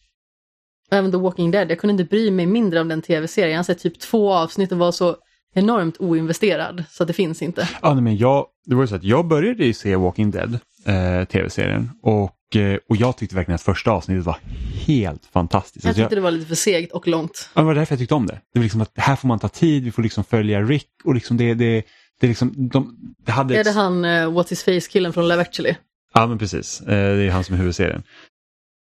Även 0.91 1.11
The 1.11 1.17
Walking 1.17 1.51
Dead, 1.51 1.71
jag 1.71 1.79
kunde 1.79 1.91
inte 1.91 2.03
bry 2.03 2.31
mig 2.31 2.45
mindre 2.45 2.81
om 2.81 2.87
den 2.87 3.01
tv-serien. 3.01 3.51
Jag 3.51 3.59
har 3.59 3.63
sett 3.63 3.79
typ 3.79 3.99
två 3.99 4.33
avsnitt 4.33 4.71
och 4.71 4.77
var 4.77 4.91
så 4.91 5.15
enormt 5.55 5.97
oinvesterad 5.99 6.83
så 6.89 7.05
det 7.05 7.13
finns 7.13 7.41
inte. 7.41 7.69
Ja, 7.81 7.93
men 7.93 8.17
jag, 8.17 8.45
det 8.65 8.75
var 8.75 8.85
så 8.85 8.95
att 8.95 9.03
jag 9.03 9.27
började 9.27 9.65
ju 9.65 9.73
se 9.73 9.95
Walking 9.95 10.31
Dead, 10.31 10.59
eh, 10.85 11.23
tv-serien, 11.25 11.89
och 12.01 12.35
Eh, 12.55 12.77
och 12.89 12.95
jag 12.95 13.17
tyckte 13.17 13.35
verkligen 13.35 13.55
att 13.55 13.61
första 13.61 13.91
avsnittet 13.91 14.25
var 14.25 14.37
helt 14.85 15.25
fantastiskt. 15.25 15.85
Jag 15.85 15.89
alltså 15.89 16.03
tyckte 16.03 16.15
jag, 16.15 16.21
det 16.21 16.23
var 16.23 16.31
lite 16.31 16.47
för 16.47 16.55
segt 16.55 16.91
och 16.91 17.07
långt. 17.07 17.49
Ja, 17.53 17.61
det 17.61 17.65
var 17.65 17.75
därför 17.75 17.93
jag 17.93 17.99
tyckte 17.99 18.15
om 18.15 18.25
det. 18.25 18.41
Det 18.53 18.59
var 18.59 18.63
liksom 18.63 18.81
att 18.81 18.91
här 18.95 19.15
får 19.15 19.27
man 19.27 19.39
ta 19.39 19.47
tid, 19.47 19.83
vi 19.83 19.91
får 19.91 20.03
liksom 20.03 20.23
följa 20.23 20.61
Rick 20.61 20.89
och 21.03 21.15
liksom 21.15 21.37
det, 21.37 21.53
det, 21.53 21.83
det 22.19 22.27
liksom, 22.27 22.53
de, 22.55 22.97
det 23.25 23.31
hade... 23.31 23.59
Är 23.59 23.63
det 23.63 23.71
han, 23.71 24.05
uh, 24.05 24.09
What's 24.09 24.49
His 24.49 24.63
Face-killen 24.63 25.13
från 25.13 25.27
Love 25.27 25.41
actually? 25.41 25.75
Ja, 26.13 26.27
men 26.27 26.37
precis. 26.37 26.81
Uh, 26.81 26.87
det 26.87 27.23
är 27.23 27.31
han 27.31 27.43
som 27.43 27.55
är 27.55 27.59
huvudserien. 27.59 28.03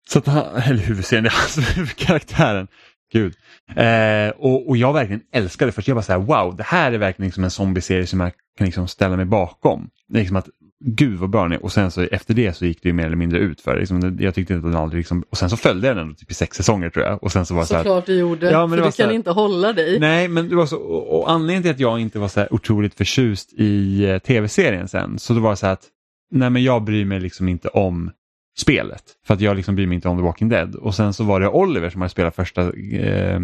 Så 0.10 0.20
att 0.20 0.28
han, 0.28 0.56
eller 0.56 0.84
huvudserien, 0.84 1.24
det 1.24 1.30
är 1.30 1.40
han 1.40 1.50
som 1.50 1.64
är 1.64 1.74
huvudkaraktären. 1.76 2.68
Gud. 3.14 3.34
Eh, 3.76 4.30
och, 4.30 4.70
och 4.70 4.78
jag 4.78 4.94
verkligen 4.94 5.22
älskade 5.32 5.68
det 5.68 5.74
först. 5.74 5.88
Jag 5.88 5.98
bara 5.98 6.04
så 6.04 6.12
här, 6.12 6.20
wow, 6.20 6.56
det 6.56 6.64
här 6.64 6.92
är 6.92 6.98
verkligen 6.98 7.28
liksom 7.28 7.44
en 7.44 7.52
zombie-serie 7.52 8.08
som 8.08 8.20
jag 8.20 8.32
kan 8.58 8.66
liksom 8.66 8.88
ställa 8.88 9.16
mig 9.16 9.26
bakom. 9.26 9.90
Liksom 10.14 10.36
att 10.36 10.50
gud 10.84 11.20
vad 11.20 11.30
bra 11.30 11.44
den 11.44 11.52
är 11.52 11.64
och 11.64 11.72
sen 11.72 11.92
så 11.92 12.02
efter 12.02 12.34
det 12.34 12.54
så 12.54 12.66
gick 12.66 12.84
det 12.84 12.90
ju 12.90 12.94
mer 12.94 13.06
eller 13.06 13.16
mindre 13.16 13.40
ut 13.40 13.62
för 13.62 13.80
liksom, 13.80 14.18
jag 14.20 14.36
tyckte 14.36 14.54
inte 14.54 14.68
att 14.68 14.74
den 14.74 14.82
aldrig 14.82 15.00
liksom, 15.00 15.24
och 15.30 15.38
sen 15.38 15.50
så 15.50 15.58
följde 15.58 15.88
den 15.88 15.98
ändå 15.98 16.14
typ 16.14 16.32
i 16.32 16.34
sex 16.34 16.58
säsonger 16.58 16.90
tror 16.90 17.06
jag. 17.06 17.24
Och 17.24 17.32
sen 17.32 17.46
så 17.46 17.56
var 17.56 17.64
så 17.64 17.76
Såklart 17.76 18.06
du 18.06 18.20
gjorde, 18.20 18.52
ja, 18.52 18.68
men 18.68 18.80
för 18.80 18.86
du 18.86 18.92
kan 18.92 19.08
här, 19.08 19.16
inte 19.16 19.32
hålla 19.32 19.74
dig. 19.74 20.00
Nej, 20.00 20.28
men 20.28 20.50
det 20.50 20.56
var 20.56 20.66
så, 20.66 20.78
och, 20.78 21.20
och 21.20 21.32
anledningen 21.32 21.64
till 21.64 21.72
att 21.72 21.80
jag 21.80 22.00
inte 22.00 22.20
var 22.20 22.28
så 22.28 22.40
här 22.40 22.54
otroligt 22.54 22.96
förtjust 22.96 23.54
i 23.54 24.04
eh, 24.06 24.18
tv-serien 24.18 24.88
sen, 24.88 25.20
så 25.20 25.34
det 25.34 25.40
var 25.40 25.56
så 25.56 25.66
här 25.66 25.74
att, 25.74 25.88
nej 26.32 26.50
men 26.50 26.64
jag 26.64 26.84
bryr 26.84 27.06
mig 27.06 27.20
liksom 27.20 27.50
inte 27.50 27.68
om 27.68 28.12
spelet. 28.60 29.04
För 29.28 29.34
att 29.34 29.42
jag 29.42 29.56
liksom 29.56 29.76
bryr 29.76 29.88
mig 29.88 29.96
inte 29.96 30.10
om 30.10 30.18
The 30.18 30.24
Walking 30.24 30.50
Dead. 30.50 30.76
Och 30.76 30.96
sen 30.96 31.14
så 31.14 31.24
var 31.24 31.40
det 31.40 31.48
Oliver 31.48 31.90
som 31.90 32.02
hade 32.02 32.10
spelat 32.10 32.36
första, 32.36 32.62
eh, 32.94 33.40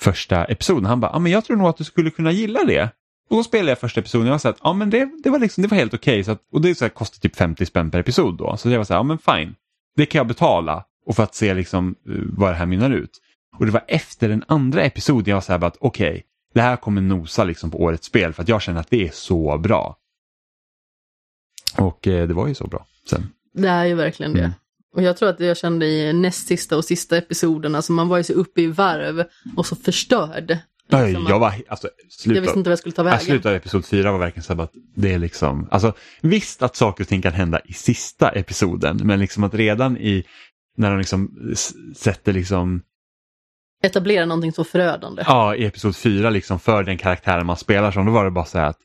första 0.00 0.44
episoden. 0.44 0.84
Han 0.84 1.00
bara, 1.00 1.10
ah, 1.10 1.18
men 1.18 1.32
jag 1.32 1.44
tror 1.44 1.56
nog 1.56 1.68
att 1.68 1.76
du 1.76 1.84
skulle 1.84 2.10
kunna 2.10 2.32
gilla 2.32 2.64
det. 2.64 2.90
Och 3.30 3.36
då 3.36 3.44
spelade 3.44 3.70
jag 3.70 3.78
första 3.78 4.00
episoden 4.00 4.26
och 4.26 4.28
jag 4.28 4.34
var 4.34 4.38
så 4.38 4.48
att, 4.48 4.58
ja 4.62 4.72
men 4.72 4.90
det, 4.90 5.10
det, 5.22 5.30
var, 5.30 5.38
liksom, 5.38 5.62
det 5.62 5.68
var 5.68 5.76
helt 5.76 5.94
okej. 5.94 6.20
Okay, 6.20 6.36
och 6.52 6.60
det 6.60 6.74
så 6.74 6.84
här, 6.84 6.90
kostar 6.90 7.20
typ 7.20 7.36
50 7.36 7.66
spänn 7.66 7.90
per 7.90 7.98
episod 7.98 8.36
då. 8.36 8.56
Så 8.56 8.70
jag 8.70 8.78
var 8.78 8.84
så 8.84 8.92
här, 8.92 8.98
ja 8.98 9.02
men 9.02 9.18
fine. 9.18 9.54
Det 9.96 10.06
kan 10.06 10.18
jag 10.18 10.26
betala 10.26 10.84
och 11.06 11.16
för 11.16 11.22
att 11.22 11.34
se 11.34 11.54
liksom 11.54 11.94
uh, 12.08 12.22
vad 12.32 12.50
det 12.50 12.54
här 12.54 12.66
mynnar 12.66 12.90
ut. 12.90 13.10
Och 13.58 13.66
det 13.66 13.72
var 13.72 13.84
efter 13.88 14.28
den 14.28 14.44
andra 14.48 14.82
episoden 14.82 15.24
jag 15.26 15.36
var 15.36 15.40
så 15.40 15.52
här 15.52 15.64
att 15.64 15.76
okej, 15.80 16.10
okay, 16.10 16.22
det 16.54 16.60
här 16.60 16.76
kommer 16.76 17.00
nosa 17.00 17.44
liksom 17.44 17.70
på 17.70 17.82
årets 17.82 18.06
spel 18.06 18.32
för 18.32 18.42
att 18.42 18.48
jag 18.48 18.62
känner 18.62 18.80
att 18.80 18.90
det 18.90 19.06
är 19.06 19.10
så 19.10 19.58
bra. 19.58 19.96
Och 21.78 22.06
eh, 22.06 22.28
det 22.28 22.34
var 22.34 22.48
ju 22.48 22.54
så 22.54 22.66
bra 22.66 22.86
sen. 23.10 23.28
Det 23.54 23.68
är 23.68 23.84
ju 23.84 23.94
verkligen 23.94 24.32
det. 24.32 24.38
Mm. 24.38 24.52
Och 24.94 25.02
jag 25.02 25.16
tror 25.16 25.28
att 25.28 25.40
jag 25.40 25.56
kände 25.56 25.86
i 25.86 26.12
näst 26.12 26.46
sista 26.46 26.76
och 26.76 26.84
sista 26.84 27.16
episoden, 27.16 27.74
alltså 27.74 27.92
man 27.92 28.08
var 28.08 28.16
ju 28.16 28.24
så 28.24 28.32
uppe 28.32 28.62
i 28.62 28.66
varv 28.66 29.24
och 29.56 29.66
så 29.66 29.76
förstörd 29.76 30.58
Nej, 30.90 31.16
jag 31.28 31.38
var, 31.38 31.54
alltså, 31.68 31.88
sluta, 32.08 32.36
jag 32.36 32.42
visste 32.42 32.58
inte 32.58 32.70
vad 32.70 32.72
jag 32.72 32.78
skulle 32.78 32.94
ta 32.94 33.02
vägen. 33.02 33.18
Jag 33.18 33.26
slutade 33.26 33.56
episod 33.56 33.86
fyra 33.86 34.12
var 34.12 34.18
verkligen 34.18 34.44
så 34.44 34.62
att 34.62 34.72
det 34.96 35.12
är 35.12 35.18
liksom, 35.18 35.68
alltså 35.70 35.92
visst 36.20 36.62
att 36.62 36.76
saker 36.76 37.04
och 37.04 37.08
ting 37.08 37.22
kan 37.22 37.32
hända 37.32 37.60
i 37.64 37.72
sista 37.72 38.30
episoden, 38.30 39.00
men 39.04 39.18
liksom 39.18 39.44
att 39.44 39.54
redan 39.54 39.96
i, 39.96 40.24
när 40.76 40.90
de 40.90 40.98
liksom 40.98 41.52
sätter 41.96 42.32
liksom 42.32 42.82
etablera 43.82 44.26
någonting 44.26 44.52
så 44.52 44.64
förödande. 44.64 45.22
Ja, 45.26 45.54
i 45.54 45.64
episod 45.64 45.96
4 45.96 46.30
liksom 46.30 46.60
för 46.60 46.82
den 46.82 46.98
karaktären 46.98 47.46
man 47.46 47.56
spelar 47.56 47.90
som, 47.90 48.06
då 48.06 48.12
var 48.12 48.24
det 48.24 48.30
bara 48.30 48.44
så 48.44 48.58
här 48.58 48.66
att 48.66 48.78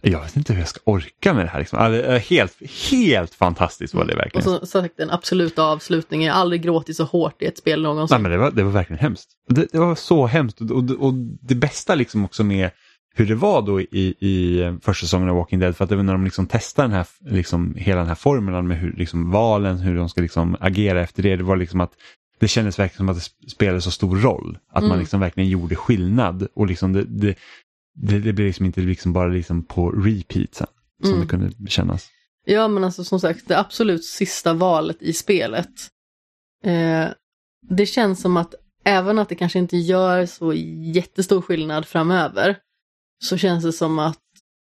jag 0.00 0.20
vet 0.20 0.36
inte 0.36 0.52
hur 0.52 0.60
jag 0.60 0.68
ska 0.68 0.80
orka 0.84 1.34
med 1.34 1.44
det 1.44 1.48
här. 1.48 1.58
Liksom. 1.58 1.78
Alltså, 1.78 2.34
helt, 2.34 2.56
helt 2.90 3.34
fantastiskt 3.34 3.94
var 3.94 4.04
det 4.04 4.14
verkligen. 4.14 4.48
Och 4.48 4.60
så 4.60 4.66
sagt 4.66 5.00
en 5.00 5.10
absolut 5.10 5.58
avslutning. 5.58 6.22
Jag 6.22 6.34
har 6.34 6.40
aldrig 6.40 6.62
gråtit 6.62 6.96
så 6.96 7.04
hårt 7.04 7.42
i 7.42 7.46
ett 7.46 7.58
spel 7.58 7.82
någonsin. 7.82 8.14
Nej, 8.14 8.22
men 8.22 8.30
det, 8.30 8.38
var, 8.38 8.50
det 8.50 8.62
var 8.62 8.70
verkligen 8.70 9.00
hemskt. 9.00 9.28
Det, 9.48 9.66
det 9.72 9.78
var 9.78 9.94
så 9.94 10.26
hemskt 10.26 10.60
och, 10.60 10.70
och, 10.70 10.90
och, 10.90 11.14
det 11.40 11.54
bästa 11.54 11.94
liksom 11.94 12.24
också 12.24 12.44
med 12.44 12.70
hur 13.14 13.26
det 13.26 13.34
var 13.34 13.62
då 13.62 13.80
i, 13.80 14.14
i 14.20 14.62
första 14.82 15.06
säsongen 15.06 15.28
av 15.28 15.36
Walking 15.36 15.58
Dead, 15.58 15.76
för 15.76 15.84
att 15.84 15.90
det 15.90 15.96
var 15.96 16.02
när 16.02 16.12
de 16.12 16.24
liksom 16.24 16.46
testade 16.46 16.88
den 16.88 16.96
här, 16.96 17.06
liksom, 17.20 17.74
hela 17.74 17.98
den 17.98 18.08
här 18.08 18.14
formeln 18.14 18.68
med 18.68 18.78
hur, 18.78 18.92
liksom, 18.92 19.30
valen, 19.30 19.78
hur 19.78 19.96
de 19.96 20.08
ska 20.08 20.20
liksom 20.20 20.56
agera 20.60 21.02
efter 21.02 21.22
det, 21.22 21.36
det 21.36 21.42
var 21.42 21.56
liksom 21.56 21.80
att 21.80 21.92
det 22.40 22.48
kändes 22.48 22.78
verkligen 22.78 22.96
som 22.96 23.08
att 23.08 23.16
det 23.16 23.50
spelade 23.50 23.80
så 23.80 23.90
stor 23.90 24.16
roll. 24.16 24.58
Att 24.72 24.78
mm. 24.78 24.88
man 24.88 24.98
liksom 24.98 25.20
verkligen 25.20 25.48
gjorde 25.48 25.76
skillnad 25.76 26.46
och 26.54 26.66
liksom 26.66 26.92
det, 26.92 27.04
det, 27.04 27.34
det, 27.94 28.18
det 28.18 28.32
blev 28.32 28.46
liksom 28.46 28.66
inte 28.66 28.80
liksom 28.80 29.12
bara 29.12 29.28
liksom 29.28 29.64
på 29.64 29.90
repeat 29.90 30.54
sen, 30.54 30.66
som 31.02 31.10
mm. 31.10 31.20
det 31.20 31.26
kunde 31.26 31.70
kännas. 31.70 32.08
Ja 32.44 32.68
men 32.68 32.84
alltså 32.84 33.04
som 33.04 33.20
sagt 33.20 33.48
det 33.48 33.58
absolut 33.58 34.04
sista 34.04 34.52
valet 34.54 35.02
i 35.02 35.12
spelet. 35.12 35.70
Eh, 36.64 37.08
det 37.68 37.86
känns 37.86 38.20
som 38.20 38.36
att 38.36 38.54
även 38.84 39.18
att 39.18 39.28
det 39.28 39.34
kanske 39.34 39.58
inte 39.58 39.76
gör 39.76 40.26
så 40.26 40.52
jättestor 40.94 41.42
skillnad 41.42 41.86
framöver 41.86 42.56
så 43.24 43.36
känns 43.36 43.64
det 43.64 43.72
som 43.72 43.98
att 43.98 44.18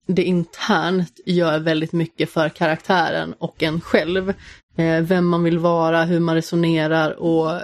det 0.08 0.24
internt 0.24 1.20
gör 1.26 1.60
väldigt 1.60 1.94
mycket 1.94 2.30
för 2.30 2.50
karaktären 2.50 3.34
och 3.34 3.64
en 3.64 3.82
själv. 3.82 4.34
Eh, 4.76 5.02
vem 5.02 5.28
man 5.28 5.44
vill 5.44 5.60
vara, 5.60 6.04
hur 6.04 6.20
man 6.20 6.36
resonerar 6.36 7.12
och 7.12 7.62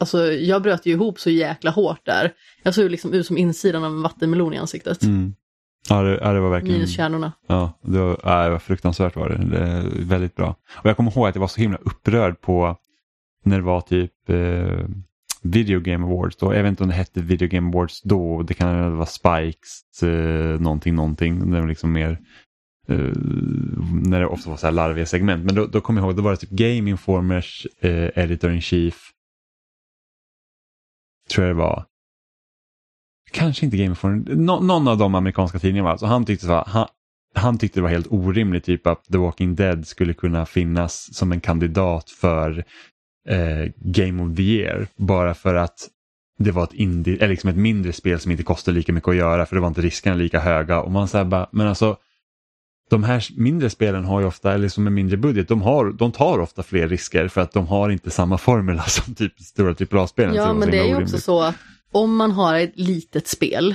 alltså 0.00 0.32
jag 0.32 0.62
bröt 0.62 0.86
ju 0.86 0.92
ihop 0.92 1.20
så 1.20 1.30
jäkla 1.30 1.70
hårt 1.70 2.00
där. 2.06 2.32
Jag 2.62 2.74
såg 2.74 2.90
liksom 2.90 3.12
ut 3.12 3.26
som 3.26 3.38
insidan 3.38 3.84
av 3.84 3.92
en 3.92 4.02
vattenmelon 4.02 4.54
i 4.54 4.58
ansiktet. 4.58 5.02
Mm. 5.02 5.34
Ja, 5.88 6.02
det, 6.02 6.18
ja, 6.22 6.32
det 6.32 6.40
var 6.40 6.50
verkligen... 6.50 6.74
Minus 6.74 6.96
kärnorna. 6.96 7.32
Ja, 7.46 7.78
det 7.82 7.98
var, 7.98 8.20
ja, 8.22 8.44
det 8.44 8.50
var 8.50 8.58
fruktansvärt 8.58 9.16
var 9.16 9.28
det. 9.28 9.36
det 9.36 9.84
väldigt 10.04 10.36
bra. 10.36 10.56
Och 10.76 10.86
jag 10.86 10.96
kommer 10.96 11.10
ihåg 11.10 11.28
att 11.28 11.34
jag 11.34 11.40
var 11.40 11.48
så 11.48 11.60
himla 11.60 11.78
upprörd 11.78 12.40
på 12.40 12.76
när 13.44 13.56
det 13.56 13.62
var 13.62 13.80
typ 13.80 14.12
eh, 14.30 14.86
Video 15.42 15.80
Game 15.80 16.06
Awards 16.06 16.36
då. 16.36 16.54
Jag 16.54 16.62
vet 16.62 16.70
inte 16.70 16.82
om 16.82 16.88
det 16.88 16.94
hette 16.94 17.20
Video 17.20 17.48
Game 17.48 17.68
Awards 17.68 18.02
då. 18.02 18.42
Det 18.42 18.54
kan 18.54 18.96
vara 18.96 19.06
Spikes 19.06 20.02
eh, 20.02 20.60
någonting, 20.60 20.94
någonting. 20.94 21.50
Det 21.50 21.60
var 21.60 21.68
liksom 21.68 21.92
mer 21.92 22.18
eh, 22.88 23.12
när 24.04 24.20
det 24.20 24.26
ofta 24.26 24.50
var 24.50 24.56
så 24.56 24.66
här 24.66 24.72
larviga 24.72 25.06
segment. 25.06 25.44
Men 25.44 25.54
då, 25.54 25.66
då 25.66 25.80
kommer 25.80 26.00
jag 26.00 26.06
ihåg, 26.06 26.16
då 26.16 26.22
var 26.22 26.30
det 26.30 26.36
typ 26.36 26.50
Game 26.50 26.90
Informers 26.90 27.66
eh, 27.80 28.08
Editor 28.14 28.52
in 28.52 28.60
Chief. 28.60 29.10
Tror 31.34 31.46
jag 31.46 31.56
det 31.56 31.58
var. 31.58 31.84
Kanske 33.32 33.64
inte 33.64 33.76
Game 33.76 33.90
Informer, 33.90 34.34
Nå 34.34 34.60
någon 34.60 34.88
av 34.88 34.98
de 34.98 35.14
amerikanska 35.14 35.58
tidningarna. 35.58 35.90
Alltså 35.90 36.06
han 36.06 36.24
tyckte 36.24 36.46
så 36.46 36.64
han, 36.66 36.86
han 37.34 37.58
tyckte 37.58 37.80
det 37.80 37.82
var 37.82 37.90
helt 37.90 38.06
orimligt 38.10 38.64
typ 38.64 38.86
att 38.86 39.04
The 39.04 39.18
Walking 39.18 39.54
Dead 39.54 39.86
skulle 39.86 40.14
kunna 40.14 40.46
finnas 40.46 41.14
som 41.14 41.32
en 41.32 41.40
kandidat 41.40 42.10
för 42.10 42.64
eh, 43.28 43.72
Game 43.76 44.22
of 44.22 44.36
the 44.36 44.42
Year 44.42 44.86
bara 44.96 45.34
för 45.34 45.54
att 45.54 45.88
det 46.38 46.50
var 46.50 46.64
ett, 46.64 46.72
indie, 46.72 47.16
eller 47.16 47.28
liksom 47.28 47.50
ett 47.50 47.56
mindre 47.56 47.92
spel 47.92 48.20
som 48.20 48.30
inte 48.30 48.42
kostade 48.42 48.74
lika 48.74 48.92
mycket 48.92 49.08
att 49.08 49.16
göra 49.16 49.46
för 49.46 49.56
det 49.56 49.60
var 49.60 49.68
inte 49.68 49.80
riskerna 49.80 50.16
lika 50.16 50.40
höga. 50.40 50.80
Och 50.80 50.92
man 50.92 51.08
säger 51.08 51.24
bara, 51.24 51.48
men 51.52 51.66
alltså 51.66 51.96
de 52.90 53.04
här 53.04 53.28
mindre 53.36 53.70
spelen 53.70 54.04
har 54.04 54.20
ju 54.20 54.26
ofta, 54.26 54.52
eller 54.54 54.68
som 54.68 54.86
en 54.86 54.94
mindre 54.94 55.16
budget, 55.16 55.48
de, 55.48 55.62
har, 55.62 55.92
de 55.92 56.12
tar 56.12 56.38
ofta 56.38 56.62
fler 56.62 56.88
risker 56.88 57.28
för 57.28 57.40
att 57.40 57.52
de 57.52 57.66
har 57.66 57.90
inte 57.90 58.10
samma 58.10 58.38
formula 58.38 58.82
som 58.88 59.14
typ 59.14 59.40
stora 59.40 59.74
AAA-spelen. 59.90 60.34
Ja, 60.34 60.52
men 60.52 60.70
det 60.70 60.78
är 60.78 60.86
ju 60.86 61.02
också 61.02 61.18
så 61.18 61.42
att 61.42 61.54
om 61.92 62.16
man 62.16 62.30
har 62.30 62.54
ett 62.54 62.72
litet 62.74 63.28
spel 63.28 63.74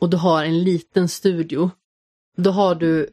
och 0.00 0.10
du 0.10 0.16
har 0.16 0.44
en 0.44 0.64
liten 0.64 1.08
studio, 1.08 1.70
då 2.36 2.50
har 2.50 2.74
du 2.74 3.08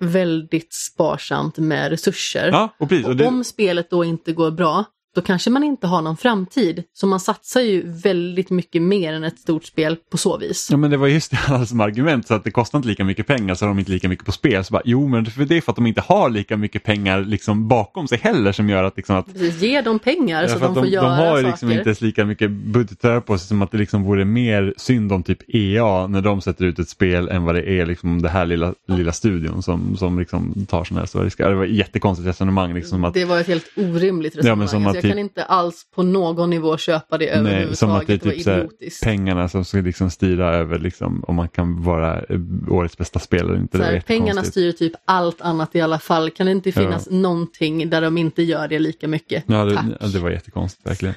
väldigt 0.00 0.74
sparsamt 0.74 1.58
med 1.58 1.90
resurser. 1.90 2.48
Ja, 2.48 2.74
och 2.78 2.88
precis, 2.88 3.06
och 3.06 3.16
det... 3.16 3.26
Om 3.26 3.44
spelet 3.44 3.90
då 3.90 4.04
inte 4.04 4.32
går 4.32 4.50
bra, 4.50 4.84
då 5.16 5.22
kanske 5.22 5.50
man 5.50 5.62
inte 5.62 5.86
har 5.86 6.02
någon 6.02 6.16
framtid. 6.16 6.82
Så 6.92 7.06
man 7.06 7.20
satsar 7.20 7.60
ju 7.60 7.82
väldigt 7.86 8.50
mycket 8.50 8.82
mer 8.82 9.12
än 9.12 9.24
ett 9.24 9.38
stort 9.38 9.64
spel 9.64 9.96
på 10.10 10.18
så 10.18 10.38
vis. 10.38 10.68
Ja 10.70 10.76
men 10.76 10.90
det 10.90 10.96
var 10.96 11.06
just 11.06 11.30
det 11.30 11.36
här 11.36 11.64
som 11.64 11.80
argument, 11.80 12.26
så 12.26 12.34
att 12.34 12.44
det 12.44 12.50
kostar 12.50 12.78
inte 12.78 12.88
lika 12.88 13.04
mycket 13.04 13.26
pengar 13.26 13.54
så 13.54 13.64
har 13.64 13.68
de 13.68 13.78
inte 13.78 13.90
lika 13.90 14.08
mycket 14.08 14.26
på 14.26 14.32
spel. 14.32 14.64
Så 14.64 14.72
bara, 14.72 14.82
jo 14.84 15.08
men 15.08 15.24
det 15.24 15.56
är 15.56 15.60
för 15.60 15.72
att 15.72 15.76
de 15.76 15.86
inte 15.86 16.00
har 16.00 16.30
lika 16.30 16.56
mycket 16.56 16.82
pengar 16.84 17.20
liksom 17.24 17.68
bakom 17.68 18.08
sig 18.08 18.18
heller 18.18 18.52
som 18.52 18.68
gör 18.68 18.84
att... 18.84 18.96
Liksom 18.96 19.16
att 19.16 19.32
Precis, 19.32 19.62
ge 19.62 19.80
dem 19.80 19.98
pengar 19.98 20.42
ja, 20.42 20.48
så 20.48 20.54
att 20.54 20.60
de, 20.60 20.66
de 20.66 20.74
får 20.74 20.82
de, 20.82 20.90
göra 20.90 21.08
De 21.08 21.16
har 21.16 21.36
saker. 21.36 21.46
liksom 21.46 21.72
inte 21.72 21.94
lika 22.04 22.24
mycket 22.24 22.50
budgetar 22.50 23.20
på 23.20 23.38
sig 23.38 23.48
som 23.48 23.62
att 23.62 23.70
det 23.70 23.78
liksom 23.78 24.02
vore 24.02 24.24
mer 24.24 24.74
synd 24.76 25.12
om 25.12 25.22
typ 25.22 25.38
EA 25.48 26.06
när 26.06 26.22
de 26.22 26.40
sätter 26.40 26.64
ut 26.64 26.78
ett 26.78 26.88
spel 26.88 27.28
än 27.28 27.44
vad 27.44 27.54
det 27.54 27.70
är 27.70 27.86
liksom 27.86 28.22
det 28.22 28.28
här 28.28 28.46
lilla, 28.46 28.74
lilla 28.88 29.12
studion 29.12 29.62
som, 29.62 29.96
som 29.96 30.18
liksom 30.18 30.66
tar 30.68 30.84
sådana 30.84 31.00
här 31.00 31.06
stora 31.06 31.24
risker. 31.24 31.48
Det 31.48 31.54
var 31.54 31.64
ett 31.64 31.70
jättekonstigt 31.70 32.28
resonemang. 32.28 32.74
Liksom 32.74 33.04
att, 33.04 33.14
det 33.14 33.24
var 33.24 33.40
ett 33.40 33.46
helt 33.46 33.66
orimligt 33.76 34.36
resonemang. 34.36 34.50
Ja, 34.50 34.56
men 34.56 34.68
som 34.68 34.86
att, 34.86 35.02
jag 35.06 35.12
kan 35.12 35.18
inte 35.18 35.44
alls 35.44 35.86
på 35.94 36.02
någon 36.02 36.50
nivå 36.50 36.76
köpa 36.76 37.18
det 37.18 37.28
överhuvudtaget. 37.28 37.68
Nej, 37.68 37.76
som 37.76 37.90
att 37.90 38.06
det 38.06 38.12
är 38.12 38.18
typ 38.18 38.44
det 38.78 38.90
så 38.90 39.04
pengarna 39.04 39.48
som 39.48 39.64
ska 39.64 39.78
liksom 39.78 40.10
styra 40.10 40.54
över 40.54 40.78
liksom, 40.78 41.24
om 41.24 41.34
man 41.34 41.48
kan 41.48 41.82
vara 41.82 42.22
eh, 42.22 42.40
årets 42.68 42.98
bästa 42.98 43.18
spelare. 43.18 43.58
Inte. 43.58 43.78
Här, 43.78 44.00
pengarna 44.00 44.44
styr 44.44 44.72
typ 44.72 44.92
allt 45.04 45.40
annat 45.40 45.76
i 45.76 45.80
alla 45.80 45.98
fall. 45.98 46.30
Kan 46.30 46.46
det 46.46 46.52
inte 46.52 46.72
finnas 46.72 47.08
ja. 47.10 47.16
någonting 47.16 47.90
där 47.90 48.00
de 48.00 48.18
inte 48.18 48.42
gör 48.42 48.68
det 48.68 48.78
lika 48.78 49.08
mycket? 49.08 49.44
Ja, 49.46 49.64
det, 49.64 49.96
ja, 50.00 50.06
det 50.06 50.18
var 50.18 50.30
jättekonstigt 50.30 50.86
verkligen. 50.86 51.14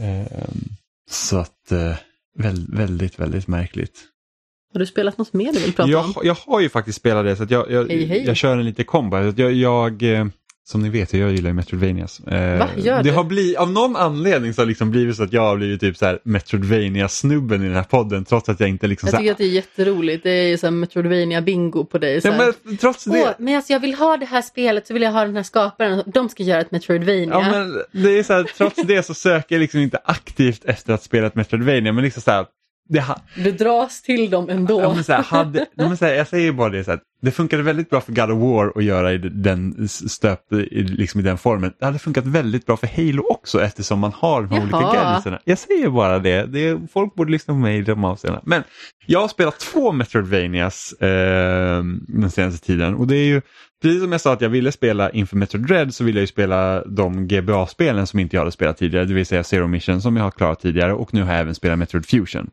Eh, 0.00 0.48
så 1.10 1.38
att 1.38 1.72
eh, 1.72 1.96
väldigt, 2.68 3.18
väldigt 3.18 3.48
märkligt. 3.48 4.04
Har 4.72 4.80
du 4.80 4.86
spelat 4.86 5.18
något 5.18 5.32
mer 5.32 5.52
du 5.52 5.60
vill 5.60 5.72
prata 5.72 5.90
jag, 5.90 6.04
om? 6.04 6.14
Jag 6.22 6.34
har 6.34 6.60
ju 6.60 6.68
faktiskt 6.68 6.98
spelat 6.98 7.24
det 7.24 7.36
så 7.36 7.46
jag, 7.48 7.70
jag, 7.70 7.88
hej, 7.88 8.04
hej. 8.04 8.24
jag 8.26 8.36
kör 8.36 8.58
en 8.58 8.64
lite 8.64 8.84
kombo. 8.84 9.16
Jag, 9.16 9.52
jag, 9.52 10.02
eh, 10.02 10.26
som 10.66 10.82
ni 10.82 10.88
vet, 10.88 11.14
jag 11.14 11.32
gillar 11.32 11.50
ju 11.50 11.54
Metroidvanias. 11.54 12.20
Eh, 12.20 12.58
Va, 12.58 12.68
gör 12.76 13.02
det 13.02 13.10
har 13.10 13.24
blivit, 13.24 13.56
av 13.56 13.70
någon 13.70 13.96
anledning 13.96 14.54
så 14.54 14.60
har 14.60 14.66
det 14.66 14.68
liksom 14.68 14.90
blivit 14.90 15.16
så 15.16 15.22
att 15.22 15.32
jag 15.32 15.42
har 15.42 15.56
blivit 15.56 15.80
typ 15.80 15.96
så 15.96 16.06
här 16.06 16.18
Metroidvania-snubben 16.22 17.62
i 17.62 17.66
den 17.66 17.76
här 17.76 17.82
podden 17.82 18.24
trots 18.24 18.48
att 18.48 18.60
jag 18.60 18.68
inte 18.68 18.86
liksom... 18.86 19.08
Jag 19.12 19.18
tycker 19.18 19.32
att 19.32 19.38
det 19.38 19.44
är 19.44 19.48
jätteroligt, 19.48 20.22
det 20.22 20.30
är 20.30 20.48
ju 20.48 20.58
så 20.58 20.66
Metroidvania-bingo 20.66 21.84
på 21.84 21.98
dig. 21.98 22.20
Så 22.20 22.28
ja, 22.28 22.52
men 22.66 22.76
trots 22.76 23.04
det... 23.04 23.22
Åh, 23.22 23.30
men 23.38 23.56
alltså 23.56 23.72
jag 23.72 23.80
vill 23.80 23.94
ha 23.94 24.16
det 24.16 24.26
här 24.26 24.42
spelet 24.42 24.86
så 24.86 24.94
vill 24.94 25.02
jag 25.02 25.12
ha 25.12 25.24
den 25.24 25.36
här 25.36 25.42
skaparen, 25.42 26.02
de 26.06 26.28
ska 26.28 26.42
göra 26.42 26.60
ett 26.60 26.70
Metroidvania. 26.70 27.28
Ja, 27.30 27.50
men 27.50 27.82
det 28.02 28.18
är 28.18 28.22
så 28.22 28.32
här, 28.32 28.44
trots 28.56 28.82
det 28.82 29.02
så 29.02 29.14
söker 29.14 29.54
jag 29.54 29.60
liksom 29.60 29.80
inte 29.80 29.98
aktivt 30.04 30.64
efter 30.64 30.92
att 30.92 31.02
spela 31.02 31.26
ett 31.26 31.34
Metroidvania 31.34 31.92
men 31.92 32.04
liksom 32.04 32.22
så 32.22 32.30
här, 32.30 32.46
det 33.36 33.50
dras 33.50 34.02
till 34.02 34.30
dem 34.30 34.48
ändå. 34.48 34.80
Ja, 34.80 34.94
men 34.94 35.04
så 35.04 35.12
här, 35.12 35.22
hade, 35.22 35.66
men 35.76 35.96
så 35.96 36.04
här, 36.04 36.14
jag 36.14 36.28
säger 36.28 36.52
bara 36.52 36.68
det 36.68 36.84
så 36.84 36.90
här, 36.90 37.00
det 37.22 37.30
funkade 37.30 37.62
väldigt 37.62 37.90
bra 37.90 38.00
för 38.00 38.12
God 38.12 38.30
of 38.30 38.42
War 38.42 38.72
att 38.76 38.84
göra 38.84 39.12
i 39.12 39.18
den 39.18 39.88
stöpt 39.88 40.52
liksom 40.70 41.20
i 41.20 41.22
den 41.22 41.38
formen. 41.38 41.72
Det 41.78 41.84
hade 41.84 41.98
funkat 41.98 42.26
väldigt 42.26 42.66
bra 42.66 42.76
för 42.76 42.86
Halo 42.86 43.22
också 43.30 43.62
eftersom 43.62 43.98
man 43.98 44.12
har 44.12 44.42
de 44.42 44.50
här 44.54 44.62
olika 44.62 44.80
gadgetserna. 44.80 45.40
Jag 45.44 45.58
säger 45.58 45.88
bara 45.88 46.18
det, 46.18 46.46
det 46.46 46.80
folk 46.92 47.14
borde 47.14 47.32
lyssna 47.32 47.54
på 47.54 47.58
mig 47.58 47.78
i 47.78 47.82
de 47.82 48.04
avseendena. 48.04 48.42
Men 48.46 48.62
jag 49.06 49.20
har 49.20 49.28
spelat 49.28 49.58
två 49.58 49.92
Metroidvanias 49.92 50.92
eh, 50.92 51.84
den 52.08 52.30
senaste 52.30 52.66
tiden 52.66 52.94
och 52.94 53.06
det 53.06 53.16
är 53.16 53.26
ju 53.26 53.42
Precis 53.84 54.02
som 54.02 54.12
jag 54.12 54.20
sa 54.20 54.32
att 54.32 54.40
jag 54.40 54.48
ville 54.48 54.72
spela 54.72 55.10
inför 55.10 55.36
Metroid 55.36 55.66
Dread 55.66 55.94
så 55.94 56.04
ville 56.04 56.18
jag 56.18 56.22
ju 56.22 56.26
spela 56.26 56.84
de 56.84 57.28
GBA-spelen 57.28 58.06
som 58.06 58.18
inte 58.20 58.36
jag 58.36 58.40
hade 58.40 58.52
spelat 58.52 58.76
tidigare, 58.78 59.04
det 59.04 59.14
vill 59.14 59.26
säga 59.26 59.44
Zero 59.44 59.66
Mission 59.66 60.02
som 60.02 60.16
jag 60.16 60.24
har 60.24 60.30
klarat 60.30 60.60
tidigare 60.60 60.92
och 60.92 61.14
nu 61.14 61.22
har 61.22 61.32
jag 61.32 61.40
även 61.40 61.54
spelat 61.54 61.78
Metroid 61.78 62.06
Fusion. 62.06 62.50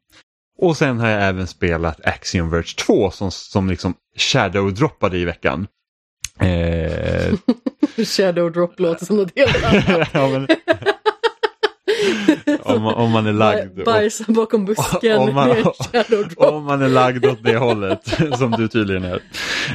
Och 0.57 0.77
sen 0.77 0.99
har 0.99 1.09
jag 1.09 1.23
även 1.23 1.47
spelat 1.47 2.05
Axiom 2.05 2.49
Verge 2.49 2.75
2 2.85 3.11
som, 3.11 3.31
som 3.31 3.69
liksom 3.69 3.93
shadow-droppade 4.17 5.17
i 5.17 5.25
veckan. 5.25 5.67
Eh... 6.39 7.33
shadow 8.05 8.51
drop 8.51 8.79
låter 8.79 9.05
som 9.05 9.17
något 9.17 9.31
helt 9.35 9.63
annat. 9.63 10.09
ja, 10.13 10.29
men... 10.29 10.47
om, 12.61 12.81
man, 12.81 12.93
om 12.93 13.11
man 13.11 13.27
är 13.27 13.33
lagd. 13.33 13.83
Bajsa 13.85 14.23
bakom 14.27 14.65
busken 14.65 15.17
om 15.17 15.33
man, 15.33 15.49
om 16.37 16.63
man 16.63 16.81
är 16.81 16.89
lagd 16.89 17.25
åt 17.25 17.43
det 17.43 17.57
hållet 17.57 17.99
som 18.37 18.51
du 18.51 18.67
tydligen 18.67 19.03
är. 19.03 19.21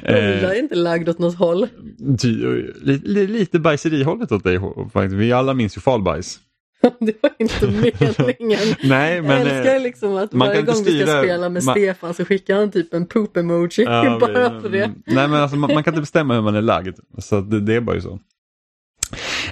Jag 0.03 0.57
är 0.57 0.59
inte 0.59 0.75
lagd 0.75 1.09
åt 1.09 1.19
något 1.19 1.39
håll. 1.39 1.69
Lite, 2.83 3.09
lite 3.09 3.59
bajserihållet 3.59 4.33
åt 4.33 4.45
dig 4.45 4.61
faktiskt. 4.93 5.15
Vi 5.15 5.33
alla 5.33 5.55
minns 5.55 5.77
ju 5.77 5.81
falbajs. 5.81 6.41
det 6.99 7.23
var 7.23 7.31
inte 7.39 7.67
meningen. 7.67 8.75
Nej, 8.85 9.23
men, 9.23 9.31
jag 9.31 9.41
älskar 9.41 9.81
liksom 9.81 10.17
att 10.17 10.35
varje 10.35 10.63
gång 10.63 10.85
vi 10.85 11.03
ska 11.03 11.23
spela 11.23 11.49
med 11.49 11.65
man, 11.65 11.75
Stefan 11.75 12.15
så 12.15 12.25
skickar 12.25 12.57
han 12.57 12.71
typ 12.71 12.95
en 12.95 13.07
poop-emoji 13.07 13.83
ja, 13.85 14.19
bara 14.21 14.61
för 14.61 14.69
det. 14.69 14.91
Nej 15.07 15.29
men 15.29 15.35
alltså 15.35 15.57
man, 15.57 15.75
man, 15.75 15.85
kan 15.85 15.93
inte 15.93 16.01
bestämma 16.01 16.35
hur 16.35 16.43
man 16.43 16.55
är 16.55 16.63
lagd. 16.63 16.99
Så 17.19 17.41
det, 17.41 17.61
det 17.61 17.75
är 17.75 17.81
bara 17.81 17.97
ju 17.97 18.03
så. 18.03 18.19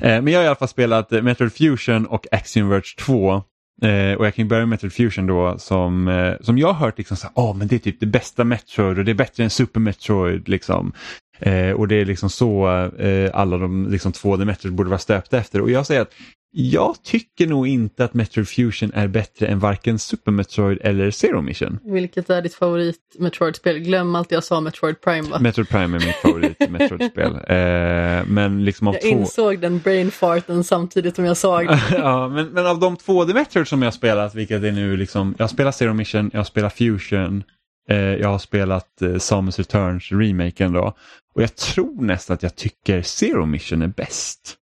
Eh, 0.01 0.23
men 0.23 0.27
jag 0.27 0.41
har 0.41 0.45
i 0.45 0.47
alla 0.47 0.57
fall 0.57 0.69
spelat 0.69 1.13
eh, 1.13 1.23
Metroid 1.23 1.53
Fusion 1.53 2.07
och 2.07 2.27
Axiom 2.33 2.69
Verge 2.69 2.83
2. 2.99 3.43
Eh, 3.83 4.15
och 4.19 4.27
jag 4.27 4.35
kan 4.35 4.49
börja 4.49 4.61
med 4.61 4.69
Metroid 4.69 4.93
Fusion 4.93 5.27
då 5.27 5.59
som, 5.59 6.09
eh, 6.09 6.35
som 6.41 6.59
jag 6.59 6.73
har 6.73 6.87
hört 6.87 6.99
liksom 6.99 7.17
så 7.17 7.29
oh, 7.35 7.57
men 7.57 7.69
det 7.69 7.75
är 7.75 7.79
typ 7.79 8.01
det 8.01 8.07
bästa 8.07 8.45
Metroid 8.45 8.99
och 8.99 9.05
det 9.05 9.13
är 9.13 9.15
bättre 9.15 9.45
än 9.45 9.51
Super 9.51 9.81
Metroid 9.81 10.49
liksom. 10.49 10.93
Eh, 11.39 11.71
och 11.71 11.89
det 11.89 11.97
är 11.97 12.05
liksom 12.05 12.31
så 12.31 12.69
eh, 12.99 13.31
alla 13.35 13.59
de 13.59 13.91
liksom 13.91 14.13
2D 14.13 14.45
Metroid 14.45 14.75
borde 14.75 14.91
vara 14.91 14.99
stöpta 14.99 15.39
efter. 15.39 15.61
Och 15.61 15.71
jag 15.71 15.87
säger 15.87 16.01
att 16.01 16.13
jag 16.57 17.03
tycker 17.03 17.47
nog 17.47 17.69
inte 17.69 18.05
att 18.05 18.15
Metroid 18.15 18.49
Fusion 18.49 18.91
är 18.95 19.09
bättre 19.09 19.47
än 19.47 19.59
varken 19.59 19.99
Super 19.99 20.33
Metroid 20.33 20.79
eller 20.81 21.11
Zero 21.11 21.43
Mission. 21.43 21.79
Vilket 21.85 22.31
är 22.31 22.43
ditt 22.43 22.55
favorit 22.55 22.97
Metroid-spel? 23.19 23.79
Glöm 23.79 24.15
allt 24.15 24.33
jag 24.33 24.45
sa 24.45 24.61
Metroid 24.61 25.01
Prime 25.01 25.29
va? 25.29 25.39
Metroid 25.39 25.69
Prime 25.69 25.97
är 25.97 26.07
mitt 26.07 26.17
favorit 26.17 26.57
Metroid-spel. 26.71 27.33
Eh, 27.35 28.27
men 28.27 28.65
liksom 28.65 28.89
av 28.89 28.95
jag 28.95 29.03
två... 29.03 29.09
insåg 29.09 29.59
den 29.59 29.79
brainfarten 29.79 30.65
samtidigt 30.65 31.17
som 31.17 31.25
jag 31.25 31.37
sa 31.37 31.63
det. 31.63 31.81
ja, 31.91 32.29
men, 32.29 32.49
men 32.49 32.67
av 32.67 32.79
de 32.81 32.97
två 32.97 33.25
The 33.25 33.35
Metroid 33.35 33.69
som 33.69 33.83
jag 33.83 33.87
har 33.87 33.93
spelat, 33.93 34.35
vilket 34.35 34.63
är 34.63 34.73
nu 34.73 34.97
liksom, 34.97 35.35
jag 35.39 35.43
har 35.45 35.49
spelat 35.49 35.77
Zero 35.77 35.95
Mission, 35.95 36.31
jag 36.33 36.41
har 36.41 36.45
spelat 36.45 36.79
Fusion, 36.79 37.45
eh, 37.91 37.97
jag 37.97 38.29
har 38.29 38.39
spelat 38.39 39.03
eh, 39.03 39.19
Samus 39.19 39.59
Returns 39.59 40.13
remaken 40.13 40.73
då. 40.73 40.95
Och 41.35 41.43
jag 41.43 41.57
tror 41.57 42.03
nästan 42.03 42.35
att 42.35 42.43
jag 42.43 42.57
tycker 42.57 43.03
Zero 43.03 43.47
Mission 43.47 43.83
är 43.83 43.89
bäst. 43.89 44.59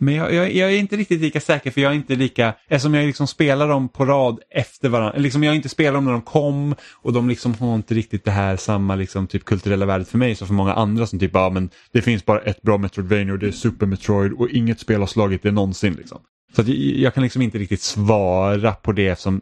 Men 0.00 0.14
jag, 0.14 0.34
jag, 0.34 0.52
jag, 0.52 0.72
är 0.72 0.78
inte 0.78 0.96
riktigt 0.96 1.20
lika 1.20 1.40
säker 1.40 1.70
för 1.70 1.80
jag 1.80 1.92
är 1.92 1.96
inte 1.96 2.16
lika, 2.16 2.54
eftersom 2.68 2.94
jag 2.94 3.06
liksom 3.06 3.26
spelar 3.26 3.68
dem 3.68 3.88
på 3.88 4.04
rad 4.04 4.40
efter 4.50 4.88
varandra, 4.88 5.18
liksom 5.18 5.44
jag 5.44 5.56
inte 5.56 5.68
spelar 5.68 5.92
dem 5.92 6.04
när 6.04 6.12
de 6.12 6.22
kom 6.22 6.74
och 6.92 7.12
de 7.12 7.28
liksom 7.28 7.54
har 7.54 7.74
inte 7.74 7.94
riktigt 7.94 8.24
det 8.24 8.30
här 8.30 8.56
samma 8.56 8.94
liksom 8.94 9.26
typ 9.26 9.44
kulturella 9.44 9.86
värdet 9.86 10.08
för 10.08 10.18
mig 10.18 10.34
som 10.34 10.46
för 10.46 10.54
många 10.54 10.74
andra 10.74 11.06
som 11.06 11.18
typ, 11.18 11.30
ja 11.34 11.50
men 11.50 11.70
det 11.92 12.02
finns 12.02 12.26
bara 12.26 12.40
ett 12.40 12.62
bra 12.62 12.78
Metroidvania 12.78 13.32
och 13.32 13.38
det 13.38 13.46
är 13.48 13.52
Super 13.52 13.86
Metroid 13.86 14.32
och 14.32 14.48
inget 14.50 14.80
spel 14.80 15.00
har 15.00 15.06
slagit 15.06 15.42
det 15.42 15.50
någonsin 15.50 15.94
liksom. 15.94 16.18
Så 16.54 16.60
att 16.60 16.68
jag, 16.68 16.76
jag 16.76 17.14
kan 17.14 17.22
liksom 17.22 17.42
inte 17.42 17.58
riktigt 17.58 17.82
svara 17.82 18.72
på 18.72 18.92
det 18.92 19.08
eftersom 19.08 19.40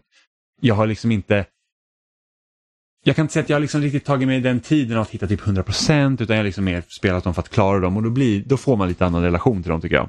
jag 0.61 0.75
har 0.75 0.87
liksom 0.87 1.13
inte 1.13 1.45
jag 3.07 3.17
kan 3.17 3.23
inte 3.23 3.33
säga 3.33 3.43
att 3.43 3.51
jag 3.51 3.63
liksom 3.63 3.81
riktigt 3.81 4.05
tagit 4.05 4.29
mig 4.29 4.41
den 4.41 4.61
tiden 4.61 4.99
att 4.99 5.11
hitta 5.11 5.27
typ 5.27 5.41
100% 5.41 6.23
utan 6.23 6.37
jag 6.37 6.43
har 6.43 6.45
liksom 6.45 6.65
mer 6.65 6.83
spelat 6.89 7.25
dem 7.25 7.35
för 7.35 7.43
att 7.43 7.49
klara 7.49 7.81
dem 7.81 7.97
och 7.97 8.03
då, 8.03 8.11
blir, 8.11 8.43
då 8.47 8.57
får 8.57 8.77
man 8.77 8.89
lite 8.89 9.07
annan 9.07 9.23
relation 9.23 9.63
till 9.63 9.71
dem 9.71 9.81
tycker 9.81 9.97
jag. 9.97 10.09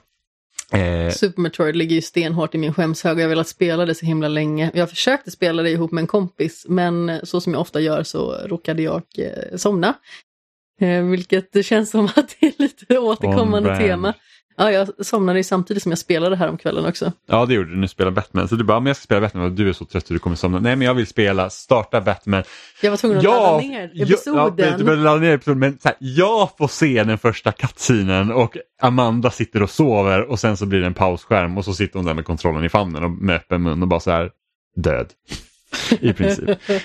Eh, 0.71 1.11
Super 1.11 1.41
Metroid 1.41 1.75
ligger 1.75 1.95
ju 1.95 2.01
stenhårt 2.01 2.55
i 2.55 2.57
min 2.57 2.73
skämshög 2.73 3.13
och 3.13 3.19
jag 3.19 3.25
har 3.25 3.29
velat 3.29 3.47
spela 3.47 3.85
det 3.85 3.95
så 3.95 4.05
himla 4.05 4.27
länge. 4.27 4.71
Jag 4.73 4.89
försökte 4.89 5.31
spela 5.31 5.63
det 5.63 5.69
ihop 5.69 5.91
med 5.91 6.01
en 6.01 6.07
kompis 6.07 6.65
men 6.69 7.19
så 7.23 7.41
som 7.41 7.53
jag 7.53 7.61
ofta 7.61 7.79
gör 7.79 8.03
så 8.03 8.31
råkade 8.31 8.83
jag 8.83 9.03
eh, 9.17 9.57
somna. 9.57 9.93
Eh, 10.81 11.03
vilket 11.03 11.65
känns 11.65 11.91
som 11.91 12.05
att 12.05 12.35
det 12.39 12.47
är 12.47 12.53
lite 12.57 12.97
återkommande 12.97 13.77
tema. 13.77 14.13
Ja, 14.57 14.71
jag 14.71 15.05
somnade 15.05 15.43
samtidigt 15.43 15.83
som 15.83 15.91
jag 15.91 15.99
spelade 15.99 16.35
här 16.35 16.49
om 16.49 16.57
kvällen 16.57 16.85
också. 16.85 17.11
Ja, 17.27 17.45
det 17.45 17.53
gjorde 17.53 17.69
du. 17.69 17.75
Nu 17.75 17.87
spelar 17.87 18.11
Batman. 18.11 18.47
Så 18.47 18.55
du 18.55 18.63
bara, 18.63 18.79
men 18.79 18.87
jag 18.87 18.95
ska 18.95 19.03
spela 19.03 19.21
Batman 19.21 19.43
och 19.43 19.51
du 19.51 19.69
är 19.69 19.73
så 19.73 19.85
trött 19.85 20.03
att 20.03 20.07
du 20.07 20.19
kommer 20.19 20.35
somna. 20.35 20.59
Nej, 20.59 20.75
men 20.75 20.87
jag 20.87 20.93
vill 20.93 21.07
spela, 21.07 21.49
starta 21.49 22.01
Batman. 22.01 22.43
Jag 22.81 22.91
var 22.91 22.97
tvungen 22.97 23.17
att 23.17 23.23
ja, 23.23 23.51
ladda 23.51 23.67
ner 23.67 23.91
episoden. 24.01 24.67
Ja, 24.69 24.77
du 24.77 24.83
började 24.83 25.03
ladda 25.03 25.19
ner 25.19 25.33
episoden, 25.33 25.59
men 25.59 25.77
här, 25.83 25.93
jag 25.99 26.49
får 26.57 26.67
se 26.67 27.03
den 27.03 27.17
första 27.17 27.51
kattsinen 27.51 28.31
och 28.31 28.57
Amanda 28.81 29.31
sitter 29.31 29.63
och 29.63 29.69
sover 29.69 30.21
och 30.21 30.39
sen 30.39 30.57
så 30.57 30.65
blir 30.65 30.79
det 30.79 30.85
en 30.85 30.93
pausskärm 30.93 31.57
och 31.57 31.65
så 31.65 31.73
sitter 31.73 31.99
hon 31.99 32.05
där 32.05 32.13
med 32.13 32.25
kontrollen 32.25 32.65
i 32.65 32.69
famnen 32.69 33.03
och 33.03 33.11
med 33.11 33.35
öppen 33.35 33.63
mun 33.63 33.81
och 33.81 33.87
bara 33.87 33.99
så 33.99 34.11
här, 34.11 34.29
död. 34.75 35.07
I 35.99 36.13
princip. 36.13 36.49
eh, 36.69 36.75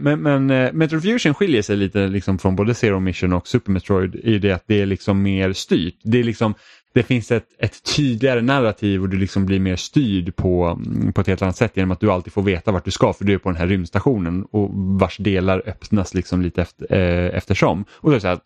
men 0.00 0.22
men 0.22 0.50
eh, 0.50 0.72
Metroid 0.72 1.02
Fusion 1.02 1.34
skiljer 1.34 1.62
sig 1.62 1.76
lite 1.76 2.08
liksom 2.08 2.38
från 2.38 2.56
både 2.56 2.74
Zero 2.74 3.00
Mission 3.00 3.32
och 3.32 3.48
Super 3.48 3.72
Metroid 3.72 4.14
i 4.14 4.38
det 4.38 4.52
att 4.52 4.64
det 4.66 4.80
är 4.80 4.86
liksom 4.86 5.22
mer 5.22 5.52
styrt. 5.52 5.98
Det 6.02 6.18
är 6.18 6.24
liksom 6.24 6.54
det 6.94 7.02
finns 7.02 7.30
ett, 7.30 7.46
ett 7.58 7.82
tydligare 7.96 8.42
narrativ 8.42 9.02
och 9.02 9.08
du 9.08 9.16
liksom 9.16 9.46
blir 9.46 9.60
mer 9.60 9.76
styrd 9.76 10.36
på, 10.36 10.64
mm, 10.64 11.12
på 11.12 11.20
ett 11.20 11.26
helt 11.26 11.42
annat 11.42 11.56
sätt 11.56 11.76
genom 11.76 11.90
att 11.90 12.00
du 12.00 12.10
alltid 12.10 12.32
får 12.32 12.42
veta 12.42 12.72
vart 12.72 12.84
du 12.84 12.90
ska 12.90 13.12
för 13.12 13.24
du 13.24 13.34
är 13.34 13.38
på 13.38 13.48
den 13.48 13.58
här 13.58 13.66
rymdstationen 13.66 14.44
och 14.44 14.70
vars 14.72 15.16
delar 15.16 15.62
öppnas 15.66 16.14
liksom 16.14 16.42
lite 16.42 16.62
efter, 16.62 16.92
eh, 16.94 17.36
eftersom. 17.36 17.84
Och 17.90 18.10
då, 18.10 18.16
är 18.16 18.20
så 18.20 18.28
här, 18.28 18.38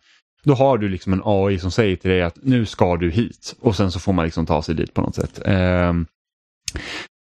då 0.43 0.53
har 0.53 0.77
du 0.77 0.89
liksom 0.89 1.13
en 1.13 1.21
AI 1.23 1.59
som 1.59 1.71
säger 1.71 1.95
till 1.95 2.09
dig 2.09 2.21
att 2.21 2.37
nu 2.41 2.65
ska 2.65 2.97
du 2.97 3.11
hit 3.11 3.55
och 3.59 3.75
sen 3.75 3.91
så 3.91 3.99
får 3.99 4.13
man 4.13 4.25
liksom 4.25 4.45
ta 4.45 4.61
sig 4.61 4.75
dit 4.75 4.93
på 4.93 5.01
något 5.01 5.15
sätt. 5.15 5.41
Eh, 5.45 5.93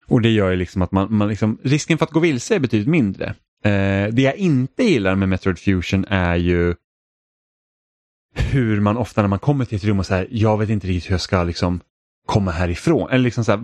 och 0.08 0.22
det 0.22 0.30
gör 0.30 0.50
ju 0.50 0.56
liksom 0.56 0.82
att 0.82 0.91
man, 0.91 1.16
man 1.16 1.30
liksom, 1.30 1.58
risken 1.64 1.98
för 1.98 2.06
att 2.06 2.12
gå 2.12 2.20
vilse 2.20 2.56
är 2.56 2.60
betydligt 2.60 2.90
mindre. 2.90 3.26
Eh, 3.66 4.08
det 4.12 4.22
jag 4.22 4.36
inte 4.36 4.84
gillar 4.84 5.16
med 5.16 5.30
Metroid 5.30 5.60
Fusion 5.60 6.06
är 6.10 6.36
ju 6.36 6.76
hur 8.34 8.80
man 8.80 8.97
ofta 8.97 9.22
när 9.22 9.27
man 9.27 9.39
kommer 9.39 9.65
till 9.65 9.76
ett 9.76 9.84
rum 9.84 9.99
och 9.99 10.05
säger 10.05 10.27
jag 10.30 10.57
vet 10.57 10.69
inte 10.69 10.88
riktigt 10.88 11.10
hur 11.10 11.14
jag 11.14 11.22
ska 11.22 11.43
liksom 11.43 11.80
komma 12.26 12.51
härifrån. 12.51 13.10
Eller 13.10 13.23
liksom 13.23 13.45
så 13.45 13.51
här, 13.51 13.60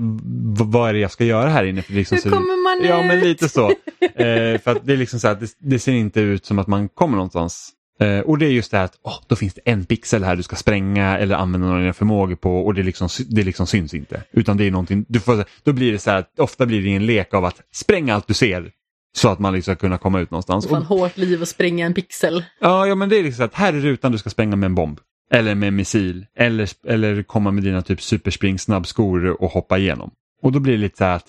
vad 0.63 0.89
är 0.89 0.93
det 0.93 0.99
jag 0.99 1.11
ska 1.11 1.25
göra 1.25 1.49
här 1.49 1.63
inne? 1.63 1.81
För 1.81 1.93
liksom 1.93 2.17
hur 2.23 2.31
kommer 2.31 2.63
man 2.63 2.83
ut? 2.83 2.89
Ja 2.89 3.03
men 3.03 3.19
lite 3.19 3.49
så. 3.49 3.69
eh, 4.01 4.61
för 4.61 4.85
det 4.85 4.93
är 4.93 4.97
liksom 4.97 5.19
så 5.19 5.27
här, 5.27 5.35
det, 5.35 5.49
det, 5.59 5.79
ser 5.79 5.91
inte 5.91 6.21
ut 6.21 6.45
som 6.45 6.59
att 6.59 6.67
man 6.67 6.89
kommer 6.89 7.15
någonstans. 7.15 7.69
Eh, 7.99 8.19
och 8.19 8.37
det 8.37 8.45
är 8.45 8.49
just 8.49 8.71
det 8.71 8.77
här 8.77 8.85
att 8.85 8.99
oh, 9.03 9.19
då 9.27 9.35
finns 9.35 9.53
det 9.53 9.61
en 9.65 9.85
pixel 9.85 10.23
här 10.23 10.35
du 10.35 10.43
ska 10.43 10.55
spränga 10.55 11.17
eller 11.17 11.35
använda 11.35 11.67
några 11.67 11.77
av 11.77 11.81
dina 11.81 11.93
förmågor 11.93 12.35
på 12.35 12.65
och 12.65 12.73
det 12.73 12.83
liksom, 12.83 13.09
det 13.29 13.43
liksom 13.43 13.67
syns 13.67 13.93
inte. 13.93 14.23
Utan 14.31 14.57
det 14.57 14.67
är 14.67 14.71
någonting, 14.71 15.05
du 15.07 15.19
får, 15.19 15.45
då 15.63 15.73
blir 15.73 15.91
det 15.91 15.99
så 15.99 16.11
här, 16.11 16.25
ofta 16.37 16.65
blir 16.65 16.81
det 16.81 16.95
en 16.95 17.05
lek 17.05 17.33
av 17.33 17.45
att 17.45 17.61
spränga 17.71 18.15
allt 18.15 18.27
du 18.27 18.33
ser 18.33 18.71
så 19.17 19.29
att 19.29 19.39
man 19.39 19.53
liksom 19.53 19.75
ska 19.75 19.81
kunna 19.81 19.97
komma 19.97 20.19
ut 20.19 20.31
någonstans. 20.31 20.67
Fan 20.67 20.83
hårt 20.83 21.17
liv 21.17 21.41
att 21.41 21.49
spränga 21.49 21.85
en 21.85 21.93
pixel. 21.93 22.43
Ja, 22.59 22.87
ja 22.87 22.95
men 22.95 23.09
det 23.09 23.19
är 23.19 23.23
liksom 23.23 23.45
att 23.45 23.53
här 23.53 23.73
är 23.73 23.79
rutan 23.79 24.11
du 24.11 24.17
ska 24.17 24.29
spränga 24.29 24.55
med 24.55 24.67
en 24.67 24.75
bomb. 24.75 24.99
Eller 25.31 25.55
med 25.55 25.67
en 25.67 25.75
missil. 25.75 26.25
Eller, 26.35 26.69
eller 26.87 27.23
komma 27.23 27.51
med 27.51 27.63
dina 27.63 27.81
typ 27.81 28.01
superspring 28.01 28.59
snabbskor 28.59 29.41
och 29.41 29.51
hoppa 29.51 29.77
igenom. 29.77 30.11
Och 30.41 30.51
då 30.51 30.59
blir 30.59 30.73
det 30.73 30.79
lite 30.79 30.97
så 30.97 31.03
här 31.03 31.15
att 31.15 31.27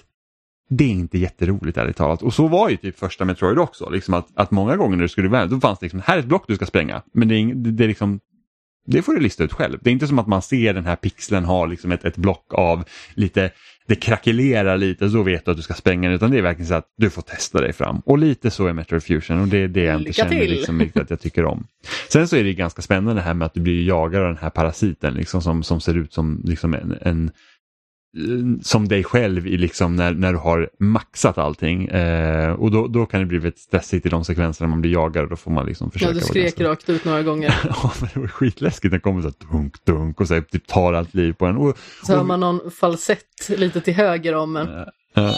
det 0.71 0.85
är 0.85 0.89
inte 0.89 1.19
jätteroligt 1.19 1.79
ärligt 1.79 1.97
talat. 1.97 2.23
Och 2.23 2.35
så 2.35 2.49
var 2.49 2.69
ju 2.69 2.77
typ 2.77 2.99
första 2.99 3.25
Metroid 3.25 3.59
också. 3.59 3.91
Liksom 3.91 4.15
att, 4.15 4.29
att 4.35 4.51
många 4.51 4.77
gånger 4.77 4.97
när 4.97 5.03
du 5.03 5.09
skulle 5.09 5.29
välja, 5.29 5.47
då 5.47 5.61
fanns 5.61 5.79
det 5.79 5.87
liksom, 5.87 6.03
här 6.05 6.15
är 6.15 6.21
ett 6.21 6.27
block 6.27 6.45
du 6.47 6.57
ska 6.57 6.67
spränga. 6.67 7.03
Men 7.13 7.29
det 7.29 7.35
är, 7.35 7.55
det 7.55 7.85
är 7.85 7.89
liksom 7.89 8.21
det 8.87 9.03
får 9.03 9.15
du 9.15 9.21
lista 9.21 9.45
ut 9.45 9.53
själv. 9.53 9.79
Det 9.83 9.91
är 9.91 9.93
inte 9.93 10.07
som 10.07 10.19
att 10.19 10.27
man 10.27 10.43
ser 10.43 10.75
den 10.75 10.87
här 10.87 10.97
pixeln 10.97 11.45
ha 11.45 11.67
liksom 11.67 11.93
ett, 11.93 12.05
ett 12.05 12.17
block 12.17 12.55
av 12.55 12.85
lite, 13.15 13.51
det 13.87 13.95
krackelerar 13.95 14.77
lite 14.77 15.11
så 15.11 15.23
vet 15.23 15.45
du 15.45 15.51
att 15.51 15.57
du 15.57 15.63
ska 15.63 15.75
spränga 15.75 16.09
den 16.09 16.17
utan 16.17 16.31
det 16.31 16.39
är 16.39 16.43
verkligen 16.43 16.69
så 16.69 16.75
att 16.75 16.87
du 16.97 17.11
får 17.11 17.23
testa 17.23 17.61
dig 17.61 17.73
fram. 17.73 18.03
Och 18.05 18.19
lite 18.19 18.51
så 18.51 18.67
är 18.67 18.73
Metroid 18.73 19.03
Fusion 19.03 19.41
och 19.41 19.49
det 19.49 19.59
är 19.59 19.69
det 19.69 19.83
jag 19.83 20.01
inte 20.01 20.13
känner 20.13 20.49
liksom, 20.49 20.81
riktigt 20.81 21.03
att 21.03 21.11
jag 21.11 21.21
tycker 21.21 21.45
om. 21.45 21.67
Sen 22.09 22.29
så 22.29 22.37
är 22.37 22.45
det 22.45 22.55
ganska 22.55 22.83
spännande 22.83 23.15
det 23.15 23.25
här 23.25 23.35
med 23.35 23.47
att 23.47 23.55
du 23.55 23.61
blir 23.61 23.87
jagad 23.87 24.23
av 24.23 24.29
den 24.29 24.39
här 24.39 24.51
parasiten 24.51 25.15
liksom, 25.15 25.43
som, 25.43 25.63
som 25.63 25.81
ser 25.81 25.95
ut 25.95 26.13
som 26.13 26.43
liksom 26.45 26.75
en, 26.75 26.99
en 27.01 27.31
som 28.63 28.89
dig 28.89 29.05
själv 29.05 29.47
i 29.47 29.57
liksom 29.57 29.97
när, 29.97 30.15
när 30.15 30.33
du 30.33 30.39
har 30.39 30.71
maxat 30.79 31.39
allting. 31.39 31.87
Eh, 31.87 32.53
och 32.53 32.71
då, 32.71 32.87
då 32.87 33.07
kan 33.07 33.21
det 33.21 33.27
bli 33.27 33.39
väldigt 33.39 33.61
stressigt 33.61 34.07
i 34.07 34.09
de 34.09 34.25
sekvenserna 34.25 34.69
man 34.69 34.81
blir 34.81 34.93
jagad 34.93 35.25
och 35.25 35.31
då 35.31 35.37
får 35.37 35.51
man 35.51 35.67
liksom 35.67 35.91
försöka. 35.91 36.13
Ja, 36.13 36.15
du 36.15 36.21
skrek 36.21 36.61
rakt 36.61 36.89
ut 36.89 37.05
några 37.05 37.23
gånger. 37.23 37.55
ja, 37.65 37.93
men 38.01 38.09
det 38.15 38.21
var 38.21 38.27
skitläskigt 38.27 38.93
det 38.93 39.01
kommer 39.01 39.23
så 39.23 39.29
här 39.29 39.53
dunk, 39.53 39.85
dunk 39.85 40.21
och 40.21 40.29
så 40.29 40.35
här, 40.35 40.41
typ 40.41 40.67
tar 40.67 40.93
allt 40.93 41.15
liv 41.15 41.33
på 41.33 41.47
en. 41.47 41.57
Och, 41.57 41.79
så 42.07 42.17
hör 42.17 42.25
man 42.25 42.41
någon 42.41 42.71
falsett 42.71 43.49
lite 43.49 43.81
till 43.81 43.95
höger 43.95 44.35
om 44.35 44.57
en. 44.57 44.69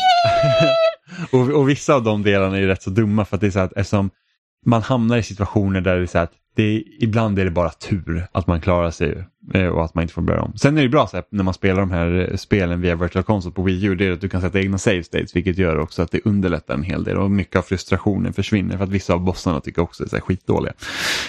Och, 1.30 1.50
och 1.50 1.68
vissa 1.68 1.94
av 1.94 2.02
de 2.02 2.22
delarna 2.22 2.58
är 2.58 2.66
rätt 2.66 2.82
så 2.82 2.90
dumma 2.90 3.24
för 3.24 3.36
att 3.36 3.40
det 3.40 3.46
är 3.46 3.50
så 3.50 3.58
att 3.58 3.72
eftersom 3.72 4.10
man 4.66 4.82
hamnar 4.82 5.16
i 5.16 5.22
situationer 5.22 5.80
där 5.80 5.96
det 5.96 6.02
är 6.02 6.06
så 6.06 6.18
att 6.18 6.32
är, 6.56 6.82
ibland 6.98 7.38
är 7.38 7.44
det 7.44 7.50
bara 7.50 7.70
tur 7.70 8.26
att 8.32 8.46
man 8.46 8.60
klarar 8.60 8.90
sig 8.90 9.24
eh, 9.54 9.66
och 9.66 9.84
att 9.84 9.94
man 9.94 10.02
inte 10.02 10.14
får 10.14 10.22
börja 10.22 10.42
om. 10.42 10.52
Sen 10.56 10.78
är 10.78 10.82
det 10.82 10.88
bra 10.88 11.06
så 11.06 11.16
här, 11.16 11.24
när 11.30 11.44
man 11.44 11.54
spelar 11.54 11.80
de 11.80 11.90
här 11.90 12.28
eh, 12.30 12.36
spelen 12.36 12.80
via 12.80 12.96
Virtual 12.96 13.24
Console 13.24 13.54
på 13.54 13.62
Wii 13.62 13.84
U, 13.84 13.94
det 13.94 14.06
är 14.06 14.12
att 14.12 14.20
du 14.20 14.28
kan 14.28 14.40
sätta 14.40 14.60
egna 14.60 14.78
save 14.78 15.02
states 15.02 15.36
vilket 15.36 15.58
gör 15.58 15.78
också 15.78 16.02
att 16.02 16.10
det 16.10 16.20
underlättar 16.24 16.74
en 16.74 16.82
hel 16.82 17.04
del 17.04 17.16
och 17.16 17.30
mycket 17.30 17.56
av 17.56 17.62
frustrationen 17.62 18.32
försvinner 18.32 18.76
för 18.76 18.84
att 18.84 18.90
vissa 18.90 19.14
av 19.14 19.20
bossarna 19.20 19.60
tycker 19.60 19.82
också 19.82 20.04
är 20.16 20.20
skitdåliga. 20.20 20.72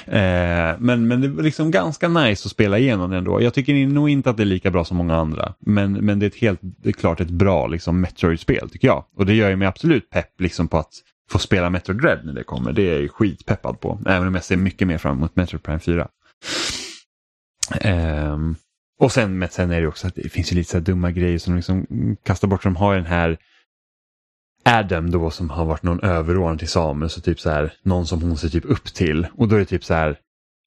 Eh, 0.05 0.75
men, 0.79 1.07
men 1.07 1.21
det 1.21 1.27
är 1.27 1.43
liksom 1.43 1.71
ganska 1.71 2.07
nice 2.07 2.47
att 2.47 2.51
spela 2.51 2.77
igenom 2.77 3.11
det 3.11 3.17
ändå. 3.17 3.41
Jag 3.41 3.53
tycker 3.53 3.87
nog 3.87 4.09
inte 4.09 4.29
att 4.29 4.37
det 4.37 4.43
är 4.43 4.45
lika 4.45 4.71
bra 4.71 4.85
som 4.85 4.97
många 4.97 5.15
andra, 5.15 5.53
men, 5.59 5.93
men 5.93 6.19
det 6.19 6.25
är 6.25 6.27
ett 6.27 6.35
helt 6.35 6.59
det 6.61 6.89
är 6.89 6.93
klart 6.93 7.21
ett 7.21 7.29
bra 7.29 7.67
liksom, 7.67 8.01
Metroid-spel 8.01 8.69
tycker 8.69 8.87
jag. 8.87 9.03
Och 9.17 9.25
det 9.25 9.33
gör 9.33 9.49
ju 9.49 9.55
mig 9.55 9.67
absolut 9.67 10.09
pepp 10.09 10.41
liksom, 10.41 10.67
på 10.67 10.77
att 10.77 10.93
få 11.31 11.39
spela 11.39 11.69
Metro 11.69 11.93
Dread 11.93 12.25
när 12.25 12.33
det 12.33 12.43
kommer. 12.43 12.73
Det 12.73 12.81
är 12.81 13.01
jag 13.01 13.11
skitpeppad 13.11 13.79
på. 13.79 13.99
Även 14.05 14.27
om 14.27 14.35
jag 14.35 14.43
ser 14.43 14.57
mycket 14.57 14.87
mer 14.87 14.97
fram 14.97 15.17
emot 15.17 15.35
Metro 15.35 15.59
Prime 15.59 15.79
4. 15.79 16.07
Um, 17.71 17.79
ehm, 17.81 18.55
och 18.99 19.11
sen, 19.11 19.37
men 19.37 19.49
sen 19.49 19.71
är 19.71 19.81
det 19.81 19.87
också 19.87 20.07
att 20.07 20.15
det 20.15 20.29
finns 20.29 20.51
ju 20.51 20.55
lite 20.55 20.71
så 20.71 20.79
dumma 20.79 21.11
grejer 21.11 21.39
som 21.39 21.53
de 21.53 21.57
liksom 21.57 22.17
kastar 22.23 22.47
bort. 22.47 22.63
Som 22.63 22.75
har 22.75 22.95
den 22.95 23.05
här 23.05 23.37
Adam 24.65 25.11
då 25.11 25.31
som 25.31 25.49
har 25.49 25.65
varit 25.65 25.83
någon 25.83 25.99
överordnad 25.99 26.59
till 26.59 26.67
Samus 26.67 27.17
och 27.17 27.23
typ 27.23 27.39
så 27.39 27.49
här 27.49 27.73
någon 27.83 28.07
som 28.07 28.21
hon 28.21 28.37
ser 28.37 28.49
typ 28.49 28.65
upp 28.65 28.85
till. 28.85 29.27
Och 29.37 29.47
då 29.47 29.55
är 29.55 29.59
det 29.59 29.65
typ 29.65 29.85
så 29.85 29.93
här 29.93 30.19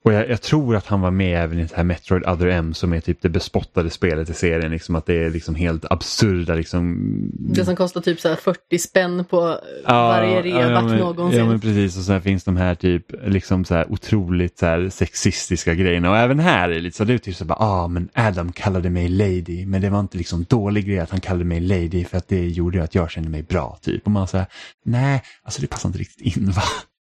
och 0.06 0.12
jag, 0.12 0.30
jag, 0.30 0.42
tror 0.42 0.76
att 0.76 0.86
han 0.86 1.00
var 1.00 1.10
med 1.10 1.44
även 1.44 1.58
i 1.58 1.62
det 1.62 1.76
här 1.76 1.84
Metroid 1.84 2.26
Other 2.26 2.46
M 2.46 2.74
som 2.74 2.92
är 2.92 3.00
typ 3.00 3.22
det 3.22 3.28
bespottade 3.28 3.90
spelet 3.90 4.30
i 4.30 4.34
serien. 4.34 4.70
Liksom 4.70 4.94
att 4.94 5.06
det 5.06 5.14
är 5.24 5.30
liksom 5.30 5.54
helt 5.54 5.84
absurda. 5.90 6.54
Liksom... 6.54 7.10
Det 7.32 7.64
som 7.64 7.76
kostar 7.76 8.00
typ 8.00 8.20
så 8.20 8.36
40 8.36 8.78
spänn 8.78 9.24
på 9.24 9.60
ja, 9.86 10.08
varje 10.08 10.42
rea 10.42 10.70
ja, 10.70 10.82
men, 10.82 10.98
någonsin. 10.98 11.38
Ja 11.38 11.46
men 11.46 11.60
precis 11.60 11.96
och 11.96 12.02
sen 12.02 12.22
finns 12.22 12.44
de 12.44 12.56
här 12.56 12.74
typ 12.74 13.06
liksom 13.26 13.64
så 13.64 13.74
här 13.74 13.92
otroligt 13.92 14.58
så 14.58 14.66
här 14.66 14.88
sexistiska 14.88 15.74
grejerna. 15.74 16.10
Och 16.10 16.16
även 16.16 16.38
här 16.38 16.68
är 16.68 16.74
det 16.74 16.80
lite 16.80 16.96
så, 16.96 17.04
det 17.04 17.14
är 17.14 17.18
typ 17.18 17.36
så 17.36 17.44
bara, 17.44 17.58
ah 17.58 17.88
men 17.88 18.08
Adam 18.14 18.52
kallade 18.52 18.90
mig 18.90 19.08
lady. 19.08 19.66
Men 19.66 19.82
det 19.82 19.90
var 19.90 20.00
inte 20.00 20.18
liksom 20.18 20.44
dålig 20.48 20.86
grej 20.86 20.98
att 20.98 21.10
han 21.10 21.20
kallade 21.20 21.44
mig 21.44 21.60
lady 21.60 22.04
för 22.04 22.18
att 22.18 22.28
det 22.28 22.48
gjorde 22.48 22.82
att 22.82 22.94
jag 22.94 23.10
kände 23.10 23.30
mig 23.30 23.42
bra 23.42 23.78
typ. 23.82 24.04
Och 24.04 24.10
man 24.10 24.28
säger 24.28 24.46
nej, 24.84 25.22
alltså 25.42 25.60
det 25.60 25.66
passar 25.66 25.88
inte 25.88 25.98
riktigt 25.98 26.36
in 26.36 26.50
va. 26.50 26.62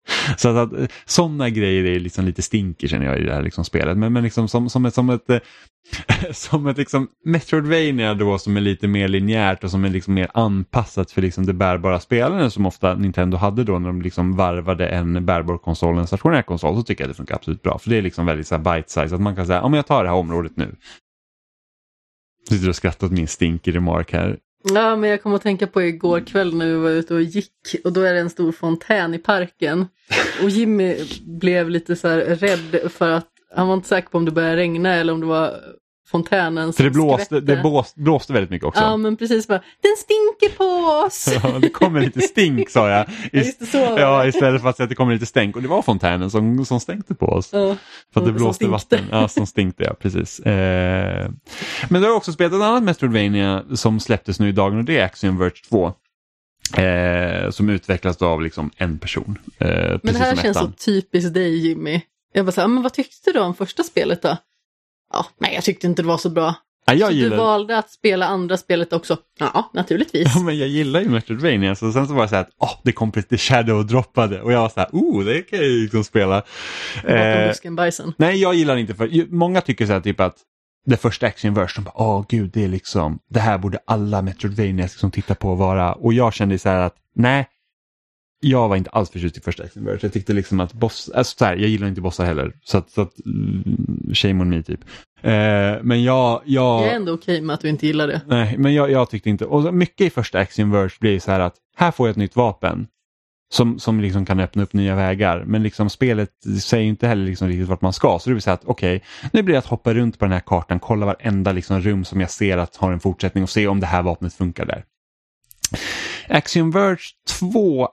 Så 0.36 0.48
att, 0.48 0.56
att 0.56 0.80
eh, 0.80 0.86
sådana 1.04 1.50
grejer 1.50 1.84
är 1.84 2.00
liksom 2.00 2.24
lite 2.24 2.42
stinker 2.42 2.88
känner 2.88 3.06
jag 3.06 3.18
i 3.18 3.24
det 3.24 3.34
här 3.34 3.42
liksom 3.42 3.64
spelet. 3.64 3.98
Men, 3.98 4.12
men 4.12 4.22
liksom 4.22 4.48
som, 4.48 4.70
som 4.70 4.86
ett, 4.86 4.94
som 4.94 5.10
ett, 5.10 5.30
eh, 5.30 5.38
som 6.32 6.66
ett 6.66 6.78
liksom 6.78 7.08
Metroidvania 7.24 8.14
då 8.14 8.38
som 8.38 8.56
är 8.56 8.60
lite 8.60 8.88
mer 8.88 9.08
linjärt 9.08 9.64
och 9.64 9.70
som 9.70 9.84
är 9.84 9.88
liksom 9.88 10.14
mer 10.14 10.30
anpassat 10.34 11.10
för 11.10 11.22
liksom 11.22 11.46
det 11.46 11.52
bärbara 11.52 12.00
spelaren 12.00 12.50
som 12.50 12.66
ofta 12.66 12.94
Nintendo 12.94 13.36
hade 13.36 13.64
då 13.64 13.78
när 13.78 13.86
de 13.86 14.02
liksom 14.02 14.36
varvade 14.36 14.88
en 14.88 15.26
bärbar 15.26 15.58
konsol 15.58 15.94
och 15.94 16.00
en 16.00 16.06
stationär 16.06 16.42
konsol 16.42 16.76
så 16.76 16.82
tycker 16.82 17.04
jag 17.04 17.10
det 17.10 17.14
funkar 17.14 17.34
absolut 17.34 17.62
bra. 17.62 17.78
För 17.78 17.90
det 17.90 17.96
är 17.96 18.02
liksom 18.02 18.26
väldigt 18.26 18.46
så 18.46 18.58
bite 18.58 18.90
size 18.90 19.14
att 19.14 19.20
man 19.20 19.36
kan 19.36 19.46
säga 19.46 19.62
om 19.62 19.74
jag 19.74 19.86
tar 19.86 20.04
det 20.04 20.10
här 20.10 20.16
området 20.16 20.56
nu. 20.56 20.76
Sitter 22.48 22.68
och 22.68 22.76
skrattar 22.76 23.06
åt 23.06 23.12
min 23.12 23.28
stinker 23.28 23.72
remark 23.72 24.12
här. 24.12 24.38
Ja, 24.74 24.96
men 24.96 25.10
jag 25.10 25.22
kom 25.22 25.34
att 25.34 25.42
tänka 25.42 25.66
på 25.66 25.82
igår 25.82 26.20
kväll 26.20 26.54
när 26.54 26.66
vi 26.66 26.74
var 26.74 26.90
ute 26.90 27.14
och 27.14 27.22
gick 27.22 27.52
och 27.84 27.92
då 27.92 28.00
är 28.00 28.14
det 28.14 28.20
en 28.20 28.30
stor 28.30 28.52
fontän 28.52 29.14
i 29.14 29.18
parken. 29.18 29.86
Och 30.42 30.50
Jimmy 30.50 30.96
blev 31.26 31.70
lite 31.70 31.96
så 31.96 32.08
här 32.08 32.18
rädd 32.18 32.92
för 32.92 33.10
att 33.10 33.28
han 33.54 33.68
var 33.68 33.74
inte 33.74 33.88
säker 33.88 34.08
på 34.08 34.18
om 34.18 34.24
det 34.24 34.30
började 34.30 34.56
regna 34.56 34.94
eller 34.94 35.12
om 35.12 35.20
det 35.20 35.26
var 35.26 35.60
fontänen 36.06 36.72
För 36.72 36.84
det 36.84 36.90
blåste, 36.90 37.24
skvätte. 37.24 37.46
det 37.46 37.56
blåste, 37.56 38.00
blåste 38.00 38.32
väldigt 38.32 38.50
mycket 38.50 38.66
också. 38.68 38.80
Ja, 38.82 38.96
men 38.96 39.16
precis. 39.16 39.48
Bara, 39.48 39.58
Den 39.82 39.96
stinker 39.98 40.56
på 40.56 40.64
oss! 41.06 41.28
Ja, 41.42 41.58
det 41.58 41.68
kommer 41.68 42.00
lite 42.00 42.20
stink 42.20 42.70
sa 42.70 42.90
jag. 42.90 43.06
Ja, 43.32 43.38
just 43.38 43.58
det, 43.60 43.66
så 43.66 43.78
ja, 43.78 44.26
istället 44.26 44.62
för 44.62 44.68
att 44.68 44.76
säga 44.76 44.84
att 44.84 44.88
det 44.90 44.94
kommer 44.94 45.12
lite 45.12 45.26
stänk. 45.26 45.56
Och 45.56 45.62
det 45.62 45.68
var 45.68 45.82
fontänen 45.82 46.30
som, 46.30 46.64
som 46.64 46.80
stänkte 46.80 47.14
på 47.14 47.26
oss. 47.26 47.48
Ja. 47.52 47.76
För 48.12 48.20
att 48.20 48.26
det 48.26 48.32
blåste 48.32 48.54
stinkte. 48.64 48.72
vatten. 48.72 49.04
Ja, 49.10 49.28
som 49.28 49.46
stinkte 49.46 49.84
ja, 49.84 49.94
precis. 49.94 50.40
Eh, 50.40 51.30
men 51.88 52.02
du 52.02 52.08
har 52.08 52.14
också 52.16 52.32
spelat 52.32 52.52
ett 52.52 52.62
annat 52.62 52.82
Metroidvania 52.82 53.62
som 53.74 54.00
släpptes 54.00 54.40
nu 54.40 54.48
i 54.48 54.52
dagen 54.52 54.78
och 54.78 54.84
det 54.84 54.98
är 54.98 55.04
Axiom 55.04 55.38
Verge 55.38 55.52
2. 55.68 55.92
Eh, 56.76 57.50
som 57.50 57.68
utvecklas 57.68 58.22
av 58.22 58.42
liksom 58.42 58.70
en 58.76 58.98
person. 58.98 59.38
Eh, 59.58 59.68
Men 60.02 60.14
det 60.14 60.18
här 60.18 60.36
känns 60.36 60.56
så 60.56 60.62
ettan. 60.64 60.72
typiskt 60.72 61.34
dig 61.34 61.66
Jimmy. 61.68 62.00
Jag 62.32 62.44
bara 62.46 62.52
så 62.52 62.60
här, 62.60 62.68
men 62.68 62.82
vad 62.82 62.92
tyckte 62.92 63.32
du 63.32 63.38
om 63.40 63.54
första 63.54 63.82
spelet 63.82 64.22
då? 64.22 64.36
Ja, 65.12 65.26
nej 65.38 65.54
jag 65.54 65.64
tyckte 65.64 65.86
inte 65.86 66.02
det 66.02 66.08
var 66.08 66.18
så 66.18 66.30
bra. 66.30 66.54
Ja, 66.86 66.94
jag 66.94 67.08
så 67.08 67.14
du 67.14 67.20
gillar... 67.20 67.36
valde 67.36 67.78
att 67.78 67.90
spela 67.90 68.26
andra 68.26 68.56
spelet 68.56 68.92
också? 68.92 69.16
Ja, 69.38 69.70
naturligtvis. 69.74 70.34
Ja, 70.34 70.40
men 70.40 70.58
jag 70.58 70.68
gillar 70.68 71.00
ju 71.00 71.08
Metroidvania 71.08 71.74
så 71.74 71.92
sen 71.92 72.06
så 72.06 72.14
var 72.14 72.22
det 72.22 72.28
så 72.28 72.34
här 72.34 72.42
att 72.42 72.50
oh, 72.58 72.80
det 72.84 72.92
kom 72.92 73.12
lite 73.14 73.36
shadow-droppade 73.36 74.40
och 74.40 74.52
jag 74.52 74.60
var 74.60 74.68
så 74.68 74.80
här, 74.80 74.88
oh 74.92 75.24
det 75.24 75.42
kan 75.42 75.58
jag 75.58 75.68
ju 75.68 75.82
liksom 75.82 76.04
spela. 76.04 76.42
Eh. 77.04 77.54
Nej, 78.16 78.36
jag 78.36 78.54
gillar 78.54 78.76
inte 78.76 78.94
för 78.94 79.34
många 79.34 79.60
tycker 79.60 79.86
så 79.86 79.92
här 79.92 80.00
typ 80.00 80.20
att 80.20 80.36
det 80.86 80.96
första 80.96 81.26
action 81.26 81.54
verse, 81.54 81.80
de 81.80 81.84
bara, 81.84 82.02
åh 82.02 82.24
gud, 82.28 82.50
det 82.54 82.64
är 82.64 82.68
liksom, 82.68 83.18
det 83.30 83.40
här 83.40 83.58
borde 83.58 83.78
alla 83.86 84.22
Metroidvanias 84.22 84.92
liksom 84.92 85.10
titta 85.10 85.34
på 85.34 85.50
och 85.50 85.58
vara. 85.58 85.92
Och 85.92 86.12
jag 86.12 86.34
kände 86.34 86.58
så 86.58 86.68
här 86.68 86.80
att, 86.80 86.94
nej, 87.14 87.48
jag 88.40 88.68
var 88.68 88.76
inte 88.76 88.90
alls 88.90 89.10
förtjust 89.10 89.36
i 89.36 89.40
första 89.40 89.62
verse. 89.74 90.06
Jag 90.06 90.12
tyckte 90.12 90.32
liksom 90.32 90.60
att 90.60 90.72
boss, 90.72 91.10
alltså 91.14 91.38
så 91.38 91.44
här, 91.44 91.56
jag 91.56 91.68
gillar 91.68 91.88
inte 91.88 92.00
bossar 92.00 92.24
heller. 92.24 92.52
Så 92.64 92.78
att, 92.78 92.90
så 92.90 93.00
att 93.00 93.12
mm, 93.26 94.14
shame 94.14 94.42
on 94.42 94.48
me 94.48 94.62
typ. 94.62 94.80
Eh, 95.22 95.82
men 95.82 96.02
jag, 96.02 96.42
jag, 96.44 96.82
Jag 96.82 96.92
är 96.92 96.96
ändå 96.96 97.12
okej 97.12 97.40
med 97.40 97.54
att 97.54 97.60
du 97.60 97.68
inte 97.68 97.86
gillar 97.86 98.06
det. 98.06 98.20
nej, 98.26 98.54
men 98.58 98.74
jag, 98.74 98.90
jag 98.90 99.10
tyckte 99.10 99.30
inte, 99.30 99.44
och 99.44 99.74
mycket 99.74 100.06
i 100.06 100.10
första 100.10 100.38
verse 100.38 100.96
blir 101.00 101.20
så 101.20 101.30
här 101.30 101.40
att, 101.40 101.54
här 101.76 101.90
får 101.90 102.08
jag 102.08 102.10
ett 102.10 102.16
nytt 102.16 102.36
vapen. 102.36 102.86
Som, 103.52 103.78
som 103.78 104.00
liksom 104.00 104.26
kan 104.26 104.40
öppna 104.40 104.62
upp 104.62 104.72
nya 104.72 104.94
vägar. 104.94 105.44
Men 105.46 105.62
liksom 105.62 105.90
spelet 105.90 106.30
säger 106.62 106.84
inte 106.84 107.08
heller 107.08 107.24
liksom 107.24 107.48
riktigt 107.48 107.68
vart 107.68 107.80
man 107.80 107.92
ska. 107.92 108.18
Så 108.18 108.30
det 108.30 108.34
vill 108.34 108.42
säga 108.42 108.54
att 108.54 108.64
okej, 108.64 109.02
nu 109.32 109.42
blir 109.42 109.52
det 109.52 109.58
att 109.58 109.66
hoppa 109.66 109.94
runt 109.94 110.18
på 110.18 110.24
den 110.24 110.32
här 110.32 110.40
kartan, 110.40 110.80
kolla 110.80 111.06
varenda 111.06 111.52
liksom 111.52 111.80
rum 111.80 112.04
som 112.04 112.20
jag 112.20 112.30
ser 112.30 112.58
att 112.58 112.76
har 112.76 112.92
en 112.92 113.00
fortsättning 113.00 113.44
och 113.44 113.50
se 113.50 113.66
om 113.66 113.80
det 113.80 113.86
här 113.86 114.02
vapnet 114.02 114.34
funkar 114.34 114.64
där. 114.64 114.84
Axiom 116.28 116.70
Verge 116.70 116.98
2 117.40 117.88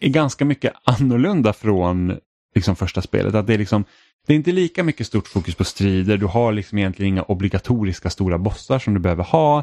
är 0.00 0.08
ganska 0.08 0.44
mycket 0.44 0.72
annorlunda 0.84 1.52
från 1.52 2.18
liksom 2.54 2.76
första 2.76 3.02
spelet. 3.02 3.34
Att 3.34 3.46
det, 3.46 3.54
är 3.54 3.58
liksom, 3.58 3.84
det 4.26 4.32
är 4.32 4.36
inte 4.36 4.52
lika 4.52 4.84
mycket 4.84 5.06
stort 5.06 5.28
fokus 5.28 5.54
på 5.54 5.64
strider, 5.64 6.16
du 6.16 6.26
har 6.26 6.52
liksom 6.52 6.78
egentligen 6.78 7.12
inga 7.12 7.22
obligatoriska 7.22 8.10
stora 8.10 8.38
bossar 8.38 8.78
som 8.78 8.94
du 8.94 9.00
behöver 9.00 9.24
ha. 9.24 9.58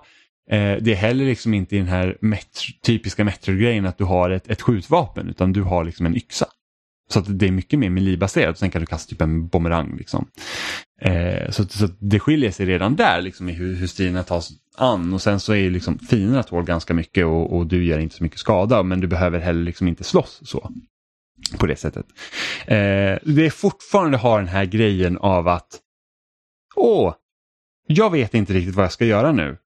Eh, 0.51 0.75
det 0.81 0.91
är 0.91 0.95
heller 0.95 1.25
liksom 1.25 1.53
inte 1.53 1.75
i 1.75 1.79
den 1.79 1.87
här 1.87 2.17
metr- 2.21 2.81
typiska 2.81 3.23
Metro-grejen 3.23 3.85
att 3.85 3.97
du 3.97 4.03
har 4.03 4.29
ett, 4.29 4.49
ett 4.49 4.61
skjutvapen 4.61 5.29
utan 5.29 5.53
du 5.53 5.63
har 5.63 5.83
liksom 5.83 6.05
en 6.05 6.15
yxa. 6.15 6.45
Så 7.11 7.19
att 7.19 7.39
det 7.39 7.47
är 7.47 7.51
mycket 7.51 7.79
mer 7.79 7.89
melee-baserat. 7.89 8.57
Sen 8.57 8.71
kan 8.71 8.81
du 8.81 8.85
kasta 8.85 9.09
typ 9.09 9.21
en 9.21 9.47
bumerang. 9.47 9.97
Liksom. 9.97 10.27
Eh, 11.01 11.49
så, 11.49 11.65
så 11.65 11.87
det 11.99 12.19
skiljer 12.19 12.51
sig 12.51 12.65
redan 12.65 12.95
där 12.95 13.21
liksom, 13.21 13.49
i 13.49 13.51
hur, 13.51 13.75
hur 13.75 13.87
striderna 13.87 14.23
tas 14.23 14.51
an. 14.75 15.13
Och 15.13 15.21
sen 15.21 15.39
så 15.39 15.53
är 15.53 15.57
ju 15.57 15.69
liksom 15.69 15.99
fienderna 15.99 16.43
tål 16.43 16.63
ganska 16.63 16.93
mycket 16.93 17.25
och, 17.25 17.57
och 17.57 17.67
du 17.67 17.83
gör 17.83 17.99
inte 17.99 18.15
så 18.15 18.23
mycket 18.23 18.39
skada. 18.39 18.83
Men 18.83 18.99
du 18.99 19.07
behöver 19.07 19.39
heller 19.39 19.63
liksom 19.63 19.87
inte 19.87 20.03
slåss 20.03 20.39
så. 20.43 20.71
På 21.57 21.65
det 21.65 21.75
sättet. 21.75 22.05
Eh, 22.65 23.17
det 23.23 23.45
är 23.45 23.49
fortfarande 23.49 24.17
har 24.17 24.39
den 24.39 24.47
här 24.47 24.65
grejen 24.65 25.17
av 25.17 25.47
att 25.47 25.79
Åh, 26.75 27.13
jag 27.87 28.09
vet 28.09 28.33
inte 28.33 28.53
riktigt 28.53 28.75
vad 28.75 28.85
jag 28.85 28.91
ska 28.91 29.05
göra 29.05 29.31
nu. 29.31 29.57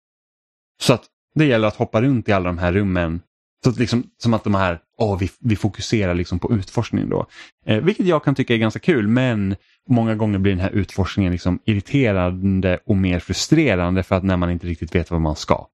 Så 0.82 0.94
att 0.94 1.06
det 1.36 1.46
gäller 1.46 1.68
att 1.68 1.76
hoppa 1.76 2.02
runt 2.02 2.30
i 2.30 2.32
alla 2.32 2.46
de 2.50 2.58
här 2.58 2.74
rummen. 2.74 3.22
Så 3.64 3.70
att 3.70 3.80
liksom, 3.80 4.04
som 4.18 4.34
att 4.34 4.44
de 4.44 4.56
här, 4.56 4.80
oh, 4.98 5.20
vi, 5.20 5.30
vi 5.40 5.56
fokuserar 5.56 6.14
liksom 6.14 6.40
på 6.40 6.54
utforskning 6.54 7.10
då. 7.10 7.26
Eh, 7.66 7.78
vilket 7.78 8.06
jag 8.06 8.24
kan 8.24 8.36
tycka 8.36 8.54
är 8.54 8.58
ganska 8.58 8.80
kul, 8.80 9.08
men 9.08 9.56
många 9.90 10.16
gånger 10.16 10.40
blir 10.40 10.52
den 10.52 10.62
här 10.62 10.72
utforskningen 10.72 11.32
liksom 11.32 11.60
irriterande 11.66 12.80
och 12.86 12.98
mer 12.98 13.20
frustrerande 13.20 14.04
för 14.04 14.16
att 14.16 14.24
när 14.24 14.38
man 14.38 14.52
inte 14.52 14.68
riktigt 14.68 14.96
vet 14.96 15.12
vad 15.12 15.22
man 15.22 15.36
ska. 15.36 15.68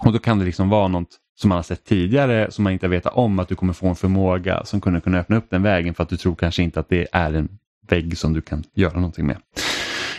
Och 0.00 0.12
då 0.12 0.18
kan 0.18 0.38
det 0.38 0.44
liksom 0.44 0.68
vara 0.68 0.88
något 0.88 1.08
som 1.40 1.48
man 1.48 1.56
har 1.56 1.62
sett 1.62 1.84
tidigare 1.84 2.50
som 2.50 2.64
man 2.64 2.72
inte 2.72 2.88
vet 2.88 3.06
om 3.06 3.38
att 3.38 3.48
du 3.48 3.54
kommer 3.54 3.72
få 3.72 3.86
en 3.86 3.96
förmåga 3.96 4.64
som 4.64 4.80
kunde 4.80 5.00
kunna 5.00 5.18
öppna 5.18 5.36
upp 5.36 5.50
den 5.50 5.62
vägen 5.62 5.94
för 5.94 6.02
att 6.02 6.08
du 6.08 6.16
tror 6.16 6.34
kanske 6.34 6.62
inte 6.62 6.80
att 6.80 6.88
det 6.88 7.06
är 7.12 7.32
en 7.32 7.48
vägg 7.88 8.18
som 8.18 8.32
du 8.32 8.40
kan 8.40 8.64
göra 8.74 8.94
någonting 8.94 9.26
med. 9.26 9.36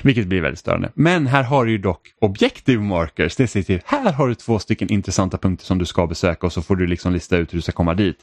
Vilket 0.03 0.27
blir 0.27 0.41
väldigt 0.41 0.59
störande. 0.59 0.91
Men 0.93 1.27
här 1.27 1.43
har 1.43 1.65
du 1.65 1.71
ju 1.71 1.77
dock 1.77 2.01
objective 2.21 2.83
markers. 2.83 3.35
Det 3.35 3.47
säger 3.47 3.63
till, 3.63 3.81
här 3.85 4.13
har 4.13 4.27
du 4.27 4.35
två 4.35 4.59
stycken 4.59 4.91
intressanta 4.91 5.37
punkter 5.37 5.65
som 5.65 5.77
du 5.77 5.85
ska 5.85 6.07
besöka 6.07 6.47
och 6.47 6.53
så 6.53 6.61
får 6.61 6.75
du 6.75 6.87
liksom 6.87 7.13
lista 7.13 7.37
ut 7.37 7.53
hur 7.53 7.57
du 7.57 7.61
ska 7.61 7.71
komma 7.71 7.93
dit. 7.93 8.17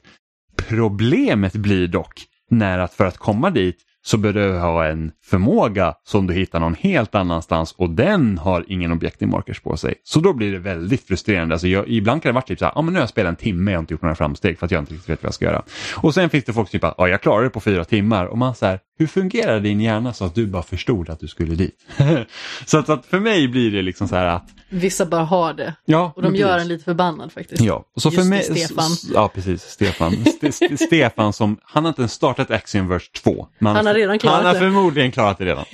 Problemet 0.69 1.53
blir 1.53 1.89
dock 1.89 2.25
när 2.51 2.79
att 2.79 2.95
för 2.95 3.05
att 3.05 3.19
komma 3.19 3.51
dit 3.51 3.77
så 4.03 4.17
bör 4.17 4.33
du 4.33 4.59
ha 4.59 4.87
en 4.87 5.13
förmåga 5.25 5.95
som 6.05 6.27
du 6.27 6.35
hittar 6.35 6.61
någon 6.61 6.75
helt 6.75 7.15
annanstans 7.15 7.73
och 7.73 7.91
den 7.91 8.39
har 8.39 8.65
ingen 8.69 8.93
objective 8.93 9.31
markers 9.31 9.61
på 9.61 9.77
sig. 9.77 9.95
Så 10.05 10.21
då 10.21 10.33
blir 10.33 10.53
det 10.53 10.59
väldigt 10.59 11.07
frustrerande. 11.07 11.55
Alltså 11.55 11.69
jag, 11.69 11.89
ibland 11.89 12.23
kan 12.23 12.31
det 12.31 12.35
vara 12.35 12.45
typ 12.45 12.59
så 12.59 12.65
här, 12.65 12.73
ah, 12.77 12.83
men 12.83 12.93
nu 12.93 12.99
har 12.99 13.03
jag 13.03 13.09
spelat 13.09 13.31
en 13.31 13.37
timme 13.37 13.71
och 13.71 13.73
jag 13.73 13.79
har 13.79 13.83
inte 13.83 13.95
gjort 13.95 14.03
några 14.03 14.15
framsteg 14.15 14.59
för 14.59 14.67
att 14.67 14.73
jag 14.73 14.83
inte 14.83 14.95
riktigt 14.95 15.11
vet 15.11 15.23
vad 15.23 15.29
jag 15.29 15.35
ska 15.35 15.45
göra. 15.45 15.63
Och 15.97 16.15
sen 16.15 16.31
finns 16.31 16.45
det 16.45 16.53
folk 16.53 16.71
som 16.71 16.81
typ, 16.81 16.93
ja 16.99 17.09
jag 17.09 17.23
klarar 17.23 17.45
det 17.45 17.51
på 17.51 17.61
fyra 17.61 17.85
timmar 17.85 18.27
och 18.27 18.39
man 18.39 18.55
säger 18.55 18.81
hur 18.99 19.07
fungerar 19.07 19.61
din 19.61 19.81
hjärna 19.81 20.12
så 20.12 20.25
att 20.25 20.35
du 20.35 20.47
bara 20.47 20.62
förstod 20.62 21.11
att 21.11 21.20
du 21.20 21.29
skulle 21.29 21.55
dit? 21.55 21.87
så 22.66 22.79
att, 22.79 22.89
att 22.89 23.07
för 23.07 23.20
mig 23.20 23.49
blir 23.49 23.70
det 23.70 23.83
liksom 23.83 24.09
så 24.09 24.16
här 24.16 24.27
att, 24.27 24.49
Vissa 24.69 25.07
bara 25.07 25.25
har 25.25 25.55
det. 25.55 25.75
ja. 25.85 26.12
Och 26.16 26.23
de 26.23 26.37
gör 26.37 26.49
precis. 26.49 26.62
en 26.62 26.69
lite 26.69 26.85
förbannad 26.85 27.33
faktiskt. 27.33 27.62
Ja, 27.62 27.85
och 27.95 28.03
så 28.03 28.11
för 28.11 28.16
Just 28.19 28.49
det, 28.49 28.53
mig, 28.55 28.65
Stefan. 28.65 28.91
Ja, 29.15 29.29
precis. 29.35 29.62
Stefan. 29.62 30.15
St 30.15 30.47
St 30.49 30.77
Stefan 30.87 31.33
som, 31.33 31.59
han 31.62 31.85
har 31.85 31.89
inte 31.89 32.01
ens 32.03 32.12
startat 32.12 32.51
Axiom 32.51 32.89
Verse 32.89 33.11
2. 33.23 33.47
men 33.59 33.77
Han 33.77 33.87
har 33.87 33.95
redan 33.95 34.19
klarat 34.19 34.37
Han 34.37 34.47
har 34.47 34.55
det. 34.55 34.61
förmodligen 34.61 35.12
klarat 35.12 35.39
det 35.39 35.45
redan. 35.45 35.65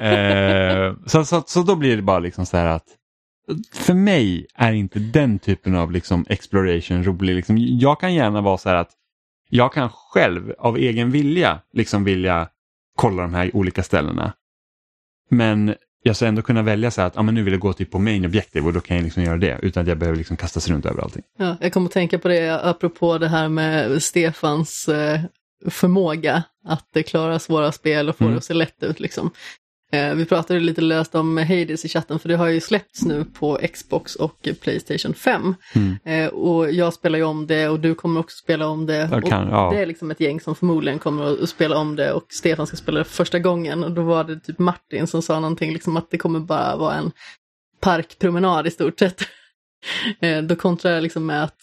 eh, 0.90 0.96
så, 1.06 1.24
så, 1.24 1.42
så 1.46 1.62
då 1.62 1.74
blir 1.76 1.96
det 1.96 2.02
bara 2.02 2.18
liksom 2.18 2.46
så 2.46 2.56
här 2.56 2.66
att 2.66 2.84
för 3.74 3.94
mig 3.94 4.46
är 4.54 4.72
inte 4.72 4.98
den 4.98 5.38
typen 5.38 5.74
av 5.76 5.92
liksom 5.92 6.24
exploration 6.28 7.04
rolig. 7.04 7.34
Liksom, 7.36 7.56
jag 7.58 8.00
kan 8.00 8.14
gärna 8.14 8.40
vara 8.40 8.58
så 8.58 8.68
här 8.68 8.76
att 8.76 8.90
jag 9.50 9.72
kan 9.72 9.88
själv 9.92 10.52
av 10.58 10.76
egen 10.76 11.10
vilja 11.10 11.60
liksom 11.72 12.04
vilja 12.04 12.48
kolla 12.98 13.22
de 13.22 13.34
här 13.34 13.56
olika 13.56 13.82
ställena. 13.82 14.32
Men 15.30 15.74
jag 16.02 16.16
ska 16.16 16.26
ändå 16.26 16.42
kunna 16.42 16.62
välja 16.62 16.90
så 16.90 17.00
här 17.00 17.08
att 17.08 17.16
ah, 17.16 17.22
men 17.22 17.34
nu 17.34 17.42
vill 17.42 17.52
jag 17.52 17.60
gå 17.60 17.72
typ 17.72 17.90
på 17.90 17.98
main 17.98 18.24
objective 18.24 18.66
och 18.66 18.72
då 18.72 18.80
kan 18.80 18.96
jag 18.96 19.04
liksom 19.04 19.22
göra 19.22 19.36
det 19.36 19.58
utan 19.62 19.80
att 19.82 19.88
jag 19.88 19.98
behöver 19.98 20.18
liksom 20.18 20.36
kasta 20.36 20.60
sig 20.60 20.74
runt 20.74 20.86
över 20.86 21.02
allting. 21.02 21.22
Ja, 21.38 21.56
jag 21.60 21.72
kommer 21.72 21.86
att 21.86 21.92
tänka 21.92 22.18
på 22.18 22.28
det 22.28 22.64
apropå 22.64 23.18
det 23.18 23.28
här 23.28 23.48
med 23.48 24.02
Stefans 24.02 24.88
eh, 24.88 25.20
förmåga 25.70 26.42
att 26.64 26.96
klara 27.06 27.38
svåra 27.38 27.72
spel 27.72 28.08
och 28.08 28.16
få 28.16 28.24
Mm. 28.24 28.32
det 28.34 28.38
att 28.38 28.44
se 28.44 28.54
lätt 28.54 28.82
ut. 28.82 29.00
Liksom. 29.00 29.30
Eh, 29.92 30.14
vi 30.14 30.24
pratade 30.24 30.60
lite 30.60 30.80
löst 30.80 31.14
om 31.14 31.36
Hades 31.36 31.84
i 31.84 31.88
chatten 31.88 32.18
för 32.18 32.28
det 32.28 32.36
har 32.36 32.46
ju 32.46 32.60
släppts 32.60 33.04
nu 33.04 33.24
på 33.24 33.58
Xbox 33.72 34.14
och 34.14 34.48
Playstation 34.60 35.14
5. 35.14 35.54
Mm. 35.74 35.96
Eh, 36.04 36.28
och 36.28 36.72
jag 36.72 36.94
spelar 36.94 37.18
ju 37.18 37.24
om 37.24 37.46
det 37.46 37.68
och 37.68 37.80
du 37.80 37.94
kommer 37.94 38.20
också 38.20 38.36
spela 38.36 38.68
om 38.68 38.86
det. 38.86 39.22
Kan, 39.28 39.48
ja. 39.48 39.70
det 39.72 39.82
är 39.82 39.86
liksom 39.86 40.10
ett 40.10 40.20
gäng 40.20 40.40
som 40.40 40.54
förmodligen 40.54 40.98
kommer 40.98 41.42
att 41.42 41.48
spela 41.48 41.78
om 41.78 41.96
det 41.96 42.12
och 42.12 42.26
Stefan 42.28 42.66
ska 42.66 42.76
spela 42.76 42.98
det 42.98 43.04
första 43.04 43.38
gången. 43.38 43.84
Och 43.84 43.92
då 43.92 44.02
var 44.02 44.24
det 44.24 44.40
typ 44.40 44.58
Martin 44.58 45.06
som 45.06 45.22
sa 45.22 45.40
någonting 45.40 45.72
liksom 45.72 45.96
att 45.96 46.10
det 46.10 46.18
kommer 46.18 46.40
bara 46.40 46.76
vara 46.76 46.94
en 46.94 47.12
parkpromenad 47.80 48.66
i 48.66 48.70
stort 48.70 48.98
sett. 48.98 49.22
Eh, 50.20 50.42
Då 50.42 50.56
kontrar 50.56 50.92
jag 50.92 51.02
liksom 51.02 51.26
med 51.26 51.44
att 51.44 51.56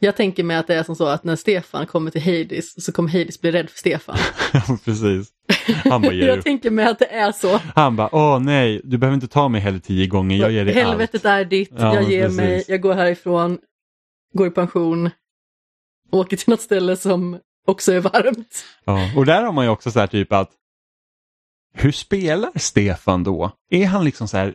jag 0.00 0.16
tänker 0.16 0.44
mig 0.44 0.56
att 0.56 0.66
det 0.66 0.74
är 0.74 0.82
som 0.82 0.96
så 0.96 1.06
att 1.06 1.24
när 1.24 1.36
Stefan 1.36 1.86
kommer 1.86 2.10
till 2.10 2.22
Hades 2.22 2.84
så 2.84 2.92
kommer 2.92 3.08
Hades 3.08 3.40
bli 3.40 3.52
rädd 3.52 3.70
för 3.70 3.78
Stefan. 3.78 4.16
Ja, 4.52 4.78
precis. 4.84 5.28
Han 5.84 6.02
bara 6.02 6.12
jag 6.12 6.44
tänker 6.44 6.70
mig 6.70 6.84
att 6.86 6.98
det 6.98 7.12
är 7.12 7.32
så. 7.32 7.60
Han 7.74 7.96
bara, 7.96 8.14
åh 8.14 8.40
nej, 8.40 8.80
du 8.84 8.98
behöver 8.98 9.14
inte 9.14 9.28
ta 9.28 9.48
mig 9.48 9.60
heller 9.60 9.78
tio 9.78 10.06
gånger, 10.06 10.36
jag 10.36 10.52
ger 10.52 10.64
dig 10.64 10.74
Helvetet 10.74 11.24
är 11.24 11.44
ditt, 11.44 11.70
Ja, 11.78 11.94
jag 11.94 12.10
ger 12.10 12.22
precis. 12.22 12.36
mig, 12.36 12.64
jag 12.68 12.80
går 12.80 12.94
härifrån, 12.94 13.58
går 14.34 14.46
i 14.46 14.50
pension, 14.50 15.10
åker 16.10 16.36
till 16.36 16.50
något 16.50 16.60
ställe 16.60 16.96
som 16.96 17.38
också 17.66 17.92
är 17.92 18.00
varmt. 18.00 18.64
Ja, 18.84 19.10
och 19.16 19.26
där 19.26 19.42
har 19.42 19.52
man 19.52 19.64
ju 19.64 19.70
också 19.70 19.90
så 19.90 20.00
här 20.00 20.06
typ 20.06 20.32
att 20.32 20.50
hur 21.74 21.92
spelar 21.92 22.50
Stefan 22.56 23.24
då? 23.24 23.50
Är 23.70 23.86
han 23.86 24.04
liksom 24.04 24.28
så 24.28 24.36
här 24.36 24.54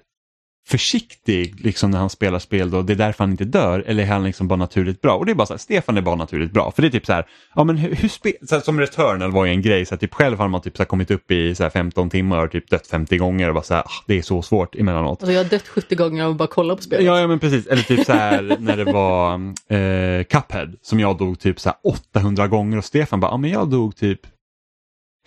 försiktig 0.68 1.66
liksom 1.66 1.92
när 1.92 2.00
han 2.00 2.10
spelar 2.10 2.40
spel 2.40 2.72
då, 2.72 2.82
det 2.82 2.94
är 2.94 2.98
därför 2.98 3.24
han 3.24 3.32
inte 3.32 3.46
dör 3.46 3.84
eller 3.88 4.04
är 4.04 4.08
han 4.08 4.24
liksom 4.24 4.48
bara 4.48 4.56
naturligt 4.56 5.02
bra? 5.02 5.16
Och 5.16 5.26
det 5.26 5.32
är 5.32 5.36
bara 5.36 5.46
så 5.46 5.54
här, 5.54 5.58
Stefan 5.58 5.98
är 5.98 6.02
bara 6.02 6.16
naturligt 6.16 6.52
bra. 6.52 6.72
För 6.72 6.82
det 6.82 6.88
är 6.88 6.90
typ 6.90 7.06
så 7.06 7.14
här, 7.14 7.26
ja 7.56 7.64
men 7.64 7.78
hur, 7.78 7.96
hur 7.96 8.10
spel, 8.10 8.34
så 8.48 8.56
här, 8.56 8.62
som 8.62 8.80
Returnal 8.80 9.32
var 9.32 9.46
ju 9.46 9.52
en 9.52 9.62
grej, 9.62 9.86
så 9.86 9.96
här, 9.96 10.00
typ 10.00 10.14
själv 10.14 10.38
har 10.38 10.48
man 10.48 10.62
typ 10.62 10.78
så 10.78 10.84
här, 10.84 10.88
kommit 10.88 11.12
upp 11.12 11.32
i 11.32 11.56
så 11.56 11.64
här, 11.64 11.70
15 11.70 12.10
timmar 12.10 12.46
och 12.46 12.52
typ 12.52 12.70
dött 12.70 12.88
50 12.88 13.18
gånger 13.18 13.48
och 13.48 13.54
bara 13.54 13.64
så 13.64 13.74
här, 13.74 13.84
ah, 13.84 14.04
det 14.08 14.18
är 14.18 14.22
så 14.22 14.42
svårt 14.42 14.76
emellanåt. 14.76 15.22
Alltså 15.22 15.32
jag 15.32 15.44
har 15.44 15.50
dött 15.50 15.68
70 15.68 15.96
gånger 15.96 16.30
att 16.30 16.36
bara 16.36 16.48
kolla 16.48 16.76
på 16.76 16.82
spelet. 16.82 17.06
Ja, 17.06 17.20
ja 17.20 17.28
men 17.28 17.40
precis, 17.40 17.68
eller 17.68 17.84
typ 17.84 18.06
så 18.06 18.14
här 18.14 18.58
när 18.60 18.78
det 18.78 18.86
var 18.86 19.34
eh, 19.78 20.24
Cuphead 20.24 20.76
som 20.82 21.00
jag 21.00 21.18
dog 21.18 21.40
typ 21.40 21.60
så 21.60 21.70
här 21.70 21.78
800 21.84 22.48
gånger 22.48 22.78
och 22.78 22.86
Stefan 22.86 23.20
bara, 23.20 23.32
ja 23.32 23.38
men 23.38 23.50
jag 23.50 23.70
dog 23.70 23.96
typ 23.96 24.20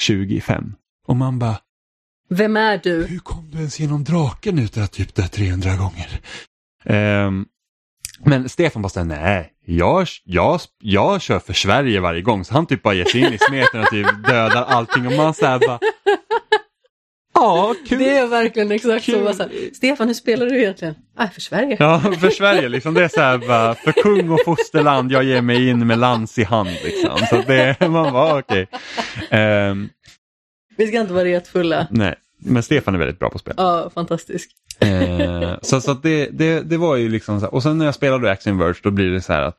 25. 0.01 0.75
Och 1.07 1.17
man 1.17 1.39
bara, 1.39 1.57
Vem 2.31 2.57
är 2.57 2.81
du? 2.83 3.07
hur 3.07 3.19
kom 3.19 3.51
du 3.51 3.59
ens 3.59 3.81
genom 3.81 4.05
draken 4.05 4.59
utan 4.59 4.83
att 4.83 4.93
typ 4.93 5.15
dö 5.15 5.23
300 5.23 5.71
gånger? 5.77 6.21
Ehm, 6.85 7.45
men 8.25 8.49
Stefan 8.49 8.83
bara 8.83 8.89
säger 8.89 9.05
nej, 9.07 9.53
jag, 9.67 10.07
jag, 10.25 10.61
jag 10.83 11.21
kör 11.23 11.39
för 11.39 11.53
Sverige 11.53 12.01
varje 12.01 12.23
gång. 12.23 12.45
Så 12.45 12.55
han 12.55 12.67
typ 12.67 12.83
bara 12.83 12.95
ger 12.95 13.05
sig 13.05 13.21
in 13.21 13.33
i 13.33 13.39
smeten 13.39 13.81
och 13.81 13.87
typ 13.87 14.07
dödar 14.27 14.65
allting 14.65 15.07
och 15.07 15.13
man 15.13 15.35
säger 15.35 15.59
bara 15.59 15.79
Ja, 17.35 17.75
kul. 17.89 17.99
Det 17.99 18.19
är 18.19 18.27
verkligen 18.27 18.73
exakt 18.73 19.05
Kul. 19.05 19.15
så. 19.15 19.25
Bara 19.25 19.49
här, 19.49 19.75
Stefan, 19.75 20.07
hur 20.07 20.15
spelar 20.15 20.47
du 20.47 20.59
egentligen? 20.59 20.95
Ah, 21.17 21.29
för 21.29 21.41
Sverige. 21.41 21.77
Ja, 21.79 22.01
för 22.21 22.31
Sverige 22.31 22.69
liksom. 22.69 22.95
Det 22.95 23.05
är 23.05 23.09
så 23.09 23.21
här 23.21 23.39
bara, 23.39 23.75
för 23.75 23.93
kung 23.93 24.31
och 24.31 24.41
fosterland, 24.45 25.13
jag 25.13 25.25
ger 25.25 25.43
mig 25.43 25.69
in 25.69 25.87
med 25.87 25.99
lans 25.99 26.39
i 26.39 26.45
hand 26.45 26.71
liksom. 26.85 27.19
Så 27.31 27.43
det, 27.47 27.77
man 27.81 28.13
var 28.13 28.39
okej. 28.39 28.67
Ehm, 29.31 29.89
Vi 30.79 30.87
ska 30.87 31.01
inte 31.01 31.13
vara 31.13 31.25
retfulla. 31.25 31.87
nej, 31.91 32.15
men 32.39 32.63
Stefan 32.63 32.95
är 32.95 32.99
väldigt 32.99 33.19
bra 33.19 33.31
på 33.31 33.39
spel. 33.39 33.55
Ja, 33.57 33.91
fantastisk. 33.95 34.51
Eh, 34.81 35.59
så 35.63 35.81
så 35.81 35.91
att 35.91 36.03
det, 36.03 36.29
det, 36.31 36.61
det 36.61 36.77
var 36.77 36.97
ju 36.97 37.09
liksom 37.09 37.41
så 37.41 37.47
här, 37.47 37.55
och 37.55 37.63
sen 37.63 37.79
när 37.79 37.85
jag 37.85 37.95
spelade 37.95 38.31
Action 38.31 38.59
Verge 38.59 38.81
då 38.83 38.91
blir 38.91 39.11
det 39.11 39.21
så 39.21 39.33
här 39.33 39.43
att 39.43 39.59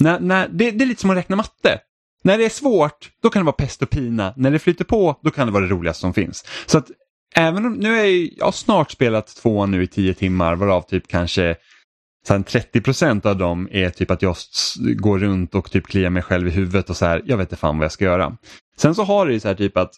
när, 0.00 0.20
när, 0.20 0.48
det, 0.48 0.70
det 0.70 0.84
är 0.84 0.86
lite 0.86 1.00
som 1.00 1.10
att 1.10 1.16
räkna 1.16 1.36
matte. 1.36 1.80
När 2.24 2.38
det 2.38 2.44
är 2.44 2.48
svårt, 2.48 3.10
då 3.22 3.30
kan 3.30 3.42
det 3.42 3.46
vara 3.46 3.56
pest 3.56 3.82
och 3.82 3.90
pina. 3.90 4.34
När 4.36 4.50
det 4.50 4.58
flyter 4.58 4.84
på, 4.84 5.20
då 5.22 5.30
kan 5.30 5.46
det 5.46 5.52
vara 5.52 5.64
det 5.64 5.70
roligaste 5.70 6.00
som 6.00 6.14
finns. 6.14 6.44
Så 6.66 6.78
att 6.78 6.90
även 7.34 7.66
om, 7.66 7.72
nu 7.72 8.00
är 8.00 8.04
jag, 8.04 8.30
jag 8.36 8.44
har 8.44 8.52
snart 8.52 8.90
spelat 8.90 9.26
tvåan 9.26 9.70
nu 9.70 9.82
i 9.82 9.86
tio 9.86 10.14
timmar, 10.14 10.54
varav 10.54 10.82
typ 10.82 11.08
kanske 11.08 11.56
sen 12.26 12.44
30 12.44 12.80
procent 12.80 13.26
av 13.26 13.36
dem 13.36 13.68
är 13.70 13.90
typ 13.90 14.10
att 14.10 14.22
jag 14.22 14.36
går 14.96 15.18
runt 15.18 15.54
och 15.54 15.70
typ 15.70 15.86
kliar 15.86 16.10
mig 16.10 16.22
själv 16.22 16.48
i 16.48 16.50
huvudet 16.50 16.90
och 16.90 16.96
så 16.96 17.06
här, 17.06 17.22
jag 17.24 17.36
vet 17.36 17.48
inte 17.48 17.56
fan 17.56 17.78
vad 17.78 17.84
jag 17.84 17.92
ska 17.92 18.04
göra. 18.04 18.36
Sen 18.82 18.94
så 18.94 19.02
har 19.02 19.26
det 19.26 19.32
ju 19.32 19.40
så 19.40 19.48
här 19.48 19.54
typ 19.54 19.76
att 19.76 19.94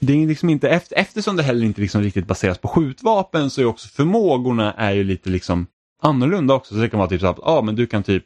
det 0.00 0.22
är 0.22 0.26
liksom 0.26 0.50
inte, 0.50 0.68
efter, 0.68 0.96
eftersom 0.96 1.36
det 1.36 1.42
heller 1.42 1.66
inte 1.66 1.80
liksom 1.80 2.02
riktigt 2.02 2.26
baseras 2.26 2.58
på 2.58 2.68
skjutvapen 2.68 3.50
så 3.50 3.60
är 3.60 3.64
också 3.64 3.88
förmågorna 3.88 4.72
är 4.72 4.92
ju 4.92 5.04
lite 5.04 5.30
liksom 5.30 5.66
annorlunda 6.02 6.54
också. 6.54 6.74
Så 6.74 6.80
det 6.80 6.88
kan 6.88 6.98
vara 6.98 7.08
typ 7.08 7.20
så 7.20 7.26
att 7.26 7.38
ah, 7.42 7.62
men 7.62 7.76
du 7.76 7.86
kan 7.86 8.02
typ 8.02 8.24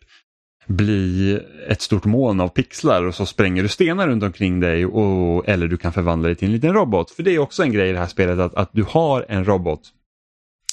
bli 0.66 1.40
ett 1.68 1.82
stort 1.82 2.04
moln 2.04 2.40
av 2.40 2.48
pixlar 2.48 3.04
och 3.04 3.14
så 3.14 3.26
spränger 3.26 3.62
du 3.62 3.68
stenar 3.68 4.09
runt 4.09 4.22
omkring 4.22 4.60
dig 4.60 4.86
och, 4.86 5.48
eller 5.48 5.68
du 5.68 5.76
kan 5.76 5.92
förvandla 5.92 6.26
dig 6.26 6.36
till 6.36 6.48
en 6.48 6.52
liten 6.52 6.72
robot. 6.72 7.10
För 7.10 7.22
det 7.22 7.34
är 7.34 7.38
också 7.38 7.62
en 7.62 7.72
grej 7.72 7.90
i 7.90 7.92
det 7.92 7.98
här 7.98 8.06
spelet 8.06 8.38
att, 8.38 8.54
att 8.54 8.70
du 8.72 8.84
har 8.88 9.26
en 9.28 9.44
robot, 9.44 9.80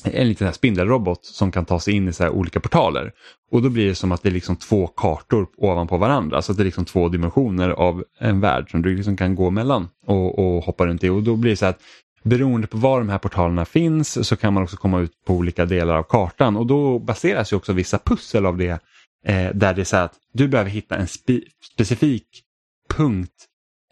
en 0.03 0.27
liten 0.27 0.47
här 0.47 0.53
spindelrobot 0.53 1.25
som 1.25 1.51
kan 1.51 1.65
ta 1.65 1.79
sig 1.79 1.93
in 1.93 2.07
i 2.07 2.13
så 2.13 2.23
här 2.23 2.31
olika 2.31 2.59
portaler. 2.59 3.11
Och 3.51 3.61
då 3.61 3.69
blir 3.69 3.87
det 3.87 3.95
som 3.95 4.11
att 4.11 4.23
det 4.23 4.29
är 4.29 4.33
liksom 4.33 4.55
två 4.55 4.87
kartor 4.87 5.47
ovanpå 5.57 5.97
varandra. 5.97 6.41
Så 6.41 6.51
att 6.51 6.57
det 6.57 6.63
är 6.63 6.65
liksom 6.65 6.85
två 6.85 7.09
dimensioner 7.09 7.69
av 7.69 8.03
en 8.19 8.39
värld 8.39 8.71
som 8.71 8.81
du 8.81 8.95
liksom 8.95 9.17
kan 9.17 9.35
gå 9.35 9.49
mellan 9.49 9.87
och, 10.05 10.39
och 10.39 10.63
hoppa 10.63 10.85
runt 10.85 11.03
i. 11.03 11.09
Och 11.09 11.23
då 11.23 11.35
blir 11.35 11.51
det 11.51 11.57
så 11.57 11.65
att 11.65 11.81
beroende 12.23 12.67
på 12.67 12.77
var 12.77 12.99
de 12.99 13.09
här 13.09 13.17
portalerna 13.17 13.65
finns 13.65 14.27
så 14.27 14.35
kan 14.35 14.53
man 14.53 14.63
också 14.63 14.77
komma 14.77 14.99
ut 14.99 15.11
på 15.25 15.33
olika 15.33 15.65
delar 15.65 15.95
av 15.95 16.03
kartan. 16.03 16.57
Och 16.57 16.65
då 16.65 16.99
baseras 16.99 17.53
ju 17.53 17.57
också 17.57 17.73
vissa 17.73 17.99
pussel 17.99 18.45
av 18.45 18.57
det 18.57 18.81
eh, 19.25 19.49
där 19.53 19.73
det 19.73 19.81
är 19.81 19.83
så 19.83 19.97
att 19.97 20.13
du 20.33 20.47
behöver 20.47 20.71
hitta 20.71 20.95
en 20.95 21.07
spe 21.07 21.41
specifik 21.73 22.43
punkt 22.89 23.48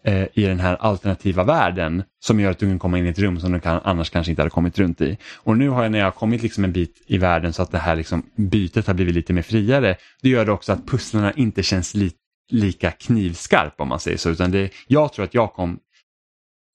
eh, 0.08 0.28
i 0.32 0.42
den 0.42 0.60
här 0.60 0.76
alternativa 0.76 1.44
världen 1.44 2.02
som 2.20 2.40
gör 2.40 2.50
att 2.50 2.58
du 2.58 2.66
kan 2.66 2.78
komma 2.78 2.98
in 2.98 3.06
i 3.06 3.08
ett 3.08 3.18
rum 3.18 3.40
som 3.40 3.52
du 3.52 3.60
kan, 3.60 3.80
annars 3.84 4.10
kanske 4.10 4.32
inte 4.32 4.42
hade 4.42 4.50
kommit 4.50 4.78
runt 4.78 5.00
i. 5.00 5.16
Och 5.36 5.56
nu 5.56 5.68
har 5.68 5.82
jag 5.82 5.92
när 5.92 5.98
jag 5.98 6.06
har 6.06 6.10
kommit 6.10 6.42
liksom 6.42 6.64
en 6.64 6.72
bit 6.72 7.02
i 7.06 7.18
världen 7.18 7.52
så 7.52 7.62
att 7.62 7.70
det 7.70 7.78
här 7.78 7.96
liksom 7.96 8.22
bytet 8.36 8.86
har 8.86 8.94
blivit 8.94 9.14
lite 9.14 9.32
mer 9.32 9.42
friare. 9.42 9.96
Det 10.22 10.28
gör 10.28 10.44
det 10.44 10.52
också 10.52 10.72
att 10.72 10.86
pusslarna 10.86 11.32
inte 11.32 11.62
känns 11.62 11.94
li 11.94 12.10
lika 12.50 12.90
knivskarp 12.90 13.80
om 13.80 13.88
man 13.88 14.00
säger 14.00 14.16
så. 14.16 14.30
Utan 14.30 14.50
det, 14.50 14.72
jag 14.86 15.12
tror 15.12 15.24
att 15.24 15.34
jag 15.34 15.52
kom... 15.52 15.78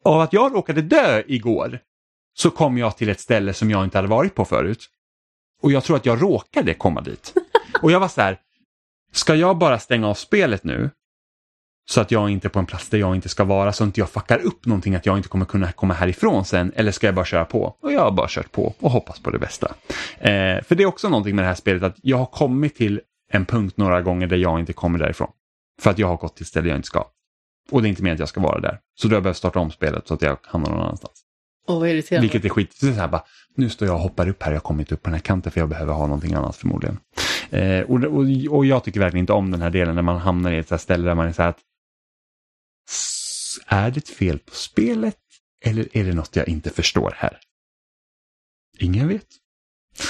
Av 0.06 0.22
att 0.22 0.34
jag 0.34 0.56
råkade 0.56 0.82
dö 0.82 1.24
igår 1.28 1.80
så 2.34 2.50
kom 2.50 2.78
jag 2.78 2.98
till 2.98 3.10
ett 3.10 3.20
ställe 3.20 3.54
som 3.54 3.72
jag 3.72 3.84
inte 3.84 3.98
hade 3.98 4.08
varit 4.08 4.36
på 4.36 4.46
förut. 4.46 4.90
Och 5.62 5.72
jag 5.72 5.84
tror 5.84 5.96
att 5.96 6.06
jag 6.06 6.22
råkade 6.22 6.74
komma 6.74 7.02
dit. 7.02 7.34
Och 7.82 7.92
jag 7.92 8.00
var 8.00 8.08
så 8.08 8.22
här, 8.22 8.38
ska 9.12 9.36
jag 9.36 9.58
bara 9.58 9.80
stänga 9.80 10.08
av 10.08 10.14
spelet 10.14 10.64
nu 10.64 10.90
så 11.86 12.02
att 12.02 12.12
jag 12.12 12.30
inte 12.30 12.48
är 12.48 12.50
på 12.50 12.60
en 12.60 12.66
plats 12.66 12.90
där 12.90 12.98
jag 12.98 13.16
inte 13.16 13.30
ska 13.30 13.44
vara 13.44 13.74
så 13.74 13.84
att 13.84 13.88
inte 13.88 14.00
jag 14.00 14.10
fuckar 14.10 14.40
upp 14.40 14.66
någonting 14.66 14.96
att 14.96 15.06
jag 15.06 15.18
inte 15.18 15.30
kommer 15.30 15.46
kunna 15.46 15.72
komma 15.72 15.94
härifrån 15.94 16.46
sen 16.46 16.72
eller 16.76 16.92
ska 16.92 17.08
jag 17.08 17.16
bara 17.16 17.26
köra 17.26 17.46
på? 17.46 17.76
Och 17.82 17.92
jag 17.94 18.02
har 18.02 18.12
bara 18.12 18.28
kört 18.30 18.52
på 18.52 18.74
och 18.80 18.92
hoppas 18.92 19.20
på 19.20 19.30
det 19.30 19.40
bästa. 19.40 19.68
Eh, 20.20 20.64
för 20.64 20.76
det 20.76 20.84
är 20.84 20.86
också 20.86 21.10
någonting 21.10 21.36
med 21.36 21.44
det 21.46 21.48
här 21.48 21.56
spelet 21.56 21.84
att 21.84 21.96
jag 22.02 22.18
har 22.18 22.26
kommit 22.26 22.76
till 22.76 23.02
en 23.32 23.46
punkt 23.46 23.78
några 23.78 24.02
gånger 24.02 24.28
där 24.28 24.38
jag 24.38 24.60
inte 24.60 24.74
kommer 24.74 25.00
därifrån. 25.00 25.30
För 25.82 25.90
att 25.92 26.00
jag 26.00 26.08
har 26.08 26.18
gått 26.18 26.36
till 26.36 26.46
ställe 26.46 26.68
jag 26.70 26.78
inte 26.78 26.88
ska. 26.88 27.06
Och 27.72 27.82
det 27.82 27.88
är 27.88 27.90
inte 27.90 28.04
meningen 28.04 28.16
att 28.16 28.20
jag 28.20 28.30
ska 28.30 28.42
vara 28.42 28.60
där. 28.60 28.80
Så 28.96 29.08
då 29.08 29.12
har 29.12 29.16
jag 29.16 29.24
behövt 29.24 29.38
starta 29.38 29.60
om 29.60 29.72
spelet 29.72 30.08
så 30.08 30.14
att 30.14 30.22
jag 30.22 30.38
hamnar 30.44 30.70
någon 30.70 30.80
annanstans. 30.82 31.14
Åh, 31.68 31.80
vad 31.80 31.90
irriterande. 31.90 32.22
Vilket 32.22 32.46
är 32.46 32.50
skit. 32.50 32.74
Så 32.74 32.88
här 32.88 33.08
bara, 33.08 33.24
nu 33.56 33.70
står 33.70 33.88
jag 33.88 33.96
och 33.96 34.02
hoppar 34.02 34.30
upp 34.30 34.44
här, 34.44 34.52
jag 34.52 34.56
har 34.60 34.62
kommit 34.64 34.92
upp 34.92 35.04
på 35.04 35.10
den 35.10 35.14
här 35.14 35.22
kanten 35.22 35.52
för 35.52 35.60
jag 35.60 35.70
behöver 35.70 35.94
ha 35.94 36.08
någonting 36.08 36.34
annat 36.34 36.56
förmodligen. 36.56 37.00
Eh, 37.50 37.82
och, 37.82 38.04
och, 38.04 38.26
och 38.58 38.66
jag 38.66 38.84
tycker 38.84 39.00
verkligen 39.00 39.24
inte 39.24 39.34
om 39.34 39.52
den 39.52 39.62
här 39.62 39.70
delen 39.70 39.96
när 39.96 40.02
man 40.02 40.18
hamnar 40.18 40.52
i 40.52 40.58
ett 40.58 40.68
så 40.68 40.78
ställe 40.78 41.08
där 41.08 41.16
man 41.16 41.28
är 41.28 41.32
så 41.32 41.42
här 41.42 41.50
att 41.50 41.58
"S- 41.58 41.64
är 43.66 43.92
det 43.92 44.10
fel 44.10 44.40
på 44.40 44.56
spelet 44.56 45.18
eller 45.66 45.98
är 45.98 46.04
det 46.04 46.14
något 46.14 46.36
jag 46.36 46.48
inte 46.48 46.70
förstår 46.70 47.14
här? 47.18 47.40
Ingen 48.78 49.08
vet. 49.08 49.28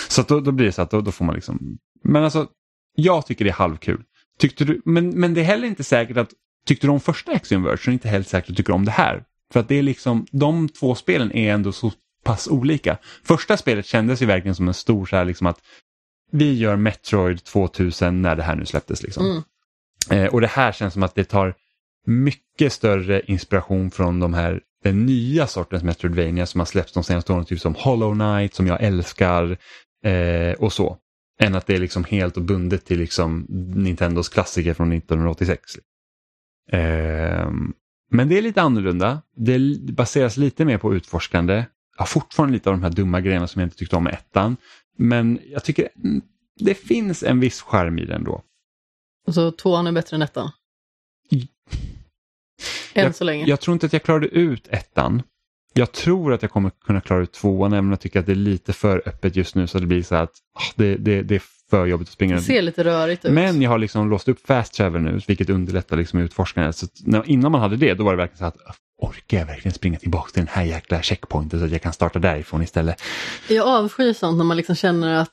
Så 0.08 0.22
då, 0.22 0.40
då 0.40 0.52
blir 0.52 0.66
det 0.66 0.72
så 0.72 0.82
att 0.82 0.92
då, 0.92 1.02
då 1.02 1.12
får 1.12 1.26
man 1.26 1.36
liksom, 1.36 1.78
men 2.04 2.24
alltså 2.24 2.48
jag 2.96 3.26
tycker 3.26 3.46
det 3.46 3.52
är 3.52 3.56
halvkul. 3.56 4.04
Tyckte 4.40 4.66
du, 4.66 4.82
men, 4.86 5.10
men 5.10 5.34
det 5.34 5.42
är 5.42 5.46
heller 5.46 5.68
inte 5.68 5.84
säkert 5.84 6.18
att, 6.18 6.30
tyckte 6.66 6.88
du 6.88 6.92
om 6.92 7.00
första 7.00 7.32
Axiom 7.32 7.64
Verge 7.64 7.78
så 7.78 7.84
är 7.84 7.92
det 7.92 7.94
inte 7.94 8.10
heller 8.10 8.26
säkert 8.26 8.50
att 8.50 8.56
du 8.56 8.64
tycker 8.64 8.74
om 8.74 8.86
det 8.86 8.92
här. 8.92 9.24
För 9.54 9.60
att 9.60 9.68
det 9.68 9.76
är 9.76 9.84
liksom, 9.84 10.26
de 10.32 10.70
två 10.70 10.96
spelen 10.96 11.32
är 11.32 11.54
ändå 11.54 11.72
så 11.72 11.92
pass 12.24 12.48
olika. 12.48 12.98
Första 13.24 13.58
spelet 13.58 13.86
kändes 13.86 14.22
ju 14.22 14.26
verkligen 14.26 14.56
som 14.56 14.68
en 14.68 14.74
stor 14.74 15.06
så 15.06 15.16
här 15.16 15.26
liksom 15.26 15.48
att 15.48 15.60
vi 16.32 16.54
gör 16.54 16.76
Metroid 16.76 17.44
2000 17.44 18.22
när 18.22 18.36
det 18.36 18.44
här 18.44 18.56
nu 18.56 18.66
släpptes. 18.66 19.04
Liksom. 19.04 19.26
Mm. 19.26 19.44
Eh, 20.10 20.34
och 20.34 20.42
det 20.42 20.48
här 20.48 20.72
känns 20.72 20.94
som 20.94 21.04
att 21.04 21.16
det 21.16 21.24
tar 21.24 21.56
mycket 22.06 22.74
större 22.74 23.22
inspiration 23.22 23.92
från 23.92 24.20
de 24.20 24.34
här 24.34 24.62
den 24.84 25.06
nya 25.06 25.48
sortens 25.48 25.84
Metroidvania 25.84 26.46
som 26.46 26.60
har 26.60 26.66
släppts 26.66 26.94
de 26.94 27.04
senaste 27.04 27.34
åren, 27.34 27.46
typ 27.46 27.60
som 27.60 27.76
Hollow 27.76 28.14
Knight 28.14 28.54
som 28.54 28.68
jag 28.68 28.84
älskar 28.84 29.58
eh, 30.04 30.54
och 30.60 30.74
så. 30.74 30.98
Än 31.40 31.56
att 31.56 31.68
det 31.68 31.76
är 31.76 31.80
liksom 31.80 32.04
helt 32.04 32.38
och 32.38 32.44
bundet 32.44 32.86
till 32.86 33.00
liksom 33.00 33.46
Nintendos 33.76 34.30
klassiker 34.30 34.74
från 34.74 34.92
1986. 34.92 35.62
Eh, 36.72 37.50
men 38.12 38.30
det 38.30 38.38
är 38.38 38.42
lite 38.42 38.62
annorlunda. 38.62 39.22
Det 39.36 39.80
baseras 39.94 40.38
lite 40.38 40.66
mer 40.66 40.78
på 40.78 40.96
utforskande. 40.96 41.54
Jag 41.54 42.02
har 42.02 42.06
fortfarande 42.06 42.54
lite 42.54 42.70
av 42.70 42.76
de 42.76 42.84
här 42.84 42.90
dumma 42.90 43.22
grejerna 43.22 43.48
som 43.48 43.60
jag 43.60 43.68
inte 43.68 43.78
tyckte 43.78 43.96
om 43.96 44.04
med 44.04 44.14
ettan. 44.14 44.58
Men 44.98 45.40
jag 45.46 45.64
tycker 45.64 45.90
mm, 46.04 46.22
det 46.60 46.76
finns 46.76 47.24
en 47.24 47.40
viss 47.40 47.62
charm 47.62 48.00
i 48.00 48.06
den 48.06 48.24
då. 48.24 48.44
Så 49.32 49.52
tvåan 49.52 49.88
är 49.88 49.92
bättre 49.92 50.16
än 50.16 50.22
ettan? 50.22 50.52
Än 52.94 53.04
jag, 53.04 53.16
så 53.16 53.24
länge. 53.24 53.46
Jag 53.46 53.60
tror 53.60 53.74
inte 53.74 53.86
att 53.86 53.94
jag 53.94 54.04
klarade 54.04 54.28
ut 54.28 54.68
ettan. 54.68 55.22
Jag 55.74 55.92
tror 55.92 56.34
att 56.34 56.42
jag 56.42 56.52
kommer 56.52 56.72
kunna 56.86 57.02
klara 57.02 57.22
ut 57.24 57.32
tvåan 57.32 57.74
även 57.74 57.86
om 57.86 57.90
jag 57.92 58.00
tycker 58.00 58.20
att 58.20 58.26
det 58.26 58.32
är 58.32 58.36
lite 58.36 58.74
för 58.74 59.02
öppet 59.06 59.36
just 59.36 59.56
nu 59.56 59.68
så 59.68 59.80
det 59.80 59.86
blir 59.86 60.04
så 60.04 60.16
att 60.16 60.32
ah, 60.60 60.74
det, 60.76 60.96
det, 60.96 61.22
det 61.22 61.36
är 61.36 61.42
för 61.70 61.86
jobbigt 61.86 62.08
att 62.08 62.14
springa 62.14 62.36
Det 62.36 62.42
ser 62.42 62.62
lite 62.62 62.84
rörigt 62.84 63.26
ut. 63.26 63.32
Men 63.32 63.62
jag 63.62 63.70
har 63.70 63.78
liksom 63.78 64.10
låst 64.10 64.28
upp 64.28 64.48
fast 64.48 64.74
travel 64.74 65.02
nu 65.02 65.20
vilket 65.28 65.50
underlättar 65.50 65.98
liksom 65.98 66.20
utforskandet. 66.20 66.76
Så 66.76 66.88
när, 67.06 67.30
innan 67.30 67.52
man 67.52 67.62
hade 67.62 67.76
det 67.78 67.94
då 67.94 68.04
var 68.04 68.12
det 68.12 68.18
verkligen 68.18 68.38
så 68.38 68.46
att 68.46 68.58
"Ah, 68.68 68.74
orkar 69.02 69.38
jag 69.40 69.46
verkligen 69.46 69.74
springa 69.74 70.00
tillbaka 70.00 70.32
till 70.32 70.42
den 70.42 70.48
här 70.52 70.64
jäkla 70.64 71.02
checkpointen 71.02 71.60
så 71.60 71.66
att 71.66 71.72
jag 71.72 71.82
kan 71.82 71.94
starta 71.94 72.20
därifrån 72.20 72.62
istället. 72.62 73.02
Jag 73.50 73.68
avskyr 73.68 74.14
sånt 74.14 74.38
när 74.38 74.46
man 74.46 74.58
liksom 74.58 74.76
känner 74.76 75.14
att 75.22 75.32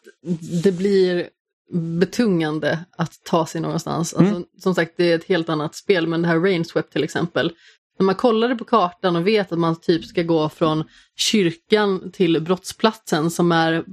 det 0.62 0.72
blir 0.72 1.26
betungande 1.72 2.78
att 2.96 3.12
ta 3.24 3.46
sig 3.46 3.60
någonstans. 3.60 4.14
Alltså, 4.14 4.34
Mm. 4.34 4.44
Som 4.58 4.74
sagt, 4.74 4.92
det 4.96 5.12
är 5.12 5.14
ett 5.16 5.24
helt 5.24 5.48
annat 5.48 5.74
spel, 5.74 6.06
men 6.06 6.22
det 6.22 6.28
här 6.28 6.38
Rainswept 6.38 6.92
till 6.92 7.04
exempel. 7.04 7.52
När 7.98 8.04
man 8.06 8.14
kollade 8.14 8.56
på 8.56 8.64
kartan 8.64 9.16
och 9.16 9.26
vet 9.26 9.52
att 9.52 9.58
man 9.58 9.80
typ 9.80 10.04
ska 10.04 10.22
gå 10.22 10.48
från 10.48 10.84
kyrkan 11.16 12.10
till 12.12 12.42
brottsplatsen 12.42 13.30
som 13.30 13.52
är 13.52 13.84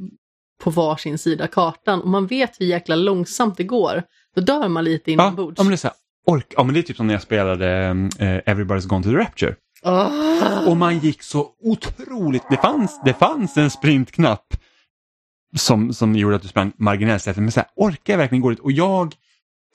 på 0.63 0.69
varsin 0.69 1.17
sida 1.17 1.47
kartan 1.47 2.01
och 2.01 2.07
man 2.09 2.27
vet 2.27 2.61
hur 2.61 2.65
jäkla 2.65 2.95
långsamt 2.95 3.57
det 3.57 3.63
går, 3.63 4.03
då 4.35 4.41
dör 4.41 4.67
man 4.67 4.83
lite 4.83 5.11
Ja, 5.11 5.13
inombords. 5.13 5.59
om 5.61 5.67
det 5.67 5.73
är 5.73 5.77
så 5.77 5.87
här, 5.87 5.95
orka, 6.27 6.47
ja 6.57 6.63
men 6.63 6.73
det 6.73 6.79
är 6.79 6.81
typ 6.81 6.97
som 6.97 7.07
när 7.07 7.13
jag 7.13 7.21
spelade 7.21 7.67
eh, 8.19 8.53
Everybody's 8.53 8.87
Gone 8.87 9.03
to 9.03 9.09
the 9.09 9.15
Rapture. 9.15 9.55
Oh. 9.83 10.67
Och 10.69 10.77
man 10.77 10.99
gick 10.99 11.23
så 11.23 11.49
otroligt, 11.63 12.43
det 12.49 12.57
fanns, 12.57 13.01
det 13.05 13.13
fanns 13.13 13.57
en 13.57 13.69
sprintknapp 13.69 14.45
som, 15.55 15.93
som 15.93 16.15
gjorde 16.15 16.35
att 16.35 16.41
du 16.41 16.47
sprang 16.47 16.71
marginellt 16.77 17.27
efter, 17.27 17.41
men 17.41 17.51
så 17.51 17.59
här, 17.59 17.69
orkar 17.75 18.13
jag 18.13 18.17
verkligen 18.17 18.41
gå 18.41 18.49
dit? 18.49 18.59
Och 18.59 18.71
jag, 18.71 19.15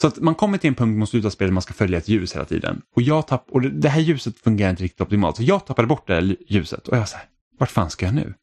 så 0.01 0.07
att 0.07 0.20
man 0.20 0.35
kommer 0.35 0.59
till 0.59 0.69
en 0.69 0.74
punkt 0.74 0.99
mot 0.99 1.09
slutet 1.09 1.27
av 1.27 1.31
spelet 1.31 1.53
man 1.53 1.62
ska 1.62 1.74
följa 1.74 1.99
ett 1.99 2.09
ljus 2.09 2.35
hela 2.35 2.44
tiden. 2.44 2.82
Och, 2.97 3.03
jag 3.03 3.27
tapp, 3.27 3.47
och 3.51 3.61
det, 3.62 3.70
det 3.70 3.89
här 3.89 4.01
ljuset 4.01 4.39
fungerar 4.39 4.70
inte 4.70 4.82
riktigt 4.82 5.01
optimalt, 5.01 5.36
så 5.36 5.43
jag 5.43 5.66
tappade 5.66 5.89
bort 5.89 6.07
det 6.07 6.15
här 6.15 6.36
ljuset 6.49 6.89
och 6.89 6.94
jag 6.94 7.01
var 7.01 7.07
så 7.07 7.16
här, 7.16 7.27
vart 7.59 7.70
fan 7.70 7.90
ska 7.90 8.07
jag 8.07 8.15
nu? 8.15 8.35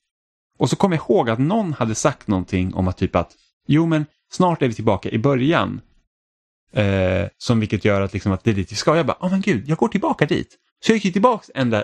Och 0.57 0.69
så 0.69 0.75
kom 0.75 0.91
jag 0.91 0.99
ihåg 0.99 1.29
att 1.29 1.39
någon 1.39 1.73
hade 1.73 1.95
sagt 1.95 2.27
någonting 2.27 2.73
om 2.73 2.87
att 2.87 2.97
typ 2.97 3.15
att, 3.15 3.31
jo 3.67 3.85
men 3.85 4.05
snart 4.31 4.61
är 4.61 4.67
vi 4.67 4.73
tillbaka 4.73 5.09
i 5.09 5.19
början. 5.19 5.81
Eh, 6.73 7.27
som 7.37 7.59
vilket 7.59 7.85
gör 7.85 8.01
att, 8.01 8.13
liksom 8.13 8.31
att 8.31 8.43
det 8.43 8.49
är 8.49 8.55
dit 8.55 8.71
vi 8.71 8.75
ska. 8.75 8.95
Jag 8.95 9.05
bara, 9.05 9.17
oh 9.19 9.31
men 9.31 9.41
gud, 9.41 9.69
jag 9.69 9.77
går 9.77 9.87
tillbaka 9.87 10.25
dit. 10.25 10.57
Så 10.85 10.91
jag 10.91 10.97
gick 10.97 11.13
tillbaka 11.13 11.51
ända, 11.55 11.83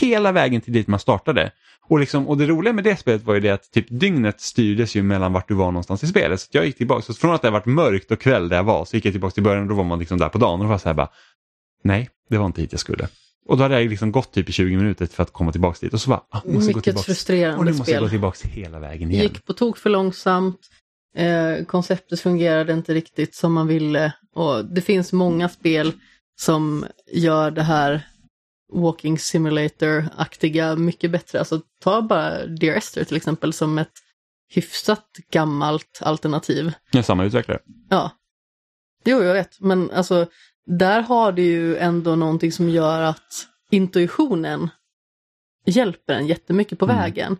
hela 0.00 0.32
vägen 0.32 0.60
till 0.60 0.72
dit 0.72 0.86
man 0.86 1.00
startade. 1.00 1.52
Och, 1.88 2.00
liksom, 2.00 2.28
och 2.28 2.38
det 2.38 2.46
roliga 2.46 2.72
med 2.72 2.84
det 2.84 2.96
spelet 2.96 3.22
var 3.22 3.34
ju 3.34 3.40
det 3.40 3.50
att 3.50 3.70
typ 3.72 3.86
dygnet 3.88 4.40
styrdes 4.40 4.94
ju 4.94 5.02
mellan 5.02 5.32
vart 5.32 5.48
du 5.48 5.54
var 5.54 5.66
någonstans 5.66 6.04
i 6.04 6.06
spelet. 6.06 6.40
Så 6.40 6.48
jag 6.50 6.66
gick 6.66 6.76
tillbaka, 6.76 7.02
så 7.02 7.14
från 7.14 7.34
att 7.34 7.42
det 7.42 7.50
varit 7.50 7.66
mörkt 7.66 8.10
och 8.10 8.20
kväll 8.20 8.48
där 8.48 8.56
jag 8.56 8.64
var 8.64 8.84
så 8.84 8.96
gick 8.96 9.04
jag 9.04 9.14
tillbaka 9.14 9.34
till 9.34 9.42
början 9.42 9.62
och 9.62 9.68
då 9.68 9.74
var 9.74 9.84
man 9.84 9.98
liksom 9.98 10.18
där 10.18 10.28
på 10.28 10.38
dagen 10.38 10.60
och 10.60 10.66
då 10.66 10.70
var 10.70 10.78
så 10.78 10.88
här 10.88 10.94
bara, 10.94 11.08
nej, 11.84 12.10
det 12.30 12.38
var 12.38 12.46
inte 12.46 12.60
hit 12.60 12.72
jag 12.72 12.80
skulle. 12.80 13.08
Och 13.48 13.56
då 13.56 13.62
hade 13.62 13.80
jag 13.80 13.90
liksom 13.90 14.12
gått 14.12 14.32
typ 14.32 14.48
i 14.48 14.52
20 14.52 14.76
minuter 14.76 15.06
för 15.06 15.22
att 15.22 15.32
komma 15.32 15.52
tillbaka 15.52 15.78
dit 15.80 15.94
och 15.94 16.00
så 16.00 16.10
bara, 16.10 16.22
ah, 16.30 16.40
måste 16.44 16.58
Mycket 16.58 16.74
gå 16.74 16.80
tillbaka. 16.80 17.04
frustrerande 17.04 17.58
Och 17.58 17.64
nu 17.64 17.72
måste 17.72 17.92
jag 17.92 18.02
gå 18.02 18.08
tillbaka 18.08 18.48
hela 18.48 18.78
vägen 18.78 19.10
igen. 19.10 19.22
gick 19.22 19.44
på 19.44 19.52
tok 19.52 19.78
för 19.78 19.90
långsamt. 19.90 20.60
Eh, 21.16 21.64
konceptet 21.64 22.20
fungerade 22.20 22.72
inte 22.72 22.94
riktigt 22.94 23.34
som 23.34 23.52
man 23.52 23.66
ville. 23.66 24.12
Och 24.34 24.64
det 24.64 24.80
finns 24.80 25.12
många 25.12 25.48
spel 25.48 25.92
som 26.40 26.86
gör 27.12 27.50
det 27.50 27.62
här 27.62 28.02
Walking 28.72 29.18
Simulator-aktiga 29.18 30.76
mycket 30.76 31.10
bättre. 31.10 31.38
Alltså 31.38 31.60
ta 31.80 32.02
bara 32.02 32.46
Dear 32.46 32.76
Esther 32.76 33.04
till 33.04 33.16
exempel 33.16 33.52
som 33.52 33.78
ett 33.78 33.92
hyfsat 34.54 35.06
gammalt 35.30 35.98
alternativ. 36.02 36.72
Ja, 36.90 37.02
samma 37.02 37.24
utvecklare. 37.24 37.58
Ja. 37.88 38.10
Jo, 39.04 39.22
jag 39.22 39.34
vet. 39.34 39.60
Men 39.60 39.90
alltså, 39.90 40.26
där 40.66 41.00
har 41.02 41.32
du 41.32 41.42
ju 41.42 41.76
ändå 41.76 42.16
någonting 42.16 42.52
som 42.52 42.68
gör 42.68 43.02
att 43.02 43.46
intuitionen 43.70 44.70
hjälper 45.66 46.14
en 46.14 46.26
jättemycket 46.26 46.78
på 46.78 46.84
Mm. 46.84 46.96
vägen. 46.96 47.36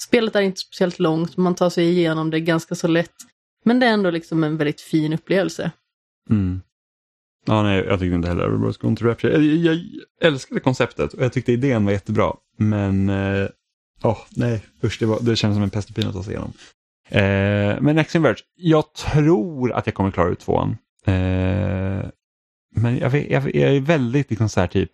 Spelet 0.00 0.36
är 0.36 0.40
inte 0.40 0.60
speciellt 0.60 0.98
långt, 0.98 1.36
man 1.36 1.54
tar 1.54 1.70
sig 1.70 1.88
igenom 1.90 2.30
det 2.30 2.40
ganska 2.40 2.74
så 2.74 2.88
lätt. 2.88 3.14
Men 3.64 3.80
det 3.80 3.86
är 3.86 3.90
ändå 3.92 4.10
liksom 4.10 4.44
en 4.44 4.56
väldigt 4.56 4.80
fin 4.80 5.12
upplevelse. 5.12 5.70
Mm. 6.30 6.60
Ja, 7.44 7.62
nej, 7.62 7.84
jag 7.88 7.98
tyckte 8.00 8.14
inte 8.14 8.28
heller 8.28 8.48
Everybody's 8.48 8.80
Gone 8.80 8.96
to 8.96 9.04
Rapture. 9.04 9.32
Jag, 9.32 9.42
jag 9.42 9.80
älskade 10.20 10.60
konceptet 10.60 11.12
och 11.12 11.24
jag 11.24 11.32
tyckte 11.32 11.52
idén 11.52 11.84
var 11.84 11.92
jättebra. 11.92 12.32
Men, 12.58 13.08
eh, 13.08 13.48
åh 14.02 14.18
nej, 14.30 14.64
usch, 14.84 14.96
det, 15.00 15.06
var, 15.06 15.18
det 15.20 15.36
kändes 15.36 15.56
som 15.56 15.62
en 15.62 15.70
pest 15.70 15.90
och 15.90 16.04
att 16.04 16.12
ta 16.12 16.22
sig 16.22 16.32
igenom. 16.32 16.52
Eh, 17.08 17.80
men 17.80 17.96
Next 17.96 18.14
Inverge, 18.14 18.42
jag 18.56 18.92
tror 18.92 19.72
att 19.72 19.86
jag 19.86 19.94
kommer 19.94 20.10
klara 20.10 20.28
ut 20.28 20.40
tvåan. 20.40 20.76
Eh, 21.06 22.04
men 22.76 22.98
jag, 22.98 23.10
vet, 23.10 23.30
jag, 23.30 23.54
jag 23.54 23.76
är 23.76 23.80
väldigt 23.80 24.30
liksom 24.30 24.48
så 24.48 24.60
här 24.60 24.66
typ, 24.66 24.90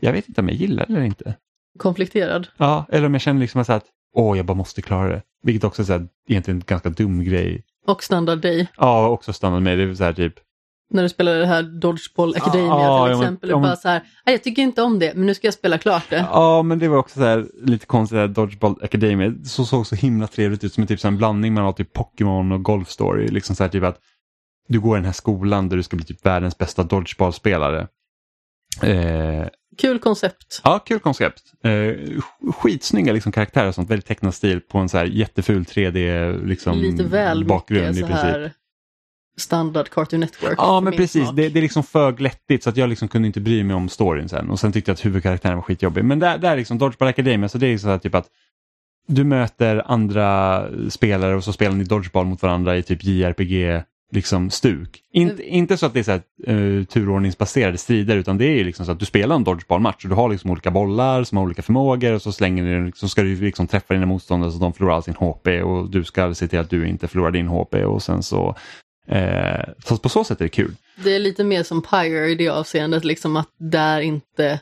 jag 0.00 0.12
vet 0.12 0.28
inte 0.28 0.40
om 0.40 0.48
jag 0.48 0.56
gillar 0.56 0.86
det 0.86 0.92
eller 0.92 1.02
inte. 1.02 1.34
Konflikterad. 1.78 2.48
Ja, 2.56 2.86
eller 2.88 3.06
om 3.06 3.14
jag 3.14 3.20
känner 3.20 3.40
liksom 3.40 3.64
så 3.64 3.72
att, 3.72 3.84
åh, 4.14 4.36
jag 4.36 4.46
bara 4.46 4.54
måste 4.54 4.82
klara 4.82 5.08
det. 5.08 5.22
Vilket 5.42 5.64
också 5.64 5.82
är 5.82 5.86
så 5.86 5.92
här, 5.92 6.08
egentligen 6.28 6.58
en 6.58 6.64
ganska 6.66 6.90
dum 6.90 7.24
grej. 7.24 7.64
Och 7.86 8.02
Standard 8.02 8.38
Day. 8.38 8.66
Ja, 8.76 9.08
också 9.08 9.32
stannat 9.32 9.62
med 9.62 9.78
det. 9.78 9.84
är 9.84 9.94
så 9.94 10.04
här 10.04 10.12
typ, 10.12 10.34
När 10.90 11.02
du 11.02 11.08
spelar 11.08 11.38
det 11.38 11.46
här 11.46 11.62
Dodgeball 11.62 12.34
Academia 12.36 12.66
Ja, 12.66 12.76
till 13.06 13.10
ja, 13.12 13.18
men- 13.18 13.20
exempel. 13.22 13.50
ja, 13.50 13.56
och 13.56 13.60
men- 13.62 13.68
bara 13.70 13.76
så 13.76 13.88
här, 13.88 13.98
"Nej, 14.26 14.34
jag 14.34 14.42
tycker 14.42 14.62
inte 14.62 14.82
om 14.82 14.98
det, 14.98 15.14
men 15.14 15.26
nu 15.26 15.34
ska 15.34 15.46
jag 15.46 15.54
spela 15.54 15.78
klart 15.78 16.02
det. 16.10 16.26
Ja, 16.32 16.62
men 16.62 16.78
det 16.78 16.88
var 16.88 16.96
också 16.98 17.18
så 17.18 17.24
här, 17.24 17.46
lite 17.62 17.86
konstigt, 17.86 18.34
Dodgeball 18.34 18.74
Academy. 18.82 19.28
Det 19.28 19.48
så 19.48 19.64
såg 19.64 19.86
så 19.86 19.94
himla 19.94 20.26
trevligt 20.26 20.64
ut, 20.64 20.72
som 20.74 20.80
en, 20.82 20.86
typ, 20.86 21.00
så 21.00 21.08
en 21.08 21.16
blandning 21.16 21.54
mellan 21.54 21.74
typ 21.74 21.92
Pokémon 21.92 22.52
och 22.52 22.62
Golf 22.62 22.88
Story. 22.90 23.28
Liksom 23.28 23.56
så 23.56 23.64
här, 23.64 23.68
typ 23.70 23.84
att 23.84 23.98
du 24.68 24.80
går 24.80 24.96
i 24.96 24.98
den 24.98 25.04
här 25.06 25.12
skolan 25.12 25.68
där 25.68 25.76
du 25.76 25.82
ska 25.82 25.96
bli 25.96 26.06
typ 26.06 26.26
världens 26.26 26.58
bästa 26.58 26.82
Dodgeball-spelare. 26.82 27.88
Eh, 28.82 29.46
Kul 29.78 29.98
koncept. 29.98 30.60
ja, 30.64 30.78
kul 30.78 30.98
koncept. 31.00 31.42
Eh, 31.64 31.68
sk- 31.68 32.52
skitsnygga 32.56 33.12
liksom, 33.12 33.32
karaktärer 33.32 33.68
och 33.68 33.74
sånt, 33.74 33.90
väldigt 33.90 34.06
tecknad 34.06 34.34
stil 34.34 34.60
på 34.60 34.78
en 34.78 34.88
så 34.88 34.98
här 34.98 35.04
jätteful 35.04 35.64
3D 35.64 36.32
liksom, 36.46 36.78
Lite 36.78 37.02
väl 37.04 37.44
bakgrund 37.44 37.94
mycket 37.94 38.10
i 38.10 38.12
princip. 38.12 38.52
Standard 39.38 39.88
Cartoon 39.90 40.20
Network. 40.20 40.54
Ja, 40.58 40.80
men 40.80 40.92
precis. 40.92 41.30
Det, 41.30 41.48
det 41.48 41.58
är 41.58 41.62
liksom 41.62 41.82
för 41.82 42.12
glättigt 42.12 42.64
så 42.64 42.70
att 42.70 42.76
jag 42.76 42.88
liksom 42.88 43.08
kunde 43.08 43.26
inte 43.26 43.40
bry 43.40 43.64
mig 43.64 43.76
om 43.76 43.88
storyn 43.88 44.28
sen. 44.28 44.50
Och 44.50 44.60
sen 44.60 44.72
tyckte 44.72 44.90
jag 44.90 44.94
att 44.94 45.04
huvudkaraktären 45.04 45.56
var 45.56 45.62
skitjobbig. 45.62 46.04
Men 46.04 46.18
där, 46.18 46.38
där 46.38 46.56
liksom, 46.56 46.78
Dodgeball 46.78 47.08
Academia, 47.08 47.48
så 47.48 47.58
det 47.58 47.66
är 47.66 47.78
så 47.78 47.88
här 47.88 47.98
typ 47.98 48.14
att 48.14 48.26
du 49.06 49.24
möter 49.24 49.82
andra 49.86 50.64
spelare 50.90 51.36
och 51.36 51.44
så 51.44 51.52
spelar 51.52 51.76
ni 51.76 51.84
Dodgeball 51.84 52.26
mot 52.26 52.42
varandra 52.42 52.76
i 52.76 52.82
typ 52.82 53.04
JRPG 53.04 53.82
liksom 54.12 54.50
stuk. 54.50 55.00
Inte, 55.12 55.42
inte 55.42 55.76
så 55.76 55.86
att 55.86 55.94
det 55.94 55.98
är 55.98 56.02
så 56.04 56.10
här, 56.10 56.54
uh, 56.54 56.84
turordningsbaserade 56.84 57.78
strider 57.78 58.16
utan 58.16 58.38
det 58.38 58.60
är 58.60 58.64
liksom 58.64 58.86
så 58.86 58.92
att 58.92 58.98
du 58.98 59.06
spelar 59.06 59.36
en 59.36 59.44
Dodgeball-match 59.44 60.04
och 60.04 60.08
du 60.08 60.14
har 60.14 60.28
liksom 60.28 60.50
olika 60.50 60.70
bollar 60.70 61.24
som 61.24 61.38
har 61.38 61.44
olika 61.44 61.62
förmågor 61.62 62.12
och 62.12 62.22
så 62.22 62.32
slänger 62.32 62.64
du, 62.64 62.92
så 62.94 63.08
ska 63.08 63.22
du 63.22 63.36
liksom 63.36 63.66
träffa 63.66 63.94
dina 63.94 64.06
motståndare 64.06 64.52
så 64.52 64.58
de 64.58 64.72
förlorar 64.72 64.94
all 64.94 65.02
sin 65.02 65.14
HP 65.14 65.46
och 65.64 65.90
du 65.90 66.04
ska 66.04 66.34
se 66.34 66.48
till 66.48 66.58
att 66.58 66.70
du 66.70 66.88
inte 66.88 67.08
förlorar 67.08 67.30
din 67.30 67.48
HP 67.48 67.74
och 67.74 68.02
sen 68.02 68.22
så 68.22 68.56
Eh, 69.10 69.64
så 69.84 69.96
på 69.96 70.08
så 70.08 70.24
sätt 70.24 70.40
är 70.40 70.44
det 70.44 70.48
kul. 70.48 70.74
Det 71.04 71.14
är 71.14 71.18
lite 71.18 71.44
mer 71.44 71.62
som 71.62 71.82
Pyre 71.82 72.30
i 72.30 72.34
det 72.34 72.48
avseendet, 72.48 73.04
liksom 73.04 73.36
att 73.36 73.48
det 73.58 73.78
är 73.78 74.00
inte 74.00 74.60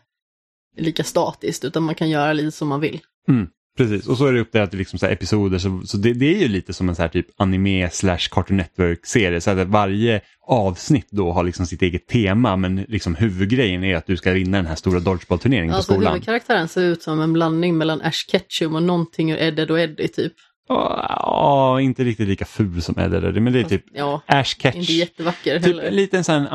lika 0.76 1.04
statiskt, 1.04 1.64
utan 1.64 1.82
man 1.82 1.94
kan 1.94 2.10
göra 2.10 2.32
lite 2.32 2.50
som 2.50 2.68
man 2.68 2.80
vill. 2.80 3.00
Mm, 3.28 3.46
precis, 3.78 4.06
och 4.06 4.18
så 4.18 4.26
är 4.26 4.32
det 4.32 4.40
uppdelat 4.40 4.74
i 4.74 4.76
liksom 4.76 4.98
så 4.98 5.06
episoder, 5.06 5.58
så, 5.58 5.82
så 5.84 5.96
det, 5.96 6.12
det 6.12 6.34
är 6.34 6.38
ju 6.38 6.48
lite 6.48 6.72
som 6.72 6.88
en 6.88 6.94
så 6.96 7.02
här 7.02 7.08
typ 7.08 7.26
anime 7.36 7.90
slash 7.90 8.18
Cartoon 8.30 8.56
Network-serie. 8.56 9.40
Så 9.40 9.50
att 9.50 9.68
varje 9.68 10.20
avsnitt 10.46 11.06
då 11.10 11.32
har 11.32 11.42
liksom 11.42 11.66
sitt 11.66 11.82
eget 11.82 12.06
tema, 12.06 12.56
men 12.56 12.76
liksom 12.88 13.14
huvudgrejen 13.14 13.84
är 13.84 13.96
att 13.96 14.06
du 14.06 14.16
ska 14.16 14.32
vinna 14.32 14.56
den 14.56 14.66
här 14.66 14.74
stora 14.74 15.00
dodgeball-turneringen 15.00 15.74
Alltså 15.74 15.92
på 15.92 15.94
skolan. 15.94 16.12
huvudkaraktären 16.12 16.68
ser 16.68 16.82
ut 16.82 17.02
som 17.02 17.20
en 17.20 17.32
blandning 17.32 17.78
mellan 17.78 18.00
Ash 18.00 18.26
Ketchum 18.28 18.74
och 18.74 18.82
någonting 18.82 19.30
ur 19.30 19.38
Edded 19.38 19.70
och 19.70 19.80
Eddie 19.80 20.08
typ. 20.08 20.32
Ja, 20.68 21.80
inte 21.80 22.04
riktigt 22.04 22.28
lika 22.28 22.44
ful 22.44 22.82
som 22.82 22.98
Eddie, 22.98 23.40
men 23.40 23.52
det 23.52 23.60
är 23.60 23.64
typ 23.64 23.84
Ja, 23.94 24.20
Ash 24.26 24.44
Ketch. 24.58 24.76
inte 24.76 24.92
jättevacker 24.92 25.58
Typ 25.60 25.66
heller. 25.76 25.90
lite 25.90 26.16
en 26.18 26.24
sån 26.24 26.40
här 26.40 26.48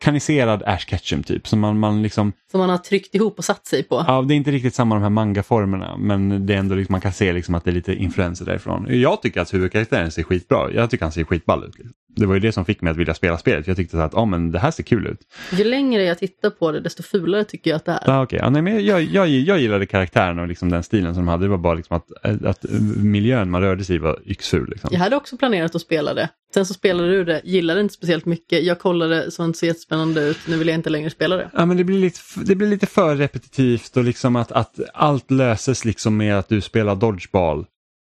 amerikaniserad 0.00 0.62
Ash 0.66 0.86
Ketchum 0.86 1.22
typ. 1.22 1.48
Som 1.48 1.60
man, 1.60 1.78
man 1.78 2.02
liksom, 2.02 2.32
Som 2.50 2.60
man 2.60 2.70
har 2.70 2.78
tryckt 2.78 3.14
ihop 3.14 3.38
och 3.38 3.44
satt 3.44 3.66
sig 3.66 3.82
på. 3.82 4.04
ja, 4.06 4.22
det 4.22 4.34
är 4.34 4.36
inte 4.36 4.50
riktigt 4.50 4.74
samma 4.74 4.94
de 4.94 5.02
här 5.02 5.10
manga-formerna 5.10 5.96
men 5.96 6.46
det 6.46 6.54
är 6.54 6.58
ändå 6.58 6.74
liksom, 6.74 6.92
man 6.92 7.00
kan 7.00 7.12
se 7.12 7.32
liksom 7.32 7.54
att 7.54 7.64
det 7.64 7.70
är 7.70 7.74
lite 7.74 7.94
influenser 7.94 8.44
därifrån. 8.44 8.86
Jag 8.88 9.22
tycker 9.22 9.40
att 9.40 9.54
huvudkaraktären 9.54 10.10
ser 10.10 10.22
skitbra 10.22 10.72
Jag 10.72 10.90
tycker 10.90 11.04
han 11.04 11.12
ser 11.12 11.24
skitball 11.24 11.64
ut. 11.64 11.74
Det 12.16 12.26
var 12.26 12.34
ju 12.34 12.40
det 12.40 12.52
som 12.52 12.64
fick 12.64 12.80
mig 12.80 12.90
att 12.90 12.96
vilja 12.96 13.14
spela 13.14 13.38
spelet. 13.38 13.66
Jag 13.66 13.76
tyckte 13.76 13.96
så 13.96 14.02
att 14.02 14.14
ah, 14.14 14.24
men 14.24 14.52
det 14.52 14.58
här 14.58 14.70
ser 14.70 14.82
kul 14.82 15.06
ut. 15.06 15.20
Ju 15.52 15.64
längre 15.64 16.02
jag 16.02 16.18
tittar 16.18 16.50
på 16.50 16.72
det, 16.72 16.80
desto 16.80 17.02
fulare 17.02 17.44
tycker 17.44 17.70
jag 17.70 17.76
att 17.76 17.84
det 17.84 17.92
är. 17.92 18.02
Ja, 18.06 18.22
okay. 18.22 18.38
ja, 18.38 18.50
nej, 18.50 18.62
men 18.62 18.84
jag, 18.84 19.02
jag, 19.02 19.28
jag 19.28 19.60
gillade 19.60 19.86
karaktären 19.86 20.38
och 20.38 20.48
liksom 20.48 20.70
den 20.70 20.82
stilen 20.82 21.14
som 21.14 21.24
de 21.24 21.28
hade. 21.28 21.44
Det 21.44 21.48
var 21.48 21.58
bara 21.58 21.74
liksom 21.74 21.96
att, 21.96 22.44
att 22.44 22.64
miljön 22.96 23.50
man 23.50 23.62
rörde 23.62 23.84
sig 23.84 23.96
i 23.96 23.98
var 23.98 24.18
yxful. 24.26 24.70
Liksom. 24.70 24.90
Jag 24.92 25.00
hade 25.00 25.16
också 25.16 25.36
planerat 25.36 25.74
att 25.74 25.82
spela 25.82 26.14
det. 26.14 26.28
Sen 26.54 26.66
så 26.66 26.74
spelade 26.74 27.10
du 27.10 27.24
det, 27.24 27.40
gillade 27.44 27.80
inte 27.80 27.94
speciellt 27.94 28.24
mycket. 28.24 28.64
Jag 28.64 28.78
kollade, 28.78 29.30
såg 29.30 29.46
inte 29.46 29.58
så 29.58 29.66
jättespännande 29.90 30.20
ut. 30.30 30.38
Nu 30.48 30.56
vill 30.58 30.68
jag 30.68 30.74
inte 30.74 30.90
längre 30.90 31.10
spela 31.10 31.36
det. 31.36 31.50
Ja, 31.54 31.66
men 31.66 31.76
det 31.76 31.84
blir 31.84 31.98
lite, 31.98 32.20
det 32.44 32.54
blir 32.54 32.68
lite 32.68 32.86
för 32.86 33.16
repetitivt 33.16 33.96
och 33.96 34.04
liksom 34.04 34.36
att, 34.36 34.52
att 34.52 34.80
allt 34.94 35.30
löses 35.30 35.84
liksom 35.84 36.16
med 36.16 36.38
att 36.38 36.48
du 36.48 36.60
spelar 36.60 36.94
dodgeball 36.96 37.66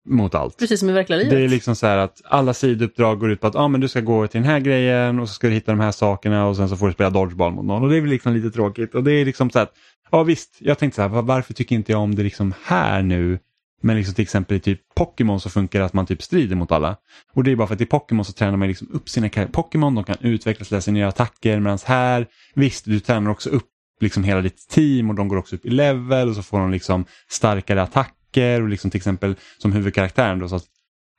mot 0.09 0.35
allt. 0.35 0.57
Precis 0.59 0.79
som 0.79 0.89
i 0.89 0.93
verkliga 0.93 1.17
livet. 1.17 1.31
Det 1.31 1.39
är 1.43 1.47
liksom 1.47 1.75
så 1.75 1.87
här 1.87 1.97
att 1.97 2.21
alla 2.25 2.53
sidouppdrag 2.53 3.19
går 3.19 3.31
ut 3.31 3.41
på 3.41 3.47
att 3.47 3.55
ah, 3.55 3.67
men 3.67 3.81
du 3.81 3.87
ska 3.87 4.01
gå 4.01 4.27
till 4.27 4.41
den 4.41 4.49
här 4.49 4.59
grejen 4.59 5.19
och 5.19 5.27
så 5.27 5.33
ska 5.33 5.47
du 5.47 5.53
hitta 5.53 5.71
de 5.71 5.79
här 5.79 5.91
sakerna 5.91 6.47
och 6.47 6.55
sen 6.55 6.69
så 6.69 6.77
får 6.77 6.87
du 6.87 6.93
spela 6.93 7.09
dodgeball 7.09 7.51
mot 7.51 7.65
någon. 7.65 7.83
Och 7.83 7.89
det 7.89 7.97
är 7.97 8.01
väl 8.01 8.09
liksom 8.09 8.33
lite 8.33 8.51
tråkigt. 8.51 8.95
Och 8.95 9.03
det 9.03 9.11
är 9.11 9.25
liksom 9.25 9.49
så 9.49 9.59
här 9.59 9.63
att, 9.63 9.73
ja 10.11 10.23
visst, 10.23 10.55
jag 10.59 10.77
tänkte 10.77 10.95
så 10.95 11.01
här, 11.01 11.09
var- 11.09 11.21
varför 11.21 11.53
tycker 11.53 11.75
inte 11.75 11.91
jag 11.91 12.01
om 12.01 12.15
det 12.15 12.23
liksom 12.23 12.53
här 12.63 13.01
nu? 13.01 13.39
Men 13.81 13.95
liksom 13.95 14.15
till 14.15 14.23
exempel 14.23 14.57
i 14.57 14.59
typ 14.59 14.81
Pokémon 14.95 15.39
så 15.39 15.49
funkar 15.49 15.79
det 15.79 15.85
att 15.85 15.93
man 15.93 16.05
typ 16.05 16.23
strider 16.23 16.55
mot 16.55 16.71
alla. 16.71 16.95
Och 17.33 17.43
det 17.43 17.51
är 17.51 17.55
bara 17.55 17.67
för 17.67 17.75
att 17.75 17.81
i 17.81 17.85
Pokémon 17.85 18.25
så 18.25 18.33
tränar 18.33 18.57
man 18.57 18.67
liksom 18.67 18.87
upp 18.91 19.09
sina 19.09 19.29
Pokémon, 19.51 19.95
de 19.95 20.03
kan 20.03 20.17
utvecklas, 20.19 20.71
läsa 20.71 20.91
nya 20.91 21.07
attacker. 21.07 21.59
Medan 21.59 21.79
här, 21.85 22.27
visst, 22.55 22.85
du 22.85 22.99
tränar 22.99 23.31
också 23.31 23.49
upp 23.49 23.69
liksom 24.01 24.23
hela 24.23 24.41
ditt 24.41 24.67
team 24.69 25.09
och 25.09 25.15
de 25.15 25.27
går 25.27 25.37
också 25.37 25.55
upp 25.55 25.65
i 25.65 25.69
level 25.69 26.29
och 26.29 26.35
så 26.35 26.43
får 26.43 26.59
de 26.59 26.71
liksom 26.71 27.05
starkare 27.29 27.81
attacker 27.81 28.61
och 28.61 28.69
liksom 28.69 28.91
till 28.91 28.97
exempel 28.97 29.35
som 29.57 29.71
huvudkaraktären 29.71 30.39
då 30.39 30.47
så 30.47 30.55
att 30.55 30.65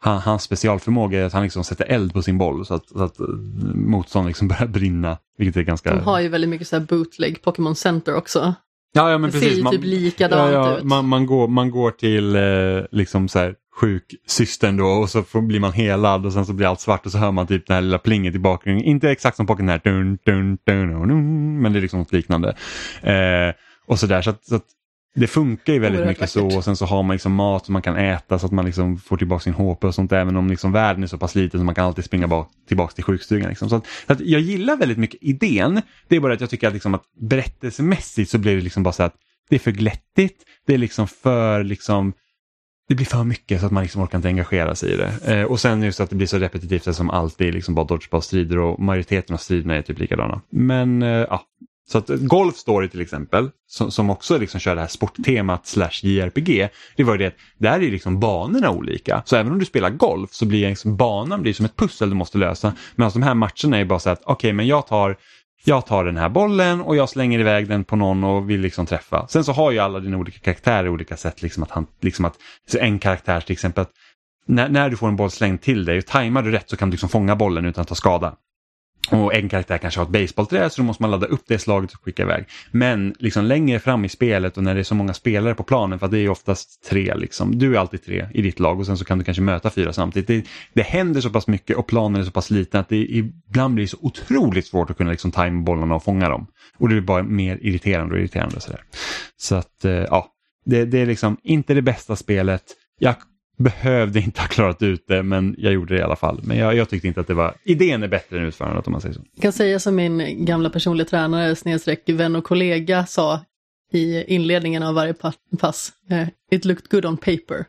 han, 0.02 0.18
hans 0.20 0.42
specialförmåga 0.42 1.20
är 1.20 1.24
att 1.24 1.32
han 1.32 1.42
liksom 1.42 1.64
sätter 1.64 1.84
eld 1.84 2.12
på 2.12 2.22
sin 2.22 2.38
boll 2.38 2.66
så 2.66 2.74
att, 2.74 2.88
så 2.88 3.02
att 3.02 3.20
eh, 3.20 3.26
motstånd 3.74 4.26
liksom 4.26 4.48
börjar 4.48 4.66
brinna. 4.66 5.18
Vilket 5.38 5.56
är 5.56 5.62
ganska... 5.62 5.94
De 5.94 6.04
har 6.04 6.20
ju 6.20 6.28
väldigt 6.28 6.50
mycket 6.50 6.68
så 6.68 6.78
här 6.78 6.86
bootleg 6.86 7.42
Pokémon 7.42 7.76
Center 7.76 8.14
också 8.14 8.54
ja, 8.92 9.10
ja, 9.10 9.18
men 9.18 9.30
det 9.30 9.32
precis. 9.32 9.48
ser 9.48 9.56
ju 9.56 9.62
Man- 9.62 9.72
typ 9.72 9.84
likadant 9.84 10.52
ja, 10.52 10.70
ja, 10.70 10.78
ut. 10.78 10.84
Man, 10.84 11.08
man, 11.08 11.26
går, 11.26 11.48
man 11.48 11.70
går 11.70 11.90
till 11.90 12.36
eh, 12.36 12.42
liksom 12.90 13.28
så 13.28 13.38
här, 13.38 13.54
sjuk 13.80 14.04
systern 14.26 14.76
då 14.76 14.86
och 14.86 15.10
så 15.10 15.22
får, 15.22 15.40
blir 15.42 15.60
man 15.60 15.72
helad 15.72 16.26
och 16.26 16.32
sen 16.32 16.46
så 16.46 16.52
blir 16.52 16.66
allt 16.66 16.80
svart 16.80 17.06
och 17.06 17.12
så 17.12 17.18
hör 17.18 17.32
man 17.32 17.46
typ 17.46 17.66
det 17.66 17.74
här 17.74 17.80
lilla 17.80 17.98
plinget 17.98 18.34
i 18.34 18.38
bakgrunden. 18.38 18.84
Inte 18.84 19.10
exakt 19.10 19.36
som 19.36 19.46
Pokémon 19.46 19.68
här, 19.68 19.80
dun, 19.84 20.18
dun, 20.24 20.58
dun, 20.66 21.62
men 21.62 21.72
det 21.72 21.78
är 21.78 21.80
liksom 21.80 21.98
något 21.98 22.12
liknande. 22.12 22.48
Eh, 23.02 23.54
och 23.86 23.98
sådär 23.98 24.22
så 24.22 24.30
att, 24.30 24.44
så 24.44 24.54
att 24.54 24.64
det 25.14 25.26
funkar 25.26 25.72
ju 25.72 25.78
väldigt 25.78 26.06
mycket 26.06 26.30
så 26.30 26.42
vackert. 26.42 26.56
och 26.56 26.64
sen 26.64 26.76
så 26.76 26.86
har 26.86 27.02
man 27.02 27.14
liksom 27.14 27.32
mat 27.32 27.66
som 27.66 27.72
man 27.72 27.82
kan 27.82 27.96
äta 27.96 28.38
så 28.38 28.46
att 28.46 28.52
man 28.52 28.64
liksom 28.64 28.98
får 28.98 29.16
tillbaka 29.16 29.42
sin 29.42 29.52
HP 29.54 29.84
och 29.84 29.94
sånt 29.94 30.12
även 30.12 30.36
om 30.36 30.48
liksom 30.48 30.72
världen 30.72 31.02
är 31.02 31.06
så 31.06 31.18
pass 31.18 31.34
liten 31.34 31.60
så 31.60 31.64
man 31.64 31.74
kan 31.74 31.86
alltid 31.86 32.04
springa 32.04 32.28
bak, 32.28 32.50
tillbaka 32.68 32.94
till 32.94 33.04
sjukstugan. 33.04 33.48
Liksom. 33.48 33.68
Så, 33.68 33.76
att, 33.76 33.86
så 34.06 34.12
att 34.12 34.20
jag 34.20 34.40
gillar 34.40 34.76
väldigt 34.76 34.98
mycket 34.98 35.22
idén. 35.22 35.82
Det 36.08 36.16
är 36.16 36.20
bara 36.20 36.32
att 36.32 36.40
jag 36.40 36.50
tycker 36.50 36.68
att, 36.68 36.74
liksom 36.74 36.94
att 36.94 37.02
berättelsemässigt 37.20 38.30
så 38.30 38.38
blir 38.38 38.56
det 38.56 38.62
liksom 38.62 38.82
bara 38.82 38.92
så 38.92 39.02
att 39.02 39.14
det 39.48 39.56
är 39.56 39.60
för 39.60 39.70
glättigt. 39.70 40.44
Det 40.66 40.74
är 40.74 40.78
liksom 40.78 41.08
för 41.08 41.64
liksom 41.64 42.12
det 42.88 42.94
blir 42.94 43.06
för 43.06 43.24
mycket 43.24 43.60
så 43.60 43.66
att 43.66 43.72
man 43.72 43.82
liksom 43.82 44.02
orkar 44.02 44.18
inte 44.18 44.28
engagera 44.28 44.74
sig 44.74 44.92
i 44.92 44.96
det. 44.96 45.34
Eh, 45.34 45.44
och 45.44 45.60
sen 45.60 45.82
just 45.82 46.00
att 46.00 46.10
det 46.10 46.16
blir 46.16 46.26
så 46.26 46.38
repetitivt 46.38 46.96
som 46.96 47.10
alltid 47.10 47.54
liksom 47.54 47.74
bara 47.74 47.86
dodgeball-strider 47.86 48.58
och 48.58 48.80
majoriteten 48.80 49.34
av 49.34 49.38
striderna 49.38 49.74
är 49.74 49.82
typ 49.82 49.98
likadana. 49.98 50.40
Men 50.50 51.02
eh, 51.02 51.08
ja, 51.08 51.42
så 51.90 51.98
att 51.98 52.08
Golf 52.08 52.56
Story 52.56 52.88
till 52.88 53.00
exempel, 53.00 53.50
som, 53.66 53.90
som 53.90 54.10
också 54.10 54.38
liksom 54.38 54.60
kör 54.60 54.74
det 54.74 54.80
här 54.80 54.88
sporttemat 54.88 55.66
slash 55.66 55.90
JRPG, 56.02 56.68
det 56.96 57.04
var 57.04 57.12
ju 57.14 57.18
det 57.18 57.26
att 57.26 57.34
där 57.58 57.80
är 57.80 57.90
liksom 57.90 58.20
banorna 58.20 58.70
olika. 58.70 59.22
Så 59.26 59.36
även 59.36 59.52
om 59.52 59.58
du 59.58 59.64
spelar 59.64 59.90
golf 59.90 60.32
så 60.32 60.46
blir 60.46 60.68
liksom 60.68 60.96
banan 60.96 61.42
blir 61.42 61.52
som 61.52 61.66
ett 61.66 61.76
pussel 61.76 62.08
du 62.10 62.16
måste 62.16 62.38
lösa. 62.38 62.72
Medan 62.96 63.12
de 63.12 63.22
här 63.22 63.34
matcherna 63.34 63.78
är 63.78 63.84
bara 63.84 63.98
så 63.98 64.10
att 64.10 64.22
okej 64.24 64.52
men 64.52 64.66
jag 64.66 64.86
tar 64.86 65.16
jag 65.64 65.86
tar 65.86 66.04
den 66.04 66.16
här 66.16 66.28
bollen 66.28 66.80
och 66.80 66.96
jag 66.96 67.08
slänger 67.08 67.38
iväg 67.38 67.68
den 67.68 67.84
på 67.84 67.96
någon 67.96 68.24
och 68.24 68.50
vill 68.50 68.60
liksom 68.60 68.86
träffa. 68.86 69.26
Sen 69.28 69.44
så 69.44 69.52
har 69.52 69.70
ju 69.70 69.78
alla 69.78 70.00
dina 70.00 70.16
olika 70.16 70.38
karaktärer 70.38 70.88
olika 70.88 71.16
sätt. 71.16 71.42
Liksom 71.42 71.62
att 71.62 71.70
han, 71.70 71.86
liksom 72.00 72.24
att, 72.24 72.34
så 72.68 72.78
en 72.78 72.98
karaktär 72.98 73.40
till 73.40 73.52
exempel, 73.52 73.82
att 73.82 73.90
när, 74.46 74.68
när 74.68 74.90
du 74.90 74.96
får 74.96 75.08
en 75.08 75.16
boll 75.16 75.30
slängd 75.30 75.60
till 75.60 75.84
dig 75.84 75.98
och 75.98 76.06
tajmar 76.06 76.42
du 76.42 76.50
rätt 76.50 76.70
så 76.70 76.76
kan 76.76 76.90
du 76.90 76.92
liksom 76.92 77.08
fånga 77.08 77.36
bollen 77.36 77.64
utan 77.64 77.82
att 77.82 77.88
ta 77.88 77.94
skada. 77.94 78.36
Och 79.10 79.34
en 79.34 79.48
karaktär 79.48 79.78
kanske 79.78 80.00
har 80.00 80.04
ett 80.04 80.12
baseballträ 80.12 80.70
så 80.70 80.80
då 80.80 80.86
måste 80.86 81.02
man 81.02 81.10
ladda 81.10 81.26
upp 81.26 81.42
det 81.46 81.58
slaget 81.58 81.92
och 81.92 82.04
skicka 82.04 82.22
iväg. 82.22 82.44
Men 82.70 83.14
liksom 83.18 83.44
längre 83.44 83.78
fram 83.78 84.04
i 84.04 84.08
spelet 84.08 84.56
och 84.56 84.62
när 84.62 84.74
det 84.74 84.80
är 84.80 84.84
så 84.84 84.94
många 84.94 85.14
spelare 85.14 85.54
på 85.54 85.62
planen, 85.62 85.98
för 85.98 86.06
att 86.06 86.12
det 86.12 86.18
är 86.18 86.28
oftast 86.28 86.84
tre, 86.90 87.14
liksom. 87.14 87.58
du 87.58 87.74
är 87.74 87.78
alltid 87.78 88.04
tre 88.04 88.26
i 88.34 88.42
ditt 88.42 88.60
lag 88.60 88.80
och 88.80 88.86
sen 88.86 88.98
så 88.98 89.04
kan 89.04 89.18
du 89.18 89.24
kanske 89.24 89.42
möta 89.42 89.70
fyra 89.70 89.92
samtidigt. 89.92 90.28
Det, 90.28 90.44
det 90.72 90.82
händer 90.82 91.20
så 91.20 91.30
pass 91.30 91.46
mycket 91.46 91.76
och 91.76 91.86
planen 91.86 92.20
är 92.20 92.24
så 92.24 92.30
pass 92.30 92.50
liten 92.50 92.80
att 92.80 92.88
det 92.88 92.96
ibland 92.96 93.74
blir 93.74 93.86
så 93.86 93.96
otroligt 94.00 94.66
svårt 94.66 94.90
att 94.90 94.96
kunna 94.96 95.10
liksom 95.10 95.30
tajma 95.30 95.62
bollarna 95.62 95.94
och 95.94 96.04
fånga 96.04 96.28
dem. 96.28 96.46
Och 96.78 96.88
det 96.88 96.94
blir 96.94 97.02
bara 97.02 97.22
mer 97.22 97.58
irriterande 97.62 98.14
och 98.14 98.20
irriterande. 98.20 98.60
Sådär. 98.60 98.82
Så 99.36 99.54
att 99.54 99.84
eh, 99.84 99.92
ja, 99.92 100.26
det, 100.64 100.84
det 100.84 100.98
är 100.98 101.06
liksom 101.06 101.36
inte 101.42 101.74
det 101.74 101.82
bästa 101.82 102.16
spelet. 102.16 102.62
Jag 102.98 103.14
behövde 103.62 104.20
inte 104.20 104.40
ha 104.40 104.48
klarat 104.48 104.82
ut 104.82 105.04
det 105.08 105.22
men 105.22 105.54
jag 105.58 105.72
gjorde 105.72 105.94
det 105.94 106.00
i 106.00 106.02
alla 106.02 106.16
fall. 106.16 106.40
Men 106.44 106.56
jag, 106.58 106.76
jag 106.76 106.88
tyckte 106.88 107.08
inte 107.08 107.20
att 107.20 107.26
det 107.26 107.34
var, 107.34 107.54
idén 107.64 108.02
är 108.02 108.08
bättre 108.08 108.38
än 108.38 108.44
utförandet 108.44 108.86
om 108.86 108.92
man 108.92 109.00
säger 109.00 109.14
så. 109.14 109.20
Jag 109.34 109.42
kan 109.42 109.52
säga 109.52 109.78
som 109.78 109.94
min 109.96 110.44
gamla 110.46 110.70
personliga 110.70 111.04
tränare, 111.08 111.56
snedstreck 111.56 112.08
vän 112.08 112.36
och 112.36 112.44
kollega 112.44 113.06
sa 113.06 113.40
i 113.92 114.34
inledningen 114.34 114.82
av 114.82 114.94
varje 114.94 115.14
pa- 115.14 115.32
pass. 115.58 115.92
eh, 116.10 116.28
It 116.50 116.64
looked 116.64 116.90
good 116.90 117.04
on 117.06 117.16
paper. 117.16 117.64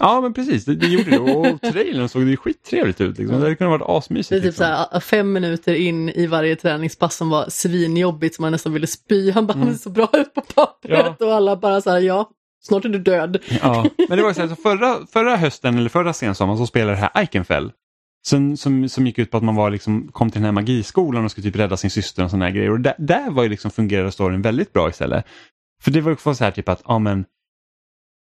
Ja 0.00 0.20
men 0.20 0.34
precis, 0.34 0.64
det, 0.64 0.74
det 0.74 0.86
gjorde 0.86 1.10
det 1.10 1.18
och 1.18 1.60
trailern 1.72 2.08
såg 2.08 2.22
det 2.24 2.30
ju 2.30 2.36
skittrevligt 2.36 3.00
ut. 3.00 3.18
Liksom. 3.18 3.36
Det 3.36 3.42
hade 3.42 3.54
kunnat 3.56 3.80
varit 3.80 3.88
asmysigt. 4.04 4.28
Det 4.30 4.36
är 4.36 4.38
typ 4.40 4.44
liksom. 4.46 4.66
så 4.66 4.88
här, 4.92 5.00
fem 5.00 5.32
minuter 5.32 5.74
in 5.74 6.08
i 6.08 6.26
varje 6.26 6.56
träningspass 6.56 7.16
som 7.16 7.30
var 7.30 7.46
svinjobbigt 7.48 8.34
som 8.34 8.42
man 8.42 8.52
nästan 8.52 8.72
ville 8.72 8.86
spy. 8.86 9.30
Han 9.30 9.46
bara, 9.46 9.58
Mm. 9.62 9.74
så 9.78 9.90
bra 9.90 10.10
ut 10.14 10.34
på 10.34 10.40
pappret 10.40 11.20
och 11.20 11.34
alla 11.34 11.56
bara 11.56 11.80
så 11.80 11.90
här, 11.90 11.98
ja, 12.00 12.30
snart 12.68 12.84
är 12.84 12.88
du 12.88 12.98
död. 12.98 13.38
Ja, 13.62 13.86
men 14.08 14.18
det 14.18 14.24
var 14.24 14.32
så 14.32 14.40
här, 14.40 14.48
så 14.48 14.56
förra, 14.56 15.06
förra 15.06 15.36
hösten 15.36 15.78
eller 15.78 15.88
förra 15.88 16.12
sensommaren 16.12 16.58
så 16.58 16.66
spelade 16.66 16.92
det 16.92 17.10
här 17.14 17.22
Ikenfell. 17.22 17.72
Som, 18.26 18.56
som, 18.56 18.88
som 18.88 19.06
gick 19.06 19.18
ut 19.18 19.30
på 19.30 19.36
att 19.36 19.42
man 19.42 19.54
var 19.54 19.70
liksom, 19.70 20.08
kom 20.12 20.30
till 20.30 20.40
den 20.40 20.44
här 20.44 20.52
magiskolan 20.52 21.24
och 21.24 21.30
skulle 21.30 21.44
typ 21.50 21.56
rädda 21.56 21.76
sin 21.76 21.90
syster 21.90 22.24
och 22.24 22.30
sådana 22.30 22.44
här 22.44 22.52
grejer. 22.52 22.70
Och 22.70 22.80
där, 22.80 22.94
där 22.98 23.30
var 23.30 23.42
ju 23.42 23.48
liksom 23.48 23.70
fungerade 23.70 24.12
storyn 24.12 24.42
väldigt 24.42 24.72
bra 24.72 24.88
istället. 24.88 25.24
För 25.82 25.90
det 25.90 26.00
var 26.00 26.10
ju 26.10 26.34
så 26.34 26.44
här 26.44 26.50
typ 26.50 26.68
att, 26.68 26.82
ja 26.84 26.98
men 26.98 27.24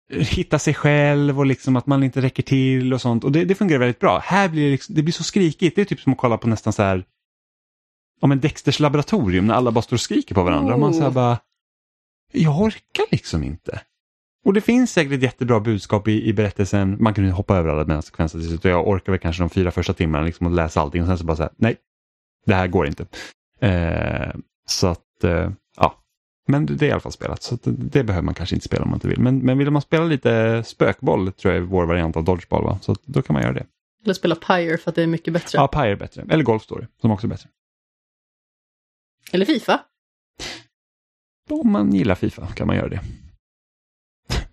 hitta 0.10 0.60
sig 0.60 0.74
själv 0.74 1.40
och 1.40 1.46
liksom 1.46 1.76
att 1.76 1.86
man 1.86 2.04
inte 2.04 2.22
räcker 2.22 2.44
till 2.44 2.94
och 2.94 3.02
sånt. 3.02 3.24
Och 3.24 3.32
det, 3.32 3.46
det 3.46 3.56
fungerar 3.56 3.80
väldigt 3.80 4.00
bra. 4.00 4.20
Här 4.20 4.50
blir 4.50 4.66
det, 4.66 4.72
liksom, 4.72 4.96
det 4.96 5.04
blir 5.04 5.14
så 5.14 5.24
skrikigt. 5.24 5.76
Det 5.76 5.82
är 5.82 5.86
typ 5.86 6.00
som 6.00 6.14
att 6.14 6.20
kolla 6.20 6.38
på 6.38 6.48
nästan 6.48 6.74
så 6.74 6.84
här, 6.84 7.06
ja 8.22 8.28
men 8.28 8.40
Dexters 8.40 8.80
laboratorium 8.80 9.48
när 9.48 9.54
alla 9.54 9.72
bara 9.72 9.82
står 9.82 9.96
och 9.96 10.02
skriker 10.02 10.36
på 10.36 10.44
varandra. 10.44 10.74
Och 10.74 10.80
man 10.80 10.94
så 10.94 11.02
här 11.02 11.10
Oh. 11.10 11.14
bara, 11.14 11.40
jag 12.32 12.62
orkar 12.62 13.06
liksom 13.12 13.44
inte. 13.44 13.82
Och 14.46 14.54
det 14.54 14.62
finns 14.62 14.92
säkert 14.92 15.14
ett 15.14 15.24
jättebra 15.24 15.60
budskap 15.60 16.08
i, 16.08 16.30
i 16.30 16.34
berättelsen. 16.34 16.98
Man 17.00 17.14
kan 17.14 17.26
ju 17.26 17.32
hoppa 17.32 17.58
över 17.58 17.70
alla 17.70 17.86
mellansekvenser 17.86 18.40
till 18.40 18.48
slut 18.48 18.66
och 18.66 18.72
jag 18.72 18.88
orkar 18.88 19.12
väl 19.12 19.20
kanske 19.20 19.44
de 19.44 19.50
fyra 19.50 19.72
första 19.72 19.94
timmarna 19.94 20.26
liksom 20.26 20.48
att 20.48 20.54
läsa 20.54 20.82
allting 20.82 21.02
och 21.02 21.08
sen 21.08 21.18
så 21.18 21.26
bara 21.26 21.38
säga 21.38 21.50
nej, 21.58 21.76
det 22.46 22.56
här 22.56 22.68
går 22.68 22.88
inte. 22.88 23.06
Eh, 23.60 24.36
så 24.66 24.88
att, 24.88 25.24
eh, 25.24 25.52
ja. 25.78 26.00
Men 26.48 26.66
det 26.66 26.86
är 26.86 26.90
i 26.90 26.92
alla 26.92 27.00
fall 27.00 27.12
spelat 27.12 27.44
så 27.44 27.58
det, 27.64 28.04
behöver 28.04 28.26
man 28.26 28.34
kanske 28.34 28.56
inte 28.56 28.66
spela 28.66 28.84
om 28.84 28.90
man 28.90 28.98
inte 28.98 29.08
vill. 29.08 29.20
Men, 29.20 29.40
men 29.40 29.58
vill 29.58 29.72
man 29.72 29.82
spela 29.82 30.06
lite 30.06 30.64
spökboll 30.64 31.32
tror 31.32 31.54
jag 31.54 31.64
är 31.64 31.68
vår 31.68 31.86
variant 31.86 32.18
av 32.18 32.24
dodgeball 32.24 32.64
va? 32.64 32.80
Så 32.82 32.96
då 33.06 33.22
kan 33.22 33.34
man 33.34 33.44
göra 33.44 33.54
det. 33.54 33.66
Eller 34.04 34.14
spela 34.14 34.36
Pyre 34.36 34.78
för 34.78 34.92
att 34.92 34.96
det 34.96 35.04
är 35.04 35.08
mycket 35.08 35.34
bättre. 35.34 35.58
Ja, 35.58 35.68
Pyre 35.68 35.92
är 35.92 35.96
bättre. 35.96 36.26
Eller 36.30 36.44
Golf 36.44 36.64
Story 36.64 36.86
som 37.02 37.12
också 37.12 37.28
är 37.28 37.30
bättre. 37.30 37.50
Eller 39.32 39.46
Fifa. 39.46 39.82
Om 41.50 41.72
man 41.72 41.94
gillar 41.94 42.16
Fifa 42.16 42.48
kan 42.48 42.68
man 42.68 42.76
göra 42.76 42.90
det. 42.90 43.00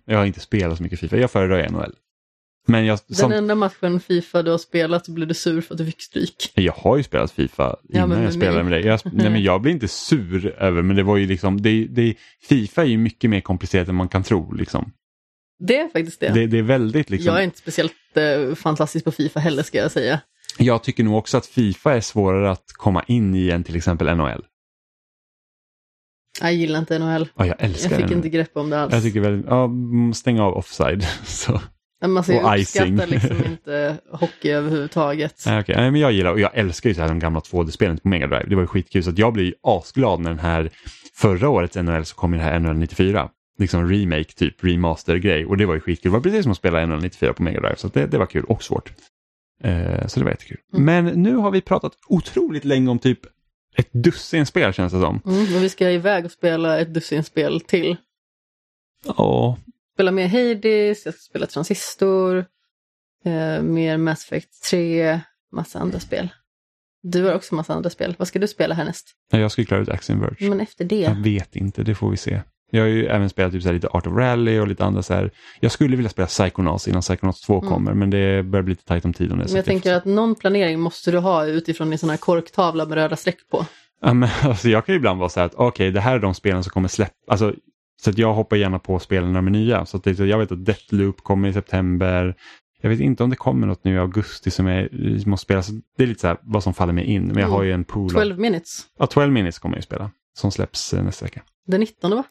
Jag 0.05 0.17
har 0.17 0.25
inte 0.25 0.39
spelat 0.39 0.77
så 0.77 0.83
mycket 0.83 0.99
Fifa, 0.99 1.17
jag 1.17 1.31
föredrar 1.31 1.69
NHL. 1.69 1.93
Men 2.67 2.85
jag, 2.85 2.99
Den 3.07 3.15
som, 3.15 3.31
enda 3.31 3.55
matchen 3.55 3.99
Fifa 3.99 4.43
du 4.43 4.51
har 4.51 4.57
spelat 4.57 5.05
så 5.05 5.11
blev 5.11 5.27
du 5.27 5.33
sur 5.33 5.61
för 5.61 5.73
att 5.73 5.77
du 5.77 5.85
fick 5.85 6.01
stryk. 6.01 6.51
jag 6.55 6.73
har 6.73 6.97
ju 6.97 7.03
spelat 7.03 7.31
Fifa 7.31 7.75
innan 7.89 8.23
jag 8.23 8.33
spelade 8.33 8.63
med 8.63 8.71
dig. 8.71 8.85
Jag, 8.85 8.99
nej, 9.13 9.29
men 9.29 9.43
jag 9.43 9.61
blir 9.61 9.71
inte 9.71 9.87
sur 9.87 10.55
över, 10.59 10.81
men 10.81 10.95
det 10.95 11.03
var 11.03 11.17
ju 11.17 11.27
liksom, 11.27 11.61
det, 11.61 11.85
det, 11.85 12.15
Fifa 12.41 12.81
är 12.81 12.85
ju 12.85 12.97
mycket 12.97 13.29
mer 13.29 13.41
komplicerat 13.41 13.87
än 13.87 13.95
man 13.95 14.09
kan 14.09 14.23
tro. 14.23 14.51
Liksom. 14.51 14.91
Det 15.59 15.77
är 15.77 15.87
faktiskt 15.87 16.19
det. 16.19 16.29
Det, 16.29 16.47
det 16.47 16.57
är 16.57 16.63
väldigt 16.63 17.09
liksom, 17.09 17.33
Jag 17.33 17.39
är 17.39 17.43
inte 17.43 17.57
speciellt 17.57 17.93
eh, 18.13 18.55
fantastisk 18.55 19.05
på 19.05 19.11
Fifa 19.11 19.39
heller 19.39 19.63
ska 19.63 19.77
jag 19.77 19.91
säga. 19.91 20.19
jag 20.57 20.83
tycker 20.83 21.03
nog 21.03 21.17
också 21.17 21.37
att 21.37 21.45
Fifa 21.45 21.93
är 21.93 22.01
svårare 22.01 22.51
att 22.51 22.65
komma 22.73 23.03
in 23.07 23.35
i 23.35 23.49
än 23.49 23.63
till 23.63 23.75
exempel 23.75 24.17
NHL. 24.17 24.45
Jag 26.41 26.53
gillar 26.53 26.79
inte 26.79 26.99
NHL. 26.99 27.29
Ja, 27.35 27.45
jag 27.45 27.55
älskar 27.59 27.89
Jag 27.91 27.97
fick 27.99 28.09
NHL. 28.09 28.17
inte 28.17 28.29
grepp 28.29 28.57
om 28.57 28.69
det 28.69 28.79
alls. 28.81 28.93
Jag 28.93 29.03
tycker 29.03 29.19
väl, 29.19 29.43
ja, 29.47 29.63
mm, 29.63 30.13
stäng 30.13 30.39
av 30.39 30.53
offside. 30.53 31.03
Så. 31.23 31.61
Men 32.01 32.17
alltså, 32.17 32.33
jag 32.33 32.45
och 32.45 32.57
icing. 32.57 32.93
uppskattar 32.93 33.11
liksom 33.11 33.45
inte 33.51 33.97
hockey 34.11 34.49
överhuvudtaget. 34.49 35.43
Nej, 35.45 35.59
okej. 35.59 35.75
Nej, 35.75 35.91
men 35.91 36.01
jag 36.01 36.11
gillar 36.11 36.31
och 36.31 36.39
jag 36.39 36.51
älskar 36.53 36.89
ju 36.89 36.93
så 36.93 37.01
här 37.01 37.07
de 37.07 37.19
gamla 37.19 37.39
2D-spelen 37.39 37.97
på 37.97 38.07
Mega 38.07 38.27
Drive. 38.27 38.45
Det 38.47 38.55
var 38.55 38.63
ju 38.63 38.67
skitkul 38.67 39.03
så 39.03 39.09
att 39.09 39.17
jag 39.17 39.37
ju 39.39 39.53
asglad 39.63 40.19
när 40.19 40.29
den 40.29 40.39
här 40.39 40.69
förra 41.13 41.49
årets 41.49 41.75
NHL 41.75 42.05
så 42.05 42.15
kom 42.15 42.33
ju 42.33 42.39
det 42.39 42.45
här 42.45 42.59
NHL 42.59 42.77
94. 42.77 43.29
Liksom 43.59 43.89
remake, 43.89 44.33
typ 44.35 44.63
remaster-grej 44.63 45.45
och 45.45 45.57
det 45.57 45.65
var 45.65 45.73
ju 45.73 45.79
skitkul. 45.79 46.11
Det 46.11 46.17
var 46.17 46.23
precis 46.23 46.43
som 46.43 46.51
att 46.51 46.57
spela 46.57 46.85
NHL 46.85 47.01
94 47.01 47.33
på 47.33 47.43
Mega 47.43 47.59
Drive 47.61 47.75
så 47.77 47.87
det, 47.87 48.05
det 48.05 48.17
var 48.17 48.25
kul 48.25 48.43
och 48.43 48.63
svårt. 48.63 48.93
Eh, 49.63 50.07
så 50.07 50.19
det 50.19 50.23
var 50.23 50.31
jättekul. 50.31 50.57
Mm. 50.73 50.85
Men 50.85 51.23
nu 51.23 51.35
har 51.35 51.51
vi 51.51 51.61
pratat 51.61 51.91
otroligt 52.07 52.65
länge 52.65 52.89
om 52.89 52.99
typ 52.99 53.19
ett 53.75 53.93
dussin 53.93 54.45
spel 54.45 54.73
känns 54.73 54.93
det 54.93 54.99
som. 54.99 55.21
Mm, 55.25 55.55
och 55.55 55.63
vi 55.63 55.69
ska 55.69 55.91
iväg 55.91 56.25
och 56.25 56.31
spela 56.31 56.79
ett 56.79 56.93
dussin 56.93 57.23
spel 57.23 57.61
till. 57.61 57.97
Ja, 59.17 59.57
Spela 59.93 60.11
mer 60.11 60.27
Hades, 60.27 61.05
jag 61.05 61.13
ska 61.13 61.21
spela 61.21 61.47
Transistor, 61.47 62.37
eh, 63.25 63.61
mer 63.61 63.97
Mass 63.97 64.25
Effect 64.25 64.63
3, 64.69 65.19
massa 65.51 65.79
andra 65.79 65.99
spel. 65.99 66.29
Du 67.03 67.23
har 67.23 67.33
också 67.33 67.55
massa 67.55 67.73
andra 67.73 67.89
spel. 67.89 68.15
Vad 68.19 68.27
ska 68.27 68.39
du 68.39 68.47
spela 68.47 68.75
härnäst? 68.75 69.07
jag 69.29 69.51
skulle 69.51 69.65
klara 69.65 69.81
ut 69.81 69.89
Axiom 69.89 70.19
Verge. 70.19 70.49
Men 70.49 70.61
efter 70.61 70.85
det? 70.85 70.99
Jag 70.99 71.23
vet 71.23 71.55
inte, 71.55 71.83
det 71.83 71.95
får 71.95 72.11
vi 72.11 72.17
se. 72.17 72.41
Jag 72.71 72.81
har 72.81 72.87
ju 72.87 73.05
även 73.05 73.29
spelat 73.29 73.51
typ 73.51 73.63
så 73.63 73.71
lite 73.71 73.87
Art 73.87 74.07
of 74.07 74.13
Rally 74.17 74.59
och 74.59 74.67
lite 74.67 74.85
andra 74.85 75.01
så 75.03 75.13
här. 75.13 75.31
Jag 75.59 75.71
skulle 75.71 75.95
vilja 75.95 76.09
spela 76.09 76.27
Psychonauts 76.27 76.87
innan 76.87 77.01
Psychonauts 77.01 77.41
2 77.41 77.57
Mm. 77.59 77.69
kommer 77.69 77.93
men 77.93 78.09
det 78.09 78.43
börjar 78.43 78.63
bli 78.63 78.71
lite 78.71 78.85
tajt 78.85 79.05
om 79.05 79.13
tid 79.13 79.31
om 79.31 79.37
det. 79.39 79.47
så 79.47 79.51
Men 79.51 79.55
jag 79.55 79.65
det- 79.65 79.69
tänker 79.71 79.93
att 79.93 80.05
någon 80.05 80.35
planering 80.35 80.79
måste 80.79 81.11
du 81.11 81.17
ha 81.17 81.45
utifrån 81.45 81.91
en 81.91 81.97
sån 81.97 82.09
här 82.09 82.17
korktavla 82.17 82.85
med 82.85 82.95
röda 82.95 83.15
streck 83.15 83.37
på. 83.51 83.65
Ja, 84.01 84.13
men, 84.13 84.29
alltså, 84.43 84.69
jag 84.69 84.85
kan 84.85 84.93
ju 84.93 84.97
ibland 84.97 85.19
vara 85.19 85.29
så 85.29 85.39
här 85.39 85.45
att 85.47 85.55
okej, 85.55 85.91
det 85.91 85.99
här 86.01 86.15
är 86.15 86.19
de 86.19 86.33
spelen 86.33 86.63
som 86.63 86.69
kommer 86.71 86.87
släppa. 86.87 87.13
Alltså, 87.27 87.53
så 88.03 88.09
att 88.09 88.17
jag 88.17 88.33
hoppar 88.33 88.57
gärna 88.57 88.79
på 88.79 88.99
spelen 88.99 89.27
när 89.33 89.35
de 89.35 89.47
är 89.47 89.51
nya. 89.51 89.85
Så 89.85 89.97
att 89.97 90.03
det, 90.03 90.19
jag 90.19 90.37
vet 90.37 90.51
att 90.51 90.65
Deathloop 90.65 91.21
kommer 91.23 91.49
i 91.49 91.53
september. 91.53 92.35
Jag 92.81 92.89
vet 92.89 92.99
inte 92.99 93.23
om 93.23 93.29
det 93.29 93.35
kommer 93.35 93.67
något 93.67 93.83
nu 93.83 93.93
i 93.93 93.97
augusti 93.97 94.51
som 94.51 94.67
jag 94.67 94.87
måste 95.27 95.43
spela. 95.43 95.61
Så 95.63 95.71
det 95.97 96.03
är 96.03 96.07
lite 96.07 96.21
så 96.21 96.27
här 96.27 96.37
vad 96.41 96.63
som 96.63 96.73
faller 96.73 96.93
mig 96.93 97.05
in. 97.05 97.21
Men 97.23 97.35
jag 97.37 97.43
Mm. 97.43 97.51
har 97.51 97.63
ju 97.63 97.71
en 97.71 97.83
pool. 97.83 98.05
av- 98.15 98.19
12 98.19 98.39
minutes. 98.39 98.79
Ja, 98.99 99.05
12 99.07 99.31
minutes 99.33 99.59
kommer 99.59 99.75
jag 99.75 99.79
ju 99.79 99.85
spela. 99.85 100.11
Som 100.33 100.51
släpps 100.51 100.93
eh, 100.93 101.03
nästa 101.03 101.25
vecka. 101.25 101.41
Den 101.67 101.79
19 101.79 102.11
va? 102.11 102.23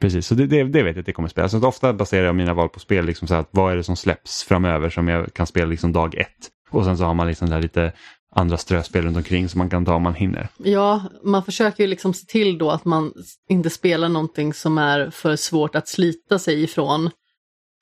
Precis, 0.00 0.26
så 0.26 0.34
det, 0.34 0.46
det, 0.46 0.64
det 0.64 0.82
vet 0.82 0.96
jag 0.96 1.00
att 1.00 1.06
det 1.06 1.12
kommer 1.12 1.28
spela. 1.28 1.48
Så 1.48 1.66
ofta 1.66 1.92
baserar 1.92 2.26
jag 2.26 2.34
mina 2.34 2.54
val 2.54 2.68
på 2.68 2.80
spel, 2.80 3.06
liksom 3.06 3.28
så 3.28 3.34
här, 3.34 3.40
att 3.40 3.48
vad 3.50 3.72
är 3.72 3.76
det 3.76 3.84
som 3.84 3.96
släpps 3.96 4.44
framöver 4.44 4.90
som 4.90 5.08
jag 5.08 5.34
kan 5.34 5.46
spela 5.46 5.66
liksom 5.66 5.92
dag 5.92 6.14
ett. 6.14 6.50
Och 6.70 6.84
sen 6.84 6.98
så 6.98 7.04
har 7.04 7.14
man 7.14 7.26
liksom 7.26 7.50
där 7.50 7.62
lite 7.62 7.92
andra 8.34 8.56
ströspel 8.56 9.04
runt 9.04 9.16
omkring 9.16 9.48
som 9.48 9.58
man 9.58 9.70
kan 9.70 9.84
ta 9.84 9.94
om 9.94 10.02
man 10.02 10.14
hinner. 10.14 10.48
Ja, 10.56 11.02
man 11.22 11.44
försöker 11.44 11.84
ju 11.84 11.90
liksom 11.90 12.14
se 12.14 12.26
till 12.26 12.58
då 12.58 12.70
att 12.70 12.84
man 12.84 13.12
inte 13.48 13.70
spelar 13.70 14.08
någonting 14.08 14.54
som 14.54 14.78
är 14.78 15.10
för 15.10 15.36
svårt 15.36 15.74
att 15.74 15.88
slita 15.88 16.38
sig 16.38 16.62
ifrån. 16.62 17.10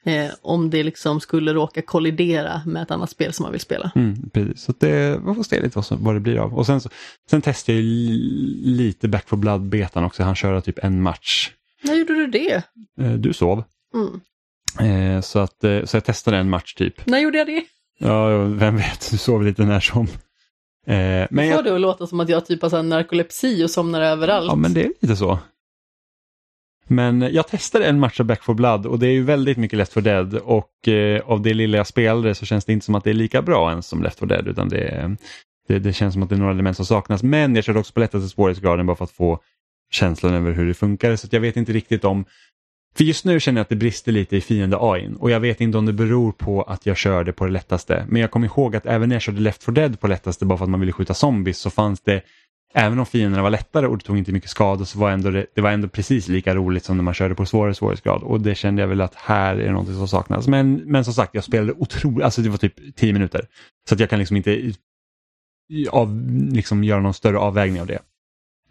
Eh, 0.07 0.31
om 0.43 0.71
det 0.71 0.83
liksom 0.83 1.21
skulle 1.21 1.55
råka 1.55 1.83
kollidera 1.83 2.63
med 2.67 2.83
ett 2.83 2.91
annat 2.91 3.11
spel 3.11 3.33
som 3.33 3.43
man 3.43 3.53
vill 3.53 3.61
spela. 3.61 3.91
Mm, 3.95 4.31
precis, 4.31 4.63
så 4.63 4.73
det, 4.79 5.21
vi 5.27 5.35
får 5.35 5.43
se 5.43 5.61
lite 5.61 5.79
vad, 5.79 5.87
som, 5.87 6.05
vad 6.05 6.15
det 6.15 6.21
blir 6.21 6.39
av. 6.39 6.55
Och 6.55 6.67
sen, 6.67 6.81
sen 7.31 7.43
testade 7.43 7.79
jag 7.79 7.85
lite 8.65 9.09
Back 9.09 9.29
for 9.29 9.37
Blood-betan 9.37 10.05
också. 10.05 10.23
Han 10.23 10.35
körde 10.35 10.61
typ 10.61 10.79
en 10.83 11.03
match. 11.03 11.51
När 11.83 11.95
gjorde 11.95 12.15
du 12.15 12.27
det? 12.27 12.63
Eh, 13.01 13.13
du 13.13 13.33
sov. 13.33 13.65
Mm. 13.95 14.21
Eh, 15.17 15.21
så, 15.21 15.39
att, 15.39 15.65
eh, 15.65 15.85
så 15.85 15.97
jag 15.97 16.05
testade 16.05 16.37
en 16.37 16.51
match 16.51 16.75
typ. 16.75 17.07
När 17.07 17.19
gjorde 17.19 17.39
jag 17.39 17.47
det? 17.47 17.65
Ja, 17.99 18.45
vem 18.45 18.77
vet, 18.77 19.11
du 19.11 19.19
sov 19.19 19.43
lite 19.45 19.65
när 19.65 19.81
som. 19.81 20.09
Eh, 20.87 21.27
men 21.31 21.31
får 21.31 21.45
jag, 21.45 21.65
det 21.65 21.75
att 21.75 21.81
låta 21.81 22.07
som 22.07 22.21
att 22.21 22.29
jag 22.29 22.47
typ 22.47 22.63
har 22.63 22.83
narkolepsi 22.83 23.65
och 23.65 23.71
somnar 23.71 24.01
överallt. 24.01 24.47
ja, 24.49 24.55
men 24.55 24.75
det 24.75 24.85
är 24.85 24.93
lite 25.01 25.17
så. 25.17 25.39
Men 26.87 27.21
jag 27.21 27.49
testade 27.49 27.87
en 27.87 28.01
match 28.01 28.21
av 28.21 28.27
Back 28.27 28.43
for 28.43 28.55
Blood 28.55 28.87
och 28.87 28.99
det 28.99 29.07
är 29.07 29.13
ju 29.13 29.23
väldigt 29.23 29.59
mycket 29.59 29.77
Left 29.77 29.93
for 29.93 30.01
Dead 30.01 30.35
och 30.35 30.89
eh, 30.89 31.21
av 31.21 31.43
det 31.43 31.55
lilla 31.55 31.77
jag 31.77 31.87
spelade 31.87 32.35
så 32.35 32.47
känns 32.47 32.65
det 32.65 32.73
inte 32.73 32.87
som 32.87 32.95
att 32.95 33.05
det 33.05 33.11
är 33.11 33.15
lika 33.15 33.43
bra 33.43 33.71
ens 33.71 33.87
som 33.87 34.03
Left 34.03 34.19
for 34.19 34.27
Dead 34.27 34.49
utan 34.49 34.69
det, 34.69 35.17
det, 35.69 35.79
det 35.79 35.93
känns 35.93 36.13
som 36.13 36.23
att 36.23 36.29
det 36.29 36.35
är 36.35 36.39
några 36.39 36.53
element 36.53 36.77
som 36.77 36.87
saknas. 36.87 37.23
Men 37.23 37.55
jag 37.55 37.65
körde 37.65 37.79
också 37.79 37.93
på 37.93 38.01
lättaste 38.01 38.29
svårighetsgraden 38.29 38.87
bara 38.87 38.97
för 38.97 39.05
att 39.05 39.11
få 39.11 39.39
känslan 39.91 40.35
över 40.35 40.53
hur 40.53 40.67
det 40.67 40.75
funkar 40.75 41.17
så 41.17 41.27
att 41.27 41.33
jag 41.33 41.41
vet 41.41 41.57
inte 41.57 41.73
riktigt 41.73 42.05
om 42.05 42.25
för 42.97 43.05
just 43.05 43.25
nu 43.25 43.41
känner 43.41 43.59
jag 43.59 43.63
att 43.63 43.69
det 43.69 43.77
brister 43.77 44.13
lite 44.13 44.37
i 44.37 44.41
fiende 44.41 44.77
AI 44.81 45.11
och 45.19 45.31
jag 45.31 45.41
vet 45.41 45.61
inte 45.61 45.79
om 45.79 45.87
det 45.87 45.93
beror 45.93 46.33
på 46.33 46.63
att 46.63 46.87
jag 46.87 46.97
körde 46.97 47.33
på 47.33 47.45
det 47.45 47.53
lättaste. 47.53 48.07
Men 48.09 48.21
jag 48.21 48.31
kommer 48.31 48.47
ihåg 48.47 48.77
att 48.77 48.87
även 48.87 49.09
när 49.09 49.17
jag 49.17 49.23
körde 49.23 49.41
Left 49.41 49.65
for 49.65 49.73
Dead 49.73 50.01
på 50.01 50.07
lättaste 50.07 50.45
bara 50.45 50.59
för 50.59 50.65
att 50.65 50.71
man 50.71 50.81
ville 50.81 50.93
skjuta 50.93 51.15
zombies 51.15 51.59
så 51.59 51.71
fanns 51.71 52.01
det 52.01 52.23
Även 52.77 52.99
om 52.99 53.07
fienderna 53.07 53.43
var 53.43 53.51
lättare 53.51 53.87
och 53.87 53.99
det 53.99 54.05
tog 54.05 54.19
inte 54.19 54.33
mycket 54.33 54.51
skada 54.51 54.85
så 54.85 54.99
var 54.99 55.11
ändå 55.11 55.31
det, 55.31 55.47
det 55.55 55.61
var 55.61 55.71
ändå 55.71 55.89
precis 55.89 56.29
lika 56.29 56.55
roligt 56.55 56.85
som 56.85 56.97
när 56.97 57.05
man 57.05 57.15
körde 57.15 57.35
på 57.35 57.47
svårare 57.47 57.75
svårighetsgrad 57.75 58.23
och 58.23 58.41
det 58.41 58.55
kände 58.55 58.83
jag 58.83 58.89
väl 58.89 59.01
att 59.01 59.15
här 59.15 59.57
är 59.57 59.71
någonting 59.71 59.95
som 59.95 60.09
saknas. 60.09 60.49
Men, 60.49 60.75
men 60.75 61.05
som 61.05 61.15
sagt, 61.15 61.35
jag 61.35 61.45
spelade 61.45 61.73
otroligt, 61.73 62.25
alltså 62.25 62.43
det 62.43 62.49
var 62.49 62.57
typ 62.57 62.97
10 62.97 63.13
minuter. 63.13 63.47
Så 63.89 63.95
att 63.95 64.01
jag 64.01 64.11
kan 64.11 64.19
liksom 64.19 64.37
inte 64.37 64.73
av, 65.91 66.31
liksom 66.53 66.85
göra 66.85 67.01
någon 67.01 67.15
större 67.15 67.39
avvägning 67.39 67.81
av 67.81 67.87
det. 67.87 67.99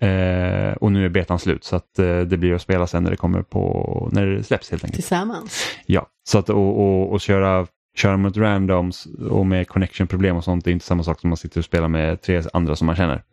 Eh, 0.08 0.74
och 0.74 0.92
nu 0.92 1.06
är 1.06 1.10
betan 1.10 1.40
slut 1.40 1.64
så 1.64 1.76
att 1.76 2.00
eh, 2.00 2.20
det 2.20 2.38
blir 2.38 2.54
att 2.54 2.62
spela 2.62 2.88
sen 2.88 3.04
när 3.04 3.12
det 3.12 3.18
kommer 3.18 3.42
på, 3.42 4.10
när 4.12 4.26
det 4.26 4.44
släpps 4.44 4.72
helt 4.72 4.84
enkelt. 4.84 4.96
Tillsammans. 4.96 5.64
Ja, 5.86 6.08
så 6.24 6.38
att 6.40 6.50
och, 6.50 6.80
och, 6.80 7.12
och 7.12 7.22
köra, 7.22 7.68
köra 7.96 8.18
mot 8.18 8.38
randoms 8.38 9.08
och 9.30 9.46
med 9.46 9.68
connection 9.68 10.08
problem 10.08 10.36
och 10.36 10.44
sånt 10.44 10.66
det 10.66 10.72
är 10.72 10.74
inte 10.74 10.86
samma 10.86 11.04
sak 11.04 11.20
som 11.20 11.30
man 11.30 11.38
sitter 11.38 11.60
och 11.60 11.66
spelar 11.66 11.88
med 11.88 12.22
tre 12.22 12.42
andra 12.54 12.76
som 12.76 12.86
man 12.86 12.96
känner. 12.96 13.24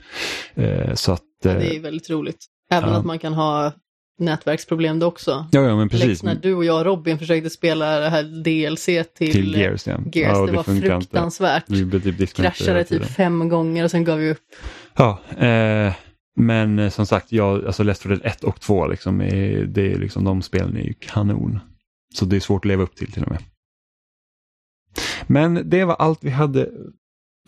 Eh, 0.55 0.95
så 0.95 1.13
att... 1.13 1.23
Ja, 1.45 1.51
Eh, 1.51 1.57
det 1.57 1.77
är 1.77 1.81
väldigt 1.81 2.11
roligt. 2.11 2.47
Även 2.71 2.91
ja. 2.91 2.97
att 2.97 3.05
man 3.05 3.19
kan 3.19 3.35
ha 3.35 3.73
nätverksproblem 4.19 4.99
det 4.99 5.07
också. 5.07 5.47
ja, 5.53 5.61
ja, 5.61 5.77
men 5.77 5.89
Lex 5.89 6.01
precis. 6.01 6.23
när 6.23 6.35
du 6.35 6.55
och 6.55 6.65
jag 6.65 6.79
och 6.79 6.85
Robin 6.85 7.19
försökte 7.19 7.51
spela 7.51 8.01
det 8.01 8.09
här 8.09 8.23
DLC 8.23 8.85
till, 8.85 9.33
Till 9.33 9.57
Gears, 9.57 9.87
ja. 9.87 10.01
Gears. 10.13 10.37
ja 10.37 10.47
det, 10.47 10.53
var 10.53 10.63
funkar 10.63 10.95
inte. 10.95 11.07
fruktansvärt. 11.07 11.65
Vi 11.67 12.01
typ 12.01 12.35
Kraschade 12.35 12.85
typ 12.85 13.07
fem 13.07 13.49
gånger 13.49 13.85
och 13.85 13.91
sen 13.91 14.05
gav 14.05 14.19
vi 14.19 14.31
upp. 14.31 14.43
Ja, 14.97 15.21
eh, 15.39 15.93
men 16.37 16.79
eh, 16.79 16.91
som 16.91 17.07
sagt, 17.07 17.33
jag, 17.33 17.67
alltså 17.67 17.83
Left 17.83 18.03
4 18.03 18.15
Dead 18.15 18.27
1 18.27 18.45
och 18.45 18.61
2, 18.61 18.87
liksom, 18.87 19.21
är, 19.21 19.65
det 19.65 19.93
är 19.93 19.99
liksom, 19.99 20.25
de 20.25 20.43
spelen 20.43 20.77
är 20.77 20.83
ju 20.83 20.95
kanon. 21.01 21.61
Så 22.15 22.25
det 22.25 22.37
är 22.37 22.41
svårt 22.41 22.65
att 22.65 22.69
leva 22.69 22.83
upp 22.83 22.97
till 22.97 23.13
till 23.13 23.23
och 23.23 23.31
med. 23.31 23.43
Men 25.27 25.71
det 25.71 25.85
var 25.85 25.95
allt 25.95 26.19
vi 26.23 26.31
hade 26.31 26.69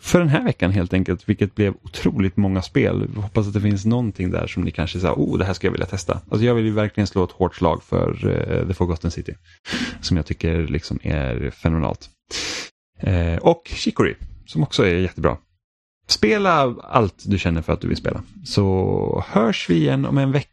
för 0.01 0.19
den 0.19 0.29
här 0.29 0.43
veckan 0.43 0.71
helt 0.71 0.93
enkelt, 0.93 1.29
vilket 1.29 1.55
blev 1.55 1.73
otroligt 1.83 2.37
många 2.37 2.61
spel. 2.61 3.07
Jag 3.15 3.21
hoppas 3.21 3.47
att 3.47 3.53
det 3.53 3.61
finns 3.61 3.85
någonting 3.85 4.31
där 4.31 4.47
som 4.47 4.63
ni 4.63 4.71
kanske 4.71 4.99
säger, 4.99 5.13
oh 5.13 5.37
det 5.37 5.45
här 5.45 5.53
ska 5.53 5.67
jag 5.67 5.71
vilja 5.71 5.85
testa. 5.85 6.21
Alltså 6.29 6.45
jag 6.45 6.55
vill 6.55 6.65
ju 6.65 6.71
verkligen 6.71 7.07
slå 7.07 7.23
ett 7.23 7.31
hårt 7.31 7.55
slag 7.55 7.83
för 7.83 8.27
uh, 8.27 8.67
The 8.67 8.73
Forgotten 8.73 9.11
City. 9.11 9.35
Som 10.01 10.17
jag 10.17 10.25
tycker 10.25 10.67
liksom 10.67 10.99
är 11.03 11.49
fenomenalt. 11.49 12.09
Uh, 13.07 13.35
och 13.35 13.61
Chicory, 13.65 14.15
som 14.45 14.63
också 14.63 14.85
är 14.85 14.95
jättebra. 14.95 15.37
Spela 16.07 16.75
allt 16.81 17.23
du 17.25 17.39
känner 17.39 17.61
för 17.61 17.73
att 17.73 17.81
du 17.81 17.87
vill 17.87 17.97
spela. 17.97 18.23
Så 18.45 19.23
hörs 19.27 19.69
vi 19.69 19.75
igen 19.75 20.05
om 20.05 20.17
en 20.17 20.31
vecka. 20.31 20.49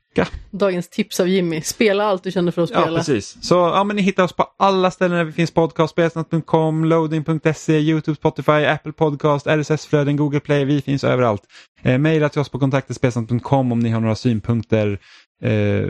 Dagens 0.50 0.88
tips 0.88 1.20
av 1.20 1.28
Jimmy. 1.28 1.60
Spela 1.60 2.04
allt 2.04 2.22
du 2.22 2.30
känner 2.30 2.52
för 2.52 2.62
att 2.62 2.70
Ja, 2.70 2.80
spela. 2.80 2.98
precis. 2.98 3.36
Så 3.44 3.54
ja, 3.54 3.84
men 3.84 3.96
ni 3.96 4.02
hittar 4.02 4.24
oss 4.24 4.32
på 4.32 4.46
alla 4.58 4.90
ställen 4.90 5.16
där 5.16 5.24
vi 5.24 5.32
finns 5.32 5.50
podcast. 5.50 5.90
Spelsnack.com, 5.90 6.84
loading.se, 6.84 7.78
Youtube, 7.78 8.16
Spotify, 8.16 8.52
Apple 8.52 8.92
Podcast, 8.92 9.46
RSS-flöden, 9.46 10.16
Google 10.16 10.40
Play. 10.40 10.64
Vi 10.64 10.82
finns 10.82 11.04
överallt. 11.04 11.42
Eh, 11.82 11.98
Maila 11.98 12.28
till 12.28 12.40
oss 12.40 12.48
på 12.48 12.58
kontaktespelsnack.com 12.58 13.72
om 13.72 13.78
ni 13.78 13.90
har 13.90 14.00
några 14.00 14.14
synpunkter. 14.14 14.98
Eh, 15.42 15.88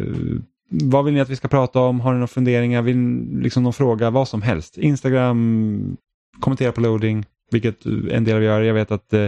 vad 0.71 1.05
vill 1.05 1.15
ni 1.15 1.21
att 1.21 1.29
vi 1.29 1.37
ska 1.37 1.49
prata 1.49 1.81
om? 1.81 2.01
Har 2.01 2.13
ni 2.13 2.17
några 2.19 2.27
funderingar? 2.27 2.83
Vill 2.83 2.97
ni, 2.97 3.43
liksom 3.43 3.63
någon 3.63 3.73
fråga? 3.73 4.11
Vad 4.11 4.29
som 4.29 4.43
helst. 4.43 4.79
Instagram, 4.79 5.97
kommentera 6.41 6.73
på 6.73 6.81
loading, 6.81 7.25
vilket 7.51 7.85
en 8.11 8.25
del 8.25 8.37
av 8.37 8.43
gör. 8.43 8.61
Jag 8.63 8.75
vet 8.75 8.91
att 8.91 9.13
eh, 9.13 9.27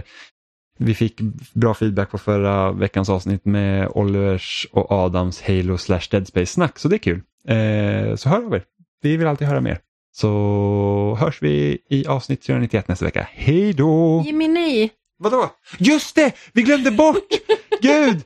vi 0.79 0.95
fick 0.95 1.21
bra 1.53 1.75
feedback 1.75 2.11
på 2.11 2.19
förra 2.19 2.73
veckans 2.73 3.09
avsnitt 3.09 3.45
med 3.45 3.89
Olivers 3.89 4.67
och 4.73 4.93
Adams 4.93 5.43
Halo 5.43 5.79
slash 5.79 6.03
Dead 6.11 6.29
Space 6.29 6.53
snack, 6.53 6.79
så 6.79 6.89
det 6.89 6.97
är 6.97 6.99
kul. 6.99 7.21
Eh, 7.49 8.17
så 8.17 8.29
hör 8.29 8.47
av 8.47 8.55
er. 8.55 8.65
Vi 9.03 9.17
vill 9.17 9.27
alltid 9.27 9.49
höra 9.49 9.61
mer. 9.61 9.79
Så 10.15 11.17
hörs 11.21 11.43
vi 11.43 11.79
i 11.89 12.07
avsnitt 12.07 12.47
491 12.47 12.89
nästa 12.89 13.05
vecka. 13.05 13.29
Hej 13.33 13.73
då! 13.73 14.23
Jimmy, 14.27 14.49
nej! 14.49 14.91
Vadå? 15.19 15.51
Just 15.79 16.15
det! 16.15 16.33
Vi 16.53 16.63
glömde 16.63 16.91
bort! 16.91 17.29
Gud! 17.83 18.23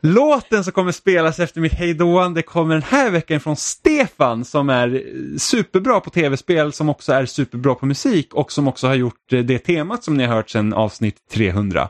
Låten 0.00 0.64
som 0.64 0.72
kommer 0.72 0.92
spelas 0.92 1.40
efter 1.40 1.60
mitt 1.60 1.72
hejdåande 1.72 2.42
kommer 2.42 2.74
den 2.74 2.82
här 2.82 3.10
veckan 3.10 3.40
från 3.40 3.56
Stefan 3.56 4.44
som 4.44 4.70
är 4.70 5.02
superbra 5.38 6.00
på 6.00 6.10
tv-spel 6.10 6.72
som 6.72 6.88
också 6.88 7.12
är 7.12 7.26
superbra 7.26 7.74
på 7.74 7.86
musik 7.86 8.34
och 8.34 8.52
som 8.52 8.68
också 8.68 8.86
har 8.86 8.94
gjort 8.94 9.28
det 9.28 9.58
temat 9.58 10.04
som 10.04 10.16
ni 10.16 10.24
har 10.24 10.34
hört 10.34 10.50
sedan 10.50 10.72
avsnitt 10.72 11.16
300. 11.30 11.88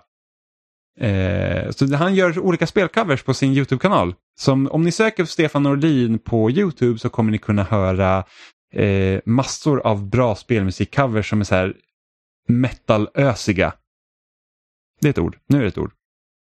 Eh, 1.01 1.70
så 1.70 1.95
han 1.95 2.15
gör 2.15 2.39
olika 2.39 2.66
spelcovers 2.66 3.23
på 3.23 3.35
sin 3.35 3.53
YouTube-kanal. 3.53 4.15
Som 4.39 4.69
om 4.70 4.83
ni 4.83 4.93
söker 4.93 5.23
på 5.23 5.27
Stefan 5.27 5.62
Nordin 5.62 6.19
på 6.19 6.51
YouTube 6.51 6.99
så 6.99 7.09
kommer 7.09 7.33
ni 7.33 7.39
kunna 7.39 7.62
höra 7.62 8.24
eh, 8.73 9.20
massor 9.24 9.87
av 9.87 10.11
bra 10.11 10.35
spelmusikcovers 10.35 11.31
som 11.31 11.41
är 11.41 11.45
så 11.45 11.55
här 11.55 11.74
metalösiga. 12.49 13.73
Det 15.01 15.09
är 15.09 15.11
ett 15.11 15.19
ord, 15.19 15.39
nu 15.49 15.59
är 15.59 15.62
det 15.62 15.69
ett 15.69 15.78
ord. 15.78 15.93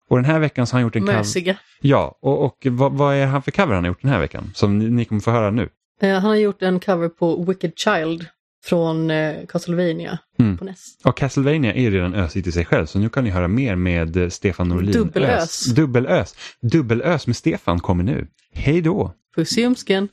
Och 0.10 0.18
den 0.18 0.26
här 0.26 0.40
veckan 0.40 0.68
så 0.68 0.74
har 0.76 0.80
han 0.80 0.88
gjort 0.88 0.96
en 0.96 1.06
cover. 1.06 1.58
Ja, 1.82 2.18
och, 2.22 2.46
och 2.46 2.68
vad, 2.70 2.92
vad 2.94 3.16
är 3.16 3.26
han 3.26 3.42
för 3.42 3.52
cover 3.52 3.74
han 3.76 3.84
har 3.84 3.88
gjort 3.90 4.02
den 4.02 4.12
här 4.12 4.20
veckan? 4.20 4.52
Som 4.56 4.80
ni, 4.80 4.90
ni 4.90 5.06
kommer 5.06 5.22
få 5.22 5.32
höra 5.32 5.52
nu. 5.52 5.70
Eh, 6.02 6.14
han 6.14 6.24
har 6.24 6.36
gjort 6.36 6.62
en 6.62 6.80
cover 6.80 7.10
på 7.10 7.44
Wicked 7.44 7.72
Child 7.76 8.26
från 8.66 9.12
eh, 9.12 9.36
Castlevania 9.48 10.20
Mm. 10.40 10.58
på 10.58 10.66
NES. 10.66 10.78
Och 11.04 11.18
Castlevania 11.18 11.74
är 11.74 11.82
ju 11.82 11.92
redan 11.92 12.14
ösigt 12.14 12.48
i 12.48 12.52
sig 12.52 12.66
själv 12.66 12.86
så 12.86 13.00
nu 13.00 13.10
kan 13.10 13.24
ni 13.24 13.30
höra 13.30 13.48
mer 13.48 13.76
med 13.76 14.18
eh, 14.18 14.30
Stefan 14.30 14.70
Norlin. 14.70 14.92
Dubbelös. 14.92 15.44
Ös. 15.44 15.66
Dubbelös. 15.76 16.36
Dubbelös 16.62 17.28
med 17.28 17.36
Stefan 17.36 17.80
kommer 17.80 18.04
nu. 18.04 18.28
Hej 18.54 18.82
då! 18.82 19.14
Puss 19.36 19.58
i 19.58 19.62
umsken! 19.62 20.08